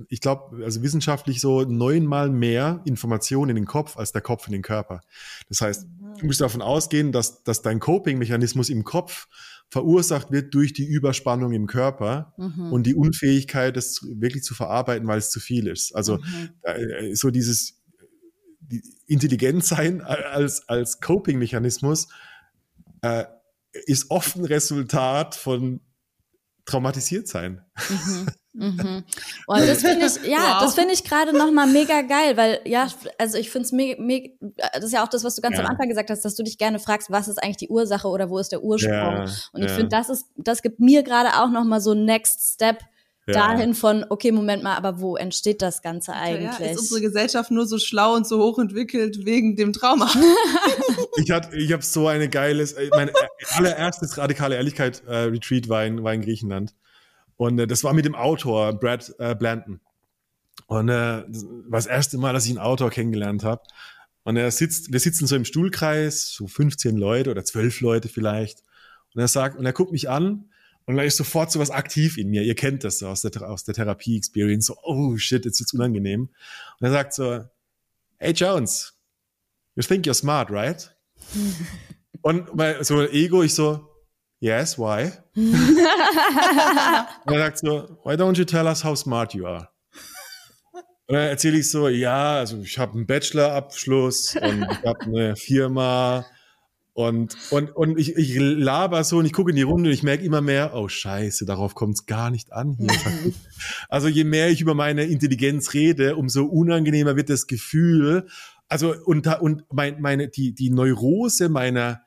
ich 0.07 0.21
glaube, 0.21 0.63
also 0.63 0.84
wissenschaftlich 0.84 1.41
so 1.41 1.61
neunmal 1.63 2.29
mehr 2.29 2.81
Informationen 2.86 3.49
in 3.49 3.55
den 3.55 3.65
Kopf 3.65 3.97
als 3.97 4.11
der 4.11 4.21
Kopf 4.21 4.45
in 4.45 4.53
den 4.53 4.61
Körper. 4.61 5.01
Das 5.49 5.61
heißt, 5.61 5.88
du 6.19 6.25
musst 6.27 6.41
davon 6.41 6.61
ausgehen, 6.61 7.11
dass, 7.11 7.41
dass 7.43 7.63
dein 7.63 7.79
Coping-Mechanismus 7.79 8.69
im 8.69 8.84
Kopf 8.84 9.27
verursacht 9.70 10.32
wird 10.32 10.53
durch 10.53 10.74
die 10.74 10.86
Überspannung 10.86 11.51
im 11.53 11.66
Körper 11.68 12.34
Mhm. 12.38 12.72
und 12.72 12.84
die 12.84 12.95
Unfähigkeit, 12.95 13.76
das 13.76 14.01
wirklich 14.03 14.43
zu 14.43 14.53
verarbeiten, 14.53 15.07
weil 15.07 15.18
es 15.18 15.32
zu 15.32 15.39
viel 15.39 15.68
ist. 15.68 15.95
Also 15.95 16.18
Mhm. 16.18 16.49
äh, 16.61 17.16
so 17.16 17.30
dieses 17.32 17.82
die 18.59 18.82
Intelligenz 19.07 19.70
sein 19.70 20.01
als, 20.01 20.68
als 20.70 20.99
Coping-Mechanismus 21.01 22.07
äh, 23.01 23.26
ist 23.86 24.09
oft 24.09 24.36
ein 24.36 24.45
Resultat 24.45 25.36
von 25.36 25.82
traumatisiert 26.66 27.28
sein. 27.28 27.61
Mhm. 27.89 28.28
Mhm. 28.53 29.03
Und 29.47 29.67
das 29.67 29.81
finde 29.81 30.05
ich, 30.05 30.27
ja, 30.29 30.37
Wow. 30.55 30.61
das 30.61 30.75
finde 30.75 30.93
ich 30.93 31.03
gerade 31.03 31.35
nochmal 31.35 31.67
mega 31.67 32.01
geil, 32.01 32.37
weil, 32.37 32.59
ja, 32.65 32.87
also 33.17 33.37
ich 33.37 33.49
finde 33.49 33.65
es 33.65 33.71
mega, 33.71 34.01
mega, 34.01 34.29
das 34.73 34.85
ist 34.85 34.93
ja 34.93 35.03
auch 35.03 35.07
das, 35.09 35.23
was 35.23 35.35
du 35.35 35.41
ganz 35.41 35.57
Ja. 35.57 35.63
am 35.63 35.69
Anfang 35.71 35.89
gesagt 35.89 36.09
hast, 36.09 36.23
dass 36.23 36.35
du 36.35 36.43
dich 36.43 36.57
gerne 36.57 36.79
fragst, 36.79 37.09
was 37.11 37.27
ist 37.27 37.41
eigentlich 37.41 37.57
die 37.57 37.69
Ursache 37.69 38.07
oder 38.07 38.29
wo 38.29 38.37
ist 38.37 38.51
der 38.51 38.63
Ursprung? 38.63 38.93
Ja, 38.93 39.25
Und 39.53 39.61
ich 39.63 39.69
ja. 39.69 39.75
finde, 39.75 39.89
das 39.89 40.09
ist, 40.09 40.25
das 40.37 40.61
gibt 40.61 40.79
mir 40.79 41.03
gerade 41.03 41.29
auch 41.41 41.49
nochmal 41.49 41.81
so 41.81 41.91
ein 41.93 42.05
Next 42.05 42.53
Step 42.53 42.79
Ja. 43.25 43.33
dahin 43.33 43.73
von, 43.73 44.05
okay, 44.09 44.31
Moment 44.31 44.63
mal, 44.63 44.75
aber 44.75 44.99
wo 44.99 45.15
entsteht 45.15 45.61
das 45.61 45.81
Ganze 45.81 46.11
Ja, 46.11 46.17
eigentlich? 46.21 46.71
ist 46.73 46.79
unsere 46.79 47.01
Gesellschaft 47.01 47.51
nur 47.51 47.65
so 47.65 47.79
schlau 47.79 48.13
und 48.15 48.27
so 48.27 48.37
hochentwickelt 48.39 49.25
wegen 49.25 49.55
dem 49.55 49.73
Trauma? 49.73 50.11
Ich 51.15 51.29
hatte, 51.31 51.55
ich 51.55 51.71
habe 51.71 51.83
so 51.83 52.07
eine 52.07 52.27
geiles, 52.27 52.73
äh, 52.73 52.89
mein 52.89 53.11
allererstes 53.55 54.17
radikale 54.17 54.55
Ehrlichkeit 54.55 55.03
äh, 55.07 55.15
Retreat 55.25 55.69
war 55.69 55.85
in, 55.85 56.03
war 56.03 56.13
in 56.13 56.21
Griechenland 56.21 56.73
und 57.38 57.59
äh, 57.59 57.67
das 57.67 57.84
war 57.84 57.93
mit 57.93 58.05
dem 58.05 58.15
Autor 58.15 58.73
Brad 58.73 59.13
äh, 59.19 59.36
Blanton 59.36 59.79
und 60.67 60.89
äh, 60.89 61.23
das 61.27 61.45
war 61.45 61.77
das 61.79 61.86
erste 61.86 62.17
Mal, 62.17 62.34
dass 62.34 62.45
ich 62.45 62.51
einen 62.51 62.59
Autor 62.59 62.89
kennengelernt 62.89 63.43
habe 63.43 63.61
und 64.23 64.38
er 64.38 64.49
sitzt, 64.51 64.91
wir 64.91 64.99
sitzen 64.99 65.27
so 65.27 65.36
im 65.36 65.45
Stuhlkreis, 65.45 66.31
so 66.31 66.47
15 66.47 66.97
Leute 66.97 67.31
oder 67.31 67.43
12 67.43 67.81
Leute 67.81 68.09
vielleicht 68.09 68.63
und 69.13 69.21
er 69.21 69.27
sagt 69.27 69.57
und 69.57 69.65
er 69.65 69.73
guckt 69.73 69.91
mich 69.91 70.09
an 70.09 70.49
und 70.86 70.97
da 70.97 71.03
ist 71.03 71.17
sofort 71.17 71.51
so 71.51 71.59
was 71.59 71.71
aktiv 71.71 72.17
in 72.17 72.29
mir. 72.29 72.43
Ihr 72.43 72.55
kennt 72.55 72.84
das 72.84 72.99
so 72.99 73.07
aus 73.07 73.21
der, 73.21 73.49
aus 73.49 73.63
der 73.63 73.73
Therapie-Experience. 73.73 74.65
So, 74.65 74.75
oh 74.84 75.17
shit, 75.17 75.45
jetzt 75.45 75.59
wird's 75.59 75.73
unangenehm. 75.73 76.29
Und 76.79 76.86
er 76.86 76.91
sagt 76.91 77.13
so, 77.13 77.45
hey 78.17 78.34
Jones, 78.34 78.93
you 79.75 79.84
think 79.84 80.05
you're 80.05 80.13
smart, 80.13 80.51
right? 80.51 80.93
Und 82.21 82.55
bei 82.55 82.81
so 82.84 83.01
Ego, 83.01 83.43
ich 83.43 83.53
so, 83.53 83.89
yes, 84.43 84.77
why? 84.77 85.11
Und 85.35 85.55
er 87.33 87.39
sagt 87.39 87.59
so, 87.59 87.97
why 88.03 88.15
don't 88.15 88.37
you 88.37 88.43
tell 88.43 88.67
us 88.67 88.83
how 88.83 88.95
smart 88.95 89.33
you 89.33 89.47
are? 89.47 89.69
Und 91.07 91.15
dann 91.15 91.27
erzähle 91.29 91.57
ich 91.57 91.69
so, 91.69 91.87
ja, 91.87 92.35
also 92.35 92.61
ich 92.61 92.77
habe 92.77 92.93
einen 92.93 93.05
Bachelorabschluss 93.05 94.37
und 94.37 94.67
ich 94.71 94.85
habe 94.85 95.01
eine 95.01 95.35
Firma 95.35 96.25
und, 96.93 97.35
und, 97.51 97.75
und 97.75 97.99
ich, 97.99 98.15
ich 98.15 98.37
laber 98.39 99.03
so 99.03 99.17
und 99.17 99.25
ich 99.25 99.33
gucke 99.33 99.49
in 99.49 99.57
die 99.57 99.63
Runde 99.63 99.89
und 99.89 99.93
ich 99.93 100.03
merke 100.03 100.23
immer 100.23 100.39
mehr, 100.41 100.73
oh 100.75 100.87
scheiße, 100.87 101.45
darauf 101.45 101.75
kommt 101.75 101.95
es 101.95 102.05
gar 102.05 102.29
nicht 102.29 102.53
an 102.53 102.77
hier. 102.79 102.87
Also 103.89 104.07
je 104.07 104.23
mehr 104.23 104.49
ich 104.49 104.61
über 104.61 104.75
meine 104.75 105.03
Intelligenz 105.03 105.73
rede, 105.73 106.15
umso 106.15 106.45
unangenehmer 106.45 107.15
wird 107.17 107.29
das 107.29 107.47
Gefühl. 107.47 108.27
Also 108.69 108.93
und, 109.05 109.27
und 109.27 109.63
mein, 109.71 110.01
meine, 110.01 110.29
die, 110.29 110.53
die 110.53 110.69
Neurose 110.69 111.49
meiner, 111.49 112.02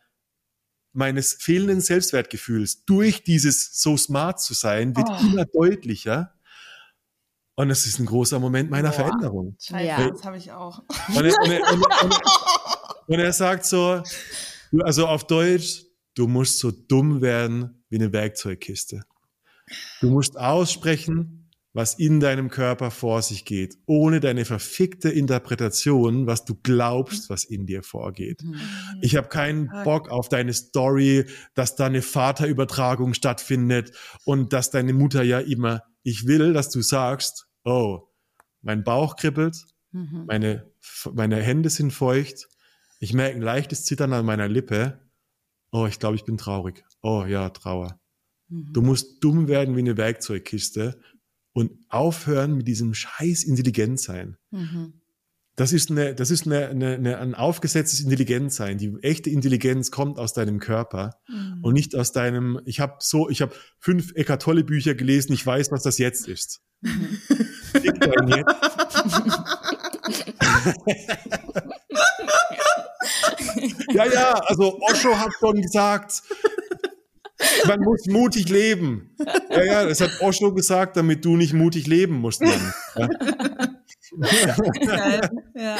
meines 0.96 1.34
fehlenden 1.34 1.80
Selbstwertgefühls 1.80 2.84
durch 2.84 3.22
dieses 3.24 3.80
so 3.80 3.96
smart 3.96 4.40
zu 4.40 4.54
sein, 4.54 4.96
wird 4.96 5.08
Oh. 5.10 5.18
immer 5.26 5.44
deutlicher. 5.44 6.32
Und 7.54 7.70
es 7.70 7.86
ist 7.86 7.98
ein 7.98 8.06
großer 8.06 8.38
Moment 8.38 8.70
meiner 8.70 8.90
Boah. 8.90 8.96
Veränderung. 8.96 9.56
Scheiße, 9.60 9.84
Ja. 9.86 10.10
das 10.10 10.24
habe 10.24 10.36
ich 10.36 10.52
auch. 10.52 10.80
Und 11.14 11.24
er, 11.24 11.34
und, 11.42 11.50
er, 11.50 11.72
und, 11.72 11.82
er, 11.82 12.04
und, 12.04 12.12
er, 12.12 12.20
und 13.06 13.18
er 13.18 13.32
sagt 13.32 13.64
so, 13.64 14.02
also 14.82 15.06
auf 15.06 15.26
Deutsch, 15.26 15.84
du 16.14 16.26
musst 16.26 16.58
so 16.58 16.70
dumm 16.70 17.20
werden 17.22 17.82
wie 17.88 17.96
eine 17.96 18.12
Werkzeugkiste. 18.12 19.04
Du 20.00 20.10
musst 20.10 20.36
aussprechen, 20.38 21.45
was 21.76 21.92
in 21.94 22.20
deinem 22.20 22.48
Körper 22.48 22.90
vor 22.90 23.20
sich 23.20 23.44
geht, 23.44 23.76
ohne 23.84 24.18
deine 24.20 24.46
verfickte 24.46 25.10
Interpretation, 25.10 26.26
was 26.26 26.46
du 26.46 26.54
glaubst, 26.62 27.28
was 27.28 27.44
in 27.44 27.66
dir 27.66 27.82
vorgeht. 27.82 28.42
Ich 29.02 29.14
habe 29.14 29.28
keinen 29.28 29.70
Bock 29.84 30.08
auf 30.08 30.30
deine 30.30 30.54
Story, 30.54 31.26
dass 31.54 31.76
da 31.76 31.84
eine 31.86 32.00
Vaterübertragung 32.00 33.12
stattfindet 33.12 33.92
und 34.24 34.54
dass 34.54 34.70
deine 34.70 34.94
Mutter 34.94 35.22
ja 35.22 35.38
immer, 35.38 35.82
ich 36.02 36.26
will, 36.26 36.54
dass 36.54 36.70
du 36.70 36.80
sagst, 36.80 37.46
oh, 37.64 38.08
mein 38.62 38.82
Bauch 38.82 39.16
kribbelt, 39.16 39.56
Mhm. 39.92 40.24
meine, 40.26 40.70
meine 41.14 41.36
Hände 41.36 41.70
sind 41.70 41.90
feucht, 41.92 42.48
ich 43.00 43.12
merke 43.12 43.36
ein 43.36 43.42
leichtes 43.42 43.84
Zittern 43.84 44.12
an 44.12 44.26
meiner 44.26 44.48
Lippe. 44.48 45.00
Oh, 45.70 45.86
ich 45.86 45.98
glaube, 45.98 46.16
ich 46.16 46.24
bin 46.24 46.38
traurig. 46.38 46.84
Oh 47.02 47.24
ja, 47.26 47.50
Trauer. 47.50 48.00
Mhm. 48.48 48.72
Du 48.72 48.82
musst 48.82 49.22
dumm 49.22 49.48
werden 49.48 49.76
wie 49.76 49.80
eine 49.80 49.96
Werkzeugkiste 49.96 51.00
und 51.56 51.72
aufhören 51.88 52.54
mit 52.54 52.68
diesem 52.68 52.92
scheiß 52.92 53.44
Intelligenzsein. 53.44 54.36
Mhm. 54.50 55.00
Das 55.56 55.72
ist, 55.72 55.90
eine, 55.90 56.14
das 56.14 56.30
ist 56.30 56.44
eine, 56.44 56.68
eine, 56.68 56.96
eine, 56.96 57.16
ein 57.16 57.34
aufgesetztes 57.34 58.00
Intelligenzsein. 58.00 58.76
Die 58.76 58.94
echte 59.00 59.30
Intelligenz 59.30 59.90
kommt 59.90 60.18
aus 60.18 60.34
deinem 60.34 60.60
Körper 60.60 61.16
Mhm. 61.28 61.60
und 61.62 61.72
nicht 61.72 61.96
aus 61.96 62.12
deinem. 62.12 62.60
Ich 62.66 62.80
habe 62.80 62.96
so, 62.98 63.30
ich 63.30 63.40
habe 63.40 63.54
fünf 63.78 64.12
Eckart 64.14 64.42
Tolle 64.42 64.64
Bücher 64.64 64.94
gelesen. 64.94 65.32
Ich 65.32 65.46
weiß, 65.46 65.72
was 65.72 65.82
das 65.82 65.96
jetzt 65.96 66.28
ist. 66.28 66.60
Dein 66.82 68.28
Jetzt. 68.28 68.46
ja, 73.94 74.04
ja. 74.04 74.32
Also 74.44 74.78
Osho 74.82 75.18
hat 75.18 75.32
schon 75.40 75.62
gesagt, 75.62 76.22
man 77.66 77.80
muss 77.80 78.06
mutig 78.06 78.48
leben. 78.48 79.14
Ja, 79.50 79.64
ja. 79.64 79.84
Das 79.84 80.00
hat 80.00 80.20
Osho 80.20 80.52
gesagt, 80.52 80.96
damit 80.96 81.24
du 81.24 81.36
nicht 81.36 81.52
mutig 81.52 81.86
leben 81.86 82.14
musst, 82.14 82.42
Mann. 82.42 82.74
Ja. 82.96 83.08
Ja. 85.54 85.78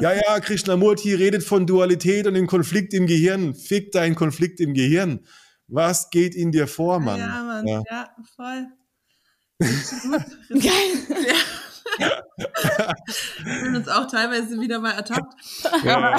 Ja, 0.00 0.12
ja, 0.14 0.40
Krishnamurti 0.40 1.14
redet 1.14 1.42
von 1.42 1.66
Dualität 1.66 2.26
und 2.26 2.34
dem 2.34 2.46
Konflikt 2.46 2.94
im 2.94 3.06
Gehirn. 3.06 3.54
Fick 3.54 3.92
deinen 3.92 4.14
Konflikt 4.14 4.60
im 4.60 4.72
Gehirn. 4.72 5.26
Was 5.66 6.10
geht 6.10 6.34
in 6.34 6.52
dir 6.52 6.66
vor, 6.66 7.00
Mann? 7.00 7.18
Ja, 7.18 7.42
Mann. 7.42 7.66
Ja. 7.66 7.82
Ja, 7.90 8.08
voll. 8.36 8.66
Geil. 10.50 11.36
Wir 13.44 13.60
sind 13.64 13.76
uns 13.76 13.88
auch 13.88 14.06
teilweise 14.06 14.60
wieder 14.60 14.78
mal 14.80 14.92
ertappt. 14.92 15.34
Ja. 15.84 15.96
Aber, 15.96 16.12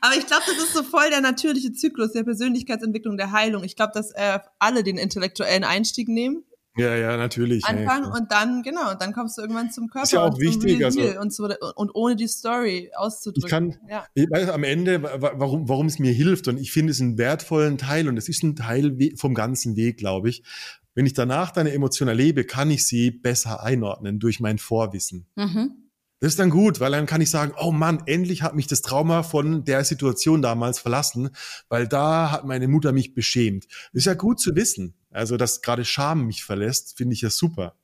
aber 0.00 0.14
ich 0.18 0.26
glaube, 0.26 0.42
das 0.46 0.56
ist 0.56 0.72
so 0.74 0.82
voll 0.82 1.10
der 1.10 1.20
natürliche 1.20 1.72
Zyklus 1.72 2.12
der 2.12 2.24
Persönlichkeitsentwicklung, 2.24 3.16
der 3.16 3.32
Heilung. 3.32 3.64
Ich 3.64 3.76
glaube, 3.76 3.92
dass 3.94 4.10
äh, 4.12 4.38
alle 4.58 4.82
den 4.82 4.98
intellektuellen 4.98 5.64
Einstieg 5.64 6.08
nehmen, 6.08 6.44
Ja, 6.76 6.94
ja, 6.96 7.16
natürlich. 7.16 7.64
anfangen 7.64 8.10
und 8.12 8.32
dann, 8.32 8.62
genau, 8.62 8.94
dann 8.94 9.12
kommst 9.12 9.36
du 9.38 9.42
irgendwann 9.42 9.70
zum 9.70 9.88
Körper. 9.88 10.04
Ist 10.04 10.12
ja 10.12 10.22
auch 10.24 10.34
und 10.34 10.40
wichtig, 10.40 10.84
also- 10.84 11.20
und, 11.20 11.32
so, 11.32 11.48
und 11.76 11.90
ohne 11.94 12.16
die 12.16 12.28
Story 12.28 12.90
auszudrücken. 12.96 13.44
Ich 13.46 13.50
kann- 13.50 13.88
ja. 13.90 14.06
Ich 14.14 14.28
weiß 14.30 14.48
am 14.50 14.64
Ende, 14.64 15.02
wa- 15.02 15.20
wa- 15.20 15.32
warum, 15.36 15.68
warum 15.68 15.86
es 15.86 15.98
mir 15.98 16.12
hilft 16.12 16.48
und 16.48 16.58
ich 16.58 16.72
finde 16.72 16.92
es 16.92 17.00
einen 17.00 17.18
wertvollen 17.18 17.78
Teil 17.78 18.08
und 18.08 18.16
es 18.16 18.28
ist 18.28 18.42
ein 18.42 18.56
Teil 18.56 18.96
vom 19.16 19.34
ganzen 19.34 19.76
Weg, 19.76 19.98
glaube 19.98 20.28
ich. 20.30 20.42
Wenn 20.94 21.06
ich 21.06 21.14
danach 21.14 21.50
deine 21.50 21.72
Emotion 21.72 22.08
erlebe, 22.08 22.44
kann 22.44 22.70
ich 22.70 22.86
sie 22.86 23.10
besser 23.10 23.62
einordnen 23.62 24.18
durch 24.18 24.40
mein 24.40 24.58
Vorwissen. 24.58 25.26
Mhm. 25.36 25.82
Das 26.20 26.34
ist 26.34 26.38
dann 26.38 26.50
gut, 26.50 26.78
weil 26.78 26.92
dann 26.92 27.06
kann 27.06 27.20
ich 27.20 27.30
sagen, 27.30 27.52
oh 27.58 27.72
Mann, 27.72 28.04
endlich 28.06 28.42
hat 28.42 28.54
mich 28.54 28.68
das 28.68 28.80
Trauma 28.80 29.24
von 29.24 29.64
der 29.64 29.82
Situation 29.82 30.40
damals 30.40 30.78
verlassen, 30.78 31.30
weil 31.68 31.88
da 31.88 32.30
hat 32.30 32.44
meine 32.44 32.68
Mutter 32.68 32.92
mich 32.92 33.12
beschämt. 33.12 33.66
Das 33.92 34.02
ist 34.02 34.04
ja 34.04 34.14
gut 34.14 34.38
zu 34.38 34.54
wissen. 34.54 34.94
Also, 35.10 35.36
dass 35.36 35.62
gerade 35.62 35.84
Scham 35.84 36.26
mich 36.26 36.44
verlässt, 36.44 36.96
finde 36.96 37.14
ich 37.14 37.22
ja 37.22 37.30
super. 37.30 37.74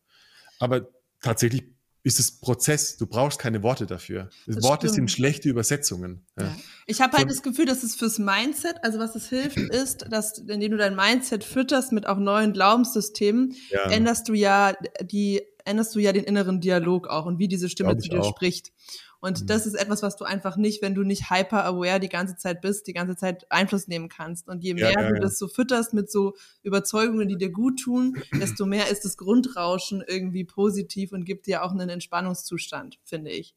Aber 0.61 0.89
tatsächlich 1.21 1.65
ist 2.03 2.20
es 2.20 2.40
Prozess. 2.40 2.96
Du 2.96 3.07
brauchst 3.07 3.38
keine 3.38 3.62
Worte 3.62 3.86
dafür. 3.86 4.30
Das 4.46 4.62
Worte 4.62 4.86
stimmt. 4.86 4.94
sind 4.94 5.11
schlechte 5.11 5.49
Übersetzungen. 5.49 6.24
Ja. 6.38 6.55
Ich 6.86 7.01
habe 7.01 7.16
halt 7.16 7.30
das 7.30 7.42
Gefühl, 7.42 7.66
dass 7.66 7.82
es 7.82 7.94
fürs 7.94 8.18
Mindset, 8.18 8.76
also 8.82 8.99
was 8.99 9.14
es 9.14 9.28
hilft, 9.28 9.59
ist, 9.59 10.07
dass 10.11 10.38
indem 10.38 10.72
du 10.72 10.76
dein 10.76 10.96
Mindset 10.96 11.44
fütterst 11.44 11.92
mit 11.92 12.07
auch 12.07 12.18
neuen 12.18 12.53
Glaubenssystemen, 12.53 13.55
ja. 13.70 13.90
änderst 13.90 14.28
du 14.28 14.34
ja 14.34 14.74
die 15.03 15.42
änderst 15.64 15.94
du 15.94 15.99
ja 15.99 16.12
den 16.12 16.24
inneren 16.24 16.61
Dialog 16.61 17.09
auch 17.09 17.26
und 17.26 17.38
wie 17.38 17.46
diese 17.46 17.68
Stimme 17.68 17.96
zu 17.99 18.09
dir 18.09 18.20
auch. 18.20 18.30
spricht. 18.30 18.72
Und 19.21 19.43
mhm. 19.43 19.47
das 19.47 19.66
ist 19.66 19.75
etwas, 19.75 20.03
was 20.03 20.16
du 20.16 20.25
einfach 20.25 20.57
nicht, 20.57 20.81
wenn 20.83 20.95
du 20.95 21.03
nicht 21.03 21.31
hyper-aware 21.31 21.99
die 21.99 22.09
ganze 22.09 22.37
Zeit 22.37 22.61
bist, 22.61 22.87
die 22.87 22.93
ganze 22.93 23.16
Zeit 23.16 23.51
Einfluss 23.51 23.89
nehmen 23.89 24.09
kannst. 24.09 24.49
Und 24.49 24.62
je 24.62 24.75
mehr 24.75 24.93
ja, 24.93 25.03
ja, 25.03 25.09
du 25.09 25.21
das 25.21 25.39
so 25.39 25.49
fütterst 25.49 25.93
mit 25.93 26.11
so 26.11 26.35
Überzeugungen, 26.62 27.29
die 27.29 27.37
dir 27.37 27.51
gut 27.51 27.81
tun, 27.81 28.16
desto 28.33 28.64
mehr 28.64 28.89
ist 28.89 29.05
das 29.05 29.16
Grundrauschen 29.16 30.05
irgendwie 30.07 30.45
positiv 30.45 31.12
und 31.12 31.25
gibt 31.25 31.47
dir 31.47 31.64
auch 31.64 31.73
einen 31.73 31.89
Entspannungszustand, 31.89 32.99
finde 33.05 33.31
ich. 33.31 33.55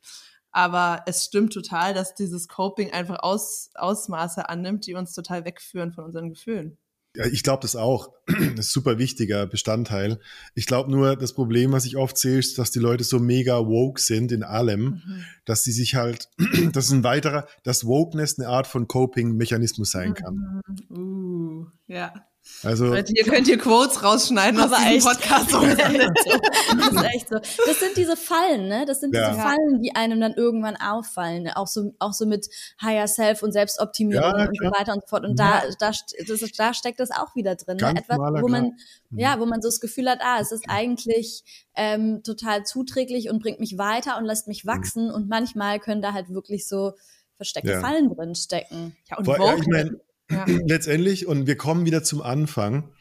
Aber 0.52 1.04
es 1.06 1.26
stimmt 1.26 1.54
total, 1.54 1.94
dass 1.94 2.14
dieses 2.14 2.48
Coping 2.48 2.92
einfach 2.92 3.20
Aus, 3.22 3.70
Ausmaße 3.76 4.50
annimmt, 4.50 4.86
die 4.86 4.96
uns 4.96 5.14
total 5.14 5.46
wegführen 5.46 5.94
von 5.94 6.04
unseren 6.04 6.30
Gefühlen. 6.30 6.78
Ja, 7.16 7.26
ich 7.26 7.44
glaube 7.44 7.62
das 7.62 7.76
auch. 7.76 8.14
Das 8.56 8.68
ist 8.68 8.74
super 8.74 8.98
wichtiger 8.98 9.46
Bestandteil. 9.46 10.20
Ich 10.56 10.66
glaube 10.66 10.90
nur, 10.90 11.16
das 11.16 11.34
Problem, 11.34 11.72
was 11.74 11.86
ich 11.86 11.98
oft 11.98 12.18
sehe, 12.18 12.40
ist, 12.40 12.58
dass 12.58 12.72
die 12.72 12.80
Leute 12.80 13.04
so 13.04 13.20
mega 13.20 13.66
woke 13.66 14.00
sind 14.00 14.32
in 14.32 14.44
allem, 14.44 14.84
mhm. 14.84 15.26
dass 15.46 15.64
sie 15.64 15.72
sich 15.72 15.96
halt, 15.96 16.30
das 16.74 16.86
ist 16.86 16.92
ein 16.92 17.04
weiterer, 17.04 17.48
dass 17.64 17.86
Wokeness 17.86 18.40
eine 18.40 18.48
Art 18.48 18.68
von 18.68 18.88
Coping-Mechanismus 18.88 19.92
sein 19.92 20.14
kann. 20.14 20.62
Mhm. 20.90 20.98
Uh, 20.98 21.66
ja. 21.88 22.14
Also, 22.64 22.86
Leute, 22.86 23.14
ihr 23.16 23.24
könnt 23.24 23.48
hier 23.48 23.58
Quotes 23.58 24.04
rausschneiden 24.04 24.60
aus 24.60 24.72
diesem 24.72 25.12
Podcast. 25.12 25.52
das 25.54 26.92
ist 26.92 27.04
echt 27.04 27.30
so. 27.30 27.40
Das 27.66 27.80
sind 27.80 27.98
diese 27.98 28.16
Fallen, 28.16 28.68
ne? 28.68 28.86
Das 28.86 29.00
sind 29.00 29.16
ja. 29.16 29.30
diese 29.30 29.42
Fallen, 29.42 29.82
die 29.82 29.96
einem 29.96 30.20
dann 30.20 30.34
irgendwann 30.34 30.76
auffallen. 30.76 31.50
Auch 31.50 31.68
so, 31.68 31.94
auch 32.00 32.14
so 32.14 32.26
mit 32.26 32.48
Higher 32.82 33.08
Self 33.08 33.44
und 33.44 33.52
Selbstoptimierung 33.52 34.40
ja, 34.40 34.48
und 34.48 34.58
so 34.58 34.66
weiter 34.72 34.94
und 34.94 35.02
so 35.02 35.08
fort. 35.08 35.26
Und 35.26 35.40
ja. 35.40 35.64
da, 35.80 35.92
da, 35.92 35.98
das, 36.28 36.52
da 36.58 36.74
steckt 36.74 37.00
das 37.00 37.12
auch 37.12 37.36
wieder 37.36 37.56
drin. 37.56 37.78
Ne? 37.78 37.96
Etwas, 37.98 38.18
wo 38.18 38.48
man, 38.48 38.76
mhm. 39.10 39.20
ja, 39.20 39.40
wo 39.40 39.46
man 39.46 39.62
so 39.62 39.68
das 39.68 39.80
Gefühl 39.80 40.10
hat, 40.10 40.20
ah, 40.22 40.40
es 40.40 40.52
ist 40.52 40.66
eigentlich 40.68 41.44
ähm, 41.76 42.22
total 42.24 42.64
zuträglich 42.64 43.30
und 43.30 43.42
bringt 43.42 43.60
mich 43.60 43.78
weiter 43.78 44.18
und 44.18 44.26
lässt 44.26 44.48
mich 44.48 44.66
mhm. 44.66 44.70
wachsen. 44.70 45.08
Mhm. 45.08 45.14
Und 45.14 45.30
manchmal 45.30 45.80
können 45.80 46.02
da 46.02 46.14
halt 46.14 46.30
wirklich 46.30 46.68
so 46.68 46.94
versteckte 47.38 47.82
Fallen 47.82 48.14
drin 48.14 48.36
stecken. 48.36 48.96
Ja, 49.10 49.18
und 49.18 49.26
Boah, 49.26 49.56
ich 49.58 49.68
mein, 49.68 50.00
ja. 50.32 50.46
Letztendlich, 50.66 51.28
und 51.28 51.48
wir 51.48 51.58
kommen 51.58 51.86
wieder 51.86 52.04
zum 52.04 52.22
Anfang. 52.22 52.92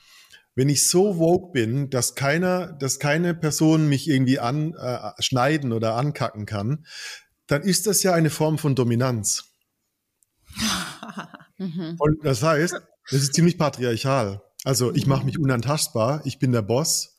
Wenn 0.54 0.68
ich 0.68 0.88
so 0.88 1.18
woke 1.18 1.52
bin, 1.52 1.90
dass 1.90 2.14
keiner, 2.14 2.72
dass 2.72 2.98
keine 2.98 3.34
Person 3.34 3.88
mich 3.88 4.08
irgendwie 4.08 4.40
anschneiden 4.40 5.70
äh, 5.70 5.74
oder 5.74 5.94
ankacken 5.94 6.44
kann, 6.44 6.84
dann 7.46 7.62
ist 7.62 7.86
das 7.86 8.02
ja 8.02 8.12
eine 8.12 8.30
Form 8.30 8.58
von 8.58 8.74
Dominanz. 8.74 9.44
Mhm. 11.58 11.96
und 11.98 12.24
das 12.24 12.42
heißt, 12.42 12.72
das 13.10 13.22
ist 13.22 13.34
ziemlich 13.34 13.58
patriarchal. 13.58 14.40
Also 14.64 14.94
ich 14.94 15.06
mache 15.06 15.26
mich 15.26 15.38
unantastbar, 15.38 16.22
ich 16.24 16.38
bin 16.38 16.52
der 16.52 16.62
Boss 16.62 17.18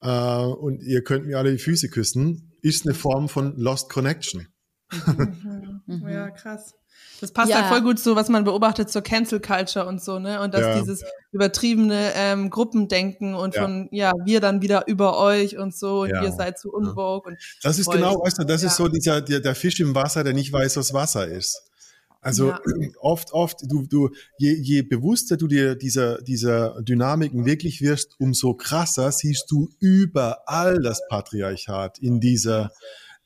äh, 0.00 0.08
und 0.08 0.82
ihr 0.82 1.04
könnt 1.04 1.26
mir 1.26 1.38
alle 1.38 1.52
die 1.52 1.58
Füße 1.58 1.88
küssen, 1.88 2.52
ist 2.60 2.86
eine 2.86 2.94
Form 2.94 3.28
von 3.28 3.56
Lost 3.56 3.88
Connection. 3.88 4.48
Mhm. 4.90 5.78
Ja, 6.08 6.30
krass. 6.30 6.74
Das 7.20 7.32
passt 7.32 7.50
ja. 7.50 7.62
halt 7.62 7.66
voll 7.66 7.82
gut 7.82 7.98
zu, 7.98 8.16
was 8.16 8.28
man 8.28 8.44
beobachtet 8.44 8.90
zur 8.90 9.02
Cancel 9.02 9.40
Culture 9.40 9.86
und 9.86 10.02
so, 10.02 10.18
ne? 10.18 10.40
Und 10.40 10.54
dass 10.54 10.60
ja. 10.60 10.80
dieses 10.80 11.02
übertriebene 11.32 12.12
ähm, 12.14 12.50
Gruppendenken 12.50 13.34
und 13.34 13.54
ja. 13.54 13.62
von, 13.62 13.88
ja, 13.90 14.12
wir 14.24 14.40
dann 14.40 14.62
wieder 14.62 14.86
über 14.86 15.18
euch 15.18 15.58
und 15.58 15.74
so 15.74 16.02
und 16.02 16.10
ihr 16.10 16.32
seid 16.32 16.58
zu 16.58 16.70
unvogue. 16.72 17.28
Und 17.28 17.38
das 17.62 17.78
ist 17.78 17.90
genau, 17.90 18.22
weißt 18.24 18.38
du, 18.38 18.44
das 18.44 18.62
ist 18.62 18.76
so 18.76 18.88
dieser, 18.88 19.20
der, 19.20 19.40
der 19.40 19.54
Fisch 19.54 19.80
im 19.80 19.94
Wasser, 19.94 20.22
der 20.22 20.32
nicht 20.32 20.52
weiß, 20.52 20.76
was 20.76 20.94
Wasser 20.94 21.26
ist. 21.26 21.62
Also 22.20 22.52
oft, 23.00 23.32
oft, 23.32 23.62
du, 23.62 23.86
du, 23.86 24.10
je, 24.38 24.52
je 24.52 24.82
bewusster 24.82 25.36
du 25.36 25.46
dir 25.46 25.74
dieser, 25.74 26.20
dieser 26.22 26.80
Dynamiken 26.82 27.46
wirklich 27.46 27.80
wirst, 27.80 28.16
umso 28.18 28.54
krasser 28.54 29.12
siehst 29.12 29.50
du 29.50 29.68
überall 29.80 30.80
das 30.80 31.00
Patriarchat 31.08 31.98
in 31.98 32.20
dieser, 32.20 32.70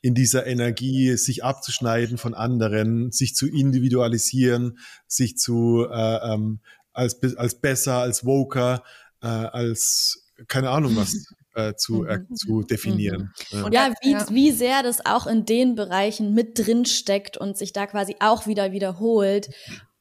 in 0.03 0.13
dieser 0.13 0.45
Energie, 0.45 1.15
sich 1.15 1.45
abzuschneiden 1.45 2.17
von 2.17 2.33
anderen, 2.33 3.11
sich 3.11 3.35
zu 3.35 3.47
individualisieren, 3.47 4.77
sich 5.07 5.37
zu 5.37 5.87
äh, 5.89 6.33
ähm, 6.33 6.59
als, 6.91 7.23
als 7.37 7.55
besser, 7.61 7.99
als 7.99 8.25
woker, 8.25 8.83
äh, 9.21 9.27
als 9.27 10.33
keine 10.49 10.71
Ahnung 10.71 10.97
was 10.97 11.33
äh, 11.55 11.75
zu, 11.75 12.05
äh, 12.05 12.19
zu 12.35 12.63
definieren. 12.63 13.31
Mhm. 13.53 13.71
Ja, 13.71 13.93
wie, 14.01 14.15
wie 14.29 14.51
sehr 14.51 14.83
das 14.83 15.05
auch 15.05 15.25
in 15.25 15.45
den 15.45 15.75
Bereichen 15.75 16.33
mit 16.33 16.59
drin 16.59 16.83
steckt 16.83 17.37
und 17.37 17.57
sich 17.57 17.71
da 17.71 17.87
quasi 17.87 18.17
auch 18.19 18.45
wieder 18.45 18.73
wiederholt 18.73 19.51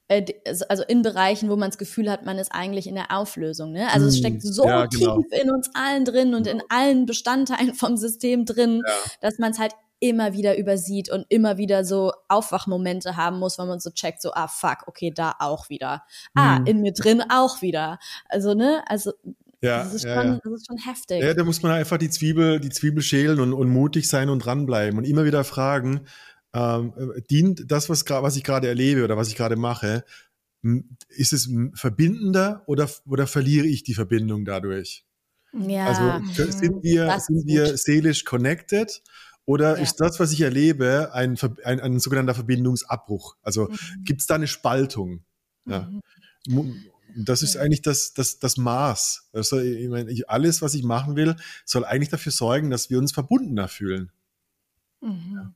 äh, 0.09 0.24
also 0.68 0.82
in 0.82 1.03
Bereichen, 1.03 1.48
wo 1.48 1.55
man 1.55 1.70
das 1.70 1.78
Gefühl 1.78 2.11
hat, 2.11 2.26
man 2.26 2.38
ist 2.38 2.50
eigentlich 2.50 2.88
in 2.88 2.96
der 2.96 3.16
Auflösung. 3.16 3.70
Ne? 3.70 3.88
Also 3.92 4.09
es 4.09 4.18
steckt 4.18 4.42
mhm. 4.42 4.53
so 4.53 4.64
ja, 4.64 4.86
genau. 4.86 5.20
tief 5.20 5.40
in 5.40 5.53
uns 5.53 5.70
allen 5.74 6.05
drin 6.05 6.34
und 6.34 6.48
in 6.48 6.61
allen 6.70 7.07
Bestandteilen 7.07 7.74
vom 7.74 7.96
System 7.96 8.46
drin, 8.46 8.82
ja. 8.84 8.94
dass 9.20 9.38
man 9.38 9.53
es 9.53 9.61
halt 9.61 9.72
immer 10.03 10.32
wieder 10.32 10.59
übersieht 10.59 11.11
und 11.11 11.24
immer 11.28 11.59
wieder 11.59 11.84
so 11.84 12.12
Aufwachmomente 12.28 13.16
haben 13.16 13.38
muss, 13.38 13.57
wenn 13.59 13.68
man 13.68 13.78
so 13.78 13.90
checkt, 13.90 14.20
so, 14.20 14.32
ah, 14.34 14.48
fuck, 14.48 14.88
okay, 14.88 15.12
da 15.14 15.36
auch 15.38 15.68
wieder. 15.68 16.03
Ah, 16.34 16.59
mhm. 16.59 16.66
in 16.66 16.80
mir 16.82 16.92
drin 16.92 17.22
auch 17.30 17.62
wieder. 17.62 18.00
Also, 18.28 18.55
ne, 18.55 18.82
also 18.88 19.12
ja, 19.62 19.84
das, 19.84 19.94
ist 19.94 20.05
ja, 20.05 20.16
schon, 20.16 20.32
ja. 20.32 20.40
das 20.42 20.53
ist 20.55 20.66
schon 20.66 20.78
heftig. 20.78 21.22
Ja, 21.22 21.34
da 21.34 21.44
muss 21.44 21.62
man 21.62 21.70
einfach 21.70 21.98
die 21.98 22.11
Zwiebel, 22.11 22.59
die 22.59 22.70
Zwiebel 22.70 23.00
schälen 23.00 23.38
und, 23.38 23.53
und 23.53 23.68
mutig 23.68 24.09
sein 24.09 24.28
und 24.28 24.44
dranbleiben 24.44 24.98
und 24.98 25.05
immer 25.05 25.24
wieder 25.24 25.44
fragen, 25.44 26.00
ähm, 26.53 26.92
dient 27.30 27.70
das, 27.70 27.88
was, 27.88 28.05
was 28.09 28.36
ich 28.36 28.42
gerade 28.42 28.66
erlebe 28.66 29.05
oder 29.05 29.16
was 29.16 29.28
ich 29.28 29.36
gerade 29.36 29.55
mache, 29.55 30.05
ist 31.09 31.32
es 31.32 31.48
verbindender 31.74 32.64
oder, 32.66 32.90
oder 33.07 33.28
verliere 33.28 33.66
ich 33.66 33.84
die 33.84 33.94
Verbindung 33.94 34.44
dadurch? 34.44 35.05
Ja, 35.53 35.86
also 35.86 36.50
sind 36.50 36.82
wir, 36.82 37.20
sind 37.20 37.46
wir 37.46 37.76
seelisch 37.76 38.24
connected 38.24 39.03
oder 39.45 39.76
ja. 39.76 39.82
ist 39.82 39.97
das, 39.97 40.20
was 40.20 40.32
ich 40.32 40.40
erlebe, 40.40 41.12
ein, 41.12 41.36
ein, 41.64 41.80
ein 41.80 41.99
sogenannter 41.99 42.34
Verbindungsabbruch? 42.34 43.36
Also 43.43 43.68
mhm. 43.68 44.05
gibt 44.05 44.20
es 44.20 44.26
da 44.26 44.36
eine 44.36 44.47
Spaltung? 44.47 45.24
Ja. 45.66 45.90
Mhm. 46.47 46.84
Das 47.14 47.43
ist 47.43 47.57
eigentlich 47.57 47.82
das, 47.82 48.14
das, 48.14 48.38
das 48.38 48.57
Maß. 48.57 49.28
Also 49.32 49.59
ich 49.59 49.88
meine, 49.88 50.11
ich, 50.11 50.30
alles, 50.30 50.62
was 50.62 50.74
ich 50.74 50.82
machen 50.82 51.16
will, 51.16 51.36
soll 51.64 51.84
eigentlich 51.84 52.09
dafür 52.09 52.32
sorgen, 52.32 52.70
dass 52.70 52.88
wir 52.88 52.99
uns 52.99 53.12
verbundener 53.12 53.68
fühlen. 53.68 54.11
Mhm. 55.01 55.34
Ja. 55.34 55.55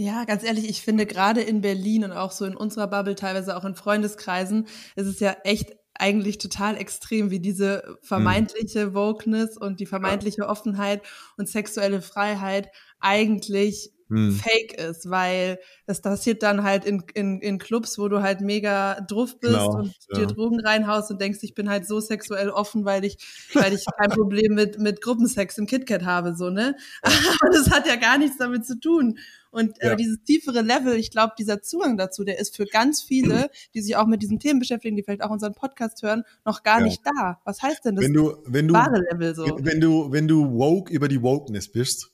Ja, 0.00 0.24
ganz 0.26 0.44
ehrlich, 0.44 0.68
ich 0.68 0.82
finde 0.82 1.06
gerade 1.06 1.40
in 1.40 1.60
Berlin 1.60 2.04
und 2.04 2.12
auch 2.12 2.30
so 2.30 2.44
in 2.44 2.54
unserer 2.54 2.86
Bubble, 2.86 3.16
teilweise 3.16 3.56
auch 3.56 3.64
in 3.64 3.74
Freundeskreisen, 3.74 4.68
ist 4.94 5.06
es 5.06 5.18
ja 5.18 5.36
echt 5.42 5.74
eigentlich 5.98 6.38
total 6.38 6.76
extrem, 6.76 7.30
wie 7.30 7.40
diese 7.40 7.98
vermeintliche 8.02 8.94
Wokeness 8.94 9.56
und 9.56 9.80
die 9.80 9.86
vermeintliche 9.86 10.46
Offenheit 10.46 11.02
und 11.36 11.48
sexuelle 11.48 12.00
Freiheit 12.00 12.70
eigentlich 13.00 13.92
hm. 14.08 14.32
fake 14.32 14.74
ist, 14.74 15.10
weil 15.10 15.58
das 15.86 16.00
passiert 16.00 16.42
dann 16.42 16.62
halt 16.62 16.84
in, 16.84 17.02
in, 17.14 17.40
in 17.40 17.58
Clubs, 17.58 17.98
wo 17.98 18.08
du 18.08 18.22
halt 18.22 18.40
mega 18.40 19.00
druff 19.00 19.38
bist 19.38 19.54
genau, 19.54 19.78
und 19.78 19.94
ja. 20.10 20.18
dir 20.18 20.26
Drogen 20.26 20.60
reinhaust 20.60 21.10
und 21.10 21.20
denkst, 21.20 21.40
ich 21.42 21.54
bin 21.54 21.68
halt 21.68 21.86
so 21.86 22.00
sexuell 22.00 22.50
offen, 22.50 22.84
weil 22.84 23.04
ich, 23.04 23.18
weil 23.54 23.72
ich 23.72 23.84
kein 23.98 24.10
Problem 24.10 24.54
mit, 24.54 24.78
mit 24.78 25.00
Gruppensex 25.00 25.58
im 25.58 25.66
KitKat 25.66 26.04
habe, 26.04 26.34
so, 26.34 26.50
ne? 26.50 26.76
Aber 27.02 27.50
das 27.52 27.70
hat 27.70 27.86
ja 27.86 27.96
gar 27.96 28.18
nichts 28.18 28.38
damit 28.38 28.66
zu 28.66 28.78
tun. 28.80 29.18
Und 29.50 29.80
äh, 29.82 29.88
ja. 29.88 29.94
dieses 29.94 30.22
tiefere 30.24 30.60
Level, 30.60 30.94
ich 30.94 31.10
glaube, 31.10 31.32
dieser 31.38 31.62
Zugang 31.62 31.96
dazu, 31.96 32.24
der 32.24 32.38
ist 32.38 32.56
für 32.56 32.66
ganz 32.66 33.02
viele, 33.02 33.50
die 33.74 33.80
sich 33.80 33.96
auch 33.96 34.06
mit 34.06 34.22
diesen 34.22 34.38
Themen 34.38 34.60
beschäftigen, 34.60 34.96
die 34.96 35.02
vielleicht 35.02 35.22
auch 35.22 35.30
unseren 35.30 35.54
Podcast 35.54 36.02
hören, 36.02 36.24
noch 36.44 36.62
gar 36.62 36.80
ja. 36.80 36.84
nicht 36.84 37.00
da. 37.04 37.40
Was 37.44 37.62
heißt 37.62 37.84
denn 37.84 37.96
das 37.96 38.04
wenn 38.04 38.14
du, 38.14 38.36
wenn 38.46 38.68
du, 38.68 38.74
wahre 38.74 39.02
Level 39.10 39.34
so? 39.34 39.58
Wenn 39.60 39.80
du, 39.80 40.12
wenn 40.12 40.28
du 40.28 40.52
woke 40.52 40.92
über 40.92 41.08
die 41.08 41.22
Wokeness 41.22 41.70
bist, 41.70 42.12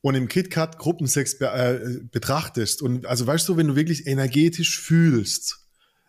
und 0.00 0.14
im 0.14 0.28
KitKat 0.28 0.78
Gruppensex 0.78 1.38
be 1.38 1.46
äh, 1.46 2.00
betrachtest 2.10 2.82
und 2.82 3.06
also 3.06 3.26
weißt 3.26 3.48
du, 3.48 3.56
wenn 3.56 3.68
du 3.68 3.76
wirklich 3.76 4.06
energetisch 4.06 4.80
fühlst, 4.80 5.66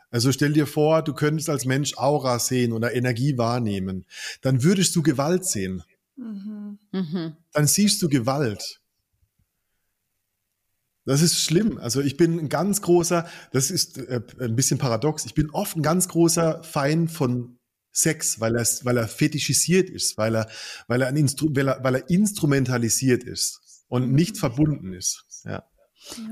also 0.09 0.31
stell 0.31 0.53
dir 0.53 0.68
vor, 0.68 1.03
du 1.03 1.14
könntest 1.14 1.49
als 1.49 1.65
Mensch 1.65 1.97
Aura 1.97 2.39
sehen 2.39 2.72
oder 2.72 2.93
Energie 2.93 3.38
wahrnehmen, 3.38 4.05
dann 4.41 4.64
würdest 4.64 4.95
du 4.95 5.03
Gewalt 5.03 5.45
sehen. 5.45 5.84
Mhm. 6.15 6.80
Mhm. 6.91 7.35
Dann 7.51 7.68
siehst 7.68 8.01
du 8.01 8.07
Gewalt. 8.07 8.81
Das 11.05 11.22
ist 11.22 11.41
schlimm. 11.41 11.77
Also 11.77 12.01
ich 12.01 12.18
bin 12.18 12.39
ein 12.39 12.49
ganz 12.49 12.81
großer, 12.81 13.27
das 13.51 13.72
ist 13.72 13.97
äh, 13.97 14.22
ein 14.39 14.55
bisschen 14.55 14.77
paradox, 14.77 15.26
ich 15.26 15.34
bin 15.34 15.49
oft 15.49 15.76
ein 15.76 15.84
ganz 15.84 16.07
großer 16.07 16.64
Feind 16.64 17.11
von 17.11 17.57
Sex, 17.91 18.39
weil 18.39 18.55
er, 18.55 18.68
weil 18.84 18.97
er 18.97 19.07
fetischisiert 19.07 19.89
ist, 19.89 20.18
weil 20.18 20.35
er, 20.35 20.49
weil 20.88 21.01
er, 21.01 21.07
ein 21.07 21.18
Instru 21.18 21.49
weil 21.51 21.68
er, 21.68 21.84
weil 21.84 21.95
er 21.95 22.09
instrumentalisiert 22.09 23.23
ist 23.23 23.61
und 23.88 24.11
nicht 24.11 24.38
verbunden 24.38 24.93
ist. 24.93 25.43
Ja. 25.45 25.64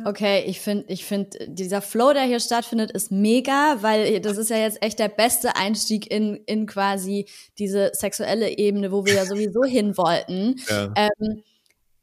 Okay, 0.06 0.44
ich 0.45 0.61
finde, 0.61 0.86
ich 0.88 1.06
finde, 1.06 1.38
dieser 1.48 1.82
Flow, 1.82 2.14
der 2.14 2.23
hier 2.23 2.40
stattfindet, 2.40 2.91
ist 2.91 3.11
mega, 3.11 3.77
weil 3.82 4.22
das 4.22 4.38
ist 4.38 4.49
ja 4.49 4.57
jetzt 4.57 4.82
echt 4.82 4.99
der 4.99 5.10
beste 5.10 5.56
Einstieg 5.56 6.10
in, 6.10 6.36
in 6.45 6.65
quasi 6.65 7.27
diese 7.57 7.91
sexuelle 7.94 8.57
Ebene, 8.57 8.91
wo 8.91 9.06
wir 9.06 9.15
ja 9.15 9.26
sowieso 9.26 9.64
hin 9.68 9.98
wollten. 9.98 10.56
Ja. 10.69 10.94
Ähm, 10.95 11.44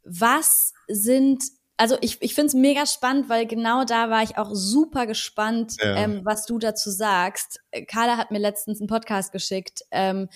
was 0.05 0.75
sind 0.89 1.45
also 1.79 1.97
ich, 2.01 2.23
ich 2.23 2.35
finde 2.35 2.49
es 2.49 2.55
mega 2.55 2.87
spannend, 2.87 3.29
weil 3.29 3.45
genau 3.45 3.85
da 3.85 4.09
war 4.09 4.23
ich 4.23 4.39
auch 4.39 4.51
super 4.53 5.05
gespannt, 5.07 5.75
ja. 5.83 5.97
ähm, 5.97 6.21
was 6.23 6.47
du 6.47 6.61
dazu 6.61 6.91
sagst. 6.91 7.61
Carla 7.89 8.17
hat 8.17 8.31
mir 8.31 8.39
letztens 8.39 8.81
einen 8.81 8.87
Podcast 8.87 9.33
geschickt, 9.33 9.83
ähm, 9.91 10.29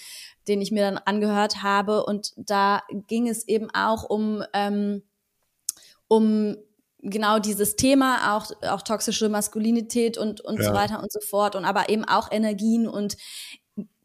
den 0.48 0.60
ich 0.60 0.72
mir 0.72 0.82
dann 0.82 0.98
angehört 0.98 1.62
habe 1.62 2.04
und 2.04 2.32
da 2.36 2.82
ging 3.06 3.28
es 3.28 3.46
eben 3.46 3.68
auch 3.72 4.08
um, 4.10 4.42
ähm, 4.54 5.02
um 6.08 6.56
genau 7.02 7.38
dieses 7.38 7.76
Thema, 7.76 8.36
auch, 8.36 8.50
auch 8.62 8.82
toxische 8.82 9.28
Maskulinität 9.28 10.18
und, 10.18 10.40
und 10.40 10.58
ja. 10.58 10.64
so 10.64 10.72
weiter 10.72 11.02
und 11.02 11.12
so 11.12 11.20
fort 11.20 11.54
und 11.54 11.64
aber 11.64 11.88
eben 11.88 12.04
auch 12.04 12.30
Energien 12.30 12.88
und 12.88 13.16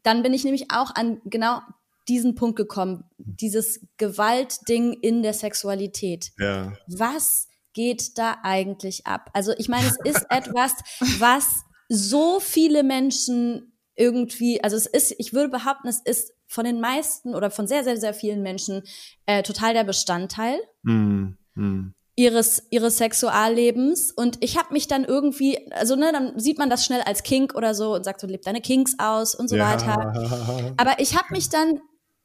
dann 0.02 0.22
bin 0.22 0.34
ich 0.34 0.44
nämlich 0.44 0.70
auch 0.72 0.94
an 0.94 1.20
genau 1.24 1.60
diesen 2.08 2.34
Punkt 2.34 2.56
gekommen, 2.56 3.04
dieses 3.18 3.86
Gewaltding 3.96 4.92
in 4.92 5.22
der 5.22 5.32
Sexualität. 5.32 6.32
Ja. 6.38 6.72
Was 6.88 7.48
geht 7.72 8.18
da 8.18 8.38
eigentlich 8.42 9.06
ab? 9.06 9.30
Also 9.32 9.52
ich 9.56 9.68
meine, 9.68 9.86
es 9.86 9.98
ist 10.04 10.26
etwas, 10.30 10.74
was 11.18 11.62
so 11.88 12.40
viele 12.40 12.82
Menschen 12.82 13.72
irgendwie, 13.94 14.62
also 14.64 14.76
es 14.76 14.86
ist, 14.86 15.14
ich 15.18 15.32
würde 15.32 15.50
behaupten, 15.50 15.88
es 15.88 16.00
ist 16.00 16.32
von 16.46 16.64
den 16.64 16.80
meisten 16.80 17.34
oder 17.34 17.50
von 17.50 17.66
sehr, 17.66 17.84
sehr, 17.84 17.96
sehr 17.98 18.14
vielen 18.14 18.42
Menschen 18.42 18.82
äh, 19.26 19.42
total 19.42 19.74
der 19.74 19.84
Bestandteil. 19.84 20.58
Mm, 20.82 21.32
mm 21.54 21.90
ihres 22.14 22.62
ihres 22.68 22.98
Sexuallebens. 22.98 24.12
Und 24.12 24.36
ich 24.44 24.58
habe 24.58 24.74
mich 24.74 24.86
dann 24.86 25.04
irgendwie 25.04 25.72
also 25.72 25.96
ne 25.96 26.12
dann 26.12 26.38
sieht 26.38 26.58
man 26.58 26.68
das 26.68 26.84
schnell 26.84 27.00
als 27.00 27.22
Kink 27.22 27.54
oder 27.54 27.74
so 27.74 27.94
und 27.94 28.04
sagt 28.04 28.20
so 28.20 28.26
lebt 28.26 28.46
deine 28.46 28.60
Kinks 28.60 28.98
aus 28.98 29.34
und 29.34 29.48
so 29.48 29.56
ja. 29.56 29.72
weiter. 29.72 30.74
Aber 30.76 31.00
ich 31.00 31.16
habe 31.16 31.28
mich 31.30 31.48
dann 31.48 31.80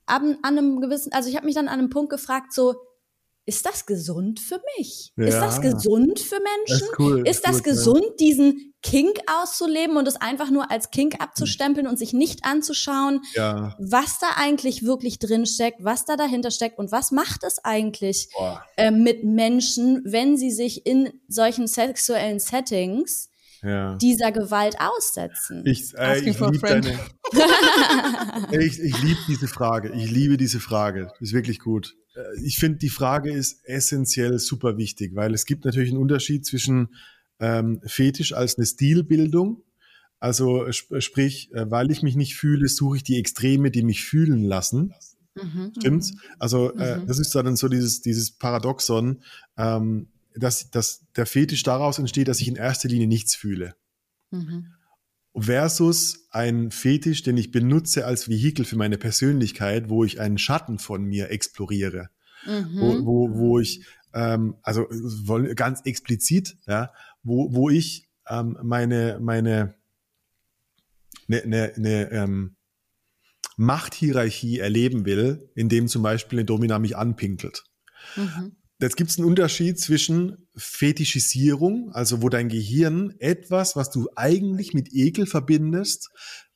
an, 0.07 0.37
an 0.41 0.57
einem 0.57 0.81
gewissen, 0.81 1.11
also 1.13 1.29
ich 1.29 1.35
habe 1.35 1.45
mich 1.45 1.55
dann 1.55 1.67
an 1.67 1.79
einem 1.79 1.89
Punkt 1.89 2.09
gefragt, 2.09 2.53
so, 2.53 2.75
ist 3.47 3.65
das 3.65 3.85
gesund 3.85 4.41
für 4.41 4.61
mich? 4.77 5.13
Ja. 5.15 5.25
Ist 5.25 5.39
das 5.39 5.61
gesund 5.61 6.19
für 6.19 6.35
Menschen? 6.35 6.87
Ist, 6.87 6.99
cool, 6.99 7.27
ist 7.27 7.47
das 7.47 7.55
gut, 7.55 7.63
gesund, 7.63 8.03
ja. 8.05 8.15
diesen 8.19 8.73
Kink 8.83 9.17
auszuleben 9.25 9.95
und 9.95 10.05
es 10.05 10.17
einfach 10.17 10.51
nur 10.51 10.69
als 10.69 10.91
Kink 10.91 11.21
abzustempeln 11.21 11.87
und 11.87 11.97
sich 11.97 12.11
nicht 12.11 12.43
anzuschauen, 12.43 13.21
ja. 13.35 13.73
was 13.79 14.19
da 14.19 14.27
eigentlich 14.35 14.83
wirklich 14.83 15.17
drin 15.19 15.45
steckt, 15.45 15.81
was 15.81 16.03
da 16.03 16.17
dahinter 16.17 16.51
steckt 16.51 16.77
und 16.77 16.91
was 16.91 17.11
macht 17.11 17.45
es 17.45 17.63
eigentlich 17.63 18.27
äh, 18.75 18.91
mit 18.91 19.23
Menschen, 19.23 20.03
wenn 20.05 20.35
sie 20.35 20.51
sich 20.51 20.85
in 20.85 21.09
solchen 21.29 21.67
sexuellen 21.67 22.39
Settings 22.39 23.29
ja. 23.67 23.95
dieser 23.95 24.31
Gewalt 24.31 24.75
aussetzen? 24.79 25.63
Ich, 25.65 25.93
äh, 25.95 26.19
ich 26.19 26.39
liebe 26.39 26.59
deine. 26.59 26.99
ich 28.51 28.79
ich 28.79 29.03
liebe 29.03 29.19
diese 29.27 29.47
Frage. 29.47 29.91
Ich 29.93 30.09
liebe 30.09 30.37
diese 30.37 30.59
Frage. 30.59 31.07
Das 31.19 31.29
ist 31.29 31.33
wirklich 31.33 31.59
gut. 31.59 31.95
Äh, 32.15 32.21
ich 32.43 32.57
finde, 32.57 32.79
die 32.79 32.89
Frage 32.89 33.31
ist 33.31 33.65
essentiell 33.65 34.39
super 34.39 34.77
wichtig, 34.77 35.15
weil 35.15 35.33
es 35.33 35.45
gibt 35.45 35.65
natürlich 35.65 35.89
einen 35.89 36.01
Unterschied 36.01 36.45
zwischen 36.45 36.89
ähm, 37.39 37.81
Fetisch 37.85 38.33
als 38.33 38.57
eine 38.57 38.65
Stilbildung. 38.65 39.63
Also 40.19 40.65
sp 40.73 40.97
sprich, 40.99 41.53
äh, 41.53 41.69
weil 41.69 41.91
ich 41.91 42.01
mich 42.01 42.15
nicht 42.15 42.35
fühle, 42.35 42.67
suche 42.67 42.97
ich 42.97 43.03
die 43.03 43.19
Extreme, 43.19 43.69
die 43.69 43.83
mich 43.83 44.03
fühlen 44.03 44.43
lassen. 44.43 44.93
Mhm, 45.35 45.71
Stimmt's? 45.77 46.13
Mhm. 46.13 46.19
Also 46.39 46.73
äh, 46.75 46.97
mhm. 46.97 47.07
das 47.07 47.19
ist 47.19 47.33
dann 47.35 47.55
so 47.55 47.67
dieses, 47.67 48.01
dieses 48.01 48.31
Paradoxon. 48.31 49.21
Ähm, 49.57 50.07
dass, 50.37 50.69
dass 50.69 51.05
der 51.15 51.25
Fetisch 51.25 51.63
daraus 51.63 51.99
entsteht, 51.99 52.27
dass 52.27 52.41
ich 52.41 52.47
in 52.47 52.55
erster 52.55 52.89
Linie 52.89 53.07
nichts 53.07 53.35
fühle. 53.35 53.75
Mhm. 54.31 54.73
Versus 55.35 56.27
ein 56.31 56.71
Fetisch, 56.71 57.23
den 57.23 57.37
ich 57.37 57.51
benutze 57.51 58.05
als 58.05 58.27
Vehikel 58.27 58.65
für 58.65 58.75
meine 58.75 58.97
Persönlichkeit, 58.97 59.89
wo 59.89 60.03
ich 60.03 60.19
einen 60.19 60.37
Schatten 60.37 60.79
von 60.79 61.03
mir 61.03 61.29
exploriere. 61.29 62.09
Mhm. 62.45 62.79
Wo, 62.79 63.05
wo, 63.05 63.37
wo 63.37 63.59
ich, 63.59 63.85
ähm, 64.13 64.55
also 64.63 64.87
ganz 65.55 65.81
explizit, 65.81 66.57
ja, 66.65 66.91
wo, 67.23 67.53
wo 67.53 67.69
ich 67.69 68.09
ähm, 68.29 68.57
meine, 68.63 69.19
meine, 69.21 69.75
ne, 71.27 71.43
ne, 71.45 71.73
ne, 71.77 72.11
ähm, 72.11 72.55
Machthierarchie 73.57 74.59
erleben 74.59 75.05
will, 75.05 75.49
indem 75.55 75.87
zum 75.87 76.03
Beispiel 76.03 76.39
eine 76.39 76.45
Domina 76.45 76.79
mich 76.79 76.95
anpinkelt. 76.95 77.63
Mhm. 78.15 78.55
Jetzt 78.79 78.95
gibt 78.95 79.09
es 79.09 79.17
einen 79.17 79.27
Unterschied 79.27 79.79
zwischen 79.79 80.47
Fetischisierung, 80.55 81.91
also 81.93 82.21
wo 82.21 82.29
dein 82.29 82.47
Gehirn 82.47 83.15
etwas, 83.19 83.75
was 83.75 83.89
du 83.89 84.07
eigentlich 84.15 84.73
mit 84.73 84.93
Ekel 84.93 85.25
verbindest, 85.25 86.09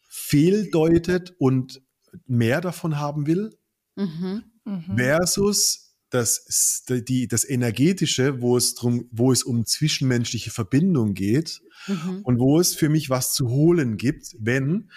fehldeutet 0.08 1.34
und 1.40 1.82
mehr 2.28 2.62
davon 2.62 3.00
haben 3.00 3.26
will, 3.26 3.58
mhm. 3.96 4.44
Mhm. 4.66 4.98
versus 4.98 5.96
das, 6.12 6.84
die, 6.90 7.28
das 7.28 7.48
Energetische, 7.48 8.42
wo 8.42 8.58
es 8.58 8.76
drum, 8.76 9.08
wo 9.12 9.32
es 9.32 9.44
um 9.44 9.66
zwischenmenschliche 9.66 10.52
Verbindung 10.52 11.14
geht 11.14 11.62
mhm. 11.88 12.22
und 12.24 12.40
wo 12.40 12.60
es 12.60 12.76
für 12.76 12.90
mich 12.90 13.10
was 13.10 13.34
zu 13.34 13.50
holen 13.50 13.98
gibt, 13.98 14.36
wenn 14.40 14.92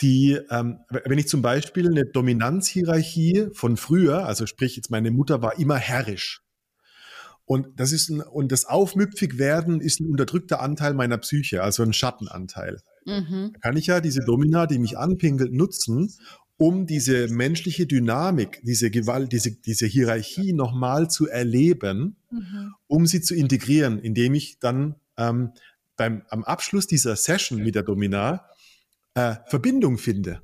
die, 0.00 0.38
ähm, 0.50 0.80
wenn 0.88 1.18
ich 1.18 1.28
zum 1.28 1.42
Beispiel 1.42 1.88
eine 1.88 2.04
Dominanzhierarchie 2.06 3.48
von 3.52 3.76
früher, 3.76 4.26
also 4.26 4.46
sprich 4.46 4.76
jetzt 4.76 4.90
meine 4.90 5.10
Mutter 5.10 5.42
war 5.42 5.58
immer 5.58 5.76
herrisch. 5.76 6.42
Und 7.44 7.80
das 7.80 7.92
ist 7.92 8.10
ein, 8.10 8.20
und 8.20 8.52
das 8.52 8.66
Aufmüpfig-Werden 8.66 9.80
ist 9.80 10.00
ein 10.00 10.06
unterdrückter 10.06 10.60
Anteil 10.60 10.92
meiner 10.92 11.16
Psyche, 11.18 11.62
also 11.62 11.82
ein 11.82 11.94
Schattenanteil. 11.94 12.80
Mhm. 13.06 13.52
Da 13.54 13.60
kann 13.60 13.76
ich 13.76 13.86
ja 13.86 14.00
diese 14.00 14.20
Domina, 14.20 14.66
die 14.66 14.78
mich 14.78 14.98
anpinkelt, 14.98 15.52
nutzen, 15.52 16.12
um 16.58 16.86
diese 16.86 17.28
menschliche 17.28 17.86
Dynamik, 17.86 18.60
diese 18.64 18.90
Gewalt, 18.90 19.32
diese, 19.32 19.52
diese 19.52 19.86
Hierarchie 19.86 20.52
nochmal 20.52 21.08
zu 21.08 21.26
erleben, 21.26 22.16
mhm. 22.30 22.74
um 22.86 23.06
sie 23.06 23.22
zu 23.22 23.34
integrieren, 23.34 23.98
indem 23.98 24.34
ich 24.34 24.58
dann 24.58 24.96
ähm, 25.16 25.52
beim, 25.96 26.22
am 26.28 26.44
Abschluss 26.44 26.86
dieser 26.86 27.16
Session 27.16 27.62
mit 27.62 27.74
der 27.74 27.82
Domina 27.82 28.44
äh, 29.18 29.36
Verbindung 29.46 29.98
finde. 29.98 30.42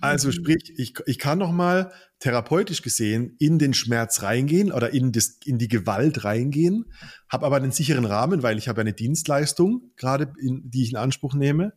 Also 0.00 0.28
mhm. 0.28 0.32
sprich, 0.32 0.72
ich, 0.76 0.94
ich 1.06 1.18
kann 1.18 1.38
noch 1.38 1.50
mal 1.50 1.90
therapeutisch 2.20 2.82
gesehen 2.82 3.34
in 3.38 3.58
den 3.58 3.74
Schmerz 3.74 4.22
reingehen 4.22 4.70
oder 4.70 4.92
in, 4.92 5.10
das, 5.10 5.38
in 5.44 5.58
die 5.58 5.68
Gewalt 5.68 6.22
reingehen, 6.22 6.84
habe 7.28 7.46
aber 7.46 7.56
einen 7.56 7.72
sicheren 7.72 8.04
Rahmen, 8.04 8.42
weil 8.42 8.58
ich 8.58 8.68
habe 8.68 8.80
eine 8.82 8.92
Dienstleistung 8.92 9.90
gerade, 9.96 10.32
die 10.40 10.82
ich 10.82 10.90
in 10.90 10.96
Anspruch 10.96 11.34
nehme. 11.34 11.72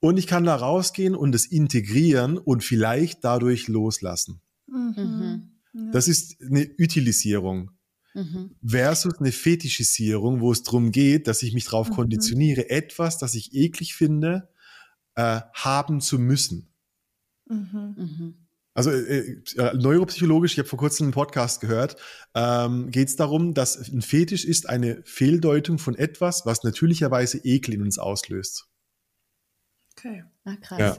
Und 0.00 0.18
ich 0.18 0.26
kann 0.26 0.44
da 0.44 0.54
rausgehen 0.54 1.14
und 1.14 1.34
es 1.34 1.46
integrieren 1.46 2.36
und 2.36 2.62
vielleicht 2.62 3.24
dadurch 3.24 3.68
loslassen. 3.68 4.42
Mhm. 4.66 5.52
Ja. 5.72 5.90
Das 5.92 6.08
ist 6.08 6.42
eine 6.42 6.68
Utilisierung 6.78 7.70
mhm. 8.12 8.50
versus 8.66 9.18
eine 9.18 9.32
Fetischisierung, 9.32 10.40
wo 10.40 10.52
es 10.52 10.62
darum 10.64 10.92
geht, 10.92 11.28
dass 11.28 11.42
ich 11.42 11.54
mich 11.54 11.64
darauf 11.64 11.88
mhm. 11.90 11.94
konditioniere, 11.94 12.68
etwas, 12.68 13.18
das 13.18 13.34
ich 13.34 13.54
eklig 13.54 13.94
finde, 13.94 14.48
äh, 15.16 15.40
haben 15.52 16.00
zu 16.00 16.18
müssen. 16.18 16.72
Mhm. 17.48 17.94
mhm. 17.96 18.34
Also 18.74 18.90
äh, 18.90 19.40
äh, 19.56 19.74
neuropsychologisch, 19.74 20.52
ich 20.52 20.58
habe 20.58 20.68
vor 20.68 20.78
kurzem 20.78 21.06
einen 21.06 21.12
Podcast 21.12 21.62
gehört, 21.62 21.96
ähm, 22.34 22.90
geht 22.90 23.08
es 23.08 23.16
darum, 23.16 23.54
dass 23.54 23.78
ein 23.90 24.02
Fetisch 24.02 24.44
ist 24.44 24.68
eine 24.68 25.02
Fehldeutung 25.04 25.78
von 25.78 25.94
etwas, 25.94 26.44
was 26.44 26.62
natürlicherweise 26.62 27.38
Ekel 27.42 27.72
in 27.72 27.80
uns 27.80 27.98
auslöst. 27.98 28.68
Okay. 29.92 30.24
Ah, 30.44 30.56
krass. 30.60 30.78
Ja. 30.78 30.98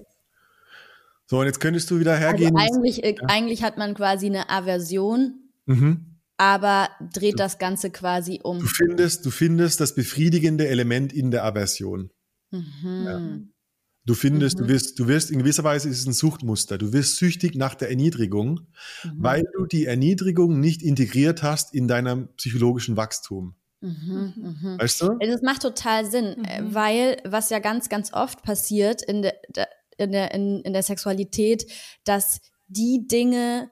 So, 1.28 1.40
und 1.40 1.46
jetzt 1.46 1.60
könntest 1.60 1.92
du 1.92 2.00
wieder 2.00 2.16
hergehen. 2.16 2.58
Also 2.58 2.74
eigentlich, 2.74 3.04
äh, 3.04 3.12
ja. 3.12 3.28
eigentlich 3.28 3.62
hat 3.62 3.78
man 3.78 3.94
quasi 3.94 4.26
eine 4.26 4.50
Aversion, 4.50 5.52
mhm. 5.68 6.18
aber 6.38 6.90
dreht 7.14 7.40
das 7.40 7.60
Ganze 7.60 7.92
quasi 7.92 8.40
um. 8.42 8.58
Du 8.58 8.66
findest, 8.66 9.24
du 9.24 9.30
findest 9.30 9.82
das 9.82 9.94
befriedigende 9.94 10.68
Element 10.68 11.14
in 11.14 11.30
der 11.30 11.44
Aversion. 11.44 12.10
Mhm. 12.50 13.04
Ja. 13.06 13.40
Du 14.08 14.14
findest, 14.14 14.58
mhm. 14.58 14.64
du 14.64 14.70
wirst, 14.70 15.00
du 15.00 15.08
wirst 15.10 15.30
in 15.32 15.40
gewisser 15.40 15.66
Weise 15.66 15.90
ist 15.90 16.00
es 16.00 16.08
ein 16.08 16.14
Suchtmuster. 16.14 16.78
Du 16.78 16.94
wirst 16.94 17.18
süchtig 17.18 17.56
nach 17.56 17.76
der 17.76 17.90
Erniedrigung, 17.90 18.62
mhm. 19.04 19.12
weil 19.18 19.44
du 19.54 19.66
die 19.66 19.86
Erniedrigung 19.86 20.62
nicht 20.62 20.82
integriert 20.82 21.44
hast 21.44 21.74
in 21.74 21.90
deinem 21.90 22.30
psychologischen 22.38 22.96
Wachstum. 22.96 23.56
Mhm, 23.82 24.34
mh. 24.64 24.78
Weißt 24.80 25.02
du? 25.02 25.18
Das 25.20 25.42
macht 25.42 25.62
total 25.62 26.10
Sinn, 26.10 26.46
äh, 26.46 26.62
mhm. 26.62 26.74
weil 26.74 27.18
was 27.26 27.50
ja 27.50 27.60
ganz, 27.60 27.90
ganz 27.90 28.14
oft 28.14 28.44
passiert 28.44 29.02
in 29.02 29.24
der, 29.24 29.36
in 29.98 30.14
der, 30.14 30.34
in, 30.34 30.62
in 30.62 30.72
der 30.72 30.84
Sexualität, 30.84 31.70
dass 32.06 32.40
die 32.68 33.08
Dinge, 33.12 33.70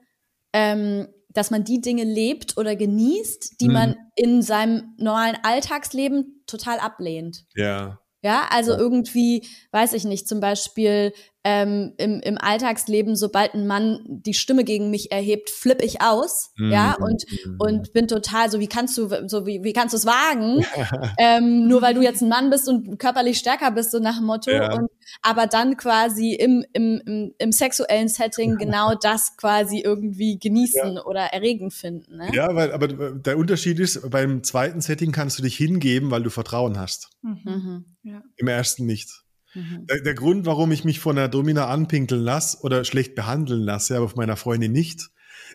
ähm, 0.51 1.07
dass 1.29 1.49
man 1.49 1.63
die 1.63 1.79
Dinge 1.79 2.03
lebt 2.03 2.57
oder 2.57 2.75
genießt, 2.75 3.61
die 3.61 3.67
mhm. 3.69 3.73
man 3.73 3.95
in 4.17 4.41
seinem 4.41 4.95
normalen 4.97 5.37
Alltagsleben 5.43 6.43
total 6.45 6.79
ablehnt. 6.79 7.45
Ja. 7.55 8.01
Ja, 8.26 8.47
also 8.49 8.72
ja. 8.72 8.80
irgendwie, 8.80 9.43
weiß 9.72 9.93
ich 9.93 10.03
nicht, 10.03 10.27
zum 10.27 10.39
Beispiel 10.39 11.14
ähm, 11.43 11.93
im, 11.97 12.22
im 12.22 12.39
Alltagsleben, 12.39 13.15
sobald 13.15 13.53
ein 13.53 13.68
Mann 13.68 13.99
die 14.07 14.34
Stimme 14.34 14.64
gegen 14.64 14.89
mich 14.89 15.11
erhebt, 15.11 15.52
flipp 15.52 15.84
ich 15.84 16.02
aus, 16.02 16.49
mhm. 16.57 16.72
ja, 16.72 16.95
und, 16.99 17.23
und 17.60 17.93
bin 17.93 18.07
total 18.07 18.49
so, 18.49 18.60
wie 18.60 18.68
kannst 18.68 18.97
du, 18.97 19.10
so 19.27 19.45
wie, 19.45 19.64
wie 19.64 19.73
kannst 19.73 19.93
du 19.93 19.97
es 19.97 20.07
wagen, 20.07 20.65
ähm, 21.19 21.68
nur 21.68 21.84
weil 21.84 21.93
du 21.93 22.02
jetzt 22.02 22.23
ein 22.23 22.30
Mann 22.30 22.49
bist 22.49 22.68
und 22.68 22.97
körperlich 22.97 23.38
stärker 23.38 23.69
bist, 23.69 23.91
so 23.91 23.99
nach 23.99 24.18
dem 24.18 24.26
Motto, 24.26 24.49
ja. 24.49 24.73
und 24.73 24.89
aber 25.22 25.45
dann 25.45 25.77
quasi 25.77 26.34
im, 26.34 26.65
im, 26.73 26.99
im, 27.06 27.34
im 27.38 27.52
sexuellen 27.52 28.07
Setting 28.07 28.56
genau 28.60 28.95
das 28.95 29.38
quasi 29.38 29.81
irgendwie 29.81 30.39
genießen 30.39 30.95
ja. 30.95 31.06
oder 31.06 31.26
erregend 31.26 31.76
finden. 31.76 32.18
Ne? 32.18 32.30
Ja, 32.34 32.56
weil, 32.56 32.72
aber 32.72 32.88
der 32.88 33.38
Unterschied 33.38 33.80
ist, 33.80 34.10
beim 34.10 34.41
zweiten 34.41 34.81
Setting 34.81 35.11
kannst 35.11 35.38
du 35.38 35.43
dich 35.43 35.56
hingeben, 35.56 36.10
weil 36.10 36.23
du 36.23 36.31
Vertrauen 36.31 36.80
hast. 36.80 37.11
Mhm. 37.22 37.39
mhm. 37.45 37.85
Ja. 38.02 38.14
Im 38.37 38.47
ersten 38.47 38.85
nicht. 38.85 39.23
Mhm. 39.53 39.85
Der, 39.87 40.01
der, 40.01 40.13
Grund, 40.13 40.45
warum 40.45 40.71
ich 40.71 40.83
mich 40.83 40.99
von 40.99 41.15
der 41.15 41.27
Domina 41.27 41.67
anpinkeln 41.67 42.21
lasse 42.21 42.57
oder 42.61 42.83
schlecht 42.83 43.15
behandeln 43.15 43.61
lasse, 43.61 43.95
aber 43.95 44.09
von 44.09 44.17
meiner 44.17 44.35
Freundin 44.35 44.71
nicht, 44.71 45.09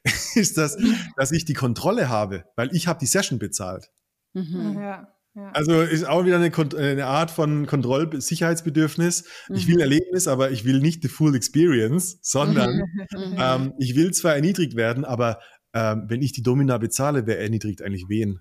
ist, 0.34 0.56
dass, 0.56 0.78
dass 1.16 1.32
ich 1.32 1.44
die 1.44 1.54
Kontrolle 1.54 2.08
habe, 2.08 2.44
weil 2.56 2.74
ich 2.74 2.86
habe 2.86 2.98
die 2.98 3.06
Session 3.06 3.38
bezahlt. 3.38 3.90
Mhm. 4.32 4.78
Ja. 4.78 5.08
Ja. 5.36 5.52
Also 5.52 5.80
ist 5.80 6.04
auch 6.08 6.24
wieder 6.24 6.36
eine, 6.36 6.52
eine 6.76 7.06
Art 7.06 7.30
von 7.30 7.66
Kontrollsicherheitsbedürfnis. 7.66 9.24
Mhm. 9.48 9.54
Ich 9.54 9.68
will 9.68 9.76
mhm. 9.76 9.80
Erlebnis, 9.82 10.26
aber 10.26 10.50
ich 10.50 10.64
will 10.64 10.80
nicht 10.80 11.02
the 11.02 11.08
full 11.08 11.36
experience, 11.36 12.18
sondern 12.20 12.82
ähm, 13.38 13.72
ich 13.78 13.94
will 13.94 14.12
zwar 14.12 14.34
erniedrigt 14.34 14.74
werden, 14.74 15.04
aber 15.04 15.38
ähm, 15.72 16.06
wenn 16.08 16.20
ich 16.20 16.32
die 16.32 16.42
Domina 16.42 16.78
bezahle, 16.78 17.26
wer 17.26 17.40
erniedrigt 17.40 17.80
eigentlich 17.82 18.06
wen? 18.08 18.40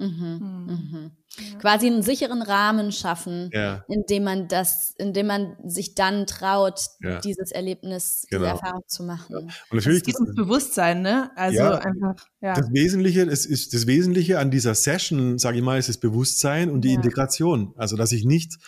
Mhm, 0.00 0.40
hm. 0.40 0.66
mhm. 0.66 1.10
Ja. 1.52 1.58
Quasi 1.58 1.86
einen 1.86 2.02
sicheren 2.02 2.42
Rahmen 2.42 2.90
schaffen, 2.90 3.50
ja. 3.52 3.84
indem 3.88 4.24
man 4.24 4.48
das, 4.48 4.94
indem 4.98 5.28
man 5.28 5.56
sich 5.64 5.94
dann 5.94 6.26
traut, 6.26 6.80
ja. 7.00 7.20
dieses 7.20 7.52
Erlebnis, 7.52 8.26
genau. 8.28 8.42
diese 8.42 8.52
Erfahrung 8.52 8.82
zu 8.88 9.04
machen. 9.04 9.36
Und 9.36 9.52
natürlich 9.70 9.98
es 10.00 10.04
geht 10.04 10.14
das, 10.14 10.22
ums 10.22 10.34
Bewusstsein, 10.34 11.02
ne? 11.02 11.30
Also 11.36 11.62
einfach. 11.62 12.16
Ja. 12.40 12.54
Das 12.54 12.72
Wesentliche, 12.72 13.22
es 13.22 13.46
ist 13.46 13.74
das 13.74 13.86
Wesentliche 13.86 14.38
an 14.38 14.50
dieser 14.50 14.74
Session, 14.74 15.38
sage 15.38 15.58
ich 15.58 15.62
mal, 15.62 15.78
ist 15.78 15.88
das 15.88 15.98
Bewusstsein 15.98 16.70
und 16.70 16.80
die 16.80 16.94
Integration. 16.94 17.74
Also 17.76 17.96
dass 17.96 18.10
ich 18.10 18.24
nicht 18.24 18.58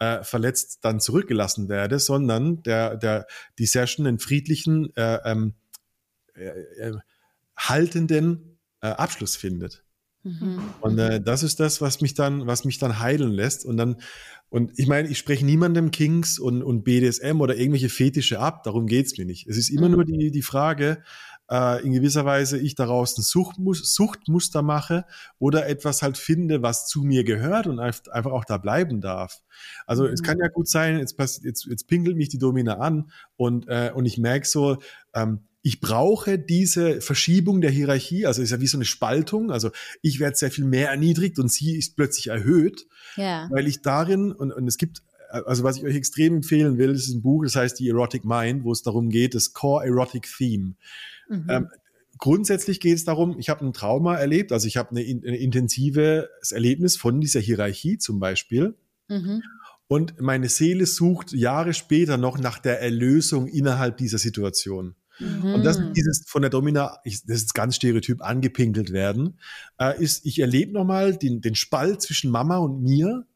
äh, 0.00 0.22
verletzt 0.22 0.80
dann 0.82 1.00
zurückgelassen 1.00 1.68
werde, 1.68 1.98
sondern 2.00 2.62
der, 2.64 2.96
der 2.96 3.26
die 3.58 3.66
Session 3.66 4.06
einen 4.06 4.18
friedlichen, 4.18 4.94
äh, 4.96 5.18
ähm, 5.24 5.54
äh, 6.34 6.48
äh 6.48 6.98
haltenden 7.56 8.58
äh, 8.80 8.88
Abschluss 8.88 9.36
findet. 9.36 9.84
Mhm. 10.22 10.60
Und 10.80 10.98
äh, 10.98 11.20
das 11.20 11.42
ist 11.42 11.60
das, 11.60 11.80
was 11.80 12.00
mich 12.00 12.14
dann, 12.14 12.46
was 12.46 12.64
mich 12.64 12.78
dann 12.78 13.00
heilen 13.00 13.32
lässt. 13.32 13.64
Und 13.64 13.76
dann, 13.76 13.96
und 14.48 14.72
ich 14.76 14.86
meine, 14.86 15.08
ich 15.08 15.18
spreche 15.18 15.44
niemandem 15.44 15.90
Kings 15.90 16.38
und, 16.38 16.62
und 16.62 16.84
BDSM 16.84 17.40
oder 17.40 17.56
irgendwelche 17.56 17.88
Fetische 17.88 18.40
ab, 18.40 18.62
darum 18.64 18.86
geht's 18.86 19.16
mir 19.16 19.24
nicht. 19.24 19.46
Es 19.46 19.56
ist 19.56 19.70
immer 19.70 19.88
mhm. 19.88 19.94
nur 19.94 20.04
die, 20.04 20.30
die 20.30 20.42
Frage, 20.42 21.02
äh, 21.50 21.82
in 21.84 21.92
gewisser 21.92 22.24
Weise 22.24 22.58
ich 22.58 22.74
daraus 22.74 23.18
ein 23.18 23.22
Suchtmus 23.22 23.94
Suchtmuster 23.94 24.62
mache 24.62 25.04
oder 25.38 25.66
etwas 25.66 26.02
halt 26.02 26.16
finde, 26.16 26.62
was 26.62 26.86
zu 26.86 27.02
mir 27.02 27.24
gehört 27.24 27.66
und 27.66 27.80
einfach 27.80 28.30
auch 28.30 28.44
da 28.44 28.58
bleiben 28.58 29.00
darf. 29.00 29.42
Also 29.86 30.04
mhm. 30.06 30.12
es 30.12 30.22
kann 30.22 30.38
ja 30.38 30.48
gut 30.48 30.68
sein, 30.68 30.98
jetzt, 30.98 31.18
jetzt, 31.42 31.66
jetzt 31.66 31.88
pinkelt 31.88 32.16
mich 32.16 32.28
die 32.28 32.38
Domina 32.38 32.78
an 32.78 33.10
und, 33.36 33.66
äh, 33.68 33.90
und 33.94 34.06
ich 34.06 34.18
merke 34.18 34.46
so, 34.46 34.78
ähm, 35.14 35.40
ich 35.62 35.80
brauche 35.80 36.38
diese 36.38 37.00
Verschiebung 37.00 37.60
der 37.60 37.70
Hierarchie, 37.70 38.26
also 38.26 38.40
ist 38.40 38.50
ja 38.50 38.60
wie 38.60 38.66
so 38.66 38.78
eine 38.78 38.84
Spaltung, 38.84 39.50
also 39.50 39.70
ich 40.00 40.18
werde 40.18 40.36
sehr 40.36 40.50
viel 40.50 40.64
mehr 40.64 40.90
erniedrigt 40.90 41.38
und 41.38 41.52
sie 41.52 41.76
ist 41.76 41.96
plötzlich 41.96 42.28
erhöht, 42.28 42.86
ja. 43.16 43.48
weil 43.50 43.66
ich 43.68 43.82
darin, 43.82 44.32
und, 44.32 44.52
und 44.52 44.66
es 44.66 44.78
gibt, 44.78 45.02
also 45.30 45.62
was 45.62 45.76
ich 45.76 45.84
euch 45.84 45.96
extrem 45.96 46.36
empfehlen 46.36 46.78
will, 46.78 46.90
ist 46.90 47.08
ein 47.08 47.22
Buch, 47.22 47.44
das 47.44 47.56
heißt 47.56 47.78
die 47.78 47.88
Erotic 47.88 48.24
Mind, 48.24 48.64
wo 48.64 48.72
es 48.72 48.82
darum 48.82 49.10
geht, 49.10 49.34
das 49.34 49.52
Core 49.52 49.84
Erotic 49.84 50.26
Theme. 50.36 50.76
Mhm. 51.28 51.46
Ähm, 51.48 51.68
grundsätzlich 52.16 52.80
geht 52.80 52.96
es 52.96 53.04
darum, 53.04 53.38
ich 53.38 53.50
habe 53.50 53.64
ein 53.64 53.74
Trauma 53.74 54.16
erlebt, 54.16 54.52
also 54.52 54.66
ich 54.66 54.78
habe 54.78 54.90
eine, 54.90 55.00
ein 55.00 55.22
intensives 55.22 56.52
Erlebnis 56.52 56.96
von 56.96 57.20
dieser 57.20 57.40
Hierarchie 57.40 57.98
zum 57.98 58.18
Beispiel. 58.18 58.74
Mhm. 59.08 59.42
Und 59.88 60.20
meine 60.20 60.48
Seele 60.48 60.86
sucht 60.86 61.32
Jahre 61.32 61.74
später 61.74 62.16
noch 62.16 62.38
nach 62.38 62.60
der 62.60 62.80
Erlösung 62.80 63.48
innerhalb 63.48 63.96
dieser 63.96 64.18
Situation. 64.18 64.94
Mhm. 65.20 65.54
Und 65.54 65.64
das 65.64 65.80
dieses 65.92 66.24
von 66.26 66.42
der 66.42 66.50
Domina, 66.50 66.98
ich, 67.04 67.24
das 67.24 67.42
ist 67.42 67.54
ganz 67.54 67.76
stereotyp 67.76 68.22
angepinkelt 68.22 68.92
werden, 68.92 69.38
äh, 69.78 70.02
ist, 70.02 70.26
ich 70.26 70.40
erlebe 70.40 70.72
nochmal 70.72 71.16
den, 71.16 71.40
den 71.40 71.54
Spalt 71.54 72.02
zwischen 72.02 72.30
Mama 72.30 72.58
und 72.58 72.82
mir 72.82 73.26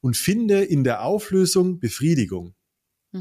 und 0.00 0.16
finde 0.16 0.62
in 0.62 0.84
der 0.84 1.02
Auflösung 1.02 1.78
Befriedigung. 1.78 2.54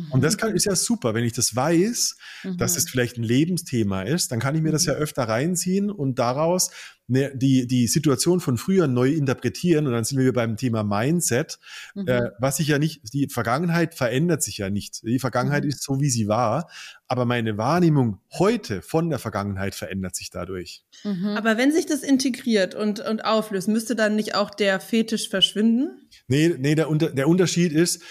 Und 0.10 0.24
das 0.24 0.38
kann, 0.38 0.56
ist 0.56 0.66
ja 0.66 0.76
super, 0.76 1.14
wenn 1.14 1.24
ich 1.24 1.34
das 1.34 1.56
weiß, 1.56 2.18
mhm. 2.44 2.58
dass 2.58 2.78
es 2.78 2.90
vielleicht 2.90 3.18
ein 3.18 3.24
Lebensthema 3.24 4.02
ist, 4.02 4.32
dann 4.32 4.40
kann 4.40 4.56
ich 4.56 4.62
mir 4.62 4.72
das 4.72 4.86
ja 4.86 4.96
mhm. 4.96 5.02
öfter 5.02 5.24
reinziehen 5.24 5.92
und 5.92 6.18
daraus 6.18 6.72
ne, 7.08 7.32
die, 7.36 7.68
die 7.68 7.88
Situation 7.88 8.40
von 8.40 8.58
früher 8.58 8.88
neu 8.88 9.12
interpretieren. 9.12 9.86
Und 9.86 9.94
dann 9.94 10.04
sind 10.04 10.20
wir 10.20 10.34
beim 10.34 10.58
Thema 10.58 10.84
Mindset, 10.84 11.60
mhm. 11.94 12.08
äh, 12.08 12.32
was 12.40 12.58
sich 12.58 12.68
ja 12.68 12.80
nicht, 12.80 13.14
die 13.14 13.28
Vergangenheit 13.30 13.94
verändert 13.94 14.42
sich 14.42 14.58
ja 14.58 14.70
nicht. 14.70 15.04
Die 15.04 15.20
Vergangenheit 15.20 15.64
mhm. 15.64 15.70
ist 15.70 15.84
so, 15.84 16.00
wie 16.00 16.10
sie 16.10 16.28
war, 16.28 16.70
aber 17.08 17.26
meine 17.26 17.58
Wahrnehmung 17.58 18.20
heute 18.32 18.82
von 18.82 19.10
der 19.10 19.20
Vergangenheit 19.20 19.76
verändert 19.76 20.16
sich 20.16 20.32
dadurch. 20.32 20.84
Mhm. 21.04 21.38
Aber 21.38 21.58
wenn 21.58 21.72
sich 21.72 21.86
das 21.86 22.02
integriert 22.02 22.74
und, 22.74 23.00
und 23.00 23.26
auflöst, 23.26 23.68
müsste 23.68 23.96
dann 23.96 24.16
nicht 24.16 24.36
auch 24.36 24.50
der 24.50 24.80
Fetisch 24.80 25.30
verschwinden? 25.30 26.08
Nee, 26.28 26.56
nee, 26.58 26.76
der, 26.76 26.88
der 26.88 27.28
Unterschied 27.28 27.74
ist, 27.74 28.02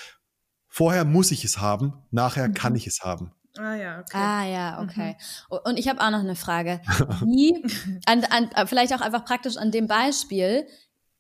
Vorher 0.75 1.05
muss 1.05 1.33
ich 1.33 1.45
es 1.45 1.59
haben, 1.59 1.93
nachher 2.11 2.49
mhm. 2.49 2.55
kann 2.55 2.75
ich 2.75 2.87
es 2.87 3.03
haben. 3.03 3.31
Ah 3.59 3.75
ja, 3.75 4.01
okay. 4.01 4.17
Ah 4.17 4.47
ja, 4.47 4.83
okay. 4.83 5.17
Mhm. 5.51 5.59
Und 5.65 5.79
ich 5.79 5.87
habe 5.87 6.01
auch 6.01 6.09
noch 6.09 6.21
eine 6.21 6.35
Frage. 6.35 6.81
Wie, 7.27 7.63
an, 8.07 8.25
an, 8.25 8.67
vielleicht 8.67 8.95
auch 8.95 9.03
einfach 9.03 9.27
praktisch 9.27 9.59
an 9.59 9.71
dem 9.71 9.87
Beispiel, 9.87 10.67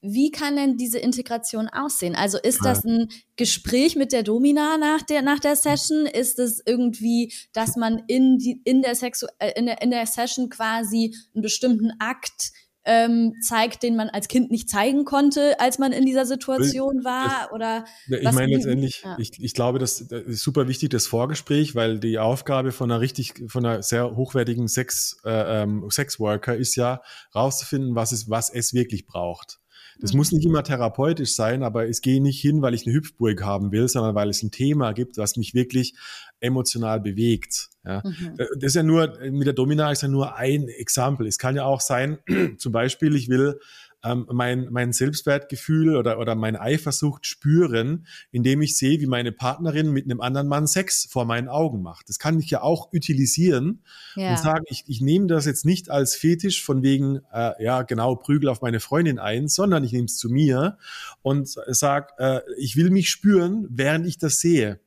wie 0.00 0.30
kann 0.30 0.56
denn 0.56 0.78
diese 0.78 0.98
Integration 0.98 1.68
aussehen? 1.68 2.16
Also 2.16 2.38
ist 2.38 2.64
das 2.64 2.82
ein 2.82 3.10
Gespräch 3.36 3.94
mit 3.94 4.12
der 4.12 4.22
Domina 4.22 4.78
nach 4.78 5.02
der, 5.02 5.20
nach 5.20 5.38
der 5.38 5.54
Session? 5.54 6.06
Ist 6.06 6.38
es 6.38 6.62
irgendwie, 6.64 7.32
dass 7.52 7.76
man 7.76 8.02
in, 8.08 8.38
die, 8.38 8.62
in, 8.64 8.80
der 8.80 8.94
Sexu 8.94 9.26
äh, 9.38 9.52
in, 9.54 9.66
der, 9.66 9.82
in 9.82 9.90
der 9.90 10.06
Session 10.06 10.48
quasi 10.48 11.14
einen 11.34 11.42
bestimmten 11.42 11.92
Akt 12.00 12.52
ähm, 12.84 13.34
zeigt, 13.40 13.82
den 13.82 13.96
man 13.96 14.08
als 14.08 14.28
Kind 14.28 14.50
nicht 14.50 14.68
zeigen 14.68 15.04
konnte, 15.04 15.58
als 15.60 15.78
man 15.78 15.92
in 15.92 16.04
dieser 16.04 16.26
Situation 16.26 17.04
war? 17.04 17.44
Das, 17.44 17.52
oder 17.52 17.84
ich 18.08 18.32
meine 18.32 18.54
letztendlich, 18.54 19.02
ja. 19.04 19.16
ich, 19.18 19.32
ich 19.38 19.54
glaube, 19.54 19.78
das, 19.78 20.06
das, 20.08 20.22
ist 20.24 20.42
super 20.42 20.68
wichtig, 20.68 20.90
das 20.90 21.06
Vorgespräch, 21.06 21.74
weil 21.74 21.98
die 21.98 22.18
Aufgabe 22.18 22.72
von 22.72 22.90
einer 22.90 23.00
richtig, 23.00 23.34
von 23.48 23.64
einer 23.64 23.82
sehr 23.82 24.16
hochwertigen 24.16 24.68
Sex, 24.68 25.20
äh, 25.24 25.62
ähm, 25.62 25.88
Sexworker 25.90 26.56
ist 26.56 26.76
ja 26.76 27.02
rauszufinden, 27.34 27.94
was 27.94 28.12
es, 28.12 28.28
was 28.28 28.50
es 28.50 28.74
wirklich 28.74 29.06
braucht. 29.06 29.60
Das 30.00 30.12
mhm. 30.12 30.18
muss 30.18 30.32
nicht 30.32 30.44
immer 30.44 30.62
therapeutisch 30.62 31.34
sein, 31.34 31.62
aber 31.62 31.88
es 31.88 32.00
gehe 32.00 32.22
nicht 32.22 32.40
hin, 32.40 32.62
weil 32.62 32.74
ich 32.74 32.86
eine 32.86 32.94
Hüpfburg 32.94 33.42
haben 33.42 33.72
will, 33.72 33.88
sondern 33.88 34.14
weil 34.14 34.30
es 34.30 34.42
ein 34.42 34.50
Thema 34.50 34.92
gibt, 34.92 35.16
was 35.18 35.36
mich 35.36 35.54
wirklich 35.54 35.94
emotional 36.42 37.00
bewegt. 37.00 37.70
Ja. 37.84 38.02
Mhm. 38.04 38.36
Das 38.36 38.68
ist 38.68 38.74
ja 38.74 38.82
nur, 38.82 39.18
mit 39.30 39.46
der 39.46 39.54
Domina 39.54 39.90
ist 39.90 40.02
ja 40.02 40.08
nur 40.08 40.36
ein 40.36 40.68
Exempel. 40.68 41.26
Es 41.26 41.38
kann 41.38 41.56
ja 41.56 41.64
auch 41.64 41.80
sein, 41.80 42.18
zum 42.58 42.72
Beispiel, 42.72 43.16
ich 43.16 43.28
will 43.28 43.58
ähm, 44.04 44.26
mein, 44.32 44.68
mein 44.70 44.92
Selbstwertgefühl 44.92 45.96
oder, 45.96 46.18
oder 46.18 46.34
mein 46.34 46.56
Eifersucht 46.56 47.26
spüren, 47.26 48.06
indem 48.30 48.62
ich 48.62 48.76
sehe, 48.76 49.00
wie 49.00 49.06
meine 49.06 49.32
Partnerin 49.32 49.90
mit 49.92 50.04
einem 50.04 50.20
anderen 50.20 50.48
Mann 50.48 50.66
Sex 50.66 51.06
vor 51.08 51.24
meinen 51.24 51.48
Augen 51.48 51.82
macht. 51.82 52.08
Das 52.08 52.18
kann 52.18 52.38
ich 52.40 52.50
ja 52.50 52.62
auch 52.62 52.92
utilisieren 52.92 53.82
ja. 54.16 54.30
und 54.30 54.38
sagen, 54.38 54.64
ich, 54.68 54.84
ich 54.88 55.00
nehme 55.00 55.26
das 55.26 55.46
jetzt 55.46 55.64
nicht 55.64 55.90
als 55.90 56.16
Fetisch 56.16 56.64
von 56.64 56.82
wegen, 56.82 57.20
äh, 57.32 57.62
ja, 57.62 57.82
genau, 57.82 58.16
Prügel 58.16 58.48
auf 58.48 58.60
meine 58.60 58.80
Freundin 58.80 59.18
ein, 59.18 59.48
sondern 59.48 59.84
ich 59.84 59.92
nehme 59.92 60.06
es 60.06 60.16
zu 60.16 60.28
mir 60.28 60.78
und 61.22 61.48
sage, 61.48 62.08
äh, 62.18 62.40
ich 62.58 62.76
will 62.76 62.90
mich 62.90 63.08
spüren, 63.08 63.66
während 63.70 64.06
ich 64.06 64.18
das 64.18 64.40
sehe. 64.40 64.80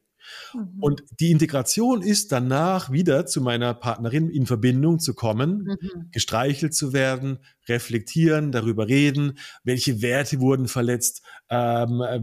Mhm. 0.54 0.78
Und 0.80 1.04
die 1.20 1.32
Integration 1.32 2.02
ist 2.02 2.32
danach 2.32 2.92
wieder 2.92 3.26
zu 3.26 3.42
meiner 3.42 3.74
Partnerin 3.74 4.30
in 4.30 4.46
Verbindung 4.46 5.00
zu 5.00 5.14
kommen, 5.14 5.68
mhm. 5.68 6.10
gestreichelt 6.12 6.74
zu 6.74 6.94
werden, 6.94 7.40
reflektieren, 7.68 8.52
darüber 8.52 8.88
reden, 8.88 9.38
welche 9.64 10.02
Werte 10.02 10.40
wurden 10.40 10.68
verletzt, 10.68 11.24
ähm, 11.50 12.02
äh, 12.02 12.20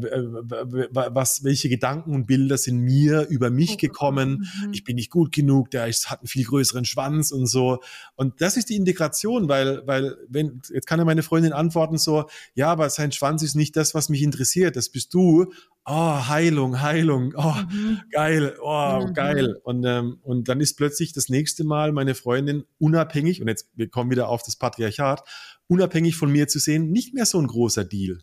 was, 0.93 1.45
welche 1.45 1.69
Gedanken 1.69 2.15
und 2.15 2.27
Bilder 2.27 2.59
sind 2.59 2.79
mir 2.79 3.27
über 3.29 3.51
mich 3.51 3.79
gekommen, 3.79 4.49
mhm. 4.65 4.73
ich 4.73 4.85
bin 4.85 4.97
nicht 4.97 5.11
gut 5.11 5.33
genug, 5.33 5.71
der 5.71 5.87
hat 5.87 6.21
einen 6.21 6.27
viel 6.27 6.45
größeren 6.45 6.85
Schwanz 6.85 7.33
und 7.33 7.47
so. 7.47 7.81
Und 8.15 8.41
das 8.41 8.57
ist 8.57 8.69
die 8.69 8.77
Integration, 8.77 9.49
weil, 9.49 9.87
weil, 9.87 10.17
wenn, 10.29 10.61
jetzt 10.73 10.87
kann 10.87 10.99
ja 10.99 11.05
meine 11.05 11.23
Freundin 11.23 11.53
antworten 11.53 11.99
so, 11.99 12.27
ja, 12.55 12.71
aber 12.71 12.91
sein 12.91 13.13
Schwanz 13.13 13.43
ist 13.43 13.55
nicht 13.55 13.77
das, 13.77 13.95
was 13.95 14.09
mich 14.09 14.23
interessiert, 14.23 14.77
das 14.77 14.91
bist 14.91 15.15
du 15.15 15.53
oh, 15.85 16.29
Heilung, 16.29 16.81
Heilung, 16.81 17.35
oh, 17.37 17.55
mhm. 17.71 18.01
geil, 18.11 18.57
oh, 18.63 19.07
mhm. 19.07 19.15
geil. 19.15 19.57
Und, 19.65 19.85
ähm, 19.85 20.19
und 20.23 20.49
dann 20.49 20.61
ist 20.61 20.77
plötzlich 20.77 21.13
das 21.13 21.29
nächste 21.29 21.65
Mal 21.65 21.93
meine 21.93 22.15
Freundin 22.15 22.65
unabhängig, 22.79 23.41
und 23.41 23.49
jetzt 23.49 23.69
wir 23.75 23.89
kommen 23.89 24.11
wieder 24.11 24.29
auf 24.29 24.43
das 24.43 24.57
Patriarchat, 24.57 25.23
unabhängig 25.67 26.17
von 26.17 26.31
mir 26.31 26.49
zu 26.49 26.59
sehen, 26.59 26.91
nicht 26.91 27.15
mehr 27.15 27.27
so 27.27 27.39
ein 27.39 27.47
großer 27.47 27.85
Deal. 27.85 28.21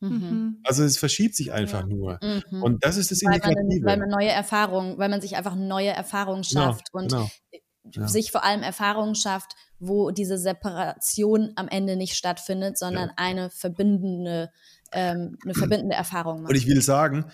Mhm. 0.00 0.60
Also 0.64 0.84
es 0.84 0.98
verschiebt 0.98 1.34
sich 1.34 1.52
einfach 1.52 1.80
ja. 1.80 1.86
nur. 1.86 2.20
Mhm. 2.22 2.62
Und 2.62 2.84
das 2.84 2.96
ist 2.96 3.10
das 3.10 3.22
weil 3.22 3.38
Man, 3.40 3.84
weil 3.84 3.96
man 3.98 4.08
neue 4.08 4.30
Erfahrungen, 4.30 4.98
weil 4.98 5.08
man 5.08 5.20
sich 5.20 5.36
einfach 5.36 5.54
neue 5.54 5.90
Erfahrungen 5.90 6.42
genau, 6.42 6.62
schafft 6.62 6.92
genau, 6.92 7.02
und 7.02 7.10
genau. 7.10 7.30
Ja. 7.94 8.08
sich 8.08 8.30
vor 8.30 8.44
allem 8.44 8.62
Erfahrungen 8.62 9.14
schafft, 9.14 9.52
wo 9.78 10.10
diese 10.10 10.38
Separation 10.38 11.52
am 11.56 11.68
Ende 11.68 11.96
nicht 11.96 12.16
stattfindet, 12.16 12.78
sondern 12.78 13.08
ja. 13.08 13.14
eine 13.16 13.50
verbindende, 13.50 14.50
ähm, 14.94 15.36
eine 15.44 15.54
verbindende 15.54 15.94
Erfahrung 15.94 16.42
macht. 16.42 16.50
Und 16.50 16.56
ich 16.56 16.66
will 16.66 16.80
sagen, 16.80 17.26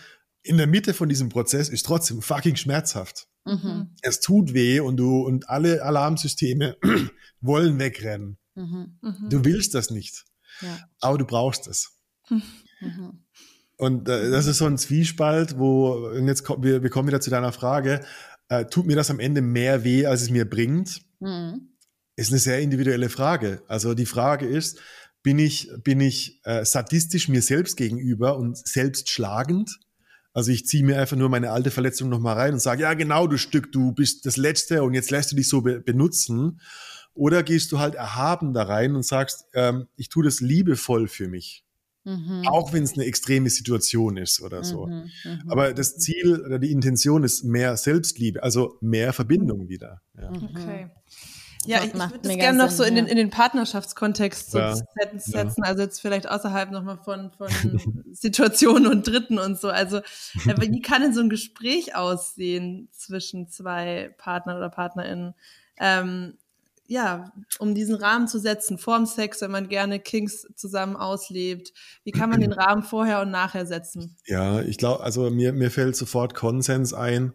in 0.43 0.57
der 0.57 0.67
Mitte 0.67 0.95
von 0.95 1.09
diesem 1.09 1.29
Prozess 1.29 1.69
ist 1.69 1.85
trotzdem 1.87 2.23
fucking 2.23 2.57
schmerzhaft. 2.57 3.29
Mhm. 3.45 3.91
Es 4.03 4.21
tut 4.21 4.55
weh 4.55 4.81
und 4.81 4.97
du 4.97 5.23
und 5.23 5.49
alle 5.49 5.83
Alarmsysteme 5.83 6.77
wollen 7.41 7.79
wegrennen. 7.79 8.39
Mhm. 8.55 8.99
Mhm. 9.01 9.29
Du 9.29 9.45
willst 9.45 9.75
das 9.75 9.91
nicht, 9.91 10.25
ja. 10.61 10.79
aber 11.01 11.19
du 11.19 11.25
brauchst 11.25 11.67
es. 11.67 11.97
Mhm. 12.83 13.27
Und 13.77 14.09
äh, 14.09 14.31
das 14.31 14.47
ist 14.47 14.57
so 14.57 14.65
ein 14.65 14.79
Zwiespalt, 14.79 15.59
wo 15.59 16.09
und 16.15 16.27
jetzt 16.27 16.45
kommen 16.45 16.63
wir, 16.63 16.83
wir 16.83 16.89
kommen 16.89 17.09
wieder 17.09 17.21
zu 17.21 17.29
deiner 17.29 17.53
Frage. 17.53 18.01
Äh, 18.49 18.65
tut 18.65 18.87
mir 18.87 18.97
das 18.97 19.11
am 19.11 19.21
Ende 19.21 19.43
mehr 19.43 19.85
weh, 19.85 20.07
als 20.07 20.23
es 20.23 20.31
mir 20.31 20.49
bringt? 20.49 21.03
Mhm. 21.19 21.77
Ist 22.17 22.31
eine 22.31 22.39
sehr 22.39 22.61
individuelle 22.61 23.11
Frage. 23.11 23.63
Also 23.69 23.93
die 23.93 24.07
Frage 24.07 24.47
ist, 24.47 24.81
bin 25.23 25.39
ich, 25.39 25.71
bin 25.83 26.01
ich 26.01 26.41
äh, 26.45 26.65
sadistisch 26.65 27.29
mir 27.29 27.43
selbst 27.43 27.77
gegenüber 27.77 28.37
und 28.37 28.57
selbst 28.57 29.11
schlagend? 29.11 29.79
Also 30.33 30.53
ich 30.53 30.67
ziehe 30.67 30.85
mir 30.85 31.01
einfach 31.01 31.17
nur 31.17 31.29
meine 31.29 31.51
alte 31.51 31.71
Verletzung 31.71 32.09
nochmal 32.09 32.37
rein 32.37 32.55
und 32.55 32.61
sage, 32.61 32.83
ja 32.83 32.95
genau, 32.95 33.27
du 33.27 33.37
Stück, 33.37 33.73
du 33.73 33.93
bist 33.93 34.27
das 34.27 34.37
Letzte 34.37 34.83
und 34.83 34.95
jetzt 34.95 35.11
lässt 35.11 35.33
du 35.33 35.37
dich 35.37 35.49
so 35.49 35.63
be 35.63 35.81
benutzen. 35.81 36.61
Oder 37.13 37.43
gehst 37.43 37.73
du 37.73 37.81
halt 37.81 37.97
erhaben 37.97 38.55
da 38.55 38.63
rein 38.63 38.95
und 38.95 39.05
sagst, 39.05 39.45
ähm, 39.55 39.89
ich 39.97 40.09
tue 40.09 40.25
das 40.25 40.41
liebevoll 40.41 41.09
für 41.09 41.29
mich. 41.29 41.65
Mhm. 42.05 42.45
Auch 42.47 42.73
wenn 42.73 42.85
es 42.85 42.95
eine 42.95 43.05
extreme 43.05 43.51
Situation 43.51 44.17
ist 44.17 44.41
oder 44.41 44.65
so. 44.65 44.87
Mhm, 44.87 45.11
mhm, 45.25 45.51
Aber 45.51 45.75
das 45.75 45.97
Ziel 45.97 46.41
oder 46.41 46.59
die 46.59 46.71
Intention 46.71 47.25
ist 47.25 47.45
mehr 47.45 47.77
Selbstliebe, 47.77 48.43
also 48.43 48.79
mehr 48.81 49.13
Verbindung 49.13 49.69
wieder. 49.69 50.01
Ja. 50.17 50.31
Okay. 50.31 50.91
Ja, 51.67 51.79
ich, 51.81 51.89
ich 51.89 51.95
würde 51.95 52.19
das 52.23 52.37
gerne 52.37 52.59
noch 52.59 52.71
so 52.71 52.85
in 52.85 52.95
den, 52.95 53.07
in 53.07 53.17
den 53.17 53.29
Partnerschaftskontext 53.29 54.51
so 54.51 54.59
ja, 54.59 54.75
setzen, 54.75 55.33
ja. 55.35 55.45
also 55.63 55.83
jetzt 55.83 56.01
vielleicht 56.01 56.29
außerhalb 56.29 56.71
nochmal 56.71 56.99
von, 57.05 57.31
von 57.33 57.49
Situationen 58.13 58.87
und 58.87 59.07
Dritten 59.07 59.39
und 59.39 59.61
so. 59.61 59.69
Also 59.69 60.01
wie 60.59 60.81
kann 60.81 61.03
denn 61.03 61.13
so 61.13 61.21
ein 61.21 61.29
Gespräch 61.29 61.95
aussehen 61.95 62.89
zwischen 62.93 63.49
zwei 63.49 64.15
Partnern 64.17 64.57
oder 64.57 64.71
PartnerInnen? 64.71 65.35
Ähm, 65.79 66.39
ja, 66.87 67.31
um 67.61 67.75
diesen 67.75 67.95
Rahmen 67.95 68.27
zu 68.27 68.41
setzen, 68.41 68.77
vorm 68.77 69.07
Sex, 69.07 69.43
wenn 69.43 69.53
man 69.53 69.69
gerne 69.69 70.01
Kings 70.01 70.49
zusammen 70.57 70.97
auslebt, 70.97 71.73
wie 72.03 72.11
kann 72.11 72.31
man 72.31 72.41
den 72.41 72.53
Rahmen 72.53 72.83
vorher 72.83 73.21
und 73.21 73.31
nachher 73.31 73.65
setzen? 73.67 74.17
Ja, 74.27 74.61
ich 74.61 74.77
glaube, 74.77 75.05
also 75.05 75.31
mir, 75.31 75.53
mir 75.53 75.71
fällt 75.71 75.95
sofort 75.95 76.35
Konsens 76.35 76.93
ein. 76.93 77.33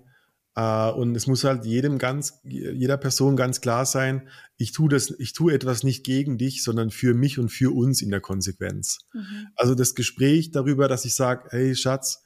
Uh, 0.57 0.93
und 0.95 1.17
es 1.17 1.27
muss 1.27 1.43
halt 1.43 1.65
jedem 1.65 1.97
ganz, 1.97 2.39
jeder 2.45 2.95
Person 2.95 3.35
ganz 3.35 3.59
klar 3.59 3.85
sein, 3.85 4.29
ich 4.55 4.71
tue 4.71 4.87
das, 4.87 5.13
ich 5.19 5.33
tue 5.33 5.53
etwas 5.53 5.83
nicht 5.83 6.05
gegen 6.05 6.37
dich, 6.37 6.63
sondern 6.63 6.91
für 6.91 7.13
mich 7.13 7.39
und 7.39 7.49
für 7.49 7.75
uns 7.75 8.01
in 8.01 8.09
der 8.09 8.21
Konsequenz. 8.21 8.99
Mhm. 9.13 9.47
Also 9.57 9.75
das 9.75 9.95
Gespräch 9.95 10.51
darüber, 10.51 10.87
dass 10.87 11.03
ich 11.03 11.13
sage, 11.13 11.49
hey 11.49 11.75
Schatz, 11.75 12.23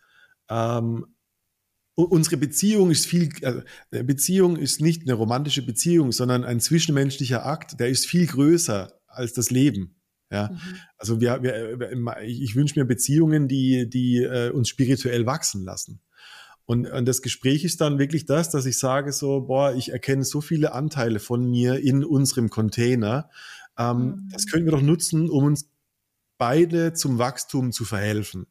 ähm, 0.47 1.07
unsere 1.95 2.37
Beziehung 2.37 2.91
ist 2.91 3.07
viel, 3.07 3.29
äh, 3.41 4.03
Beziehung 4.03 4.57
ist 4.57 4.79
nicht 4.79 5.03
eine 5.03 5.13
romantische 5.13 5.65
Beziehung, 5.65 6.11
sondern 6.11 6.43
ein 6.43 6.59
zwischenmenschlicher 6.59 7.47
Akt, 7.47 7.79
der 7.79 7.89
ist 7.89 8.05
viel 8.05 8.27
größer 8.27 8.93
als 9.07 9.33
das 9.33 9.49
Leben. 9.49 9.95
Ja, 10.31 10.51
mhm. 10.51 10.75
also 10.97 11.19
wir, 11.19 11.41
wir, 11.41 12.21
ich 12.21 12.55
wünsche 12.55 12.79
mir 12.79 12.85
Beziehungen, 12.85 13.47
die, 13.47 13.89
die 13.89 14.17
äh, 14.17 14.51
uns 14.51 14.69
spirituell 14.69 15.25
wachsen 15.25 15.63
lassen. 15.63 16.01
Und, 16.69 16.85
und 16.85 17.07
das 17.07 17.23
Gespräch 17.23 17.63
ist 17.63 17.81
dann 17.81 17.97
wirklich 17.97 18.27
das, 18.27 18.51
dass 18.51 18.67
ich 18.67 18.77
sage 18.77 19.11
so, 19.11 19.41
boah, 19.41 19.73
ich 19.73 19.91
erkenne 19.91 20.23
so 20.23 20.39
viele 20.39 20.71
Anteile 20.71 21.19
von 21.19 21.49
mir 21.49 21.79
in 21.79 22.03
unserem 22.03 22.51
Container. 22.51 23.31
Ähm, 23.75 23.97
mhm. 23.97 24.29
Das 24.31 24.45
können 24.45 24.65
wir 24.65 24.73
doch 24.73 24.81
nutzen, 24.83 25.31
um 25.31 25.45
uns 25.45 25.67
beide 26.37 26.93
zum 26.93 27.17
Wachstum 27.17 27.71
zu 27.71 27.85
verhelfen. 27.85 28.45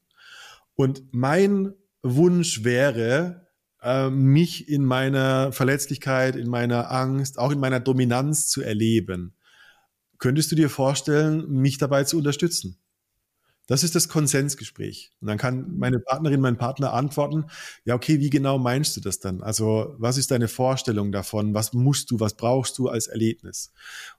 Und 0.75 1.05
mein 1.13 1.75
Wunsch 2.03 2.65
wäre, 2.65 3.47
äh, 3.83 4.11
mich 4.11 4.69
in 4.69 4.85
meiner 4.85 5.53
Verletzlichkeit, 5.53 6.35
in 6.35 6.49
meiner 6.49 6.91
Angst, 6.91 7.39
auch 7.39 7.53
in 7.53 7.61
meiner 7.61 7.79
Dominanz 7.79 8.49
zu 8.49 8.63
erleben. 8.63 9.37
Könntest 10.19 10.51
du 10.51 10.57
dir 10.57 10.71
vorstellen, 10.71 11.49
mich 11.49 11.79
dabei 11.79 12.03
zu 12.03 12.19
unterstützen? 12.19 12.81
Das 13.69 13.85
ist 13.85 13.95
das 13.95 14.09
Konsensgespräch. 14.09 15.13
Und 15.21 15.29
dann 15.29 15.37
kann 15.37 15.77
meine 15.77 16.01
Partnerin, 16.01 16.41
mein 16.41 16.57
Partner 16.57 16.95
antworten, 16.95 17.45
ja, 17.85 17.95
okay, 17.95 18.19
wie 18.19 18.31
genau 18.31 18.59
meinst 18.59 18.97
du 18.97 19.03
das 19.03 19.21
dann? 19.21 19.43
Also, 19.43 19.95
was 19.99 20.17
ist 20.17 20.31
deine 20.31 20.49
Vorstellung 20.49 21.13
davon? 21.13 21.53
Was 21.53 21.75
musst 21.75 22.11
du, 22.11 22.19
was 22.19 22.35
brauchst 22.35 22.79
du 22.79 22.89
als 22.89 23.09
Erlebnis? 23.09 23.71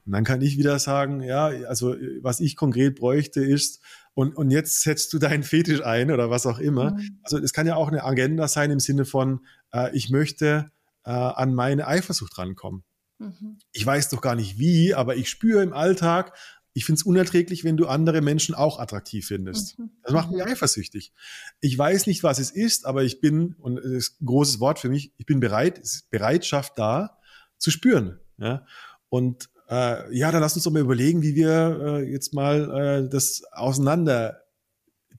Und 0.05 0.11
dann 0.11 0.23
kann 0.23 0.41
ich 0.41 0.59
wieder 0.59 0.77
sagen, 0.77 1.23
ja, 1.23 1.47
also, 1.67 1.95
was 2.21 2.39
ich 2.39 2.55
konkret 2.55 2.95
bräuchte 2.95 3.43
ist, 3.43 3.81
und, 4.13 4.35
und 4.35 4.51
jetzt 4.51 4.81
setzt 4.81 5.13
du 5.13 5.19
deinen 5.19 5.43
Fetisch 5.43 5.84
ein 5.84 6.11
oder 6.11 6.30
was 6.30 6.45
auch 6.45 6.59
immer. 6.59 6.91
Mhm. 6.91 7.19
Also, 7.23 7.39
es 7.39 7.51
kann 7.51 7.65
ja 7.65 7.76
auch 7.76 7.88
eine 7.88 8.03
Agenda 8.03 8.47
sein 8.47 8.69
im 8.69 8.80
Sinne 8.80 9.05
von, 9.05 9.39
äh, 9.73 9.95
ich 9.95 10.11
möchte 10.11 10.69
äh, 11.05 11.09
an 11.09 11.55
meine 11.55 11.88
Eifersucht 11.88 12.38
rankommen. 12.38 12.84
Mhm. 13.17 13.57
Ich 13.71 13.85
weiß 13.85 14.09
doch 14.09 14.21
gar 14.21 14.35
nicht 14.35 14.59
wie, 14.59 14.93
aber 14.93 15.15
ich 15.15 15.30
spüre 15.30 15.63
im 15.63 15.73
Alltag, 15.73 16.38
ich 16.80 16.85
finde 16.85 16.99
es 16.99 17.03
unerträglich, 17.03 17.65
wenn 17.65 17.76
du 17.76 17.88
andere 17.88 18.22
Menschen 18.22 18.56
auch 18.56 18.80
attraktiv 18.80 19.27
findest. 19.27 19.77
Mhm. 19.77 19.89
Das 20.01 20.14
macht 20.14 20.31
mich 20.31 20.41
mhm. 20.41 20.49
eifersüchtig. 20.49 21.11
Ich 21.60 21.77
weiß 21.77 22.07
nicht, 22.07 22.23
was 22.23 22.39
es 22.39 22.51
ist, 22.51 22.85
aber 22.85 23.03
ich 23.03 23.19
bin, 23.19 23.56
und 23.60 23.76
das 23.76 23.85
ist 23.85 24.22
ein 24.22 24.26
großes 24.26 24.61
Wort 24.61 24.80
für 24.80 24.88
mich, 24.88 25.11
ich 25.18 25.26
bin 25.26 25.41
bereit, 25.41 25.77
es 25.77 25.95
ist 25.95 26.10
Bereitschaft 26.10 26.80
da, 26.80 27.19
zu 27.57 27.69
spüren. 27.69 28.22
Ja? 28.38 28.65
Und 29.10 29.49
äh, 29.68 30.18
ja, 30.18 30.31
dann 30.31 30.39
lass 30.39 30.56
uns 30.56 30.64
doch 30.64 30.72
mal 30.72 30.80
überlegen, 30.80 31.22
wie 31.22 31.35
wir 31.35 31.81
äh, 31.81 32.10
jetzt 32.10 32.34
mal 32.34 33.03
äh, 33.03 33.10
das 33.10 33.43
auseinander 33.51 34.45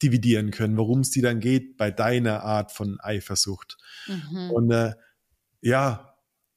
dividieren 0.03 0.53
können, 0.53 0.79
worum 0.79 1.01
es 1.01 1.11
dir 1.11 1.23
dann 1.23 1.41
geht 1.41 1.77
bei 1.77 1.91
deiner 1.91 2.43
Art 2.43 2.73
von 2.73 2.99
Eifersucht. 3.01 3.77
Mhm. 4.07 4.51
Und 4.51 4.71
äh, 4.71 4.95
ja, 5.61 6.15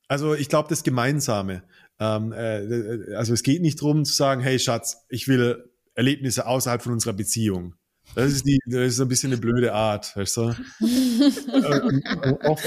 also 0.08 0.34
ich 0.34 0.48
glaube, 0.48 0.70
das 0.70 0.84
Gemeinsame. 0.84 1.64
Ähm, 2.00 2.32
äh, 2.34 3.16
also 3.16 3.34
es 3.34 3.44
geht 3.44 3.62
nicht 3.62 3.82
darum 3.82 4.06
zu 4.06 4.14
sagen, 4.14 4.42
hey 4.42 4.60
Schatz, 4.60 5.06
ich 5.10 5.28
will 5.28 5.70
Erlebnisse 5.96 6.46
außerhalb 6.46 6.82
von 6.82 6.94
unserer 6.94 7.14
Beziehung. 7.14 7.76
Das 8.16 8.32
ist, 8.32 8.46
die, 8.46 8.60
das 8.66 8.94
ist 8.94 9.00
ein 9.00 9.08
bisschen 9.08 9.32
eine 9.32 9.42
blöde 9.42 9.74
Art, 9.74 10.16
weißt 10.16 10.38
du? 10.38 10.56
Äh, 11.54 12.34
oft, 12.46 12.64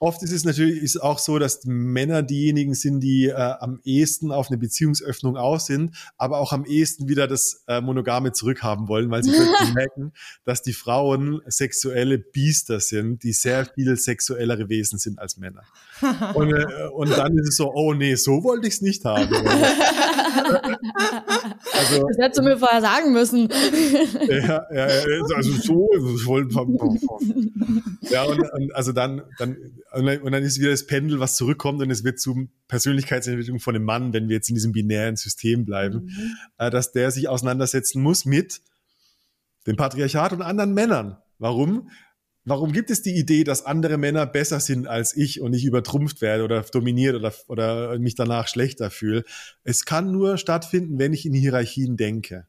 oft, 0.00 0.22
ist 0.22 0.32
es 0.32 0.44
natürlich 0.44 0.82
ist 0.82 0.96
auch 0.96 1.18
so, 1.18 1.38
dass 1.38 1.60
Männer 1.64 2.22
diejenigen 2.22 2.74
sind, 2.74 3.00
die 3.00 3.26
äh, 3.26 3.34
am 3.34 3.80
ehesten 3.84 4.32
auf 4.32 4.48
eine 4.48 4.56
Beziehungsöffnung 4.56 5.36
aus 5.36 5.66
sind, 5.66 5.94
aber 6.16 6.38
auch 6.38 6.52
am 6.52 6.64
ehesten 6.64 7.06
wieder 7.06 7.28
das 7.28 7.62
äh, 7.68 7.82
Monogame 7.82 8.32
zurückhaben 8.32 8.88
wollen, 8.88 9.10
weil 9.10 9.22
sie 9.22 9.30
merken, 9.74 10.12
dass 10.44 10.62
die 10.62 10.72
Frauen 10.72 11.42
sexuelle 11.46 12.18
Biester 12.18 12.80
sind, 12.80 13.22
die 13.22 13.32
sehr 13.32 13.66
viel 13.66 13.94
sexuellere 13.96 14.70
Wesen 14.70 14.98
sind 14.98 15.18
als 15.18 15.36
Männer. 15.36 15.64
Und, 16.34 16.50
äh, 16.52 16.88
und 16.94 17.10
dann 17.10 17.36
ist 17.36 17.50
es 17.50 17.56
so, 17.56 17.70
oh 17.72 17.92
nee, 17.92 18.14
so 18.14 18.42
wollte 18.42 18.68
ich 18.68 18.74
es 18.74 18.80
nicht 18.80 19.04
haben. 19.04 19.28
also, 21.72 22.06
das 22.08 22.18
hättest 22.18 22.38
du 22.38 22.42
mir 22.42 22.56
vorher 22.56 22.80
sagen 22.80 23.12
müssen. 23.12 23.50
Ja, 24.28 24.64
ja, 24.72 24.86
also 25.36 25.52
so, 25.52 25.88
ich 25.92 26.26
wollte, 26.26 26.54
ja, 28.10 28.24
und, 28.24 28.40
und, 28.40 28.74
also 28.74 28.92
dann, 28.92 29.22
dann, 29.38 29.56
und 29.92 30.32
dann 30.32 30.42
ist 30.42 30.60
wieder 30.60 30.70
das 30.70 30.86
Pendel, 30.86 31.20
was 31.20 31.36
zurückkommt 31.36 31.82
und 31.82 31.90
es 31.90 32.04
wird 32.04 32.20
zu 32.20 32.48
Persönlichkeitsentwicklung 32.68 33.58
von 33.58 33.74
einem 33.74 33.84
Mann, 33.84 34.12
wenn 34.12 34.28
wir 34.28 34.36
jetzt 34.36 34.48
in 34.48 34.54
diesem 34.54 34.72
binären 34.72 35.16
System 35.16 35.64
bleiben, 35.64 36.04
mhm. 36.04 36.36
Äh, 36.58 36.70
dass 36.70 36.92
der 36.92 37.10
sich 37.10 37.28
auseinandersetzen 37.28 38.02
muss 38.02 38.24
mit 38.24 38.60
dem 39.66 39.76
Patriarchat 39.76 40.32
und 40.32 40.42
anderen 40.42 40.74
Männern. 40.74 41.18
Warum? 41.38 41.90
Warum 42.44 42.72
gibt 42.72 42.90
es 42.90 43.02
die 43.02 43.16
Idee, 43.16 43.44
dass 43.44 43.66
andere 43.66 43.98
Männer 43.98 44.26
besser 44.26 44.60
sind 44.60 44.86
als 44.86 45.14
ich 45.14 45.40
und 45.40 45.52
ich 45.52 45.64
übertrumpft 45.64 46.20
werde 46.20 46.44
oder 46.44 46.62
dominiert 46.62 47.14
oder, 47.14 47.34
oder 47.48 47.98
mich 47.98 48.14
danach 48.14 48.48
schlechter 48.48 48.90
fühle? 48.90 49.24
Es 49.62 49.84
kann 49.84 50.10
nur 50.10 50.38
stattfinden, 50.38 50.98
wenn 50.98 51.12
ich 51.12 51.26
in 51.26 51.34
Hierarchien 51.34 51.96
denke. 51.96 52.46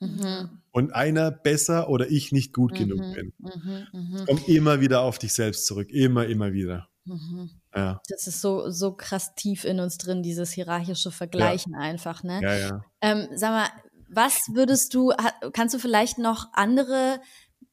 Mhm. 0.00 0.61
Und 0.72 0.94
einer 0.94 1.30
besser 1.30 1.88
oder 1.88 2.10
ich 2.10 2.32
nicht 2.32 2.52
gut 2.52 2.72
mhm. 2.72 2.76
genug 2.76 3.14
bin. 3.14 3.32
Mhm. 3.38 3.86
mhm. 3.92 4.24
Komm 4.26 4.40
immer 4.46 4.80
wieder 4.80 5.02
auf 5.02 5.18
dich 5.18 5.34
selbst 5.34 5.66
zurück. 5.66 5.90
Immer, 5.90 6.26
immer 6.26 6.52
wieder. 6.52 6.88
Mhm. 7.04 7.50
Ja. 7.74 8.00
Das 8.08 8.26
ist 8.26 8.40
so, 8.40 8.70
so 8.70 8.92
krass 8.92 9.34
tief 9.34 9.64
in 9.64 9.80
uns 9.80 9.98
drin, 9.98 10.22
dieses 10.22 10.52
hierarchische 10.52 11.10
Vergleichen 11.10 11.72
ja. 11.72 11.78
einfach, 11.78 12.22
ne? 12.22 12.40
Ja, 12.42 12.54
ja. 12.54 12.84
Ähm, 13.00 13.28
sag 13.34 13.50
mal, 13.50 13.68
was 14.08 14.50
würdest 14.52 14.94
du, 14.94 15.12
kannst 15.52 15.74
du 15.74 15.78
vielleicht 15.78 16.18
noch 16.18 16.48
andere 16.52 17.20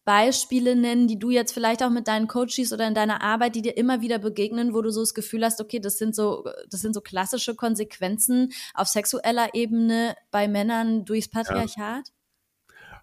Beispiele 0.05 0.75
nennen, 0.75 1.07
die 1.07 1.19
du 1.19 1.29
jetzt 1.29 1.51
vielleicht 1.51 1.83
auch 1.83 1.89
mit 1.91 2.07
deinen 2.07 2.27
Coaches 2.27 2.73
oder 2.73 2.87
in 2.87 2.95
deiner 2.95 3.21
Arbeit, 3.21 3.55
die 3.55 3.61
dir 3.61 3.77
immer 3.77 4.01
wieder 4.01 4.17
begegnen, 4.17 4.73
wo 4.73 4.81
du 4.81 4.89
so 4.89 5.01
das 5.01 5.13
Gefühl 5.13 5.45
hast, 5.45 5.61
okay, 5.61 5.79
das 5.79 5.97
sind 5.97 6.15
so, 6.15 6.45
das 6.69 6.81
sind 6.81 6.93
so 6.95 7.01
klassische 7.01 7.53
Konsequenzen 7.53 8.51
auf 8.73 8.87
sexueller 8.87 9.53
Ebene 9.53 10.15
bei 10.31 10.47
Männern 10.47 11.05
durchs 11.05 11.29
Patriarchat? 11.29 12.11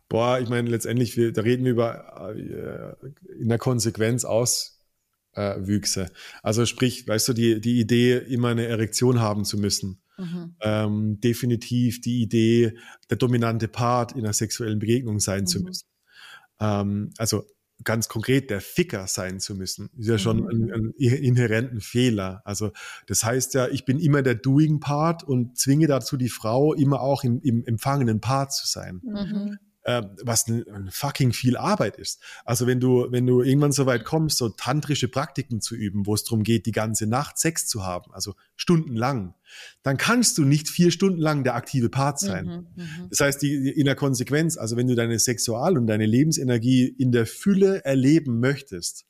Boah, 0.08 0.38
ich 0.40 0.48
meine, 0.48 0.70
letztendlich, 0.70 1.16
wir, 1.16 1.32
da 1.32 1.42
reden 1.42 1.64
wir 1.64 1.72
über 1.72 2.34
äh, 2.36 3.40
in 3.40 3.48
der 3.48 3.58
Konsequenz 3.58 4.24
Auswüchse. 4.24 6.02
Äh, 6.02 6.10
also 6.42 6.64
sprich, 6.64 7.08
weißt 7.08 7.28
du, 7.28 7.32
die, 7.32 7.60
die 7.60 7.80
Idee, 7.80 8.18
immer 8.18 8.48
eine 8.48 8.66
Erektion 8.66 9.20
haben 9.20 9.44
zu 9.44 9.58
müssen. 9.58 10.00
Mhm. 10.16 10.54
Ähm, 10.60 11.20
definitiv 11.20 12.00
die 12.00 12.22
Idee, 12.22 12.78
der 13.10 13.16
dominante 13.16 13.68
Part 13.68 14.12
in 14.12 14.20
einer 14.20 14.32
sexuellen 14.32 14.78
Begegnung 14.78 15.18
sein 15.18 15.42
mhm. 15.42 15.46
zu 15.46 15.60
müssen. 15.60 15.88
Ähm, 16.60 17.10
also 17.18 17.44
ganz 17.84 18.08
konkret 18.08 18.48
der 18.48 18.62
Ficker 18.62 19.06
sein 19.08 19.38
zu 19.40 19.54
müssen, 19.54 19.90
ist 19.98 20.08
ja 20.08 20.18
schon 20.18 20.38
mhm. 20.38 20.48
ein, 20.48 20.72
ein, 20.72 20.90
inhärenten 20.96 21.80
Fehler. 21.80 22.40
Also 22.44 22.70
das 23.06 23.24
heißt 23.24 23.52
ja, 23.54 23.68
ich 23.68 23.84
bin 23.84 23.98
immer 23.98 24.22
der 24.22 24.36
Doing 24.36 24.80
Part 24.80 25.24
und 25.24 25.58
zwinge 25.58 25.86
dazu 25.86 26.16
die 26.16 26.30
Frau 26.30 26.72
immer 26.72 27.00
auch 27.02 27.24
im, 27.24 27.40
im 27.42 27.64
empfangenen 27.66 28.20
Part 28.20 28.54
zu 28.54 28.66
sein. 28.66 29.02
Mhm 29.04 29.58
äh, 29.86 30.02
was 30.22 30.48
ein, 30.48 30.88
fucking 30.90 31.32
viel 31.32 31.56
Arbeit 31.56 31.96
ist. 31.96 32.20
Also 32.44 32.66
wenn 32.66 32.80
du, 32.80 33.06
wenn 33.10 33.24
du 33.24 33.42
irgendwann 33.42 33.70
so 33.70 33.86
weit 33.86 34.04
kommst, 34.04 34.38
so 34.38 34.48
tantrische 34.48 35.06
Praktiken 35.06 35.60
zu 35.60 35.76
üben, 35.76 36.06
wo 36.06 36.14
es 36.14 36.24
darum 36.24 36.42
geht, 36.42 36.66
die 36.66 36.72
ganze 36.72 37.06
Nacht 37.06 37.38
Sex 37.38 37.68
zu 37.68 37.84
haben, 37.84 38.12
also 38.12 38.34
stundenlang, 38.56 39.34
dann 39.84 39.96
kannst 39.96 40.38
du 40.38 40.44
nicht 40.44 40.68
vier 40.68 40.90
Stunden 40.90 41.20
lang 41.20 41.44
der 41.44 41.54
aktive 41.54 41.88
Part 41.88 42.18
sein. 42.18 42.46
Mhm, 42.46 42.82
mhm. 42.82 43.06
das 43.10 43.20
heißt, 43.20 43.42
die, 43.42 43.70
in 43.70 43.84
der 43.84 43.94
Konsequenz, 43.94 44.56
also 44.58 44.76
wenn 44.76 44.88
du 44.88 44.96
deine 44.96 45.20
Sexual- 45.20 45.78
und 45.78 45.86
deine 45.86 46.06
Lebensenergie 46.06 46.88
in 46.88 47.12
der 47.12 47.24
Fülle 47.24 47.84
erleben 47.84 48.40
möchtest, 48.40 49.06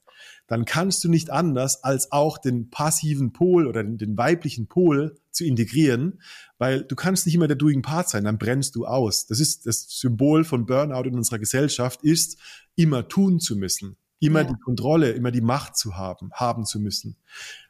dann 0.46 0.64
kannst 0.64 1.02
du 1.02 1.08
nicht 1.08 1.30
anders, 1.30 1.82
als 1.82 2.12
auch 2.12 2.38
den 2.38 2.70
passiven 2.70 3.32
Pol 3.32 3.66
oder 3.66 3.82
den, 3.82 3.98
den 3.98 4.16
weiblichen 4.16 4.68
Pol 4.68 5.18
zu 5.30 5.44
integrieren, 5.44 6.20
weil 6.58 6.84
du 6.84 6.94
kannst 6.94 7.26
nicht 7.26 7.34
immer 7.34 7.48
der 7.48 7.56
Doing 7.56 7.82
Part 7.82 8.08
sein, 8.08 8.24
dann 8.24 8.38
brennst 8.38 8.74
du 8.76 8.86
aus. 8.86 9.26
Das 9.26 9.40
ist 9.40 9.66
das 9.66 9.86
Symbol 9.88 10.44
von 10.44 10.66
Burnout 10.66 11.08
in 11.08 11.14
unserer 11.14 11.38
Gesellschaft, 11.38 12.02
ist 12.02 12.38
immer 12.76 13.08
tun 13.08 13.40
zu 13.40 13.56
müssen, 13.56 13.96
immer 14.20 14.42
ja. 14.42 14.48
die 14.48 14.60
Kontrolle, 14.60 15.12
immer 15.12 15.30
die 15.30 15.40
Macht 15.40 15.76
zu 15.76 15.96
haben, 15.96 16.30
haben 16.32 16.64
zu 16.64 16.80
müssen. 16.80 17.16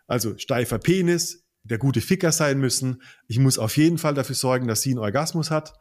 Also 0.07 0.37
steifer 0.39 0.79
Penis, 0.79 1.45
der 1.65 1.79
gute 1.79 2.01
Ficker 2.01 2.31
sein 2.31 2.59
müssen. 2.59 3.03
Ich 3.27 3.39
muss 3.39 3.59
auf 3.59 3.77
jeden 3.77 3.99
Fall 3.99 4.15
dafür 4.15 4.37
sorgen, 4.37 4.69
dass 4.69 4.83
sie 4.83 4.91
einen 4.91 5.01
Orgasmus 5.01 5.51
hat. 5.51 5.75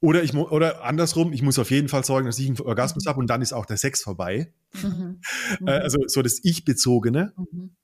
Oder 0.00 0.22
ich 0.22 0.34
oder 0.34 0.84
andersrum, 0.84 1.32
ich 1.32 1.42
muss 1.42 1.58
auf 1.58 1.70
jeden 1.70 1.88
Fall 1.88 2.04
sorgen, 2.04 2.26
dass 2.26 2.38
ich 2.38 2.46
einen 2.46 2.60
Orgasmus 2.60 3.04
mhm. 3.04 3.08
habe 3.08 3.18
und 3.20 3.30
dann 3.30 3.42
ist 3.42 3.52
auch 3.52 3.66
der 3.66 3.76
Sex 3.76 4.02
vorbei. 4.02 4.52
Mhm. 4.80 5.20
mhm. 5.60 5.68
also 5.68 5.98
so 6.06 6.22
das 6.22 6.40
Ich-Bezogene. 6.42 7.32
Mhm. 7.36 7.76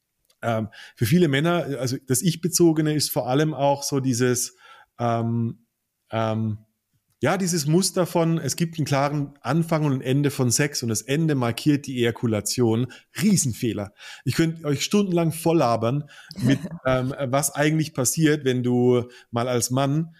Ähm, 0.42 0.68
für 0.94 1.06
viele 1.06 1.28
Männer, 1.28 1.66
also 1.80 1.96
das 2.06 2.22
Ich-Bezogene 2.22 2.94
ist 2.94 3.10
vor 3.10 3.28
allem 3.28 3.52
auch 3.52 3.82
so 3.82 3.98
dieses, 3.98 4.56
ähm, 4.98 5.66
ähm, 6.10 6.58
ja, 7.20 7.38
dieses 7.38 7.66
Muster 7.66 8.06
von, 8.06 8.38
es 8.38 8.54
gibt 8.54 8.78
einen 8.78 8.84
klaren 8.84 9.34
Anfang 9.40 9.84
und 9.84 9.94
ein 9.94 10.00
Ende 10.02 10.30
von 10.30 10.50
Sex 10.50 10.82
und 10.82 10.90
das 10.90 11.00
Ende 11.00 11.34
markiert 11.34 11.86
die 11.86 11.96
Ejakulation. 11.96 12.92
Riesenfehler. 13.20 13.92
Ich 14.24 14.34
könnte 14.34 14.66
euch 14.66 14.84
stundenlang 14.84 15.32
volllabern 15.32 16.04
mit, 16.36 16.60
ähm, 16.86 17.14
was 17.18 17.50
eigentlich 17.50 17.94
passiert, 17.94 18.44
wenn 18.44 18.62
du 18.62 19.08
mal 19.30 19.48
als 19.48 19.70
Mann, 19.70 20.14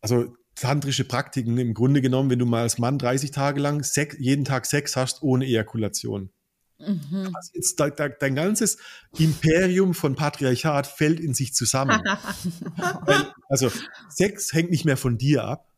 also 0.00 0.36
tantrische 0.54 1.04
Praktiken 1.04 1.58
im 1.58 1.74
Grunde 1.74 2.00
genommen, 2.00 2.30
wenn 2.30 2.38
du 2.38 2.46
mal 2.46 2.62
als 2.62 2.78
Mann 2.78 2.98
30 2.98 3.30
Tage 3.30 3.60
lang 3.60 3.82
Sex, 3.82 4.16
jeden 4.18 4.44
Tag 4.44 4.66
Sex 4.66 4.96
hast 4.96 5.22
ohne 5.22 5.44
Ejakulation. 5.46 6.30
Mhm. 6.78 7.32
Jetzt, 7.52 7.78
da, 7.78 7.90
da, 7.90 8.08
dein 8.08 8.34
ganzes 8.34 8.78
Imperium 9.16 9.94
von 9.94 10.16
Patriarchat 10.16 10.86
fällt 10.86 11.20
in 11.20 11.34
sich 11.34 11.54
zusammen. 11.54 12.00
Weil, 13.06 13.32
also 13.48 13.70
Sex 14.08 14.52
hängt 14.52 14.70
nicht 14.70 14.84
mehr 14.84 14.96
von 14.96 15.18
dir 15.18 15.44
ab. 15.44 15.70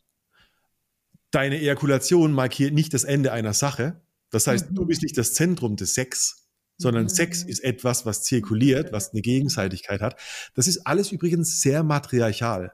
Deine 1.31 1.59
Ejakulation 1.59 2.33
markiert 2.33 2.73
nicht 2.73 2.95
das 2.95 3.05
Ende 3.05 3.33
einer 3.33 3.53
Sache. 3.53 4.01
Das 4.31 4.47
heißt, 4.47 4.71
mhm. 4.71 4.75
du 4.75 4.87
bist 4.87 5.03
nicht 5.03 5.19
das 5.19 5.35
Zentrum 5.35 5.77
des 5.77 5.95
Sex, 5.95 6.49
sondern 6.79 7.05
mhm. 7.05 7.09
Sex 7.11 7.43
ist 7.43 7.63
etwas, 7.63 8.07
was 8.07 8.23
zirkuliert, 8.23 8.93
was 8.93 9.13
eine 9.13 9.23
Gegenseitigkeit 9.23 10.01
hat. 10.01 10.19
Das 10.55 10.67
ist 10.67 10.87
alles 10.87 11.13
übrigens 11.13 11.61
sehr 11.61 11.83
matriarchal. 11.83 12.73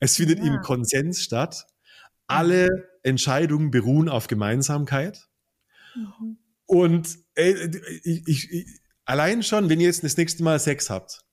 Es 0.00 0.16
findet 0.16 0.38
ja. 0.38 0.46
im 0.46 0.60
Konsens 0.60 1.22
statt. 1.22 1.66
Alle 2.26 2.88
Entscheidungen 3.02 3.70
beruhen 3.70 4.08
auf 4.08 4.26
Gemeinsamkeit. 4.26 5.28
Mhm. 5.94 6.38
Und 6.66 7.18
ey, 7.34 7.70
ich, 8.04 8.26
ich, 8.26 8.50
ich, 8.50 8.80
allein 9.04 9.42
schon, 9.42 9.68
wenn 9.68 9.80
ihr 9.80 9.86
jetzt 9.86 10.04
das 10.04 10.16
nächste 10.16 10.42
Mal 10.42 10.60
Sex 10.60 10.90
habt, 10.90 11.24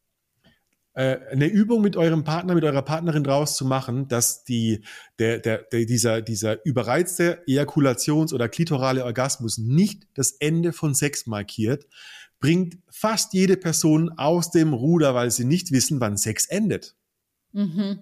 äh, 0.93 1.19
eine 1.29 1.47
Übung 1.47 1.81
mit 1.81 1.97
eurem 1.97 2.23
Partner, 2.23 2.55
mit 2.55 2.63
eurer 2.63 2.81
Partnerin 2.81 3.25
draus 3.25 3.57
zu 3.57 3.65
machen, 3.65 4.07
dass 4.07 4.45
die, 4.45 4.85
der, 5.19 5.39
der, 5.39 5.63
der, 5.63 5.85
dieser, 5.85 6.21
dieser 6.21 6.65
überreizte 6.65 7.43
Ejakulations- 7.47 8.33
oder 8.33 8.47
klitorale 8.47 9.03
Orgasmus 9.03 9.57
nicht 9.57 10.07
das 10.13 10.31
Ende 10.31 10.71
von 10.71 10.95
Sex 10.95 11.27
markiert, 11.27 11.85
bringt 12.39 12.77
fast 12.89 13.33
jede 13.33 13.57
Person 13.57 14.09
aus 14.17 14.51
dem 14.51 14.73
Ruder, 14.73 15.13
weil 15.13 15.31
sie 15.31 15.43
nicht 15.43 15.71
wissen, 15.71 15.99
wann 15.99 16.15
Sex 16.15 16.45
endet. 16.45 16.95
Mhm. 17.51 17.99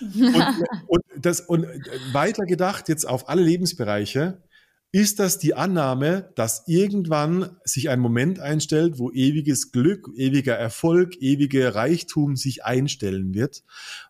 Und, 0.00 0.56
und, 0.86 1.02
das, 1.20 1.40
und 1.40 1.66
weiter 2.12 2.46
gedacht 2.46 2.88
jetzt 2.88 3.06
auf 3.06 3.28
alle 3.28 3.42
Lebensbereiche, 3.42 4.42
ist 4.90 5.18
das 5.18 5.38
die 5.38 5.54
Annahme, 5.54 6.32
dass 6.34 6.64
irgendwann 6.66 7.56
sich 7.62 7.90
ein 7.90 8.00
Moment 8.00 8.40
einstellt, 8.40 8.98
wo 8.98 9.10
ewiges 9.10 9.70
Glück, 9.70 10.08
ewiger 10.16 10.54
Erfolg, 10.54 11.20
ewige 11.20 11.74
Reichtum 11.74 12.36
sich 12.36 12.64
einstellen 12.64 13.34
wird, 13.34 13.64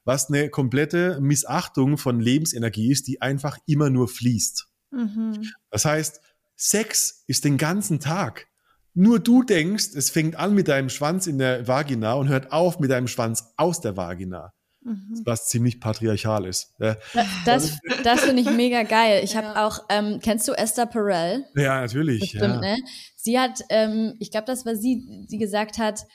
was 0.05 0.29
eine 0.29 0.51
komplette 0.51 1.19
Missachtung 1.21 1.99
von 1.99 2.21
Lebensenergie 2.21 2.93
ist, 2.93 3.09
die 3.09 3.21
einfach 3.21 3.59
immer 3.67 3.91
nur 3.91 4.07
fließt. 4.07 4.69
Mhm. 4.93 5.51
Das 5.71 5.85
heißt, 5.85 6.21
Sex 6.55 7.25
ist 7.27 7.45
den 7.45 7.57
ganzen 7.57 7.99
Tag. 7.99 8.47
Nur 8.95 9.21
du 9.21 9.43
denkst, 9.43 9.91
es 9.95 10.11
fängt 10.11 10.37
an 10.37 10.55
mit 10.55 10.69
deinem 10.69 10.89
Schwanz 10.89 11.27
in 11.27 11.39
der 11.39 11.67
Vagina 11.67 12.15
und 12.15 12.29
hört 12.29 12.53
auf 12.53 12.79
mit 12.79 12.91
deinem 12.91 13.09
Schwanz 13.09 13.53
aus 13.57 13.81
der 13.81 13.97
Vagina. 13.97 14.53
Mhm. 14.89 15.23
Was 15.25 15.49
ziemlich 15.49 15.81
patriarchal 15.81 16.47
ist. 16.47 16.75
Ja. 16.79 16.97
Das, 17.45 17.79
das 18.05 18.21
finde 18.21 18.43
ich 18.43 18.51
mega 18.51 18.83
geil. 18.83 19.23
Ich 19.23 19.37
habe 19.37 19.61
auch, 19.61 19.85
ähm, 19.89 20.21
kennst 20.23 20.49
du 20.49 20.53
Esther 20.53 20.87
Perel? 20.87 21.45
Ja, 21.55 21.81
natürlich. 21.81 22.21
Bestimmt, 22.21 22.43
ja. 22.43 22.61
Ne? 22.61 22.77
Sie 23.17 23.39
hat, 23.39 23.61
ähm, 23.69 24.15
ich 24.19 24.31
glaube, 24.31 24.47
das 24.47 24.65
war 24.65 24.75
sie, 24.75 25.27
die 25.31 25.39
gesagt 25.39 25.79
hat, 25.79 26.07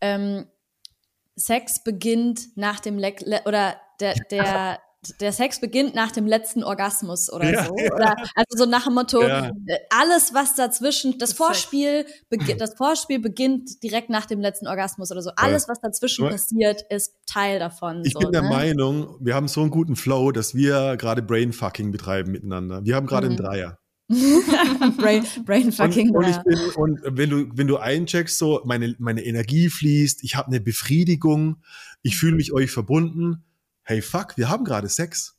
ähm, 0.00 0.46
Sex 1.36 1.82
beginnt 1.82 2.56
nach 2.56 2.80
dem 2.80 2.98
Le 2.98 3.14
oder 3.46 3.76
der, 4.00 4.14
der 4.30 4.80
der 5.20 5.32
Sex 5.32 5.60
beginnt 5.60 5.94
nach 5.94 6.12
dem 6.12 6.26
letzten 6.26 6.62
Orgasmus 6.62 7.32
oder 7.32 7.50
ja, 7.50 7.64
so. 7.64 7.72
Oder, 7.72 8.16
also 8.34 8.64
so 8.64 8.66
nach 8.66 8.84
dem 8.84 8.94
Motto, 8.94 9.22
ja. 9.22 9.46
Äh, 9.66 9.78
alles, 9.88 10.34
was 10.34 10.54
dazwischen, 10.54 11.12
das, 11.12 11.30
das 11.30 11.32
Vorspiel, 11.38 12.04
das 12.58 12.74
Vorspiel 12.74 13.18
beginnt 13.18 13.82
direkt 13.82 14.10
nach 14.10 14.26
dem 14.26 14.40
letzten 14.40 14.66
Orgasmus 14.66 15.10
oder 15.10 15.22
so. 15.22 15.30
Alles, 15.36 15.68
was 15.68 15.80
dazwischen 15.80 16.26
ja. 16.26 16.30
passiert, 16.30 16.84
ist 16.90 17.14
Teil 17.26 17.58
davon. 17.58 18.02
Ich 18.04 18.12
so, 18.12 18.18
bin 18.18 18.32
der 18.32 18.42
ne? 18.42 18.50
Meinung, 18.50 19.16
wir 19.20 19.34
haben 19.34 19.48
so 19.48 19.62
einen 19.62 19.70
guten 19.70 19.96
Flow, 19.96 20.32
dass 20.32 20.54
wir 20.54 20.96
gerade 20.98 21.22
Brainfucking 21.22 21.92
betreiben 21.92 22.32
miteinander. 22.32 22.84
Wir 22.84 22.94
haben 22.94 23.06
gerade 23.06 23.26
mhm. 23.26 23.36
einen 23.36 23.44
Dreier. 23.44 23.78
Brain, 24.98 25.24
Brainfucking. 25.46 26.10
Und, 26.10 26.26
und, 26.26 26.44
bin, 26.44 26.58
und, 26.74 27.00
wenn 27.16 27.30
du 27.30 27.46
wenn 27.54 27.68
du 27.68 27.76
eincheckst, 27.76 28.36
so 28.36 28.60
meine 28.64 28.96
meine 28.98 29.24
Energie 29.24 29.70
fließt, 29.70 30.24
ich 30.24 30.34
habe 30.34 30.48
eine 30.48 30.60
Befriedigung, 30.60 31.62
ich 32.02 32.16
fühle 32.16 32.34
mich 32.34 32.52
euch 32.52 32.72
verbunden 32.72 33.44
hey 33.90 34.02
fuck, 34.02 34.36
wir 34.36 34.48
haben 34.48 34.64
gerade 34.64 34.88
Sex. 34.88 35.36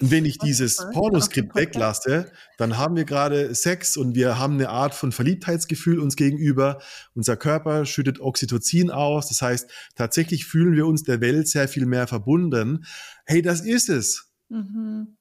Und 0.00 0.10
wenn 0.10 0.26
ich 0.26 0.36
dieses 0.38 0.76
Pornoskript 0.92 1.54
weglasse, 1.54 2.30
dann 2.58 2.76
haben 2.76 2.94
wir 2.94 3.06
gerade 3.06 3.54
Sex 3.54 3.96
und 3.96 4.14
wir 4.14 4.38
haben 4.38 4.54
eine 4.54 4.68
Art 4.68 4.94
von 4.94 5.10
Verliebtheitsgefühl 5.10 5.98
uns 5.98 6.14
gegenüber. 6.14 6.82
Unser 7.14 7.38
Körper 7.38 7.86
schüttet 7.86 8.20
Oxytocin 8.20 8.90
aus. 8.90 9.28
Das 9.28 9.40
heißt, 9.40 9.70
tatsächlich 9.94 10.44
fühlen 10.44 10.74
wir 10.74 10.86
uns 10.86 11.04
der 11.04 11.22
Welt 11.22 11.48
sehr 11.48 11.68
viel 11.68 11.86
mehr 11.86 12.06
verbunden. 12.06 12.84
Hey, 13.24 13.40
das 13.40 13.62
ist 13.62 13.88
es. 13.88 14.30
Mhm. 14.50 15.16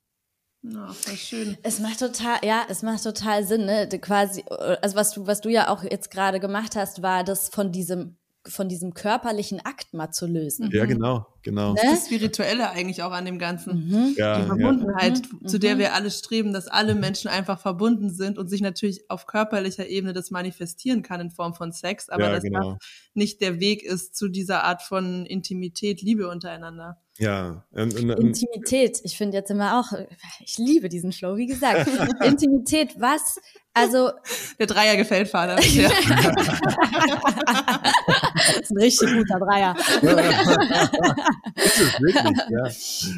Ja, 0.63 0.91
voll 0.91 1.15
schön. 1.15 1.57
Es 1.63 1.79
macht 1.79 1.99
total, 1.99 2.39
ja, 2.43 2.65
es 2.67 2.81
macht 2.81 3.03
total 3.03 3.45
Sinn, 3.45 3.65
ne? 3.65 3.87
Quasi, 4.01 4.43
also 4.49 4.97
was 4.97 5.13
du, 5.13 5.27
was 5.27 5.39
du 5.39 5.47
ja 5.47 5.69
auch 5.69 5.83
jetzt 5.83 6.11
gerade 6.11 6.41
gemacht 6.41 6.75
hast, 6.75 7.01
war 7.01 7.23
das 7.23 7.47
von 7.47 7.71
diesem 7.71 8.17
von 8.45 8.67
diesem 8.67 8.93
körperlichen 8.93 9.61
Akt 9.65 9.93
mal 9.93 10.11
zu 10.11 10.27
lösen. 10.27 10.69
Ja, 10.73 10.85
genau, 10.85 11.27
genau. 11.43 11.73
Ne? 11.73 11.81
Das 11.81 12.07
Spirituelle 12.07 12.69
eigentlich 12.71 13.01
auch 13.01 13.11
an 13.11 13.25
dem 13.25 13.39
Ganzen. 13.39 13.87
Mhm. 13.87 14.15
Ja, 14.17 14.39
die 14.39 14.47
Verbundenheit, 14.47 15.19
ja. 15.19 15.33
Mhm. 15.39 15.47
zu 15.47 15.59
der 15.59 15.75
mhm. 15.75 15.79
wir 15.79 15.93
alle 15.93 16.11
streben, 16.11 16.51
dass 16.51 16.67
alle 16.67 16.93
Menschen 16.95 17.29
einfach 17.29 17.59
verbunden 17.59 18.09
sind 18.09 18.37
und 18.37 18.49
sich 18.49 18.61
natürlich 18.61 19.09
auf 19.09 19.27
körperlicher 19.27 19.87
Ebene 19.87 20.11
das 20.11 20.29
manifestieren 20.29 21.03
kann 21.03 21.21
in 21.21 21.31
Form 21.31 21.53
von 21.53 21.71
Sex, 21.71 22.09
aber 22.09 22.25
ja, 22.25 22.31
dass 22.31 22.43
genau. 22.43 22.73
das 22.73 22.87
nicht 23.13 23.39
der 23.41 23.59
Weg 23.59 23.81
ist 23.83 24.15
zu 24.15 24.27
dieser 24.27 24.63
Art 24.63 24.81
von 24.81 25.25
Intimität, 25.25 26.01
Liebe 26.01 26.29
untereinander. 26.29 26.99
Ja. 27.17 27.63
Und, 27.71 27.93
und, 27.95 28.09
Intimität, 28.09 28.99
ich 29.03 29.17
finde 29.17 29.37
jetzt 29.37 29.51
immer 29.51 29.79
auch, 29.79 29.97
ich 30.43 30.57
liebe 30.57 30.89
diesen 30.89 31.11
Flow, 31.11 31.37
wie 31.37 31.45
gesagt. 31.45 31.87
Intimität, 32.25 32.95
was 32.99 33.37
Also 33.73 34.11
der 34.59 34.67
Dreier 34.67 34.95
gefällt 34.95 35.29
Vater. 35.29 35.59
Ja. 35.73 35.89
das 38.35 38.59
ist 38.59 38.71
ein 38.71 38.77
richtig 38.77 39.09
guter 39.13 39.39
Dreier. 39.39 39.75
ist 41.55 42.01
wirklich, 42.01 42.37
ja. 42.49 42.69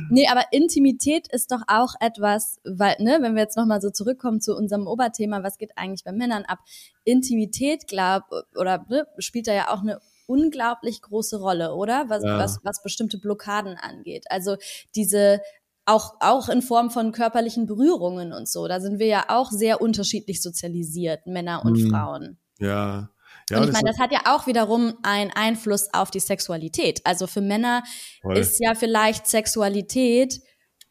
Nee, 0.10 0.28
aber 0.30 0.46
Intimität 0.52 1.28
ist 1.28 1.52
doch 1.52 1.62
auch 1.68 1.96
etwas, 2.00 2.60
weil, 2.64 2.96
ne, 3.00 3.18
wenn 3.22 3.36
wir 3.36 3.42
jetzt 3.44 3.58
nochmal 3.58 3.82
so 3.82 3.90
zurückkommen 3.90 4.40
zu 4.40 4.56
unserem 4.56 4.88
Oberthema, 4.88 5.44
was 5.44 5.58
geht 5.58 5.72
eigentlich 5.78 6.04
bei 6.06 6.14
Männern 6.14 6.46
ab? 6.46 6.60
Intimität, 7.04 7.88
glaub, 7.88 8.24
oder 8.56 8.86
ne, 8.88 9.06
spielt 9.18 9.48
da 9.48 9.54
ja 9.54 9.74
auch 9.74 9.82
eine 9.82 10.00
unglaublich 10.28 11.02
große 11.02 11.40
Rolle, 11.40 11.74
oder? 11.74 12.06
Was, 12.08 12.24
ja. 12.24 12.40
was, 12.40 12.60
was 12.64 12.82
bestimmte 12.82 13.18
Blockaden 13.18 13.78
angeht. 13.78 14.26
Also 14.30 14.58
diese 14.96 15.42
auch, 15.86 16.16
auch 16.20 16.50
in 16.50 16.62
Form 16.62 16.90
von 16.90 17.12
körperlichen 17.12 17.66
Berührungen 17.66 18.34
und 18.34 18.48
so. 18.48 18.68
Da 18.68 18.80
sind 18.80 19.00
wir 19.00 19.08
ja 19.08 19.26
auch 19.30 19.52
sehr 19.52 19.82
unterschiedlich 19.82 20.42
sozialisiert, 20.42 21.28
Männer 21.28 21.64
und 21.64 21.78
hm. 21.78 21.90
Frauen. 21.90 22.38
Ja. 22.60 23.10
Ja, 23.50 23.62
und 23.62 23.68
ich 23.68 23.74
meine, 23.74 23.92
das 23.92 24.00
hat 24.00 24.12
ja 24.12 24.22
auch 24.26 24.48
wiederum 24.48 24.96
einen 25.04 25.30
Einfluss 25.30 25.94
auf 25.94 26.10
die 26.10 26.20
Sexualität. 26.20 27.02
Also 27.06 27.28
für 27.28 27.42
Männer 27.42 27.84
voll. 28.24 28.38
ist 28.38 28.60
ja 28.60 28.74
vielleicht 28.74 29.28
Sexualität, 29.28 30.42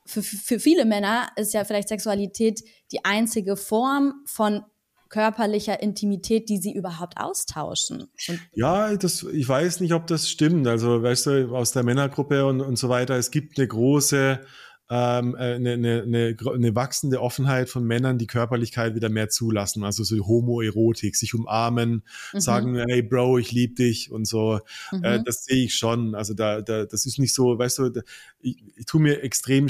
für, 0.07 0.23
für 0.23 0.61
viele 0.61 0.85
Männer 0.85 1.29
ist 1.37 1.55
ja 1.55 1.65
vielleicht 1.65 1.89
Sexualität 1.89 2.62
die 2.93 3.05
einzige 3.05 3.57
Form 3.57 4.23
von 4.27 4.62
körperlicher 5.09 5.81
Intimität, 5.83 6.49
die 6.49 6.59
sie 6.59 6.73
überhaupt 6.73 7.19
austauschen. 7.19 8.09
Und 8.29 8.41
ja, 8.53 8.95
das, 8.97 9.23
ich 9.23 9.49
weiß 9.49 9.81
nicht, 9.81 9.95
ob 9.95 10.07
das 10.07 10.29
stimmt. 10.29 10.66
Also, 10.66 11.03
weißt 11.03 11.27
du, 11.27 11.57
aus 11.57 11.73
der 11.73 11.85
Männergruppe 11.85 12.45
und, 12.47 12.61
und 12.61 12.77
so 12.77 12.89
weiter, 12.89 13.16
es 13.16 13.31
gibt 13.31 13.59
eine 13.59 13.69
große 13.69 14.41
ähm, 14.90 15.35
eine, 15.35 15.73
eine, 15.73 16.02
eine, 16.02 16.36
eine 16.52 16.74
wachsende 16.74 17.20
Offenheit 17.20 17.70
von 17.70 17.85
Männern, 17.85 18.19
die 18.19 18.27
Körperlichkeit 18.27 18.94
wieder 18.94 19.09
mehr 19.09 19.31
zulassen. 19.31 19.82
Also 19.82 20.05
so 20.05 20.27
Homoerotik, 20.27 21.16
sich 21.16 21.35
umarmen, 21.35 22.02
mhm. 22.32 22.40
sagen, 22.40 22.77
hey 22.77 23.02
Bro, 23.02 23.39
ich 23.39 23.52
liebe 23.52 23.74
dich 23.74 24.11
und 24.11 24.27
so. 24.27 24.61
Äh, 24.93 24.97
mhm. 24.97 25.05
Äh, 25.05 25.23
das 25.24 25.44
sehe 25.44 25.65
ich 25.65 25.74
schon. 25.74 26.15
Also 26.15 26.35
da, 26.35 26.61
da, 26.61 26.85
das 26.85 27.06
ist 27.06 27.19
nicht 27.19 27.35
so, 27.35 27.59
weißt 27.59 27.78
du, 27.78 28.02
ich, 28.40 28.62
ich 28.77 28.86
tue 28.86 29.01
mir 29.01 29.23
extrem 29.23 29.69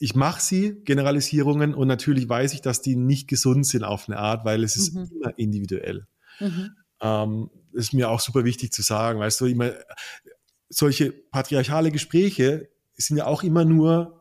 ich 0.00 0.14
mache 0.14 0.40
sie, 0.40 0.80
Generalisierungen, 0.84 1.74
und 1.74 1.88
natürlich 1.88 2.28
weiß 2.28 2.54
ich, 2.54 2.60
dass 2.60 2.82
die 2.82 2.94
nicht 2.94 3.26
gesund 3.26 3.66
sind 3.66 3.82
auf 3.82 4.08
eine 4.08 4.18
Art, 4.18 4.44
weil 4.44 4.62
es 4.62 4.76
ist 4.76 4.94
mhm. 4.94 5.10
immer 5.12 5.36
individuell. 5.36 6.06
Mhm. 6.38 6.70
Ähm, 7.00 7.50
ist 7.72 7.92
mir 7.92 8.08
auch 8.08 8.20
super 8.20 8.44
wichtig 8.44 8.72
zu 8.72 8.82
sagen, 8.82 9.18
weißt 9.18 9.40
du, 9.40 9.46
immer, 9.46 9.72
solche 10.68 11.10
patriarchale 11.10 11.90
Gespräche 11.90 12.68
sind 12.94 13.16
ja 13.16 13.26
auch 13.26 13.42
immer 13.42 13.64
nur 13.64 14.17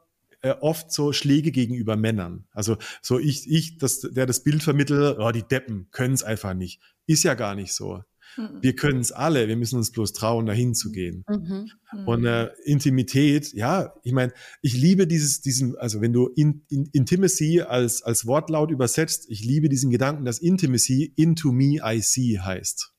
äh, 0.47 0.55
oft 0.61 0.91
so 0.91 1.13
Schläge 1.13 1.51
gegenüber 1.51 1.95
Männern. 1.95 2.45
Also 2.51 2.77
so 3.01 3.19
ich, 3.19 3.49
ich, 3.49 3.77
das, 3.77 4.01
der 4.01 4.25
das 4.25 4.43
Bild 4.43 4.63
vermittelt, 4.63 5.17
oh, 5.19 5.31
die 5.31 5.43
Deppen 5.43 5.87
können 5.91 6.13
es 6.13 6.23
einfach 6.23 6.53
nicht. 6.53 6.81
Ist 7.05 7.23
ja 7.23 7.33
gar 7.33 7.55
nicht 7.55 7.73
so. 7.73 8.03
Mhm. 8.37 8.61
Wir 8.61 8.75
können 8.75 8.99
es 8.99 9.11
alle, 9.11 9.47
wir 9.47 9.55
müssen 9.55 9.77
uns 9.77 9.91
bloß 9.91 10.13
trauen, 10.13 10.45
dahin 10.45 10.75
zu 10.75 10.91
gehen. 10.91 11.23
Mhm. 11.27 11.69
Mhm. 11.93 12.07
Und 12.07 12.25
äh, 12.25 12.49
Intimität, 12.65 13.53
ja, 13.53 13.93
ich 14.03 14.11
meine, 14.11 14.33
ich 14.61 14.73
liebe 14.73 15.07
dieses, 15.07 15.41
diesen, 15.41 15.77
also 15.77 16.01
wenn 16.01 16.13
du 16.13 16.27
in, 16.27 16.65
in, 16.69 16.89
Intimacy 16.93 17.61
als, 17.61 18.03
als 18.03 18.25
Wortlaut 18.25 18.71
übersetzt, 18.71 19.25
ich 19.29 19.43
liebe 19.43 19.69
diesen 19.69 19.89
Gedanken, 19.89 20.25
dass 20.25 20.39
Intimacy 20.39 21.13
into 21.15 21.51
me 21.51 21.79
I 21.83 22.01
see 22.01 22.39
heißt. 22.39 22.93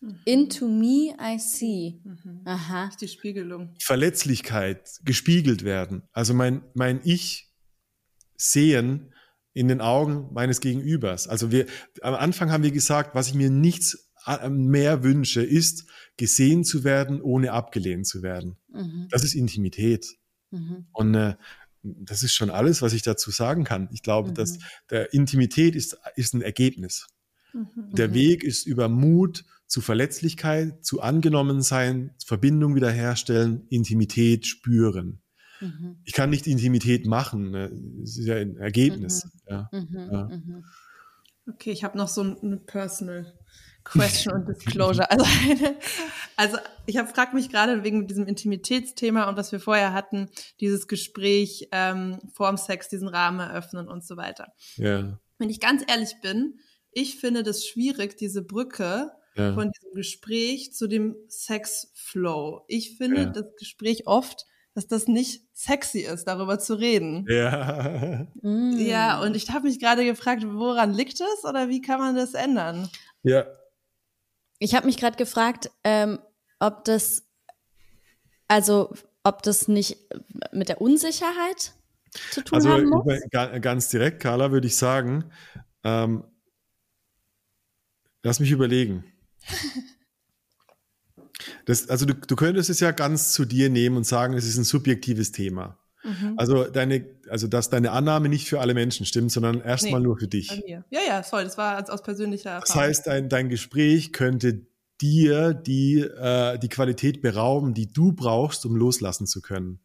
Mhm. 0.00 0.20
Into 0.24 0.68
me 0.68 1.14
I 1.20 1.38
see. 1.38 2.00
Mhm. 2.04 2.42
Aha. 2.44 2.84
Das 2.84 2.94
ist 2.94 3.00
die 3.00 3.08
Spiegelung. 3.08 3.74
Verletzlichkeit, 3.80 4.88
gespiegelt 5.04 5.64
werden. 5.64 6.02
Also 6.12 6.34
mein, 6.34 6.62
mein 6.74 7.00
Ich 7.04 7.52
sehen 8.36 9.12
in 9.54 9.68
den 9.68 9.80
Augen 9.80 10.32
meines 10.34 10.60
Gegenübers. 10.60 11.28
Also 11.28 11.50
wir, 11.50 11.66
am 12.02 12.14
Anfang 12.14 12.50
haben 12.50 12.62
wir 12.62 12.72
gesagt, 12.72 13.14
was 13.14 13.28
ich 13.28 13.34
mir 13.34 13.50
nichts 13.50 14.10
mehr 14.48 15.02
wünsche, 15.02 15.42
ist, 15.42 15.86
gesehen 16.16 16.64
zu 16.64 16.84
werden, 16.84 17.22
ohne 17.22 17.52
abgelehnt 17.52 18.06
zu 18.06 18.22
werden. 18.22 18.56
Mhm. 18.68 19.08
Das 19.10 19.24
ist 19.24 19.34
Intimität. 19.34 20.16
Mhm. 20.50 20.86
Und 20.92 21.14
äh, 21.14 21.36
das 21.82 22.22
ist 22.22 22.34
schon 22.34 22.50
alles, 22.50 22.82
was 22.82 22.92
ich 22.92 23.02
dazu 23.02 23.30
sagen 23.30 23.64
kann. 23.64 23.88
Ich 23.92 24.02
glaube, 24.02 24.32
dass 24.32 24.58
mhm. 24.58 24.62
der 24.90 25.12
Intimität 25.14 25.76
ist, 25.76 25.96
ist 26.16 26.34
ein 26.34 26.42
Ergebnis. 26.42 27.06
Mhm. 27.52 27.92
Der 27.92 28.12
Weg 28.14 28.42
ist 28.42 28.66
über 28.66 28.88
Mut, 28.88 29.44
zu 29.66 29.80
Verletzlichkeit, 29.80 30.84
zu 30.84 31.00
Angenommensein, 31.00 32.14
Verbindung 32.24 32.74
wiederherstellen, 32.74 33.66
Intimität 33.68 34.46
spüren. 34.46 35.22
Mhm. 35.60 35.96
Ich 36.04 36.12
kann 36.12 36.30
nicht 36.30 36.46
Intimität 36.46 37.06
machen, 37.06 37.50
ne? 37.50 37.70
das 38.00 38.18
ist 38.18 38.26
ja 38.26 38.36
ein 38.36 38.56
Ergebnis. 38.56 39.24
Mhm. 39.24 39.30
Ja. 39.48 39.68
Mhm. 39.72 40.08
Ja. 40.12 40.24
Mhm. 40.24 40.64
Okay, 41.48 41.70
ich 41.70 41.84
habe 41.84 41.96
noch 41.96 42.08
so 42.08 42.22
eine 42.22 42.56
Personal 42.56 43.32
Question 43.84 44.34
und 44.34 44.48
Disclosure. 44.64 45.10
Also, 45.10 45.24
eine, 45.24 45.76
also 46.36 46.58
ich 46.86 46.96
habe 46.96 47.08
fragt 47.08 47.34
mich 47.34 47.50
gerade 47.50 47.84
wegen 47.84 48.06
diesem 48.06 48.26
Intimitätsthema 48.26 49.28
und 49.28 49.36
was 49.36 49.52
wir 49.52 49.60
vorher 49.60 49.92
hatten, 49.92 50.28
dieses 50.60 50.88
Gespräch 50.88 51.68
ähm, 51.72 52.18
vorm 52.32 52.56
Sex, 52.56 52.88
diesen 52.88 53.08
Rahmen 53.08 53.40
eröffnen 53.40 53.88
und 53.88 54.04
so 54.04 54.16
weiter. 54.16 54.52
Ja. 54.76 55.18
Wenn 55.38 55.50
ich 55.50 55.60
ganz 55.60 55.84
ehrlich 55.86 56.16
bin, 56.20 56.58
ich 56.90 57.16
finde 57.16 57.42
das 57.42 57.66
schwierig, 57.66 58.16
diese 58.16 58.42
Brücke 58.42 59.12
ja. 59.36 59.54
von 59.54 59.70
diesem 59.70 59.94
Gespräch 59.94 60.72
zu 60.72 60.86
dem 60.88 61.16
Sexflow. 61.28 62.64
Ich 62.68 62.96
finde 62.96 63.22
ja. 63.22 63.26
das 63.26 63.44
Gespräch 63.58 64.06
oft, 64.06 64.46
dass 64.74 64.86
das 64.86 65.08
nicht 65.08 65.42
sexy 65.54 66.00
ist, 66.00 66.24
darüber 66.24 66.58
zu 66.58 66.74
reden. 66.74 67.26
Ja. 67.28 68.26
Mm. 68.42 68.78
Ja, 68.78 69.20
und 69.22 69.34
ich 69.34 69.50
habe 69.50 69.66
mich 69.68 69.80
gerade 69.80 70.04
gefragt, 70.04 70.44
woran 70.46 70.92
liegt 70.92 71.20
es 71.20 71.44
oder 71.44 71.68
wie 71.68 71.80
kann 71.80 71.98
man 71.98 72.14
das 72.14 72.34
ändern? 72.34 72.88
Ja. 73.22 73.46
Ich 74.58 74.74
habe 74.74 74.86
mich 74.86 74.98
gerade 74.98 75.16
gefragt, 75.16 75.70
ähm, 75.84 76.18
ob 76.60 76.84
das, 76.84 77.24
also 78.48 78.92
ob 79.22 79.42
das 79.42 79.66
nicht 79.66 79.98
mit 80.52 80.68
der 80.68 80.80
Unsicherheit 80.80 81.72
zu 82.30 82.42
tun 82.42 82.56
also, 82.56 82.70
haben 82.70 82.88
muss? 82.88 83.04
Ganz 83.60 83.88
direkt, 83.88 84.20
Carla, 84.20 84.52
würde 84.52 84.66
ich 84.66 84.76
sagen, 84.76 85.30
ähm, 85.84 86.24
lass 88.22 88.40
mich 88.40 88.50
überlegen. 88.50 89.04
Das, 91.66 91.88
also 91.88 92.06
du, 92.06 92.14
du 92.14 92.36
könntest 92.36 92.70
es 92.70 92.80
ja 92.80 92.92
ganz 92.92 93.32
zu 93.32 93.44
dir 93.44 93.68
nehmen 93.68 93.96
und 93.96 94.06
sagen, 94.06 94.34
es 94.34 94.46
ist 94.46 94.56
ein 94.56 94.64
subjektives 94.64 95.32
Thema. 95.32 95.78
Mhm. 96.02 96.34
Also 96.36 96.64
deine, 96.64 97.04
also 97.28 97.46
dass 97.46 97.68
deine 97.68 97.90
Annahme 97.90 98.28
nicht 98.28 98.48
für 98.48 98.60
alle 98.60 98.74
Menschen 98.74 99.04
stimmt, 99.06 99.32
sondern 99.32 99.60
erstmal 99.60 100.00
nee, 100.00 100.06
nur 100.06 100.18
für 100.18 100.28
dich. 100.28 100.62
Ja, 100.66 100.82
ja, 100.90 101.22
voll. 101.22 101.44
Das 101.44 101.58
war 101.58 101.90
aus 101.90 102.02
persönlicher 102.02 102.50
Erfahrung. 102.50 102.66
Das 102.66 102.76
heißt, 102.76 103.06
dein, 103.06 103.28
dein 103.28 103.48
Gespräch 103.48 104.12
könnte 104.12 104.66
dir 105.00 105.52
die, 105.52 106.00
äh, 106.00 106.58
die 106.58 106.68
Qualität 106.68 107.20
berauben, 107.20 107.74
die 107.74 107.92
du 107.92 108.12
brauchst, 108.12 108.64
um 108.64 108.76
loslassen 108.76 109.26
zu 109.26 109.42
können. 109.42 109.80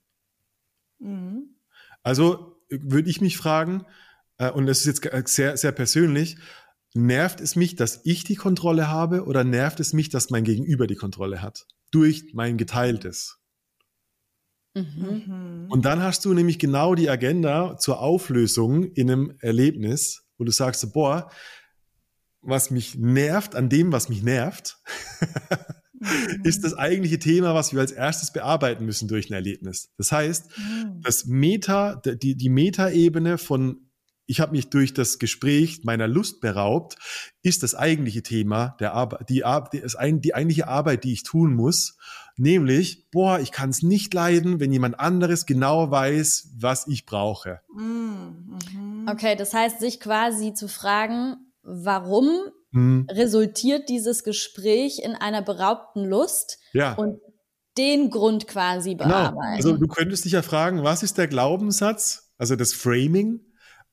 Mhm. 0.99 1.55
Also 2.03 2.57
würde 2.69 3.09
ich 3.09 3.19
mich 3.19 3.37
fragen, 3.37 3.85
äh, 4.37 4.51
und 4.51 4.67
das 4.67 4.85
ist 4.85 5.03
jetzt 5.03 5.29
sehr, 5.29 5.57
sehr 5.57 5.71
persönlich, 5.71 6.37
Nervt 6.93 7.39
es 7.39 7.55
mich, 7.55 7.75
dass 7.75 8.01
ich 8.03 8.23
die 8.23 8.35
Kontrolle 8.35 8.89
habe 8.89 9.25
oder 9.25 9.43
nervt 9.43 9.79
es 9.79 9.93
mich, 9.93 10.09
dass 10.09 10.29
mein 10.29 10.43
Gegenüber 10.43 10.87
die 10.87 10.95
Kontrolle 10.95 11.41
hat? 11.41 11.65
Durch 11.91 12.33
mein 12.33 12.57
Geteiltes. 12.57 13.37
Mhm. 14.73 15.67
Und 15.69 15.85
dann 15.85 16.01
hast 16.01 16.25
du 16.25 16.33
nämlich 16.33 16.59
genau 16.59 16.95
die 16.95 17.09
Agenda 17.09 17.77
zur 17.77 17.99
Auflösung 17.99 18.83
in 18.83 19.09
einem 19.09 19.37
Erlebnis, 19.39 20.23
wo 20.37 20.43
du 20.43 20.51
sagst, 20.51 20.91
boah, 20.93 21.29
was 22.41 22.71
mich 22.71 22.95
nervt 22.95 23.55
an 23.55 23.69
dem, 23.69 23.91
was 23.91 24.09
mich 24.09 24.23
nervt, 24.23 24.77
mhm. 25.99 26.07
ist 26.43 26.63
das 26.63 26.73
eigentliche 26.73 27.19
Thema, 27.19 27.53
was 27.53 27.73
wir 27.73 27.79
als 27.79 27.91
erstes 27.91 28.33
bearbeiten 28.33 28.85
müssen 28.85 29.07
durch 29.07 29.29
ein 29.29 29.33
Erlebnis. 29.33 29.91
Das 29.97 30.11
heißt, 30.11 30.49
mhm. 30.57 31.01
das 31.03 31.25
Meta, 31.25 31.95
die, 31.95 32.35
die 32.35 32.49
Metaebene 32.49 33.37
von 33.37 33.90
ich 34.31 34.39
habe 34.39 34.53
mich 34.53 34.69
durch 34.69 34.93
das 34.93 35.19
Gespräch 35.19 35.83
meiner 35.83 36.07
Lust 36.07 36.39
beraubt, 36.39 36.95
ist 37.43 37.63
das 37.63 37.75
eigentliche 37.75 38.23
Thema, 38.23 38.77
der 38.79 38.93
Arbeit, 38.93 39.27
die, 39.27 39.43
die, 39.73 40.21
die 40.21 40.33
eigentliche 40.33 40.69
Arbeit, 40.69 41.03
die 41.03 41.11
ich 41.11 41.23
tun 41.23 41.53
muss, 41.53 41.97
nämlich, 42.37 43.09
boah, 43.11 43.41
ich 43.41 43.51
kann 43.51 43.71
es 43.71 43.83
nicht 43.83 44.13
leiden, 44.13 44.61
wenn 44.61 44.71
jemand 44.71 45.01
anderes 45.01 45.45
genau 45.45 45.91
weiß, 45.91 46.53
was 46.57 46.87
ich 46.87 47.05
brauche. 47.05 47.59
Mhm. 47.75 49.05
Okay, 49.09 49.35
das 49.35 49.53
heißt, 49.53 49.81
sich 49.81 49.99
quasi 49.99 50.53
zu 50.53 50.69
fragen, 50.69 51.35
warum 51.61 52.29
mhm. 52.71 53.07
resultiert 53.11 53.89
dieses 53.89 54.23
Gespräch 54.23 54.99
in 55.03 55.13
einer 55.13 55.41
beraubten 55.41 56.05
Lust 56.05 56.57
ja. 56.71 56.93
und 56.93 57.19
den 57.77 58.09
Grund 58.09 58.47
quasi 58.47 58.95
bearbeiten. 58.95 59.35
Genau. 59.35 59.55
Also 59.55 59.75
du 59.75 59.87
könntest 59.87 60.23
dich 60.23 60.31
ja 60.31 60.41
fragen, 60.41 60.83
was 60.83 61.03
ist 61.03 61.17
der 61.17 61.27
Glaubenssatz, 61.27 62.31
also 62.37 62.55
das 62.55 62.73
Framing, 62.73 63.41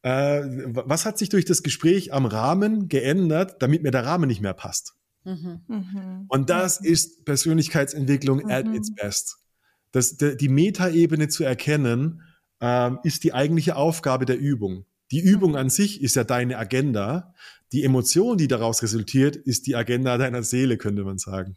äh, 0.02 0.42
was 0.42 1.04
hat 1.04 1.18
sich 1.18 1.28
durch 1.28 1.44
das 1.44 1.62
Gespräch 1.62 2.12
am 2.12 2.26
Rahmen 2.26 2.88
geändert, 2.88 3.56
damit 3.60 3.82
mir 3.82 3.90
der 3.90 4.04
Rahmen 4.04 4.28
nicht 4.28 4.40
mehr 4.40 4.54
passt? 4.54 4.94
Mhm. 5.24 5.60
Mhm. 5.66 6.24
Und 6.28 6.50
das 6.50 6.80
mhm. 6.80 6.86
ist 6.86 7.24
Persönlichkeitsentwicklung 7.24 8.44
mhm. 8.44 8.50
at 8.50 8.66
its 8.66 8.94
best. 8.94 9.38
Das, 9.92 10.16
die 10.16 10.48
Metaebene 10.48 11.28
zu 11.28 11.44
erkennen, 11.44 12.22
ähm, 12.60 12.98
ist 13.02 13.24
die 13.24 13.32
eigentliche 13.32 13.76
Aufgabe 13.76 14.26
der 14.26 14.38
Übung. 14.38 14.84
Die 15.10 15.20
Übung 15.20 15.56
an 15.56 15.70
sich 15.70 16.02
ist 16.02 16.16
ja 16.16 16.24
deine 16.24 16.58
Agenda. 16.58 17.34
Die 17.72 17.84
Emotion, 17.84 18.36
die 18.36 18.48
daraus 18.48 18.82
resultiert, 18.82 19.36
ist 19.36 19.66
die 19.66 19.76
Agenda 19.76 20.18
deiner 20.18 20.42
Seele, 20.42 20.76
könnte 20.76 21.04
man 21.04 21.18
sagen. 21.18 21.56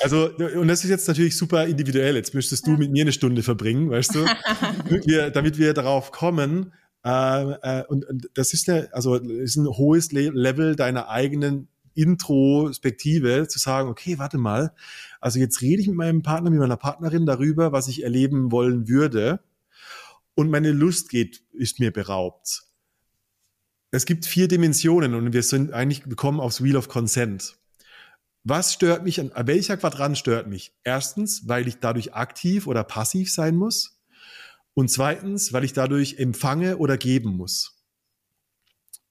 Also, 0.00 0.30
und 0.30 0.68
das 0.68 0.84
ist 0.84 0.90
jetzt 0.90 1.08
natürlich 1.08 1.36
super 1.36 1.66
individuell. 1.66 2.16
Jetzt 2.16 2.34
müsstest 2.34 2.66
du 2.66 2.72
mit 2.72 2.90
mir 2.90 3.02
eine 3.02 3.12
Stunde 3.12 3.42
verbringen, 3.42 3.90
weißt 3.90 4.14
du, 4.14 4.24
damit, 4.84 5.06
wir, 5.06 5.30
damit 5.30 5.58
wir 5.58 5.74
darauf 5.74 6.12
kommen. 6.12 6.72
Äh, 7.04 7.52
äh, 7.52 7.84
und, 7.86 8.04
und 8.06 8.30
das 8.34 8.52
ist 8.52 8.66
ja, 8.66 8.86
also 8.92 9.16
ist 9.16 9.56
ein 9.56 9.66
hohes 9.66 10.12
Level 10.12 10.76
deiner 10.76 11.08
eigenen 11.08 11.68
Introspektive 11.94 13.48
zu 13.48 13.58
sagen, 13.58 13.88
okay, 13.88 14.18
warte 14.18 14.38
mal, 14.38 14.72
also 15.20 15.38
jetzt 15.38 15.62
rede 15.62 15.80
ich 15.80 15.88
mit 15.88 15.96
meinem 15.96 16.22
Partner, 16.22 16.50
mit 16.50 16.60
meiner 16.60 16.76
Partnerin 16.76 17.26
darüber, 17.26 17.72
was 17.72 17.88
ich 17.88 18.02
erleben 18.02 18.52
wollen 18.52 18.88
würde 18.88 19.40
und 20.34 20.50
meine 20.50 20.72
Lust 20.72 21.08
geht, 21.08 21.42
ist 21.52 21.80
mir 21.80 21.90
beraubt. 21.90 22.64
Es 23.90 24.04
gibt 24.04 24.26
vier 24.26 24.46
Dimensionen 24.46 25.14
und 25.14 25.32
wir 25.32 25.42
sind 25.42 25.72
eigentlich 25.72 26.04
gekommen 26.04 26.38
aufs 26.38 26.62
Wheel 26.62 26.76
of 26.76 26.88
Consent. 26.88 27.56
Was 28.48 28.72
stört 28.72 29.02
mich 29.02 29.18
an, 29.18 29.32
welcher 29.34 29.76
Quadrant 29.76 30.16
stört 30.16 30.46
mich? 30.46 30.72
Erstens, 30.84 31.48
weil 31.48 31.66
ich 31.66 31.80
dadurch 31.80 32.14
aktiv 32.14 32.68
oder 32.68 32.84
passiv 32.84 33.32
sein 33.32 33.56
muss. 33.56 33.98
Und 34.72 34.88
zweitens, 34.88 35.52
weil 35.52 35.64
ich 35.64 35.72
dadurch 35.72 36.18
empfange 36.20 36.76
oder 36.76 36.96
geben 36.96 37.36
muss. 37.36 37.82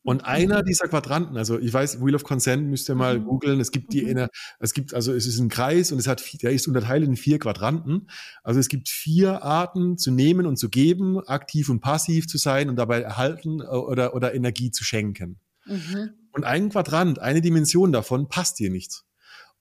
Und 0.03 0.23
einer 0.23 0.63
dieser 0.63 0.87
Quadranten, 0.87 1.35
also 1.35 1.59
ich 1.59 1.73
weiß, 1.73 1.99
Wheel 1.99 2.15
of 2.15 2.23
Consent 2.23 2.69
müsst 2.69 2.87
ihr 2.87 2.95
mal 2.95 3.19
mhm. 3.19 3.25
googeln. 3.25 3.59
Es 3.59 3.71
gibt 3.71 3.91
die, 3.91 4.03
mhm. 4.03 4.09
eine, 4.09 4.29
es 4.59 4.73
gibt, 4.73 4.93
also 4.93 5.11
es 5.11 5.27
ist 5.27 5.37
ein 5.39 5.49
Kreis 5.49 5.91
und 5.91 5.97
es 5.97 6.07
hat, 6.07 6.23
der 6.41 6.51
ist 6.51 6.69
unterteilt 6.69 7.03
in 7.03 7.17
vier 7.17 7.37
Quadranten. 7.37 8.07
Also 8.41 8.61
es 8.61 8.69
gibt 8.69 8.87
vier 8.87 9.43
Arten 9.43 9.97
zu 9.97 10.11
nehmen 10.11 10.45
und 10.45 10.55
zu 10.55 10.69
geben, 10.69 11.19
aktiv 11.27 11.67
und 11.67 11.81
passiv 11.81 12.27
zu 12.27 12.37
sein 12.37 12.69
und 12.69 12.77
dabei 12.77 13.01
erhalten 13.01 13.59
äh, 13.59 13.65
oder, 13.65 14.15
oder 14.15 14.33
Energie 14.33 14.71
zu 14.71 14.85
schenken. 14.85 15.41
Mhm. 15.65 16.11
Und 16.31 16.45
ein 16.45 16.69
Quadrant, 16.69 17.19
eine 17.19 17.41
Dimension 17.41 17.91
davon 17.91 18.29
passt 18.29 18.59
dir 18.59 18.69
nicht. 18.69 19.03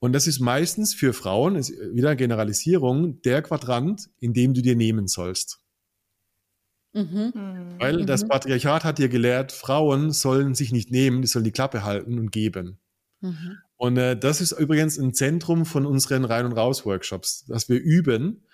Und 0.00 0.12
das 0.12 0.26
ist 0.26 0.40
meistens 0.40 0.94
für 0.94 1.12
Frauen, 1.12 1.56
ist 1.56 1.70
wieder 1.70 2.14
Generalisierung, 2.16 3.22
der 3.22 3.42
Quadrant, 3.42 4.10
in 4.20 4.34
dem 4.34 4.52
du 4.52 4.60
dir 4.60 4.76
nehmen 4.76 5.06
sollst. 5.06 5.60
Mhm. 6.92 7.32
mhm. 7.34 7.74
Weil 7.78 8.06
das 8.06 8.24
mhm. 8.24 8.28
Patriarchat 8.28 8.84
hat 8.84 8.98
dir 8.98 9.08
gelehrt, 9.08 9.52
Frauen 9.52 10.12
sollen 10.12 10.54
sich 10.54 10.72
nicht 10.72 10.90
nehmen, 10.90 11.22
die 11.22 11.28
sollen 11.28 11.44
die 11.44 11.52
Klappe 11.52 11.84
halten 11.84 12.18
und 12.18 12.30
geben. 12.30 12.78
Mhm. 13.20 13.58
Und 13.76 13.96
äh, 13.96 14.16
das 14.16 14.40
ist 14.40 14.52
übrigens 14.52 14.98
ein 14.98 15.12
Zentrum 15.12 15.66
von 15.66 15.86
unseren 15.86 16.24
Rein- 16.24 16.46
und 16.46 16.52
Raus-Workshops, 16.52 17.44
dass 17.46 17.68
wir 17.68 17.80
üben, 17.80 18.46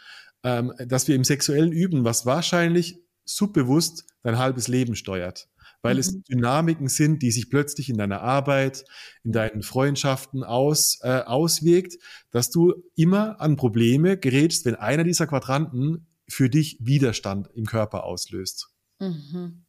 ähm, 0.43 0.73
dass 0.87 1.07
wir 1.07 1.15
im 1.15 1.25
Sexuellen 1.25 1.73
üben, 1.73 2.05
was 2.05 2.25
wahrscheinlich 2.25 2.99
subbewusst 3.25 4.07
dein 4.23 4.39
halbes 4.39 4.69
Leben 4.69 4.97
steuert. 4.97 5.49
Weil 5.83 5.95
mhm. 5.95 6.01
es 6.01 6.23
Dynamiken 6.23 6.89
sind, 6.89 7.23
die 7.23 7.31
sich 7.31 7.51
plötzlich 7.51 7.89
in 7.89 7.97
deiner 7.97 8.21
Arbeit, 8.21 8.85
in 9.25 9.33
deinen 9.33 9.63
Freundschaften 9.63 10.45
aus, 10.45 10.99
äh, 11.03 11.21
auswirkt, 11.21 11.95
dass 12.31 12.51
du 12.51 12.75
immer 12.97 13.41
an 13.41 13.57
Probleme 13.57 14.19
gerätst, 14.19 14.65
wenn 14.67 14.75
einer 14.75 15.05
dieser 15.05 15.27
Quadranten 15.27 16.07
für 16.29 16.49
dich 16.49 16.79
Widerstand 16.81 17.49
im 17.55 17.67
Körper 17.67 18.05
auslöst. 18.05 18.69
Mhm. 18.99 19.65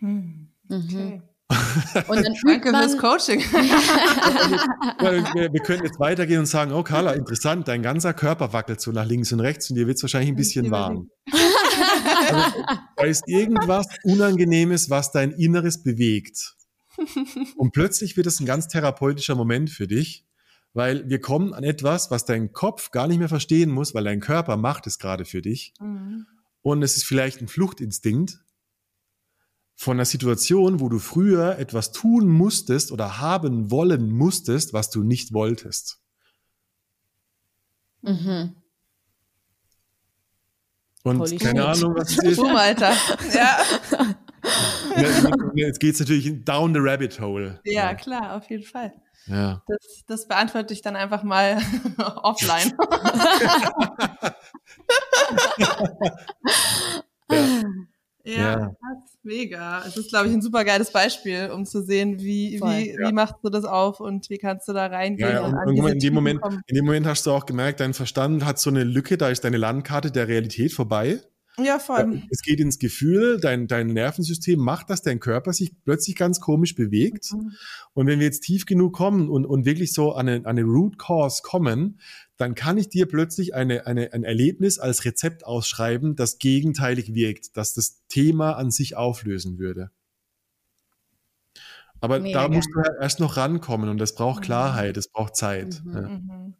Hm. 0.00 0.48
Okay. 0.68 1.22
Und 2.08 2.24
dann 2.24 2.34
Danke 2.44 2.70
fürs 2.70 2.98
Coaching. 2.98 3.40
wir, 5.00 5.52
wir, 5.52 5.60
können 5.60 5.84
jetzt 5.84 6.00
weitergehen 6.00 6.40
und 6.40 6.46
sagen, 6.46 6.72
oh 6.72 6.82
Carla, 6.82 7.12
interessant, 7.12 7.68
dein 7.68 7.82
ganzer 7.82 8.14
Körper 8.14 8.52
wackelt 8.52 8.80
so 8.80 8.90
nach 8.90 9.04
links 9.06 9.32
und 9.32 9.40
rechts 9.40 9.70
und 9.70 9.76
dir 9.76 9.86
wird 9.86 9.96
es 9.96 10.02
wahrscheinlich 10.02 10.30
ein 10.30 10.36
bisschen 10.36 10.70
warm. 10.70 11.10
also, 11.72 12.64
da 12.96 13.04
ist 13.04 13.28
irgendwas 13.28 13.86
Unangenehmes, 14.04 14.90
was 14.90 15.12
dein 15.12 15.32
Inneres 15.32 15.82
bewegt. 15.82 16.56
Und 17.56 17.72
plötzlich 17.72 18.16
wird 18.16 18.26
es 18.26 18.40
ein 18.40 18.46
ganz 18.46 18.68
therapeutischer 18.68 19.34
Moment 19.34 19.70
für 19.70 19.86
dich, 19.86 20.26
weil 20.74 21.08
wir 21.08 21.20
kommen 21.20 21.52
an 21.52 21.64
etwas, 21.64 22.10
was 22.10 22.24
dein 22.24 22.52
Kopf 22.52 22.90
gar 22.90 23.08
nicht 23.08 23.18
mehr 23.18 23.28
verstehen 23.28 23.70
muss, 23.70 23.94
weil 23.94 24.04
dein 24.04 24.20
Körper 24.20 24.56
macht 24.56 24.86
es 24.86 24.98
gerade 24.98 25.24
für 25.24 25.42
dich. 25.42 25.74
Mhm. 25.80 26.26
Und 26.62 26.82
es 26.82 26.96
ist 26.96 27.04
vielleicht 27.04 27.40
ein 27.40 27.48
Fluchtinstinkt 27.48 28.38
von 29.74 29.96
einer 29.96 30.04
Situation, 30.04 30.80
wo 30.80 30.88
du 30.88 30.98
früher 30.98 31.58
etwas 31.58 31.92
tun 31.92 32.28
musstest 32.28 32.92
oder 32.92 33.18
haben 33.18 33.70
wollen 33.70 34.10
musstest, 34.10 34.72
was 34.72 34.90
du 34.90 35.02
nicht 35.02 35.32
wolltest. 35.32 36.00
Mhm. 38.02 38.61
Und 41.04 41.18
Holy 41.18 41.36
keine 41.36 41.60
shit. 41.60 41.82
Ahnung, 41.82 41.96
was 41.96 42.10
es 42.10 42.18
ist. 42.22 42.36
Boom, 42.36 42.54
Alter. 42.54 42.92
ja. 43.34 43.58
Jetzt 45.54 45.80
geht 45.80 45.94
es 45.94 46.00
natürlich 46.00 46.44
down 46.44 46.72
the 46.74 46.80
rabbit 46.80 47.20
hole. 47.20 47.60
Ja, 47.64 47.94
klar, 47.94 48.36
auf 48.36 48.48
jeden 48.50 48.64
Fall. 48.64 48.92
Ja. 49.26 49.62
Das, 49.66 50.04
das 50.06 50.28
beantworte 50.28 50.74
ich 50.74 50.82
dann 50.82 50.96
einfach 50.96 51.22
mal 51.22 51.58
offline. 52.22 52.72
ja. 57.30 57.62
Ja, 58.24 58.60
ja. 58.60 58.70
Mega. 59.24 59.82
Es 59.86 59.96
ist, 59.96 60.10
glaube 60.10 60.28
ich, 60.28 60.34
ein 60.34 60.42
super 60.42 60.64
geiles 60.64 60.90
Beispiel, 60.90 61.50
um 61.50 61.64
zu 61.64 61.82
sehen, 61.82 62.18
wie, 62.20 62.60
wie, 62.62 62.90
ja. 62.90 63.08
wie 63.08 63.12
machst 63.12 63.36
du 63.42 63.50
das 63.50 63.64
auf 63.64 64.00
und 64.00 64.28
wie 64.30 64.38
kannst 64.38 64.68
du 64.68 64.72
da 64.72 64.86
reingehen. 64.86 65.28
Ja, 65.28 65.34
ja. 65.34 65.62
Und, 65.64 65.78
und 65.78 65.86
in, 65.86 65.98
dem 65.98 66.14
Moment, 66.14 66.40
in 66.66 66.76
dem 66.76 66.84
Moment 66.84 67.06
hast 67.06 67.26
du 67.26 67.32
auch 67.32 67.46
gemerkt, 67.46 67.80
dein 67.80 67.94
Verstand 67.94 68.44
hat 68.44 68.58
so 68.58 68.70
eine 68.70 68.84
Lücke, 68.84 69.16
da 69.16 69.28
ist 69.28 69.44
deine 69.44 69.56
Landkarte 69.56 70.10
der 70.10 70.28
Realität 70.28 70.72
vorbei. 70.72 71.20
Ja, 71.58 71.78
voll. 71.78 72.22
Es 72.30 72.40
geht 72.40 72.60
ins 72.60 72.78
Gefühl, 72.78 73.38
dein, 73.38 73.66
dein 73.66 73.88
Nervensystem 73.88 74.58
macht, 74.58 74.88
dass 74.88 75.02
dein 75.02 75.20
Körper 75.20 75.52
sich 75.52 75.72
plötzlich 75.84 76.16
ganz 76.16 76.40
komisch 76.40 76.74
bewegt. 76.74 77.32
Mhm. 77.32 77.52
Und 77.92 78.06
wenn 78.06 78.20
wir 78.20 78.26
jetzt 78.26 78.40
tief 78.40 78.64
genug 78.64 78.94
kommen 78.94 79.28
und, 79.28 79.44
und 79.44 79.66
wirklich 79.66 79.92
so 79.92 80.14
an 80.14 80.28
eine, 80.28 80.46
an 80.46 80.58
eine 80.58 80.62
Root 80.62 80.98
Cause 80.98 81.42
kommen, 81.42 82.00
dann 82.42 82.56
kann 82.56 82.76
ich 82.76 82.88
dir 82.88 83.06
plötzlich 83.06 83.54
eine, 83.54 83.86
eine, 83.86 84.12
ein 84.12 84.24
Erlebnis 84.24 84.80
als 84.80 85.04
Rezept 85.04 85.46
ausschreiben, 85.46 86.16
das 86.16 86.38
gegenteilig 86.38 87.14
wirkt, 87.14 87.56
das 87.56 87.72
das 87.72 88.02
Thema 88.08 88.56
an 88.56 88.72
sich 88.72 88.96
auflösen 88.96 89.58
würde. 89.58 89.92
Aber 92.00 92.18
Mega. 92.18 92.42
da 92.42 92.48
musst 92.48 92.68
du 92.74 92.80
ja 92.80 93.00
erst 93.00 93.20
noch 93.20 93.36
rankommen 93.36 93.88
und 93.88 93.98
das 93.98 94.16
braucht 94.16 94.40
mhm. 94.40 94.46
Klarheit, 94.46 94.96
es 94.96 95.06
braucht 95.06 95.36
Zeit. 95.36 95.82
Mhm, 95.84 95.94
ja. 95.94 96.00
Mhm. 96.08 96.54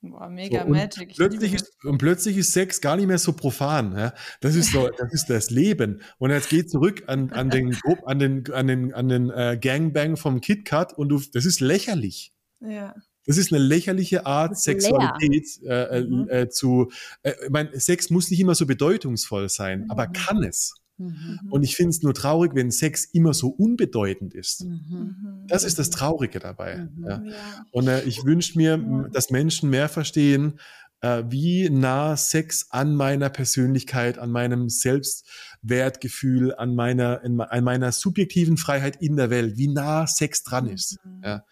Boah, 0.00 0.30
mega 0.30 0.62
so, 0.62 0.68
Magic. 0.68 1.16
Plötzlich 1.16 1.52
ist, 1.52 1.84
und 1.84 1.98
plötzlich 1.98 2.38
ist 2.38 2.52
Sex 2.52 2.80
gar 2.80 2.96
nicht 2.96 3.08
mehr 3.08 3.18
so 3.18 3.34
profan. 3.34 3.94
Ja? 3.94 4.14
Das 4.40 4.54
ist 4.54 4.72
so, 4.72 4.88
das 4.88 5.12
ist 5.12 5.28
das 5.28 5.50
Leben. 5.50 6.00
Und 6.16 6.30
jetzt 6.30 6.48
geht 6.48 6.70
zurück 6.70 7.02
an, 7.08 7.30
an 7.32 7.50
den, 7.50 7.76
an 8.06 8.18
den, 8.18 8.50
an 8.52 8.66
den, 8.68 8.94
an 8.94 9.08
den 9.08 9.28
äh, 9.28 9.58
Gangbang 9.60 10.16
vom 10.16 10.40
KitKat 10.40 10.96
und 10.96 11.10
du, 11.10 11.20
das 11.34 11.44
ist 11.44 11.60
lächerlich. 11.60 12.32
Ja. 12.60 12.94
Das 13.28 13.36
ist 13.36 13.52
eine 13.52 13.62
lächerliche 13.62 14.24
Art, 14.24 14.58
Sexualität 14.58 15.46
äh, 15.62 15.98
äh, 15.98 16.00
mhm. 16.02 16.28
äh, 16.30 16.48
zu. 16.48 16.90
Äh, 17.22 17.34
ich 17.44 17.50
meine, 17.50 17.78
Sex 17.78 18.08
muss 18.08 18.30
nicht 18.30 18.40
immer 18.40 18.54
so 18.54 18.64
bedeutungsvoll 18.64 19.50
sein, 19.50 19.82
mhm. 19.82 19.90
aber 19.90 20.06
kann 20.06 20.42
es. 20.42 20.74
Mhm. 20.96 21.38
Und 21.50 21.62
ich 21.62 21.76
finde 21.76 21.90
es 21.90 22.02
nur 22.02 22.14
traurig, 22.14 22.54
wenn 22.54 22.70
Sex 22.70 23.04
immer 23.04 23.34
so 23.34 23.48
unbedeutend 23.48 24.32
ist. 24.32 24.64
Mhm. 24.64 25.44
Das 25.46 25.62
ist 25.62 25.78
das 25.78 25.90
Traurige 25.90 26.38
dabei. 26.38 26.88
Mhm. 26.96 27.04
Ja. 27.06 27.22
Und 27.70 27.88
äh, 27.88 28.02
ich 28.04 28.24
wünsche 28.24 28.56
mir, 28.56 29.10
dass 29.12 29.28
Menschen 29.28 29.68
mehr 29.68 29.90
verstehen, 29.90 30.58
wie 31.00 31.70
nah 31.70 32.16
Sex 32.16 32.66
an 32.70 32.96
meiner 32.96 33.28
Persönlichkeit, 33.28 34.18
an 34.18 34.32
meinem 34.32 34.68
Selbstwertgefühl, 34.68 36.52
an 36.56 36.74
meiner, 36.74 37.20
an 37.22 37.62
meiner 37.62 37.92
subjektiven 37.92 38.56
Freiheit 38.56 39.00
in 39.00 39.14
der 39.14 39.30
Welt, 39.30 39.56
wie 39.56 39.68
nah 39.68 40.08
Sex 40.08 40.42
dran 40.42 40.66
ist. 40.66 40.96
Mhm. 41.04 41.22
Ja. 41.22 41.44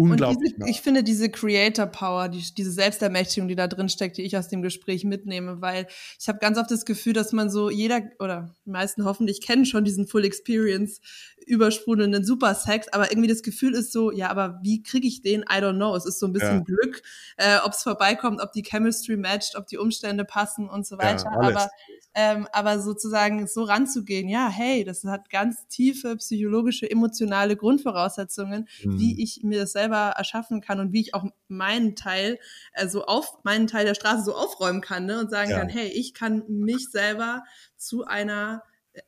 Unglaublich. 0.00 0.54
Diese, 0.56 0.68
ich 0.68 0.80
finde 0.80 1.02
diese 1.02 1.30
Creator 1.30 1.86
Power, 1.86 2.28
die, 2.28 2.42
diese 2.56 2.72
Selbstermächtigung, 2.72 3.48
die 3.48 3.56
da 3.56 3.66
drin 3.66 3.88
steckt, 3.88 4.16
die 4.16 4.22
ich 4.22 4.36
aus 4.36 4.48
dem 4.48 4.62
Gespräch 4.62 5.04
mitnehme, 5.04 5.60
weil 5.60 5.86
ich 6.18 6.28
habe 6.28 6.38
ganz 6.38 6.58
oft 6.58 6.70
das 6.70 6.84
Gefühl, 6.84 7.12
dass 7.12 7.32
man 7.32 7.50
so 7.50 7.70
jeder 7.70 8.02
oder 8.18 8.54
die 8.64 8.70
meisten 8.70 9.04
hoffentlich 9.04 9.40
kennen 9.40 9.66
schon 9.66 9.84
diesen 9.84 10.06
Full 10.06 10.24
Experience 10.24 11.00
übersprudelnden 11.46 12.24
Supersex, 12.24 12.88
aber 12.88 13.10
irgendwie 13.10 13.28
das 13.28 13.42
Gefühl 13.42 13.74
ist 13.74 13.92
so, 13.92 14.10
ja, 14.12 14.30
aber 14.30 14.60
wie 14.62 14.82
kriege 14.82 15.06
ich 15.06 15.22
den? 15.22 15.42
I 15.42 15.60
don't 15.60 15.76
know. 15.76 15.94
Es 15.96 16.06
ist 16.06 16.18
so 16.18 16.26
ein 16.26 16.32
bisschen 16.32 16.58
ja. 16.58 16.64
Glück, 16.64 17.02
äh, 17.36 17.58
ob 17.64 17.72
es 17.72 17.82
vorbeikommt, 17.82 18.40
ob 18.40 18.52
die 18.52 18.62
Chemistry 18.62 19.16
matcht, 19.16 19.56
ob 19.56 19.66
die 19.66 19.78
Umstände 19.78 20.24
passen 20.24 20.68
und 20.68 20.86
so 20.86 20.98
weiter. 20.98 21.30
Ja, 21.30 21.40
aber 21.40 21.68
ähm, 22.14 22.48
aber 22.52 22.80
sozusagen 22.80 23.46
so 23.46 23.62
ranzugehen, 23.62 24.28
ja, 24.28 24.48
hey, 24.48 24.82
das 24.84 25.04
hat 25.04 25.30
ganz 25.30 25.68
tiefe 25.68 26.16
psychologische, 26.16 26.90
emotionale 26.90 27.56
Grundvoraussetzungen, 27.56 28.68
mhm. 28.82 28.98
wie 28.98 29.22
ich 29.22 29.42
mir 29.44 29.60
das 29.60 29.72
selber 29.72 29.89
erschaffen 29.96 30.60
kann 30.60 30.80
und 30.80 30.92
wie 30.92 31.00
ich 31.00 31.14
auch 31.14 31.24
meinen 31.48 31.96
Teil, 31.96 32.38
also 32.72 33.04
auf 33.04 33.42
meinen 33.44 33.66
Teil 33.66 33.84
der 33.84 33.94
Straße 33.94 34.24
so 34.24 34.34
aufräumen 34.34 34.80
kann 34.80 35.06
ne, 35.06 35.20
und 35.20 35.30
sagen 35.30 35.50
ja. 35.50 35.58
kann, 35.58 35.68
hey, 35.68 35.88
ich 35.88 36.14
kann 36.14 36.44
mich 36.48 36.88
selber 36.90 37.42
zu 37.76 38.04
einer 38.04 38.62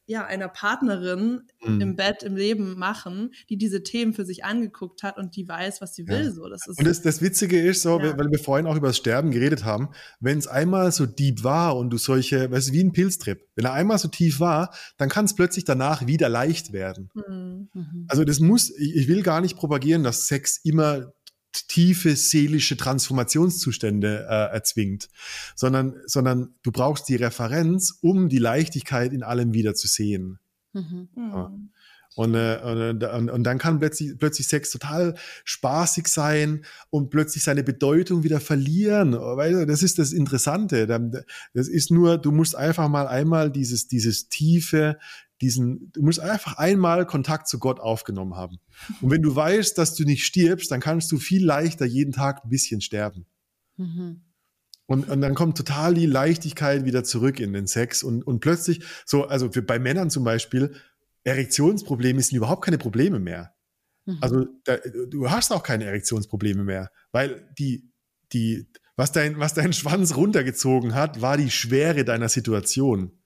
ja, 0.06 0.24
einer 0.27 0.48
Partnerin 0.48 1.43
Mhm. 1.64 1.81
im 1.81 1.97
Bett, 1.97 2.23
im 2.23 2.36
Leben 2.36 2.78
machen, 2.78 3.31
die 3.48 3.56
diese 3.56 3.82
Themen 3.82 4.12
für 4.14 4.24
sich 4.24 4.44
angeguckt 4.44 5.02
hat 5.02 5.16
und 5.16 5.36
die 5.36 5.47
weiß, 5.48 5.81
was 5.81 5.94
sie 5.94 6.09
will. 6.09 6.32
So, 6.32 6.48
das 6.48 6.66
ist 6.66 6.78
Und 6.78 6.86
das, 6.86 7.02
das 7.02 7.23
Witzige 7.23 7.60
ist 7.60 7.82
so, 7.82 8.01
Ja. 8.01 8.19
weil 8.19 8.31
wir 8.31 8.39
vorhin 8.39 8.66
auch 8.66 8.77
über 8.77 8.89
das 8.89 8.97
Sterben 8.97 9.31
geredet 9.31 9.64
haben, 9.64 9.90
wenn 10.20 10.39
es 10.39 10.47
einmal 10.47 10.90
so 10.93 11.06
deep 11.06 11.44
war 11.44 11.77
und 11.77 11.90
du 11.90 11.98
solche, 11.98 12.51
weißt 12.51 12.69
du, 12.69 12.73
wie 12.73 12.82
ein 12.82 12.93
Pilztrip, 12.93 13.40
wenn 13.55 13.64
er 13.64 13.73
einmal 13.73 13.98
so 13.98 14.09
tief 14.09 14.40
war, 14.40 14.74
dann 14.98 15.09
kann 15.09 15.24
es 15.24 15.35
plötzlich 15.35 15.64
danach 15.64 16.06
wieder 16.06 16.28
leicht 16.28 16.73
werden. 16.73 17.10
Mhm. 17.14 17.69
Mhm. 17.73 18.06
Also 18.09 18.24
das 18.24 18.40
muss, 18.40 18.70
ich, 18.77 18.97
ich 18.97 19.09
will 19.09 19.23
gar 19.23 19.40
nicht 19.40 19.56
propagieren, 19.56 20.02
dass 20.02 20.27
Sex 20.27 20.59
immer 20.64 21.12
tiefe 21.52 22.16
seelische 22.16 22.76
Transformationszustände 22.76 24.26
äh, 24.28 24.54
erzwingt, 24.54 25.08
sondern, 25.54 25.96
sondern 26.06 26.54
du 26.62 26.72
brauchst 26.72 27.08
die 27.08 27.16
Referenz, 27.16 27.98
um 28.00 28.28
die 28.28 28.38
Leichtigkeit 28.38 29.12
in 29.12 29.22
allem 29.22 29.52
wieder 29.54 29.74
zu 29.74 29.88
sehen. 29.88 30.38
Mhm. 30.72 31.08
Mhm. 31.14 31.70
Und, 32.14 32.34
äh, 32.34 32.58
und, 32.62 33.02
und, 33.02 33.30
und 33.30 33.44
dann 33.44 33.58
kann 33.58 33.78
plötzlich, 33.78 34.18
plötzlich 34.18 34.46
Sex 34.46 34.70
total 34.70 35.14
spaßig 35.44 36.08
sein 36.08 36.64
und 36.90 37.10
plötzlich 37.10 37.42
seine 37.42 37.62
Bedeutung 37.62 38.22
wieder 38.22 38.40
verlieren. 38.40 39.14
Weil 39.14 39.64
das 39.66 39.82
ist 39.82 39.98
das 39.98 40.12
Interessante. 40.12 40.86
Das 41.54 41.68
ist 41.68 41.90
nur, 41.90 42.18
du 42.18 42.30
musst 42.30 42.54
einfach 42.54 42.88
mal 42.88 43.06
einmal 43.06 43.50
dieses, 43.50 43.88
dieses 43.88 44.28
tiefe, 44.28 44.98
diesen, 45.43 45.90
du 45.93 46.02
musst 46.02 46.20
einfach 46.20 46.56
einmal 46.56 47.05
Kontakt 47.05 47.48
zu 47.48 47.59
Gott 47.59 47.81
aufgenommen 47.81 48.36
haben. 48.36 48.59
Und 49.01 49.10
wenn 49.10 49.23
du 49.23 49.35
weißt, 49.35 49.77
dass 49.77 49.94
du 49.94 50.05
nicht 50.05 50.24
stirbst, 50.24 50.70
dann 50.70 50.81
kannst 50.81 51.10
du 51.12 51.19
viel 51.19 51.44
leichter 51.44 51.85
jeden 51.85 52.12
Tag 52.12 52.44
ein 52.44 52.48
bisschen 52.48 52.81
sterben. 52.81 53.27
Mhm. 53.77 54.23
Und, 54.86 55.09
und 55.09 55.20
dann 55.20 55.35
kommt 55.35 55.56
total 55.56 55.94
die 55.94 56.06
Leichtigkeit 56.06 56.85
wieder 56.85 57.02
zurück 57.05 57.40
in 57.40 57.52
den 57.52 57.66
Sex 57.66 58.02
und, 58.02 58.23
und 58.23 58.40
plötzlich, 58.40 58.85
so, 59.05 59.27
also 59.27 59.51
für, 59.51 59.62
bei 59.62 59.78
Männern 59.78 60.10
zum 60.10 60.24
Beispiel, 60.24 60.74
Erektionsprobleme 61.24 62.20
sind 62.23 62.36
überhaupt 62.36 62.64
keine 62.64 62.78
Probleme 62.78 63.19
mehr. 63.19 63.55
Mhm. 64.06 64.19
Also 64.20 64.47
da, 64.64 64.77
du 65.09 65.31
hast 65.31 65.52
auch 65.52 65.62
keine 65.62 65.85
Erektionsprobleme 65.85 66.64
mehr, 66.64 66.90
weil 67.10 67.48
die, 67.59 67.90
die, 68.32 68.69
was 68.97 69.12
dein, 69.12 69.39
was 69.39 69.55
dein 69.55 69.73
Schwanz 69.73 70.16
runtergezogen 70.16 70.94
hat, 70.94 71.20
war 71.20 71.36
die 71.36 71.51
Schwere 71.51 72.05
deiner 72.05 72.28
Situation. 72.28 73.21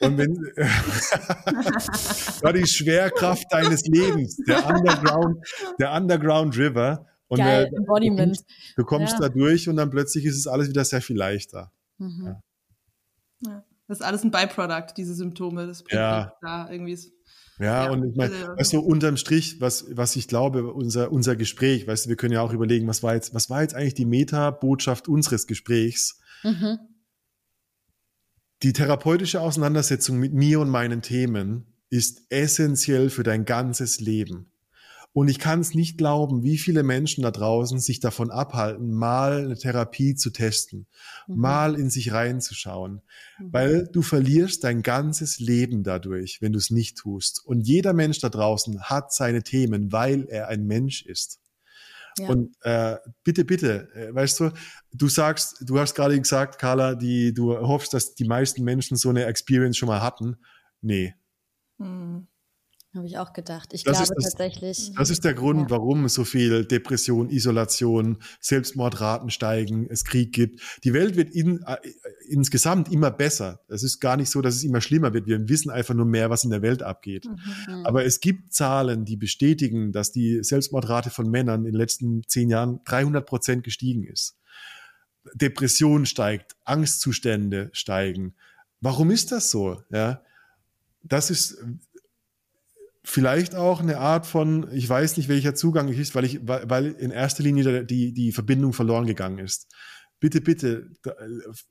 Und 0.00 0.18
wenn, 0.18 0.36
war 2.42 2.52
die 2.52 2.66
Schwerkraft 2.66 3.44
deines 3.50 3.84
Lebens, 3.86 4.36
der 4.46 4.66
Underground, 4.66 5.46
der 5.78 5.92
Underground 5.92 6.56
River. 6.58 7.06
Und 7.28 7.38
Geil, 7.38 7.70
äh, 7.72 7.76
Embodiment. 7.76 8.38
Du 8.76 8.84
kommst 8.84 9.14
Ja. 9.14 9.20
da 9.20 9.28
durch 9.30 9.68
und 9.68 9.76
dann 9.76 9.90
plötzlich 9.90 10.24
ist 10.26 10.36
es 10.36 10.46
alles 10.46 10.68
wieder 10.68 10.84
sehr 10.84 11.00
viel 11.00 11.16
leichter. 11.16 11.72
Mhm. 11.98 12.26
Ja. 12.26 12.40
Ja. 13.50 13.64
Das 13.88 14.00
ist 14.00 14.04
alles 14.04 14.22
ein 14.24 14.30
Byproduct, 14.30 14.96
diese 14.96 15.14
Symptome. 15.14 15.66
Das 15.66 15.82
bringt 15.82 15.94
Ja. 15.98 16.32
da 16.42 16.70
irgendwie. 16.70 16.92
ist- 16.92 17.12
Ja, 17.58 17.84
Ja, 17.86 17.90
und 17.92 18.04
ich 18.10 18.16
meine, 18.16 18.34
also- 18.34 18.56
weißt 18.56 18.72
du, 18.74 18.80
unterm 18.80 19.16
Strich, 19.16 19.60
was, 19.60 19.86
was 19.90 20.16
ich 20.16 20.28
glaube, 20.28 20.72
unser, 20.72 21.12
unser 21.12 21.34
Gespräch, 21.36 21.86
weißt 21.86 22.04
du, 22.06 22.08
wir 22.10 22.16
können 22.16 22.32
ja 22.34 22.40
auch 22.42 22.52
überlegen, 22.52 22.86
was 22.88 23.02
war 23.02 23.14
jetzt, 23.14 23.32
was 23.34 23.48
war 23.48 23.62
jetzt 23.62 23.74
eigentlich 23.74 23.94
die 23.94 24.06
Meta-Botschaft 24.06 25.08
unseres 25.08 25.46
Gesprächs? 25.46 26.20
Mhm. 26.42 26.78
Die 28.64 28.72
therapeutische 28.72 29.42
Auseinandersetzung 29.42 30.18
mit 30.18 30.32
mir 30.32 30.58
und 30.58 30.70
meinen 30.70 31.02
Themen 31.02 31.66
ist 31.90 32.22
essentiell 32.30 33.10
für 33.10 33.22
dein 33.22 33.44
ganzes 33.44 34.00
Leben. 34.00 34.46
Und 35.12 35.28
ich 35.28 35.38
kann 35.38 35.60
es 35.60 35.74
nicht 35.74 35.98
glauben, 35.98 36.42
wie 36.42 36.56
viele 36.56 36.82
Menschen 36.82 37.22
da 37.24 37.30
draußen 37.30 37.78
sich 37.78 38.00
davon 38.00 38.30
abhalten, 38.30 38.90
mal 38.94 39.44
eine 39.44 39.58
Therapie 39.58 40.14
zu 40.14 40.30
testen, 40.30 40.86
Mhm. 41.28 41.36
mal 41.36 41.74
in 41.78 41.90
sich 41.90 42.12
reinzuschauen. 42.12 43.02
Mhm. 43.38 43.52
Weil 43.52 43.88
du 43.92 44.00
verlierst 44.00 44.64
dein 44.64 44.82
ganzes 44.82 45.40
Leben 45.40 45.82
dadurch, 45.82 46.40
wenn 46.40 46.54
du 46.54 46.58
es 46.58 46.70
nicht 46.70 46.96
tust. 46.96 47.42
Und 47.44 47.60
jeder 47.66 47.92
Mensch 47.92 48.20
da 48.20 48.30
draußen 48.30 48.80
hat 48.84 49.12
seine 49.12 49.42
Themen, 49.42 49.92
weil 49.92 50.24
er 50.24 50.48
ein 50.48 50.66
Mensch 50.66 51.04
ist. 51.04 51.38
Ja. 52.18 52.28
Und 52.28 52.54
äh, 52.62 52.96
bitte, 53.24 53.44
bitte, 53.44 53.88
äh, 53.94 54.14
weißt 54.14 54.40
du, 54.40 54.50
du 54.92 55.08
sagst, 55.08 55.64
du 55.66 55.78
hast 55.78 55.94
gerade 55.94 56.18
gesagt, 56.18 56.58
Carla, 56.58 56.94
die, 56.94 57.34
du 57.34 57.56
hoffst, 57.56 57.92
dass 57.92 58.14
die 58.14 58.24
meisten 58.24 58.62
Menschen 58.62 58.96
so 58.96 59.08
eine 59.10 59.24
Experience 59.24 59.76
schon 59.76 59.88
mal 59.88 60.00
hatten. 60.00 60.36
Nee, 60.80 61.14
Mhm. 61.78 62.28
Habe 62.94 63.06
ich 63.06 63.18
auch 63.18 63.32
gedacht. 63.32 63.72
Ich 63.74 63.82
Das 63.82 63.98
glaube 63.98 64.14
das- 64.14 64.24
tatsächlich. 64.34 64.92
das 64.96 65.10
ist 65.10 65.24
der 65.24 65.34
Grund, 65.34 65.62
Ja. 65.62 65.70
warum 65.70 66.08
so 66.08 66.22
viel 66.24 66.64
Depression, 66.64 67.28
Isolation, 67.28 68.18
Selbstmordraten 68.40 69.30
steigen, 69.30 69.86
es 69.90 70.04
Krieg 70.04 70.32
gibt. 70.32 70.60
Die 70.84 70.92
Welt 70.92 71.16
wird 71.16 71.30
in, 71.34 71.62
äh, 71.66 71.76
insgesamt 72.28 72.92
immer 72.92 73.10
besser. 73.10 73.60
Es 73.68 73.82
ist 73.82 73.98
gar 73.98 74.16
nicht 74.16 74.30
so, 74.30 74.40
dass 74.42 74.54
es 74.54 74.62
immer 74.62 74.80
schlimmer 74.80 75.12
wird. 75.12 75.26
Wir 75.26 75.48
wissen 75.48 75.70
einfach 75.70 75.94
nur 75.94 76.06
mehr, 76.06 76.30
was 76.30 76.44
in 76.44 76.50
der 76.50 76.62
Welt 76.62 76.84
abgeht. 76.84 77.24
Mhm. 77.26 77.84
Aber 77.84 78.04
es 78.04 78.20
gibt 78.20 78.52
Zahlen, 78.54 79.04
die 79.04 79.16
bestätigen, 79.16 79.90
dass 79.90 80.12
die 80.12 80.44
Selbstmordrate 80.44 81.10
von 81.10 81.28
Männern 81.28 81.60
in 81.66 81.72
den 81.72 81.74
letzten 81.74 82.22
zehn 82.28 82.48
Jahren 82.48 82.80
300 82.84 83.26
Prozent 83.26 83.64
gestiegen 83.64 84.04
ist. 84.04 84.36
Depression 85.34 86.06
steigt, 86.06 86.54
Angstzustände 86.64 87.70
steigen. 87.72 88.34
Warum 88.80 89.10
ist 89.10 89.32
das 89.32 89.50
so? 89.50 89.82
Ja, 89.90 90.22
das 91.02 91.30
ist 91.30 91.58
vielleicht 93.04 93.54
auch 93.54 93.80
eine 93.80 93.98
Art 93.98 94.26
von, 94.26 94.66
ich 94.72 94.88
weiß 94.88 95.18
nicht, 95.18 95.28
welcher 95.28 95.54
Zugang 95.54 95.88
es 95.88 95.98
ist, 95.98 96.14
weil 96.14 96.24
ich, 96.24 96.40
weil 96.48 96.68
weil 96.68 96.86
in 96.92 97.10
erster 97.10 97.42
Linie 97.42 97.84
die, 97.84 98.12
die 98.12 98.32
Verbindung 98.32 98.72
verloren 98.72 99.06
gegangen 99.06 99.38
ist. 99.38 99.70
Bitte, 100.20 100.40
bitte, 100.40 100.90
da, 101.02 101.12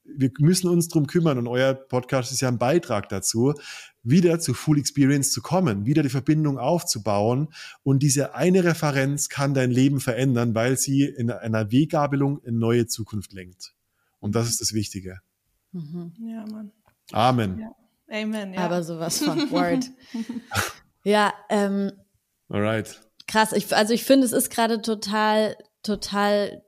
wir 0.03 0.31
müssen 0.38 0.69
uns 0.69 0.88
drum 0.88 1.07
kümmern 1.07 1.39
und 1.39 1.47
euer 1.47 1.73
Podcast 1.73 2.31
ist 2.31 2.41
ja 2.41 2.49
ein 2.49 2.60
Beitrag 2.60 3.10
dazu, 3.10 3.55
wieder 4.03 4.39
zu 4.39 4.53
Full 4.53 4.77
Experience 4.77 5.31
zu 5.31 5.41
kommen, 5.41 5.88
wieder 5.88 6.03
die 6.03 6.10
Verbindung 6.10 6.60
aufzubauen 6.60 7.47
und 7.81 8.03
diese 8.03 8.35
eine 8.35 8.64
Referenz 8.64 9.27
kann 9.27 9.55
dein 9.55 9.72
Leben 9.72 9.99
verändern, 9.99 10.53
weil 10.53 10.77
sie 10.77 11.03
in 11.03 11.31
einer 11.31 11.72
Weggabelung 11.72 12.43
in 12.43 12.60
neue 12.60 12.85
Zukunft 12.85 13.34
lenkt. 13.34 13.73
Und 14.19 14.35
das 14.35 14.49
ist 14.49 14.61
das 14.61 14.73
Wichtige. 14.73 15.19
Mhm. 15.72 16.14
Ja, 16.27 16.45
Mann. 16.45 16.72
Amen. 17.11 17.57
Ja. 17.57 18.22
Amen. 18.22 18.53
Ja. 18.53 18.65
Aber 18.65 18.84
sowas 18.84 19.18
von 19.18 19.49
Word. 19.49 19.89
ja, 21.03 21.34
ähm, 21.49 21.91
Alright. 22.49 23.01
krass. 23.27 23.53
Ich, 23.53 23.75
also 23.75 23.93
ich 23.93 24.03
finde, 24.03 24.25
es 24.25 24.31
ist 24.31 24.49
gerade 24.49 24.81
total, 24.81 25.55
total 25.84 26.63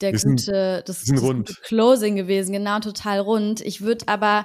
der 0.00 0.16
sind- 0.18 0.40
gute, 0.46 0.82
das, 0.86 1.04
das 1.04 1.22
rund. 1.22 1.48
gute 1.48 1.60
Closing 1.62 2.16
gewesen, 2.16 2.52
genau, 2.52 2.80
total 2.80 3.20
rund. 3.20 3.60
Ich 3.60 3.80
würde 3.80 4.08
aber 4.08 4.44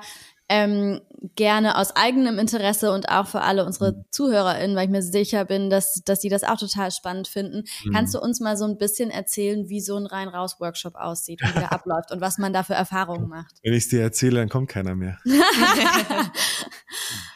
ähm, 0.50 1.02
gerne 1.36 1.78
aus 1.78 1.96
eigenem 1.96 2.40
Interesse 2.40 2.92
und 2.92 3.10
auch 3.10 3.28
für 3.28 3.42
alle 3.42 3.62
Mhm. 3.62 3.68
unsere 3.68 4.06
ZuhörerInnen, 4.10 4.76
weil 4.76 4.86
ich 4.86 4.90
mir 4.92 5.04
sicher 5.04 5.46
bin, 5.46 5.70
dass, 5.70 6.02
dass 6.04 6.20
die 6.20 6.30
das 6.30 6.44
auch 6.44 6.58
total 6.58 6.92
spannend 6.92 7.28
finden. 7.28 7.64
Mhm. 7.86 7.94
Kannst 7.94 8.16
du 8.16 8.20
uns 8.20 8.40
mal 8.40 8.58
so 8.58 8.66
ein 8.66 8.78
bisschen 8.80 9.12
erzählen, 9.12 9.70
wie 9.70 9.82
so 9.82 9.96
ein 9.98 10.08
Rein-Raus-Workshop 10.08 10.96
aussieht 10.96 11.42
und 11.44 11.50
wie 11.56 11.60
der 11.60 11.72
abläuft 11.74 12.12
und 12.12 12.22
was 12.22 12.38
man 12.40 12.54
da 12.54 12.64
für 12.64 12.74
Erfahrungen 12.74 13.28
macht? 13.30 13.54
Wenn 13.64 13.74
ich 13.74 13.84
es 13.84 13.90
dir 13.90 14.02
erzähle, 14.02 14.40
dann 14.40 14.50
kommt 14.50 14.70
keiner 14.70 14.96
mehr. 14.96 15.20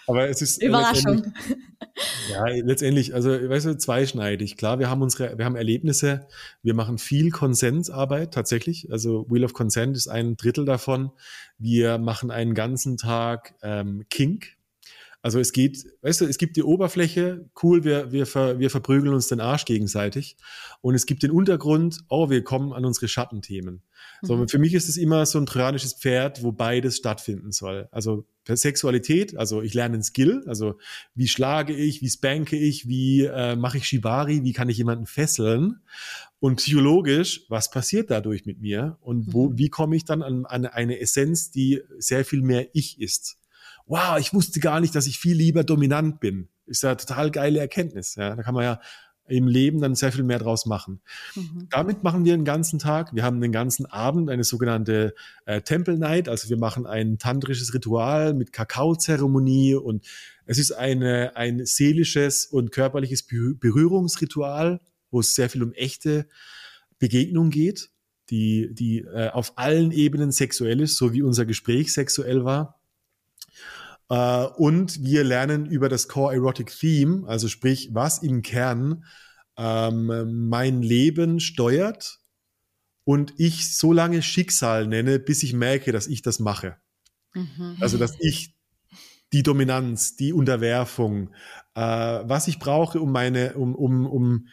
Aber 0.07 0.29
es 0.29 0.41
ist 0.41 0.61
Überraschung. 0.61 1.15
letztendlich- 1.23 1.57
Ja, 2.29 2.45
letztendlich, 2.45 3.13
also 3.15 3.29
weißt 3.31 3.65
du, 3.67 3.77
zweischneidig. 3.77 4.57
Klar, 4.57 4.77
wir 4.79 4.89
haben 4.89 5.01
unsere, 5.01 5.37
wir 5.37 5.45
haben 5.45 5.55
Erlebnisse, 5.55 6.27
wir 6.61 6.73
machen 6.73 6.97
viel 6.97 7.31
Konsensarbeit 7.31 8.33
tatsächlich. 8.33 8.91
Also 8.91 9.25
Wheel 9.29 9.45
of 9.45 9.53
Consent 9.53 9.95
ist 9.95 10.07
ein 10.07 10.35
Drittel 10.35 10.65
davon. 10.65 11.11
Wir 11.57 11.97
machen 11.97 12.31
einen 12.31 12.53
ganzen 12.53 12.97
Tag 12.97 13.55
ähm, 13.79 14.05
Kink. 14.09 14.55
Also 15.21 15.39
es 15.39 15.53
geht, 15.53 15.87
weißt 16.03 16.21
du, 16.21 16.25
es 16.25 16.37
gibt 16.37 16.55
die 16.55 16.61
Oberfläche, 16.61 17.49
cool, 17.63 17.83
wir, 17.83 18.11
wir, 18.11 18.27
ver, 18.27 18.59
wir 18.59 18.69
verprügeln 18.69 19.11
uns 19.11 19.27
den 19.27 19.39
Arsch 19.39 19.65
gegenseitig. 19.65 20.37
Und 20.81 20.93
es 20.93 21.07
gibt 21.07 21.23
den 21.23 21.31
Untergrund, 21.31 22.01
oh, 22.09 22.29
wir 22.29 22.43
kommen 22.43 22.73
an 22.73 22.85
unsere 22.85 23.07
Schattenthemen. 23.07 23.81
So, 24.21 24.35
Mhm. 24.35 24.47
für 24.47 24.59
mich 24.59 24.75
ist 24.75 24.87
es 24.87 24.97
immer 24.97 25.25
so 25.25 25.39
ein 25.39 25.47
trojanisches 25.47 25.93
Pferd, 25.95 26.43
wo 26.43 26.51
beides 26.51 26.97
stattfinden 26.97 27.51
soll. 27.51 27.87
Also 27.91 28.27
per 28.43 28.55
Sexualität, 28.55 29.35
also 29.35 29.63
ich 29.63 29.73
lerne 29.73 29.95
einen 29.95 30.03
Skill, 30.03 30.43
also 30.45 30.77
wie 31.15 31.27
schlage 31.27 31.73
ich, 31.73 32.03
wie 32.03 32.09
spanke 32.11 32.55
ich, 32.55 32.87
wie 32.87 33.23
äh, 33.25 33.55
mache 33.55 33.79
ich 33.79 33.87
Shibari, 33.87 34.43
wie 34.43 34.53
kann 34.53 34.69
ich 34.69 34.77
jemanden 34.77 35.07
fesseln 35.07 35.79
und 36.39 36.57
psychologisch, 36.57 37.45
was 37.49 37.71
passiert 37.71 38.11
dadurch 38.11 38.45
mit 38.45 38.61
mir 38.61 38.99
und 39.01 39.33
wo, 39.33 39.49
Mhm. 39.49 39.57
wie 39.57 39.69
komme 39.69 39.95
ich 39.95 40.05
dann 40.05 40.21
an, 40.21 40.45
an 40.45 40.67
eine 40.67 40.99
Essenz, 40.99 41.49
die 41.49 41.81
sehr 41.97 42.25
viel 42.25 42.43
mehr 42.43 42.67
ich 42.73 43.01
ist. 43.01 43.39
Wow, 43.85 44.17
ich 44.19 44.33
wusste 44.33 44.59
gar 44.59 44.79
nicht, 44.79 44.95
dass 44.95 45.07
ich 45.07 45.19
viel 45.19 45.35
lieber 45.35 45.63
dominant 45.63 46.19
bin. 46.19 46.49
Ist 46.65 46.83
ja 46.83 46.95
total 46.95 47.31
geile 47.31 47.59
Erkenntnis. 47.59 48.15
Ja, 48.15 48.35
da 48.35 48.41
kann 48.43 48.55
man 48.55 48.63
ja 48.63 48.81
im 49.27 49.47
Leben 49.47 49.81
dann 49.81 49.95
sehr 49.95 50.11
viel 50.11 50.23
mehr 50.23 50.39
draus 50.39 50.65
machen. 50.65 51.01
Mhm. 51.35 51.67
Damit 51.71 52.03
machen 52.03 52.25
wir 52.25 52.35
den 52.35 52.45
ganzen 52.45 52.77
Tag. 52.79 53.13
Wir 53.13 53.23
haben 53.23 53.41
den 53.41 53.51
ganzen 53.51 53.85
Abend 53.87 54.29
eine 54.29 54.43
sogenannte 54.43 55.15
äh, 55.45 55.61
Temple 55.61 55.97
Night. 55.97 56.29
Also 56.29 56.49
wir 56.49 56.57
machen 56.57 56.85
ein 56.85 57.17
tantrisches 57.17 57.73
Ritual 57.73 58.33
mit 58.33 58.53
Kakaozeremonie 58.53 59.75
und 59.75 60.05
es 60.45 60.59
ist 60.59 60.71
eine, 60.71 61.35
ein 61.35 61.65
seelisches 61.65 62.45
und 62.45 62.71
körperliches 62.71 63.27
Berü- 63.27 63.57
Berührungsritual, 63.59 64.79
wo 65.09 65.19
es 65.21 65.33
sehr 65.33 65.49
viel 65.49 65.63
um 65.63 65.73
echte 65.73 66.27
Begegnung 66.99 67.49
geht, 67.49 67.89
die, 68.29 68.73
die 68.73 68.99
äh, 68.99 69.29
auf 69.29 69.57
allen 69.57 69.91
Ebenen 69.91 70.31
sexuell 70.31 70.81
ist, 70.81 70.97
so 70.97 71.13
wie 71.13 71.23
unser 71.23 71.45
Gespräch 71.45 71.93
sexuell 71.93 72.45
war. 72.45 72.74
Äh, 74.09 74.45
und 74.57 75.03
wir 75.03 75.23
lernen 75.23 75.65
über 75.65 75.89
das 75.89 76.07
Core 76.07 76.35
Erotic 76.35 76.71
Theme, 76.77 77.27
also 77.27 77.47
sprich, 77.47 77.89
was 77.93 78.21
im 78.21 78.41
Kern 78.41 79.05
ähm, 79.57 80.47
mein 80.49 80.81
Leben 80.81 81.39
steuert 81.39 82.19
und 83.03 83.33
ich 83.37 83.75
so 83.75 83.93
lange 83.93 84.21
Schicksal 84.21 84.87
nenne, 84.87 85.19
bis 85.19 85.43
ich 85.43 85.53
merke, 85.53 85.91
dass 85.91 86.07
ich 86.07 86.21
das 86.21 86.39
mache. 86.39 86.77
Mhm. 87.33 87.77
Also, 87.79 87.97
dass 87.97 88.15
ich 88.19 88.55
die 89.33 89.43
Dominanz, 89.43 90.15
die 90.15 90.33
Unterwerfung, 90.33 91.29
äh, 91.75 91.81
was 91.81 92.47
ich 92.47 92.59
brauche, 92.59 92.99
um 92.99 93.11
meine, 93.11 93.53
um, 93.55 93.75
um, 93.75 94.05
um 94.05 94.47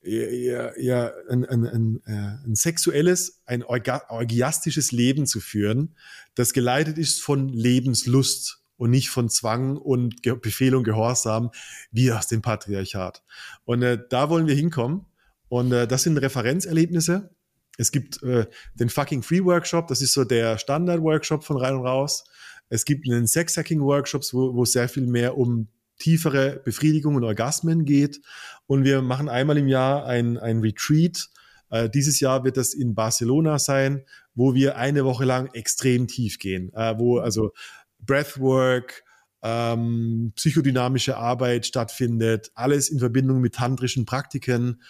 ja, 0.00 0.70
ja, 0.78 1.12
ein, 1.28 1.44
ein, 1.44 1.66
ein, 1.66 2.00
äh, 2.06 2.46
ein 2.46 2.54
sexuelles, 2.54 3.42
ein 3.46 3.62
orgiastisches 3.64 4.92
Leben 4.92 5.26
zu 5.26 5.40
führen, 5.40 5.96
das 6.34 6.52
geleitet 6.52 6.98
ist 6.98 7.20
von 7.20 7.48
Lebenslust 7.48 8.62
und 8.78 8.90
nicht 8.90 9.10
von 9.10 9.28
Zwang 9.28 9.76
und 9.76 10.22
Ge 10.22 10.36
Befehl 10.40 10.74
und 10.74 10.84
Gehorsam 10.84 11.50
wie 11.90 12.10
aus 12.10 12.28
dem 12.28 12.40
Patriarchat. 12.40 13.22
Und 13.64 13.82
äh, 13.82 13.98
da 14.08 14.30
wollen 14.30 14.46
wir 14.46 14.54
hinkommen. 14.54 15.04
Und 15.48 15.72
äh, 15.72 15.86
das 15.86 16.04
sind 16.04 16.16
Referenzerlebnisse. 16.16 17.30
Es 17.76 17.92
gibt 17.92 18.22
äh, 18.22 18.46
den 18.74 18.88
Fucking 18.88 19.22
Free 19.22 19.44
Workshop, 19.44 19.88
das 19.88 20.02
ist 20.02 20.12
so 20.12 20.24
der 20.24 20.58
Standard-Workshop 20.58 21.44
von 21.44 21.58
rein 21.58 21.74
und 21.74 21.86
raus. 21.86 22.24
Es 22.68 22.84
gibt 22.84 23.08
einen 23.08 23.26
Sex-Hacking-Workshops, 23.26 24.34
wo, 24.34 24.54
wo 24.54 24.64
sehr 24.64 24.88
viel 24.88 25.06
mehr 25.06 25.36
um 25.36 25.68
tiefere 25.98 26.60
Befriedigung 26.64 27.16
und 27.16 27.24
Orgasmen 27.24 27.84
geht. 27.84 28.20
Und 28.66 28.84
wir 28.84 29.02
machen 29.02 29.28
einmal 29.28 29.58
im 29.58 29.68
Jahr 29.68 30.06
ein, 30.06 30.38
ein 30.38 30.60
Retreat. 30.60 31.28
Äh, 31.70 31.88
dieses 31.88 32.20
Jahr 32.20 32.44
wird 32.44 32.56
das 32.56 32.74
in 32.74 32.94
Barcelona 32.94 33.58
sein, 33.58 34.04
wo 34.34 34.54
wir 34.54 34.76
eine 34.76 35.04
Woche 35.04 35.24
lang 35.24 35.48
extrem 35.54 36.06
tief 36.06 36.38
gehen, 36.38 36.72
äh, 36.74 36.94
wo 36.98 37.18
also 37.18 37.52
Breathwork, 38.00 39.04
ähm, 39.42 40.32
psychodynamische 40.34 41.16
Arbeit 41.16 41.66
stattfindet, 41.66 42.50
alles 42.54 42.88
in 42.88 42.98
Verbindung 42.98 43.40
mit 43.40 43.54
tantrischen 43.54 44.04
Praktiken. 44.04 44.82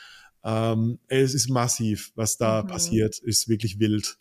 Ähm, 0.45 0.99
es 1.09 1.35
ist 1.35 1.51
massiv, 1.51 2.13
was 2.15 2.37
da 2.37 2.63
mhm. 2.63 2.69
passiert, 2.69 3.19
ist 3.19 3.49
wirklich 3.49 3.79
wild. 3.79 4.19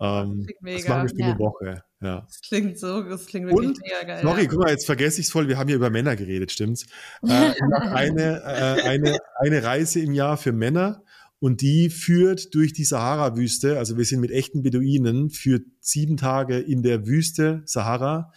Ähm, 0.00 0.46
das, 0.62 0.84
das 0.84 1.12
ja. 1.14 1.26
eine 1.26 1.38
Woche. 1.38 1.84
Ja. 2.00 2.20
Das 2.26 2.40
klingt 2.42 2.78
so, 2.78 3.02
das 3.02 3.26
klingt 3.26 3.46
wirklich 3.46 3.68
Und, 3.70 3.80
mega 3.80 4.02
geil. 4.02 4.22
Sorry, 4.22 4.42
ja. 4.42 4.48
guck 4.48 4.58
mal, 4.60 4.70
jetzt 4.70 4.86
vergesse 4.86 5.20
ich 5.20 5.26
es 5.26 5.32
voll, 5.32 5.48
wir 5.48 5.56
haben 5.56 5.68
hier 5.68 5.76
über 5.76 5.90
Männer 5.90 6.16
geredet, 6.16 6.52
stimmt's? 6.52 6.86
äh, 7.22 7.52
eine, 7.72 8.42
äh, 8.42 8.82
eine, 8.82 9.18
eine 9.38 9.62
Reise 9.62 10.00
im 10.00 10.12
Jahr 10.12 10.36
für 10.36 10.52
Männer 10.52 11.02
und 11.40 11.60
die 11.60 11.90
führt 11.90 12.54
durch 12.54 12.72
die 12.72 12.84
Sahara-Wüste, 12.84 13.78
also 13.78 13.96
wir 13.98 14.04
sind 14.04 14.20
mit 14.20 14.30
echten 14.30 14.62
Beduinen, 14.62 15.30
führt 15.30 15.66
sieben 15.80 16.16
Tage 16.16 16.58
in 16.58 16.82
der 16.82 17.06
Wüste 17.06 17.62
Sahara, 17.66 18.32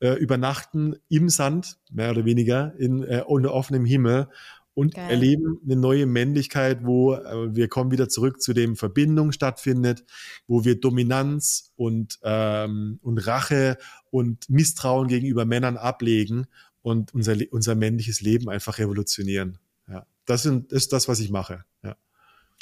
äh, 0.00 0.14
übernachten 0.14 0.96
im 1.08 1.28
Sand, 1.28 1.78
mehr 1.90 2.10
oder 2.10 2.24
weniger, 2.24 2.74
in, 2.78 3.02
äh, 3.02 3.22
unter 3.26 3.52
offenem 3.52 3.84
Himmel 3.84 4.28
und 4.74 4.94
Geil. 4.94 5.10
erleben 5.10 5.60
eine 5.64 5.76
neue 5.76 6.06
Männlichkeit, 6.06 6.84
wo 6.84 7.14
äh, 7.14 7.54
wir 7.54 7.68
kommen 7.68 7.90
wieder 7.90 8.08
zurück 8.08 8.40
zu 8.40 8.52
dem 8.52 8.76
Verbindung 8.76 9.32
stattfindet, 9.32 10.04
wo 10.46 10.64
wir 10.64 10.80
Dominanz 10.80 11.72
und, 11.76 12.18
ähm, 12.22 12.98
und 13.02 13.18
Rache 13.26 13.76
und 14.10 14.48
Misstrauen 14.48 15.08
gegenüber 15.08 15.44
Männern 15.44 15.76
ablegen 15.76 16.46
und 16.80 17.14
unser, 17.14 17.36
unser 17.50 17.74
männliches 17.74 18.20
Leben 18.20 18.48
einfach 18.48 18.78
revolutionieren. 18.78 19.58
Ja, 19.88 20.06
das, 20.24 20.42
sind, 20.42 20.72
ist 20.72 20.92
das, 20.92 21.06
was 21.06 21.20
ich 21.20 21.30
mache. 21.30 21.64
Ja. 21.82 21.96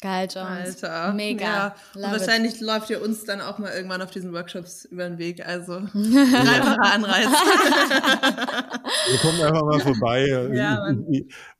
Geil, 0.02 0.28
Jones. 0.32 0.82
Alter. 0.82 1.12
Mega. 1.12 1.44
Ja. 1.44 1.74
Und 1.94 2.02
wahrscheinlich 2.02 2.54
it. 2.54 2.60
läuft 2.62 2.88
ihr 2.88 3.02
uns 3.02 3.24
dann 3.24 3.42
auch 3.42 3.58
mal 3.58 3.70
irgendwann 3.70 4.00
auf 4.00 4.10
diesen 4.10 4.32
Workshops 4.32 4.86
über 4.86 5.06
den 5.06 5.18
Weg. 5.18 5.46
Also 5.46 5.80
dreifacher 5.92 6.94
Anreiz. 6.94 7.28
Wir 9.10 9.18
kommen 9.18 9.42
einfach 9.42 9.62
mal 9.62 9.80
vorbei. 9.80 10.26
Ja, 10.54 10.94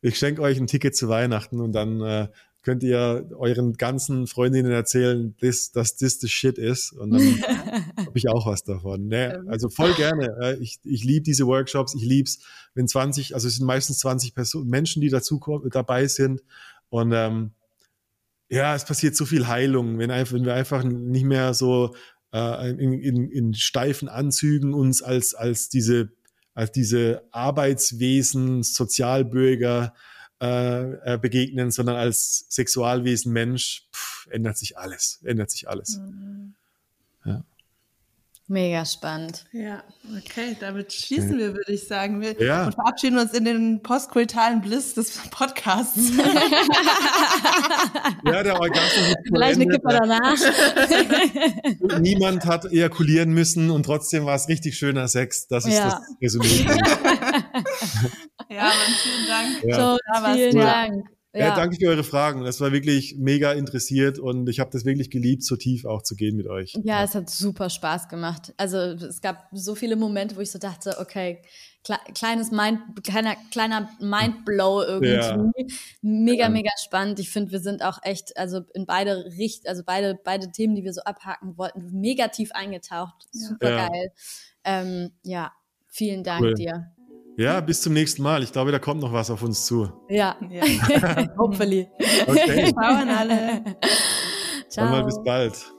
ich, 0.01 0.19
schenke 0.19 0.41
euch 0.41 0.59
ein 0.59 0.67
Ticket 0.67 0.97
zu 0.97 1.11
Weihnachten 1.11 1.61
und 1.61 1.73
dann 1.73 2.01
äh, 2.01 2.29
könnt 2.63 2.83
ihr 2.83 3.29
euren 3.37 3.75
ganzen 3.75 4.27
Freundinnen 4.27 4.73
erzählen, 4.73 5.35
dass 5.43 5.73
das 5.73 5.97
das 5.97 6.21
the 6.21 6.29
shit 6.29 6.57
ist. 6.57 6.93
Und 6.93 7.11
dann 7.11 7.23
habe 7.99 8.13
ich 8.15 8.27
auch 8.31 8.47
was 8.47 8.65
davon. 8.65 9.09
Nee, 9.09 9.35
also 9.49 9.69
voll 9.69 9.93
gerne. 9.95 10.57
Ich, 10.63 10.81
ich 10.85 11.05
liebe 11.05 11.25
diese 11.25 11.47
Workshops. 11.47 11.95
Ich 11.95 12.05
lieb's, 12.05 12.39
wenn 12.75 12.89
20, 12.89 13.35
also 13.35 13.49
es 13.49 13.57
sind 13.57 13.67
meistens 13.67 13.99
20 13.99 14.35
Personen, 14.35 14.71
Menschen, 14.71 15.03
die 15.03 15.11
dazu 15.11 15.39
dabei 15.71 16.07
sind. 16.07 16.43
Und 16.89 17.13
ähm, 17.13 17.53
ja, 18.51 18.75
es 18.75 18.85
passiert 18.85 19.17
so 19.17 19.25
viel 19.25 19.47
Heilung, 19.47 19.99
wenn, 19.99 20.11
einfach, 20.11 20.35
wenn 20.35 20.45
wir 20.45 20.55
einfach 20.55 20.83
nicht 20.83 21.25
mehr 21.25 21.55
so 21.55 21.95
äh, 22.33 22.71
in, 22.71 22.93
in, 22.93 23.31
in 23.31 23.55
steifen 23.55 24.09
Anzügen 24.09 24.75
uns 24.75 25.03
als, 25.03 25.35
als 25.35 25.69
diese, 25.69 26.11
als 26.55 26.73
diese 26.73 27.23
Arbeitswesen, 27.31 28.65
Sozialbürger 28.65 29.95
äh, 30.43 31.15
äh, 31.15 31.19
begegnen, 31.19 31.71
sondern 31.71 31.97
als 31.97 32.47
Sexualwesen 32.49 33.33
Mensch, 33.33 33.89
pff, 33.95 34.27
ändert 34.31 34.59
sich 34.59 34.77
alles, 34.77 35.21
ändert 35.25 35.51
sich 35.51 35.69
alles. 35.69 35.99
Mhm. 35.99 36.55
Ja. 37.25 37.45
Mega 38.51 38.85
spannend. 38.85 39.47
Ja, 39.53 39.83
okay, 40.19 40.57
damit 40.59 40.93
schließen 40.93 41.39
wir, 41.39 41.55
würde 41.55 41.73
ich 41.73 41.87
sagen. 41.87 42.21
Wir 42.21 42.33
ja. 42.43 42.67
und 42.67 42.75
verabschieden 42.75 43.17
uns 43.17 43.33
in 43.33 43.45
den 43.45 43.81
postkoitalen 43.81 44.61
Bliss 44.61 44.95
des 44.95 45.19
Podcasts. 45.31 46.11
ja, 48.25 48.43
der 48.43 48.59
Orgasmus 48.59 49.15
Gleich 49.33 49.55
eine 49.55 49.69
Kippe 49.69 49.89
danach. 49.89 50.35
Niemand 52.01 52.45
hat 52.45 52.65
ejakulieren 52.65 53.31
müssen 53.31 53.71
und 53.71 53.85
trotzdem 53.85 54.27
war 54.27 54.35
es 54.35 54.49
richtig 54.49 54.77
schöner 54.77 55.07
Sex. 55.07 55.47
Das 55.47 55.65
ist 55.65 55.75
ja. 55.75 55.91
das 55.91 56.01
Resümee. 56.21 56.67
ja, 58.49 58.65
aber 58.65 58.73
vielen 59.01 59.29
Dank. 59.29 59.63
Ja. 59.63 59.77
So, 59.77 59.97
vielen 60.35 60.57
Dank. 60.57 61.05
Ja. 61.33 61.41
ja. 61.41 61.57
danke 61.57 61.77
für 61.77 61.89
eure 61.89 62.03
Fragen. 62.03 62.45
Das 62.45 62.61
war 62.61 62.73
wirklich 62.73 63.17
mega 63.17 63.53
interessiert 63.53 64.19
und 64.19 64.49
ich 64.49 64.59
habe 64.59 64.71
das 64.71 64.85
wirklich 64.85 65.11
geliebt, 65.11 65.45
so 65.45 65.57
tief 65.57 65.85
auch 65.85 66.03
zu 66.03 66.17
gehen 66.17 66.37
mit 66.37 66.49
euch. 66.49 66.73
Ja, 66.83 66.99
ja, 66.99 67.05
es 67.05 67.15
hat 67.15 67.31
super 67.31 67.71
Spaß 67.71 68.09
gemacht. 68.09 68.53
Also 68.57 68.79
es 68.79 69.21
gab 69.21 69.49
so 69.53 69.75
viele 69.75 69.97
Momente, 69.97 70.37
wo 70.37 70.41
ich 70.41 70.51
so 70.51 70.59
dachte, 70.59 70.97
okay, 70.99 71.41
kle 71.85 71.99
kleines 72.15 72.51
Mind, 72.51 72.81
kleiner, 73.05 73.37
kleiner 73.53 73.89
Mindblow 74.01 74.83
irgendwie. 74.83 75.13
Ja. 75.13 75.51
Mega, 76.03 76.49
mega 76.49 76.71
spannend. 76.85 77.21
Ich 77.21 77.31
finde, 77.31 77.53
wir 77.53 77.61
sind 77.61 77.85
auch 77.85 77.99
echt, 78.03 78.37
also 78.37 78.63
in 78.75 78.87
beide 78.87 79.25
Richt, 79.39 79.69
also 79.69 79.83
beide, 79.85 80.19
beide 80.23 80.51
Themen, 80.51 80.75
die 80.75 80.83
wir 80.83 80.93
so 80.93 81.03
abhaken 81.03 81.57
wollten, 81.57 81.91
mega 81.93 82.29
tief 82.29 82.51
eingetaucht. 82.53 83.29
Super 83.31 83.89
geil. 83.89 84.13
Ähm, 84.65 85.13
ja, 85.23 85.53
vielen 85.87 86.25
Dank 86.25 86.43
cool. 86.43 86.55
dir. 86.55 86.93
Ja, 87.41 87.59
bis 87.63 87.81
zum 87.81 87.95
nächsten 87.95 88.23
Mal. 88.23 88.43
Ich 88.43 88.53
glaube, 88.53 88.71
da 88.71 88.79
kommt 88.79 89.01
noch 89.01 89.15
was 89.15 89.31
auf 89.31 89.43
uns 89.43 89.65
zu. 89.65 89.91
Ja, 90.11 90.37
ja. 90.51 90.63
hopefully. 91.39 91.89
Okay. 92.27 92.71
Ciao 92.71 92.95
an 92.95 93.09
alle. 93.09 93.65
Ciao. 94.69 94.85
Dann 94.85 94.91
mal 94.91 95.05
bis 95.05 95.19
bald. 95.25 95.73